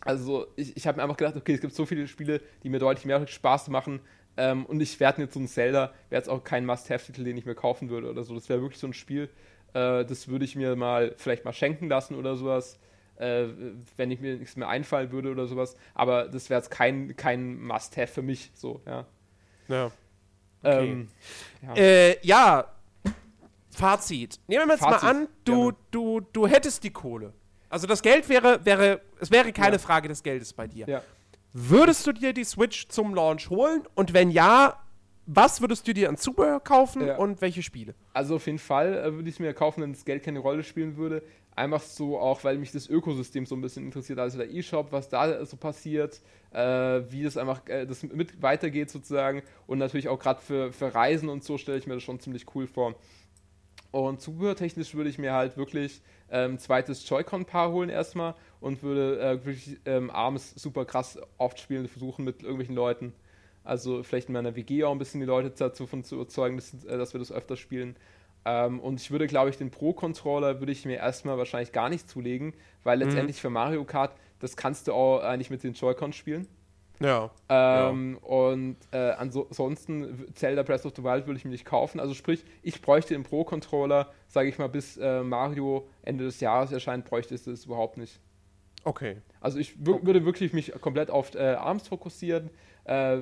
[0.00, 2.78] Also ich, ich habe mir einfach gedacht, okay, es gibt so viele Spiele, die mir
[2.78, 4.00] deutlich mehr Spaß machen.
[4.36, 7.44] Ähm, und ich werde jetzt so ein Zelda, wäre jetzt auch kein Must-Have-Titel, den ich
[7.44, 8.34] mir kaufen würde oder so.
[8.34, 9.28] Das wäre wirklich so ein Spiel,
[9.74, 12.78] äh, das würde ich mir mal vielleicht mal schenken lassen oder sowas,
[13.16, 13.46] äh,
[13.96, 15.76] wenn ich mir nichts mehr einfallen würde oder sowas.
[15.94, 19.06] Aber das wäre jetzt kein, kein Must-Have für mich, so, ja.
[19.68, 19.92] Ja.
[20.62, 20.90] Okay.
[20.90, 21.08] Ähm,
[21.62, 21.74] ja.
[21.74, 22.64] Äh, ja.
[23.70, 24.38] Fazit.
[24.46, 25.02] Nehmen wir jetzt Fazit.
[25.02, 27.32] mal an, du, du, du hättest die Kohle.
[27.68, 29.78] Also das Geld wäre, wäre, es wäre keine ja.
[29.78, 30.86] Frage des Geldes bei dir.
[30.86, 31.02] Ja.
[31.52, 33.82] Würdest du dir die Switch zum Launch holen?
[33.94, 34.82] Und wenn ja,
[35.26, 37.16] was würdest du dir an Zubehör kaufen ja.
[37.16, 37.94] und welche Spiele?
[38.14, 40.64] Also auf jeden Fall äh, würde ich es mir kaufen, wenn das Geld keine Rolle
[40.64, 41.22] spielen würde.
[41.54, 45.10] Einfach so auch, weil mich das Ökosystem so ein bisschen interessiert, also der E-Shop, was
[45.10, 46.22] da so passiert,
[46.52, 50.94] äh, wie das einfach äh, das mit weitergeht sozusagen und natürlich auch gerade für, für
[50.94, 52.94] Reisen und so stelle ich mir das schon ziemlich cool vor.
[53.92, 56.00] Und zubehörtechnisch würde ich mir halt wirklich
[56.30, 61.86] ähm, zweites Joy-Con-Paar holen erstmal und würde äh, wirklich ähm, abends super krass oft spielen
[61.86, 63.12] versuchen mit irgendwelchen Leuten.
[63.64, 66.72] Also vielleicht in meiner WG auch ein bisschen die Leute dazu von zu überzeugen, dass,
[66.84, 67.94] äh, dass wir das öfter spielen.
[68.46, 72.08] Ähm, und ich würde, glaube ich, den Pro-Controller würde ich mir erstmal wahrscheinlich gar nicht
[72.08, 73.04] zulegen, weil mhm.
[73.04, 76.48] letztendlich für Mario Kart, das kannst du auch eigentlich mit den Joy-Con spielen.
[77.02, 77.30] Ja.
[77.48, 78.28] Ähm, ja.
[78.28, 82.00] Und äh, ansonsten Zelda Breath of the Wild würde ich mir nicht kaufen.
[82.00, 86.72] Also sprich, ich bräuchte den Pro-Controller, sage ich mal, bis äh, Mario Ende des Jahres
[86.72, 88.20] erscheint, bräuchte ich das überhaupt nicht.
[88.84, 89.18] Okay.
[89.40, 92.50] Also ich würde wirklich mich komplett auf äh, ARMS fokussieren.
[92.84, 93.18] Äh,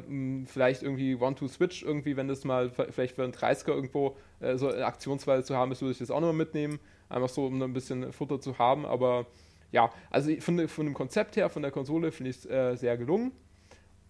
[0.46, 4.86] vielleicht irgendwie One-Two-Switch irgendwie, wenn das mal vielleicht für einen 30er irgendwo äh, so eine
[4.86, 6.80] Aktionsweise zu haben ist, würde ich das auch nochmal mitnehmen.
[7.10, 8.86] Einfach so, um ein bisschen Futter zu haben.
[8.86, 9.26] Aber
[9.70, 12.96] ja, also von, von dem Konzept her, von der Konsole finde ich es äh, sehr
[12.96, 13.32] gelungen.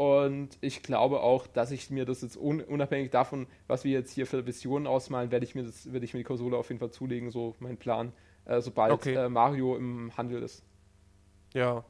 [0.01, 4.27] Und ich glaube auch, dass ich mir das jetzt unabhängig davon, was wir jetzt hier
[4.27, 6.91] für Visionen ausmalen, werde ich mir das, werde ich mir die Konsole auf jeden Fall
[6.91, 8.15] zulegen, so mein Plan,
[8.47, 9.13] äh, sobald okay.
[9.13, 10.65] äh, Mario im Handel ist.
[11.53, 11.85] Ja.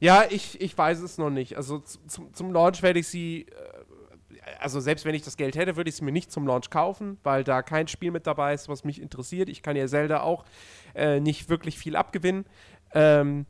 [0.00, 1.58] Ja, ich, ich weiß es noch nicht.
[1.58, 5.76] Also zum, zum Launch werde ich sie, äh, also selbst wenn ich das Geld hätte,
[5.76, 8.70] würde ich sie mir nicht zum Launch kaufen, weil da kein Spiel mit dabei ist,
[8.70, 9.50] was mich interessiert.
[9.50, 10.46] Ich kann ja Zelda auch
[10.94, 12.46] äh, nicht wirklich viel abgewinnen.
[12.94, 13.44] Ähm,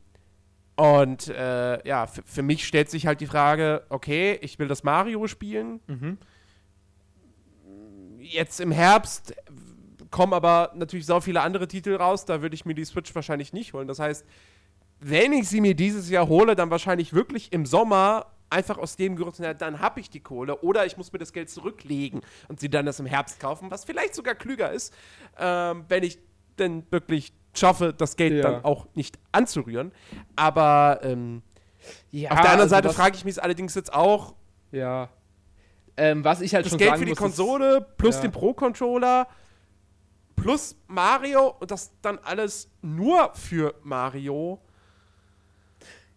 [0.77, 5.25] und äh, ja, für mich stellt sich halt die Frage, okay, ich will das Mario
[5.25, 5.79] spielen.
[5.87, 6.19] Mhm.
[8.19, 9.33] Jetzt im Herbst
[10.11, 13.53] kommen aber natürlich so viele andere Titel raus, da würde ich mir die Switch wahrscheinlich
[13.53, 13.87] nicht holen.
[13.87, 14.23] Das heißt,
[14.99, 19.15] wenn ich sie mir dieses Jahr hole, dann wahrscheinlich wirklich im Sommer einfach aus dem
[19.15, 22.69] Grund, dann habe ich die Kohle oder ich muss mir das Geld zurücklegen und sie
[22.69, 24.93] dann das im Herbst kaufen, was vielleicht sogar klüger ist,
[25.39, 26.19] ähm, wenn ich
[26.59, 28.41] denn wirklich schaffe, das Geld ja.
[28.41, 29.91] dann auch nicht anzurühren.
[30.35, 31.41] Aber ähm,
[32.11, 34.33] ja, auf der anderen also Seite frage ich mich allerdings jetzt auch.
[34.71, 35.09] Ja.
[35.95, 38.21] Ähm, was ich halt das schon Geld sagen für die Konsole plus ja.
[38.21, 39.27] den Pro-Controller
[40.35, 44.61] plus Mario und das dann alles nur für Mario.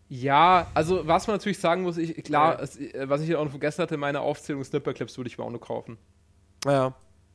[0.09, 2.63] Ja, also was man natürlich sagen muss, ich, klar, ja.
[2.63, 5.51] es, äh, was ich auch noch vergessen hatte, meine Aufzählung Snipper-Clips würde ich mir auch
[5.51, 5.99] noch kaufen.
[6.67, 6.95] Ja.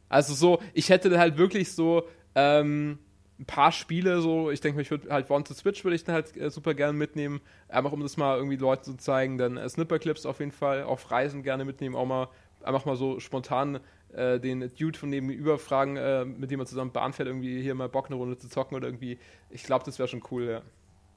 [0.10, 3.00] Also so, ich hätte halt wirklich so, ähm,
[3.40, 6.16] ein paar Spiele so, ich denke, ich würde halt One to Switch würde ich dann
[6.16, 9.68] halt äh, super gerne mitnehmen, einfach um das mal irgendwie Leuten zu zeigen, dann äh,
[9.68, 12.30] Snipper Clips auf jeden Fall, auf Reisen gerne mitnehmen, auch mal
[12.64, 13.80] einfach mal so spontan
[14.14, 17.76] äh, den Dude von nebenüber fragen, äh, mit dem man zusammen Bahn fährt, irgendwie hier
[17.76, 20.62] mal Bock eine Runde zu zocken oder irgendwie, ich glaube, das wäre schon cool, ja.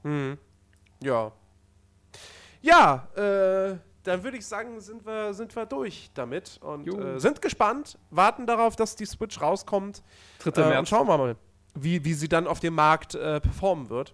[0.03, 0.37] Mhm.
[1.01, 1.31] Ja.
[2.61, 7.41] Ja, äh, dann würde ich sagen, sind wir, sind wir durch damit und äh, sind
[7.41, 10.03] gespannt, warten darauf, dass die Switch rauskommt.
[10.39, 10.51] 3.
[10.61, 10.79] März.
[10.79, 11.35] Und schauen wir mal
[11.75, 14.13] wie, wie sie dann auf dem Markt äh, performen wird.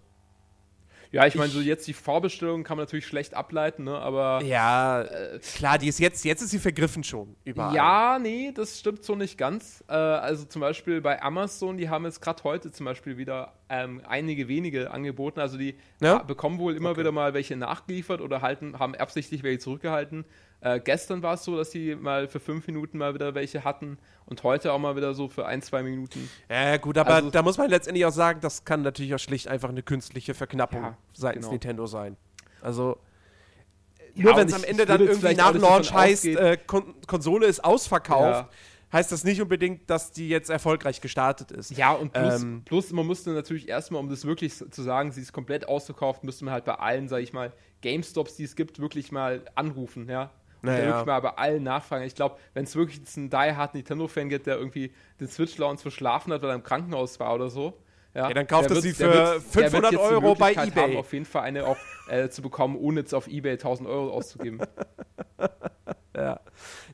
[1.11, 3.98] Ja, ich meine, so jetzt die Vorbestellung kann man natürlich schlecht ableiten, ne?
[3.98, 4.43] Aber.
[4.43, 7.74] Ja, äh, klar, die ist jetzt, jetzt ist sie vergriffen schon überall.
[7.74, 9.82] Ja, nee, das stimmt so nicht ganz.
[9.88, 14.02] Äh, also zum Beispiel bei Amazon, die haben jetzt gerade heute zum Beispiel wieder ähm,
[14.08, 15.40] einige wenige angeboten.
[15.40, 16.19] Also die ja?
[16.19, 17.02] bekommen wohl immer okay.
[17.02, 20.26] wieder mal welche nachgeliefert oder halten, haben absichtlich welche zurückgehalten.
[20.61, 23.98] Äh, gestern war es so, dass sie mal für fünf Minuten mal wieder welche hatten
[24.26, 26.30] und heute auch mal wieder so für ein, zwei Minuten.
[26.50, 29.48] Ja, gut, aber also, da muss man letztendlich auch sagen, das kann natürlich auch schlicht
[29.48, 31.52] einfach eine künstliche Verknappung ja, seitens genau.
[31.52, 32.18] Nintendo sein.
[32.61, 32.98] Also.
[34.16, 37.64] Ja, nur wenn es am Ende dann irgendwie nach Launch heißt, äh, Kon Konsole ist
[37.64, 38.50] ausverkauft, ja.
[38.91, 41.75] Heißt das nicht unbedingt, dass die jetzt erfolgreich gestartet ist.
[41.77, 45.22] Ja, und plus, ähm, plus man musste natürlich erstmal, um das wirklich zu sagen, sie
[45.22, 48.80] ist komplett ausverkauft, müsste man halt bei allen, sag ich mal, GameStops, die es gibt,
[48.80, 50.31] wirklich mal anrufen, ja.
[50.61, 50.77] Naja.
[50.77, 52.05] Der wirklich mal bei allen nachfragen.
[52.05, 56.33] Ich glaube, wenn es wirklich einen Die Hard Nintendo-Fan gibt, der irgendwie den Switch-Launch verschlafen
[56.33, 57.77] hat, weil er im Krankenhaus war oder so,
[58.15, 60.72] ja, ja, dann kauft er sie für wird, 500 Euro bei eBay.
[60.72, 64.11] Haben, auf jeden Fall eine auch äh, zu bekommen, ohne jetzt auf eBay 1000 Euro
[64.11, 64.61] auszugeben.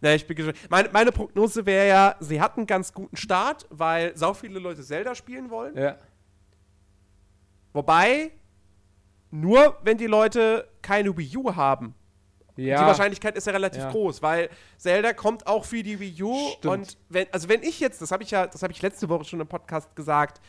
[0.02, 0.58] Na, ich bin gespannt.
[0.70, 4.82] Meine, meine Prognose wäre ja, sie hatten einen ganz guten Start, weil so viele Leute
[4.84, 5.78] Zelda spielen wollen.
[5.78, 5.98] Ja.
[7.74, 8.32] Wobei,
[9.30, 11.96] nur, wenn die Leute keine Wii U haben.
[12.58, 13.92] Ja, Die Wahrscheinlichkeit ist ja relativ Ja.
[13.92, 16.66] groß, weil Zelda kommt auch für die Wii U Stimmt.
[16.66, 19.24] und wenn, also wenn ich jetzt, das habe ich ja, das habe ich letzte Woche
[19.24, 20.42] schon im Podcast gesagt,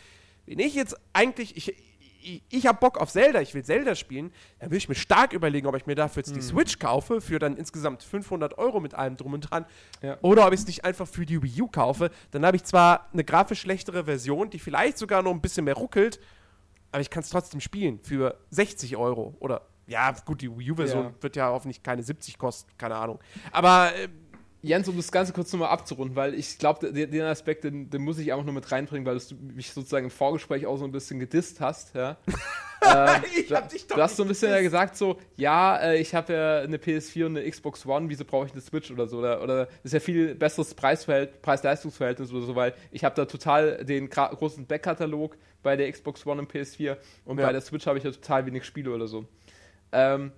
[0.46, 1.91] wenn ich jetzt eigentlich, ich,
[2.22, 5.32] ich, ich habe Bock auf Zelda, ich will Zelda spielen, dann will ich mir stark
[5.32, 8.94] überlegen, ob ich mir dafür jetzt die Switch kaufe, für dann insgesamt 500 Euro mit
[8.94, 9.66] allem drum und dran,
[10.02, 10.18] Ja.
[10.22, 12.10] oder ob ich es nicht einfach für die Wii U kaufe.
[12.30, 15.74] Dann habe ich zwar eine grafisch schlechtere Version, die vielleicht sogar noch ein bisschen mehr
[15.74, 16.20] ruckelt,
[16.92, 21.04] aber ich kann es trotzdem spielen für 60 Euro oder ja, gut, die Wii U-Version
[21.06, 21.12] Ja.
[21.20, 23.18] wird ja hoffentlich keine 70 kosten, keine Ahnung.
[23.50, 24.08] Aber äh,
[24.64, 28.00] Jens, um das Ganze kurz nochmal abzurunden, weil ich glaube, den, den Aspekt, den, den
[28.02, 30.92] muss ich einfach nur mit reinbringen, weil du mich sozusagen im Vorgespräch auch so ein
[30.92, 32.16] bisschen gedisst hast, ja.
[32.84, 35.78] ähm, Ich du, hab dich doch du hast so ein bisschen ja gesagt, so, ja,
[35.78, 38.90] äh, ich habe ja eine PS4 und eine Xbox One, wieso brauche ich eine Switch
[38.92, 39.18] oder so?
[39.18, 44.08] Oder, oder ist ja viel besseres Preis-Leistungsverhältnis oder so, weil ich habe da total den
[44.10, 47.46] großen Backkatalog bei der Xbox One und PS4 und Ja.
[47.46, 49.24] bei der Switch habe ich ja total wenig Spiele oder so.
[49.90, 50.32] Ähm,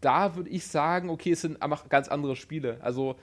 [0.00, 2.78] da würde ich sagen, okay, es sind einfach ganz andere Spiele.
[2.82, 3.16] Also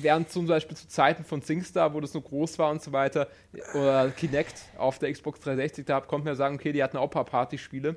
[0.00, 3.28] während zum Beispiel zu Zeiten von SingStar, wo das so groß war und so weiter,
[3.74, 7.04] oder Kinect auf der Xbox 360, da kommt man ja sagen, okay, die hatten auch
[7.04, 7.96] ein paar Partyspiele.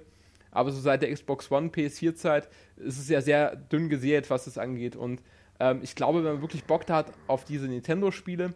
[0.51, 4.58] Aber so seit der Xbox One, PS4-Zeit ist es ja sehr dünn gesät, was das
[4.58, 4.95] angeht.
[4.95, 5.22] Und
[5.60, 8.53] ähm, ich glaube, wenn man wirklich Bock da hat auf diese Nintendo-Spiele,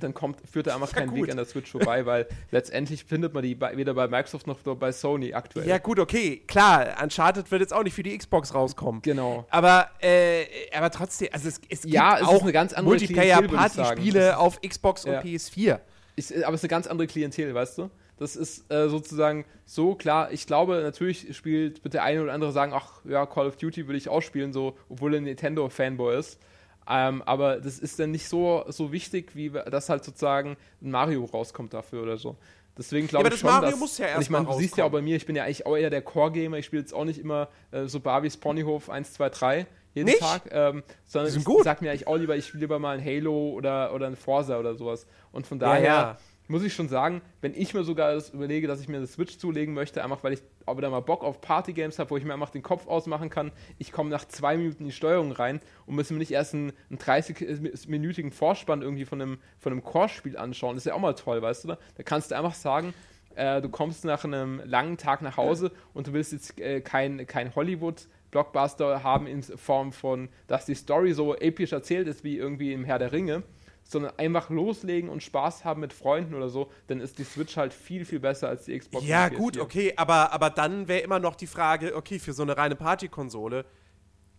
[0.00, 1.14] dann kommt, führt da einfach Ja, kein.
[1.14, 4.58] Weg an der Switch vorbei, weil letztendlich findet man die bei, weder bei Microsoft noch
[4.60, 5.66] bei Sony aktuell.
[5.68, 9.02] ja, gut, okay, klar, Uncharted wird jetzt auch nicht für die Xbox rauskommen.
[9.02, 9.46] Genau.
[9.50, 10.44] Aber, äh,
[10.74, 14.36] aber trotzdem, also es, es gibt Ja, es ist auch eine ganz andere Multiplayer-Partyspiele ist-
[14.36, 15.18] auf Xbox Ja.
[15.20, 15.80] und PS4.
[16.16, 17.90] Ist, aber es ist eine ganz andere Klientel, weißt du?
[18.18, 20.32] Das ist äh, sozusagen so klar.
[20.32, 23.86] Ich glaube, natürlich spielt wird der eine oder andere sagen, ach ja, Call of Duty
[23.86, 26.40] will ich auch spielen, so, obwohl er ein Nintendo-Fanboy ist.
[26.88, 31.24] Ähm, aber das ist dann nicht so, so wichtig, wie dass halt sozusagen ein Mario
[31.24, 32.36] rauskommt dafür oder so.
[32.78, 34.52] Deswegen Ja, glaube aber ich das schon, Mario dass, muss ja erst ich meine, du
[34.54, 36.58] siehst ja auch bei mir, ich bin ja eigentlich auch eher der Core-Gamer.
[36.58, 40.20] Ich spiele jetzt auch nicht immer äh, so Barbies Ponyhof 1, 2, 3 jeden Nicht?
[40.20, 41.64] Tag, ähm, sondern ich gut.
[41.64, 44.58] sag mir eigentlich auch lieber, ich spiele lieber mal ein Halo oder, oder ein Forza
[44.58, 45.06] oder sowas.
[45.32, 46.18] Und von daher ja.
[46.46, 49.38] muss ich schon sagen, wenn ich mir sogar das überlege, dass ich mir eine Switch
[49.38, 52.32] zulegen möchte, einfach weil ich auch wieder mal Bock auf Partygames habe, wo ich mir
[52.32, 55.96] einfach den Kopf ausmachen kann, ich komme nach zwei Minuten in die Steuerung rein und
[55.96, 60.76] muss mir nicht erst einen, einen 30-minütigen Vorspann irgendwie von einem, von einem Core-Spiel anschauen.
[60.76, 61.68] Das ist ja auch mal toll, weißt du?
[61.68, 62.94] Da Da kannst du einfach sagen,
[63.34, 67.26] äh, du kommst nach einem langen Tag nach Hause und du willst jetzt äh, kein,
[67.26, 72.72] kein Hollywood-Blockbuster haben in Form von, dass die Story so episch erzählt ist wie irgendwie
[72.72, 73.42] im Herr der Ringe,
[73.90, 77.72] sondern einfach loslegen und Spaß haben mit Freunden oder so, dann ist die Switch halt
[77.72, 79.06] viel, viel besser als die Xbox.
[79.06, 79.60] Ja, gut, PS4.
[79.62, 83.64] okay, aber, aber dann wäre immer noch die Frage, okay, für so eine reine Partykonsole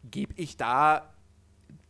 [0.10, 1.14] gebe ich da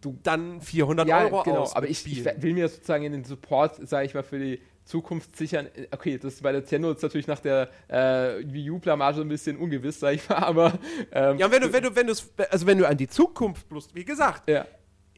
[0.01, 1.75] Du- dann 400 Ja, Euro genau, aus.
[1.75, 5.35] aber ich, ich will mir sozusagen in den Support, sage ich mal, für die Zukunft
[5.35, 5.67] sichern.
[5.91, 9.99] Okay, das ist bei Nintendo jetzt natürlich nach der äh, Wii U-Blamage ein bisschen ungewiss,
[9.99, 10.79] sag ich mal, aber
[11.11, 12.13] ähm, ja, und wenn du, wenn du, wenn du,
[12.49, 14.65] also wenn du an die Zukunft bloß, wie gesagt, ja.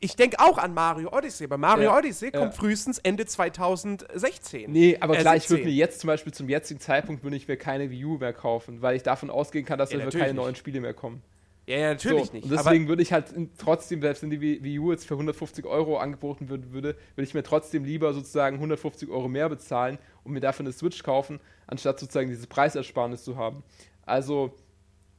[0.03, 1.47] Ich denke auch an Mario Odyssey.
[1.47, 2.59] Bei Mario Ja, Odyssey kommt ja.
[2.59, 4.71] frühestens Ende 2016.
[4.71, 5.65] Nee, aber Äh, klar, ich würde 17.
[5.65, 8.81] mir jetzt zum Beispiel zum jetzigen Zeitpunkt würde ich mir keine Wii U mehr kaufen,
[8.81, 10.33] weil ich davon ausgehen kann, dass Ja, keine nicht.
[10.33, 11.21] neuen Spiele mehr kommen.
[11.67, 12.43] Ja, ja, natürlich so, nicht.
[12.45, 13.25] Und deswegen würde ich halt
[13.59, 17.43] trotzdem, selbst wenn die Wii U jetzt für 150 Euro angeboten würde, würde, ich mir
[17.43, 22.29] trotzdem lieber sozusagen 150 Euro mehr bezahlen und mir dafür eine Switch kaufen, anstatt sozusagen
[22.29, 23.63] diese Preisersparnis zu haben.
[24.03, 24.55] Also,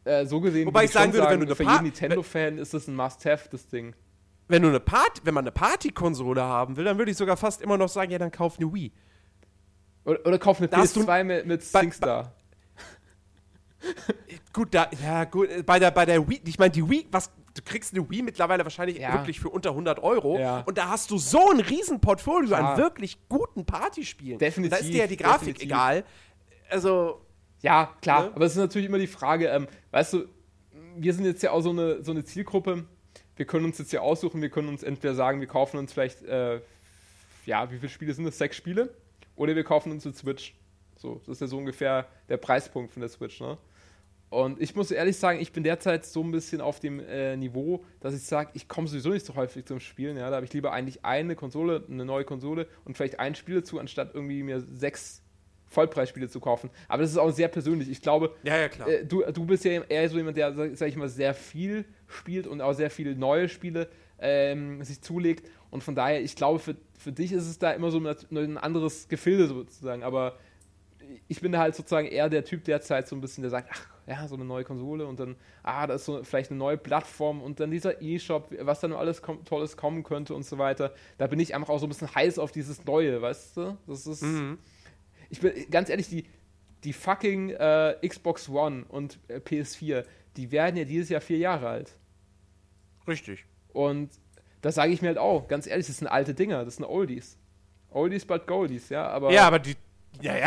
[0.04, 2.88] äh, so gesehen, Wobei würde ich sagen würde, wenn du für jeden Nintendo-Fan ist das
[2.88, 3.94] ein Must-Have, das Ding.
[4.52, 7.60] Wenn du eine Party, wenn man eine Partykonsole haben will, dann würde ich sogar fast
[7.62, 8.92] immer noch sagen, ja, dann kauf eine Wii.
[10.04, 12.32] Oder, oder kauf eine Da hast du- PS2 mit, mit SingStar.
[14.52, 17.62] Gut, da, ja, gut, bei der, bei der Wii, ich meine, die Wii, was, du
[17.64, 19.12] kriegst eine Wii mittlerweile wahrscheinlich Ja.
[19.14, 20.60] wirklich für unter 100 Euro Ja.
[20.60, 22.72] und da hast du so ein riesen Portfolio Klar.
[22.74, 24.38] an wirklich guten Partyspielen.
[24.38, 25.64] Definitiv, Und da ist dir ja die Grafik definitiv.
[25.64, 26.04] egal.
[26.70, 27.20] Also,
[27.60, 28.32] Ja, klar, Ne?
[28.34, 30.24] aber es ist natürlich immer die Frage, ähm, weißt du,
[30.96, 32.84] wir sind jetzt ja auch so eine, so eine Zielgruppe,
[33.42, 36.22] wir können uns jetzt ja aussuchen, wir können uns entweder sagen, wir kaufen uns vielleicht,
[36.22, 36.60] äh,
[37.44, 38.38] ja, wie viele Spiele sind das?
[38.38, 38.94] Sechs Spiele?
[39.34, 40.54] Oder wir kaufen uns eine Switch.
[40.96, 43.58] So, das ist ja so ungefähr der Preispunkt von der Switch, ne?
[44.30, 47.84] Und ich muss ehrlich sagen, ich bin derzeit so ein bisschen auf dem äh, Niveau,
[47.98, 50.16] dass ich sage, ich komme sowieso nicht so häufig zum Spielen.
[50.16, 50.30] Ja?
[50.30, 53.80] Da habe ich lieber eigentlich eine Konsole, eine neue Konsole und vielleicht ein Spiel dazu,
[53.80, 55.20] anstatt irgendwie mir sechs
[55.72, 56.70] Vollpreisspiele zu kaufen.
[56.88, 57.90] Aber das ist auch sehr persönlich.
[57.90, 60.88] Ich glaube, ja, ja, äh, du, du bist ja eher so jemand, der, sag, sag
[60.88, 63.88] ich mal, sehr viel spielt und auch sehr viele neue Spiele
[64.20, 65.48] ähm, sich zulegt.
[65.70, 68.58] Und von daher, ich glaube, für, für dich ist es da immer so ein, ein
[68.58, 70.02] anderes Gefilde sozusagen.
[70.02, 70.36] Aber
[71.28, 73.86] ich bin da halt sozusagen eher der Typ derzeit so ein bisschen, der sagt, ach
[74.06, 77.40] ja, so eine neue Konsole und dann, ah, da ist so vielleicht eine neue Plattform
[77.40, 80.92] und dann dieser E-Shop, was da nur alles kom Tolles kommen könnte und so weiter.
[81.18, 83.76] Da bin ich einfach auch so ein bisschen heiß auf dieses Neue, weißt du?
[83.86, 84.58] Das ist, Mhm.
[85.32, 86.26] Ich bin ganz ehrlich, die,
[86.84, 90.04] die fucking äh, Xbox One und äh, PS4,
[90.36, 91.92] die werden ja dieses Jahr vier Jahre alt.
[93.08, 93.44] Richtig.
[93.72, 94.10] Und
[94.60, 97.36] das sage ich mir halt auch, ganz ehrlich, das sind alte Dinger, das sind Oldies.
[97.90, 99.32] Oldies but Goldies, ja, aber.
[99.32, 99.74] Ja, aber die.
[100.20, 100.38] Ja, ja,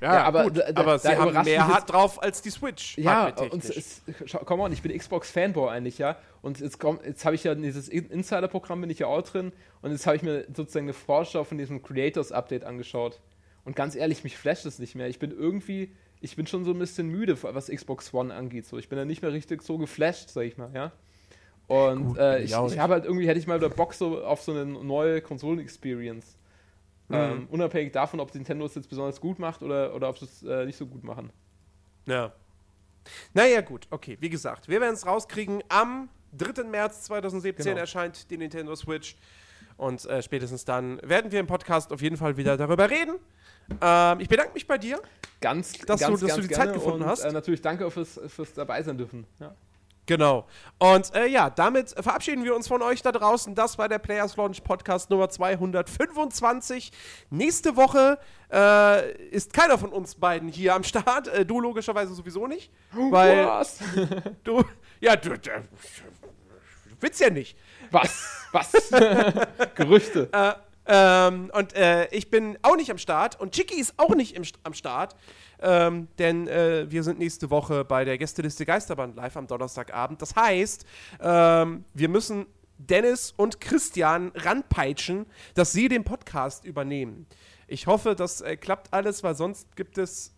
[0.00, 2.96] ja, Ja, aber gut, da- da- aber sie haben mehr hart drauf als die Switch.
[2.96, 4.00] Ja, und es,
[4.46, 6.16] come on, ich bin Xbox-Fanboy eigentlich, ja.
[6.40, 9.52] Und jetzt, komm, jetzt habe ich ja dieses In- Insider-Programm bin ich ja auch drin
[9.82, 13.20] und jetzt habe ich mir sozusagen eine Vorschau von diesem Creators-Update angeschaut.
[13.64, 15.08] Und ganz ehrlich, mich flasht es nicht mehr.
[15.08, 18.66] Ich bin irgendwie, ich bin schon so ein bisschen müde, was Xbox One angeht.
[18.66, 20.92] So, ich bin da nicht mehr richtig so geflasht, sag ich mal, ja.
[21.66, 24.42] Und Gut, äh, ich ich, habe halt irgendwie, hätte ich mal wieder Bock so auf
[24.42, 26.36] so eine neue Konsolen-Experience.
[27.08, 27.14] Mhm.
[27.14, 30.42] Ähm, unabhängig davon, ob Nintendo es jetzt besonders gut macht oder, oder ob sie es
[30.42, 31.30] äh, nicht so gut machen.
[32.06, 32.32] Ja.
[33.34, 34.16] Naja, gut, okay.
[34.20, 35.62] Wie gesagt, wir werden es rauskriegen.
[35.68, 36.64] Am 3.
[36.64, 37.80] März 2017 Genau.
[37.80, 39.16] erscheint die Nintendo Switch.
[39.76, 43.14] Und äh, spätestens dann werden wir im Podcast auf jeden Fall wieder darüber reden.
[43.80, 45.00] Ähm, ich bedanke mich bei dir.
[45.40, 47.24] Ganz, Dass du- ganz, dass du ganz die Zeit gefunden und, hast.
[47.24, 49.26] Äh, natürlich danke fürs, fürs dabei sein dürfen.
[49.38, 49.54] Ja.
[50.06, 50.46] Genau.
[50.78, 53.54] Und äh, ja, damit verabschieden wir uns von euch da draußen.
[53.54, 56.90] Das war der Players Launch Podcast Nummer 225.
[57.30, 58.18] Nächste Woche
[58.52, 61.28] äh, ist keiner von uns beiden hier am Start.
[61.28, 62.72] Äh, du logischerweise sowieso nicht.
[62.92, 63.78] Weil Was?
[64.44, 64.64] du.
[65.00, 65.30] Ja, du.
[65.30, 65.50] du
[66.98, 67.56] willst ja nicht.
[67.92, 68.46] Was?
[68.52, 68.72] Was?
[69.76, 70.28] Gerüchte.
[70.86, 74.34] Äh, ähm, und äh, ich bin auch nicht am Start und Chicky ist auch nicht
[74.36, 75.14] im, am Start,
[75.60, 80.20] ähm, denn äh, wir sind nächste Woche bei der Gästeliste Geisterbahn live am Donnerstagabend.
[80.22, 80.84] Das heißt,
[81.20, 82.46] ähm, wir müssen
[82.78, 87.26] Dennis und Christian ranpeitschen, dass sie den Podcast übernehmen.
[87.68, 90.34] Ich hoffe, das äh, klappt alles, weil sonst gibt es,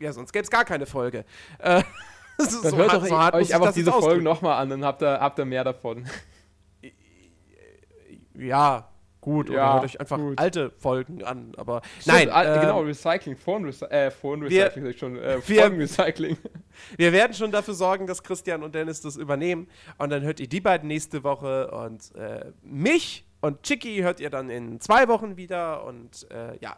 [0.00, 1.24] ja, sonst gäbe es gar keine Folge.
[1.58, 1.82] Äh,
[2.38, 4.24] so Dann hört hart- doch so hart euch einfach das diese Folgen ausdrücken.
[4.24, 6.06] nochmal an, dann habt ihr, habt ihr mehr davon.
[8.34, 8.88] Ja,
[9.26, 9.50] gut.
[9.50, 10.38] oder Ja, hört euch einfach gut.
[10.38, 11.52] alte Folgen an.
[11.58, 16.38] Aber Stimmt, nein, ähm, genau, Recycling, Foren-Recycling, äh, Foren-Recycling, sag ich schon, äh, wir- Folgen-Recycling.
[16.98, 19.66] Wir werden schon dafür sorgen, dass Christian und Dennis das übernehmen.
[19.98, 21.70] Und dann hört ihr die beiden nächste Woche.
[21.70, 25.84] Und äh, mich und Chicky hört ihr dann in zwei Wochen wieder.
[25.84, 26.76] Und äh, ja.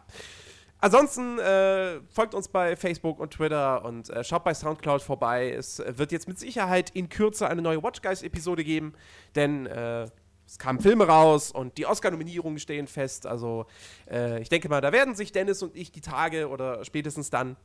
[0.81, 5.51] Ansonsten äh, folgt uns bei Facebook und Twitter und äh, schaut bei Soundcloud vorbei.
[5.51, 8.93] Es wird jetzt mit Sicherheit in Kürze eine neue Watch Guys-Episode geben,
[9.35, 10.07] denn äh,
[10.49, 13.27] es kamen Filme raus und die Oscar-Nominierungen stehen fest.
[13.27, 13.67] Also
[14.11, 17.57] äh, ich denke mal, da werden sich Dennis und ich die Tage oder spätestens dann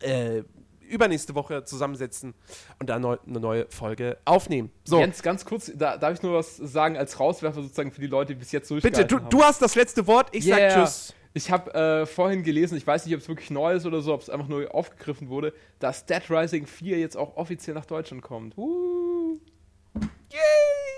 [0.00, 0.44] äh,
[0.88, 2.34] übernächste Woche zusammensetzen
[2.78, 4.70] und dann neu, eine neue Folge aufnehmen.
[4.84, 8.06] So, Jens, ganz kurz, da, darf ich nur was sagen als Rauswerfer sozusagen für die
[8.06, 9.30] Leute, die bis jetzt bitte, durchgehalten du, haben.
[9.30, 10.28] du hast das letzte Wort.
[10.30, 10.70] Ich Yeah.
[10.70, 11.14] sag Tschüss.
[11.34, 14.14] Ich habe äh, vorhin gelesen, ich weiß nicht, ob es wirklich neu ist oder so,
[14.14, 18.22] ob es einfach nur aufgegriffen wurde, dass Dead Rising 4 jetzt auch offiziell nach Deutschland
[18.22, 18.56] kommt.
[18.56, 19.38] Uh,
[20.30, 20.95] Yay!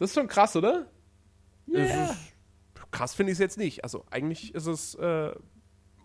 [0.00, 0.86] Das ist schon krass, oder?
[1.68, 2.16] Ist-
[2.90, 3.84] Krass finde ich es jetzt nicht.
[3.84, 5.30] Also eigentlich ist es, äh,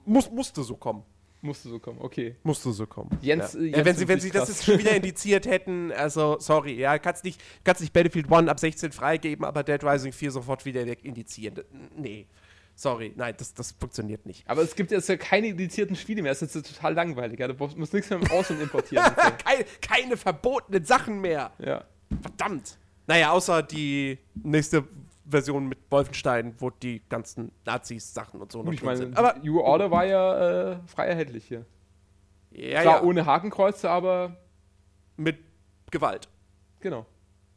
[0.06, 1.04] muss, musste so kommen.
[1.42, 2.36] Musste so kommen, okay.
[2.44, 3.10] Musste so kommen.
[3.22, 3.60] Jens- ja.
[3.60, 6.74] äh, ja, Jens wenn sie, wenn sie das jetzt schon wieder indiziert hätten, also sorry,
[6.74, 10.66] ja, kannst nicht, kannst nicht Battlefield 1 ab 16 freigeben, aber Dead Rising 4 sofort
[10.66, 11.64] wieder indizieren.
[11.96, 12.28] Nee.
[12.76, 14.48] Sorry, nein, das, das funktioniert nicht.
[14.50, 17.40] Aber es gibt jetzt ja keine indizierten Spiele mehr, das ist jetzt total langweilig.
[17.40, 17.48] Ja?
[17.48, 19.06] Du musst nichts mehr im Ausland importieren.
[19.44, 21.52] keine, keine verbotenen Sachen mehr.
[21.60, 21.86] ja.
[22.22, 22.78] Verdammt.
[23.08, 24.84] Naja, außer die nächste
[25.28, 29.18] Version mit Wolfenstein, wo die ganzen Nazis-Sachen und so noch ich drin meine, sind.
[29.18, 31.66] Aber New Order war ja äh, frei erhältlich hier.
[32.52, 34.38] ja, Zwar ja, ohne Hakenkreuze, aber
[35.18, 35.38] mit
[35.92, 36.28] Gewalt.
[36.80, 37.06] genau.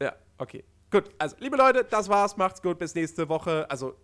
[0.01, 0.63] Ja, okay.
[0.91, 2.35] Gut, also liebe Leute, das war's.
[2.37, 3.69] Macht's gut, bis nächste Woche.
[3.69, 3.95] Also,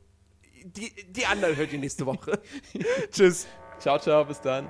[0.63, 2.39] die, die anderen hört ihr nächste Woche.
[3.11, 3.47] Tschüss.
[3.79, 4.69] Ciao, ciao, bis dann.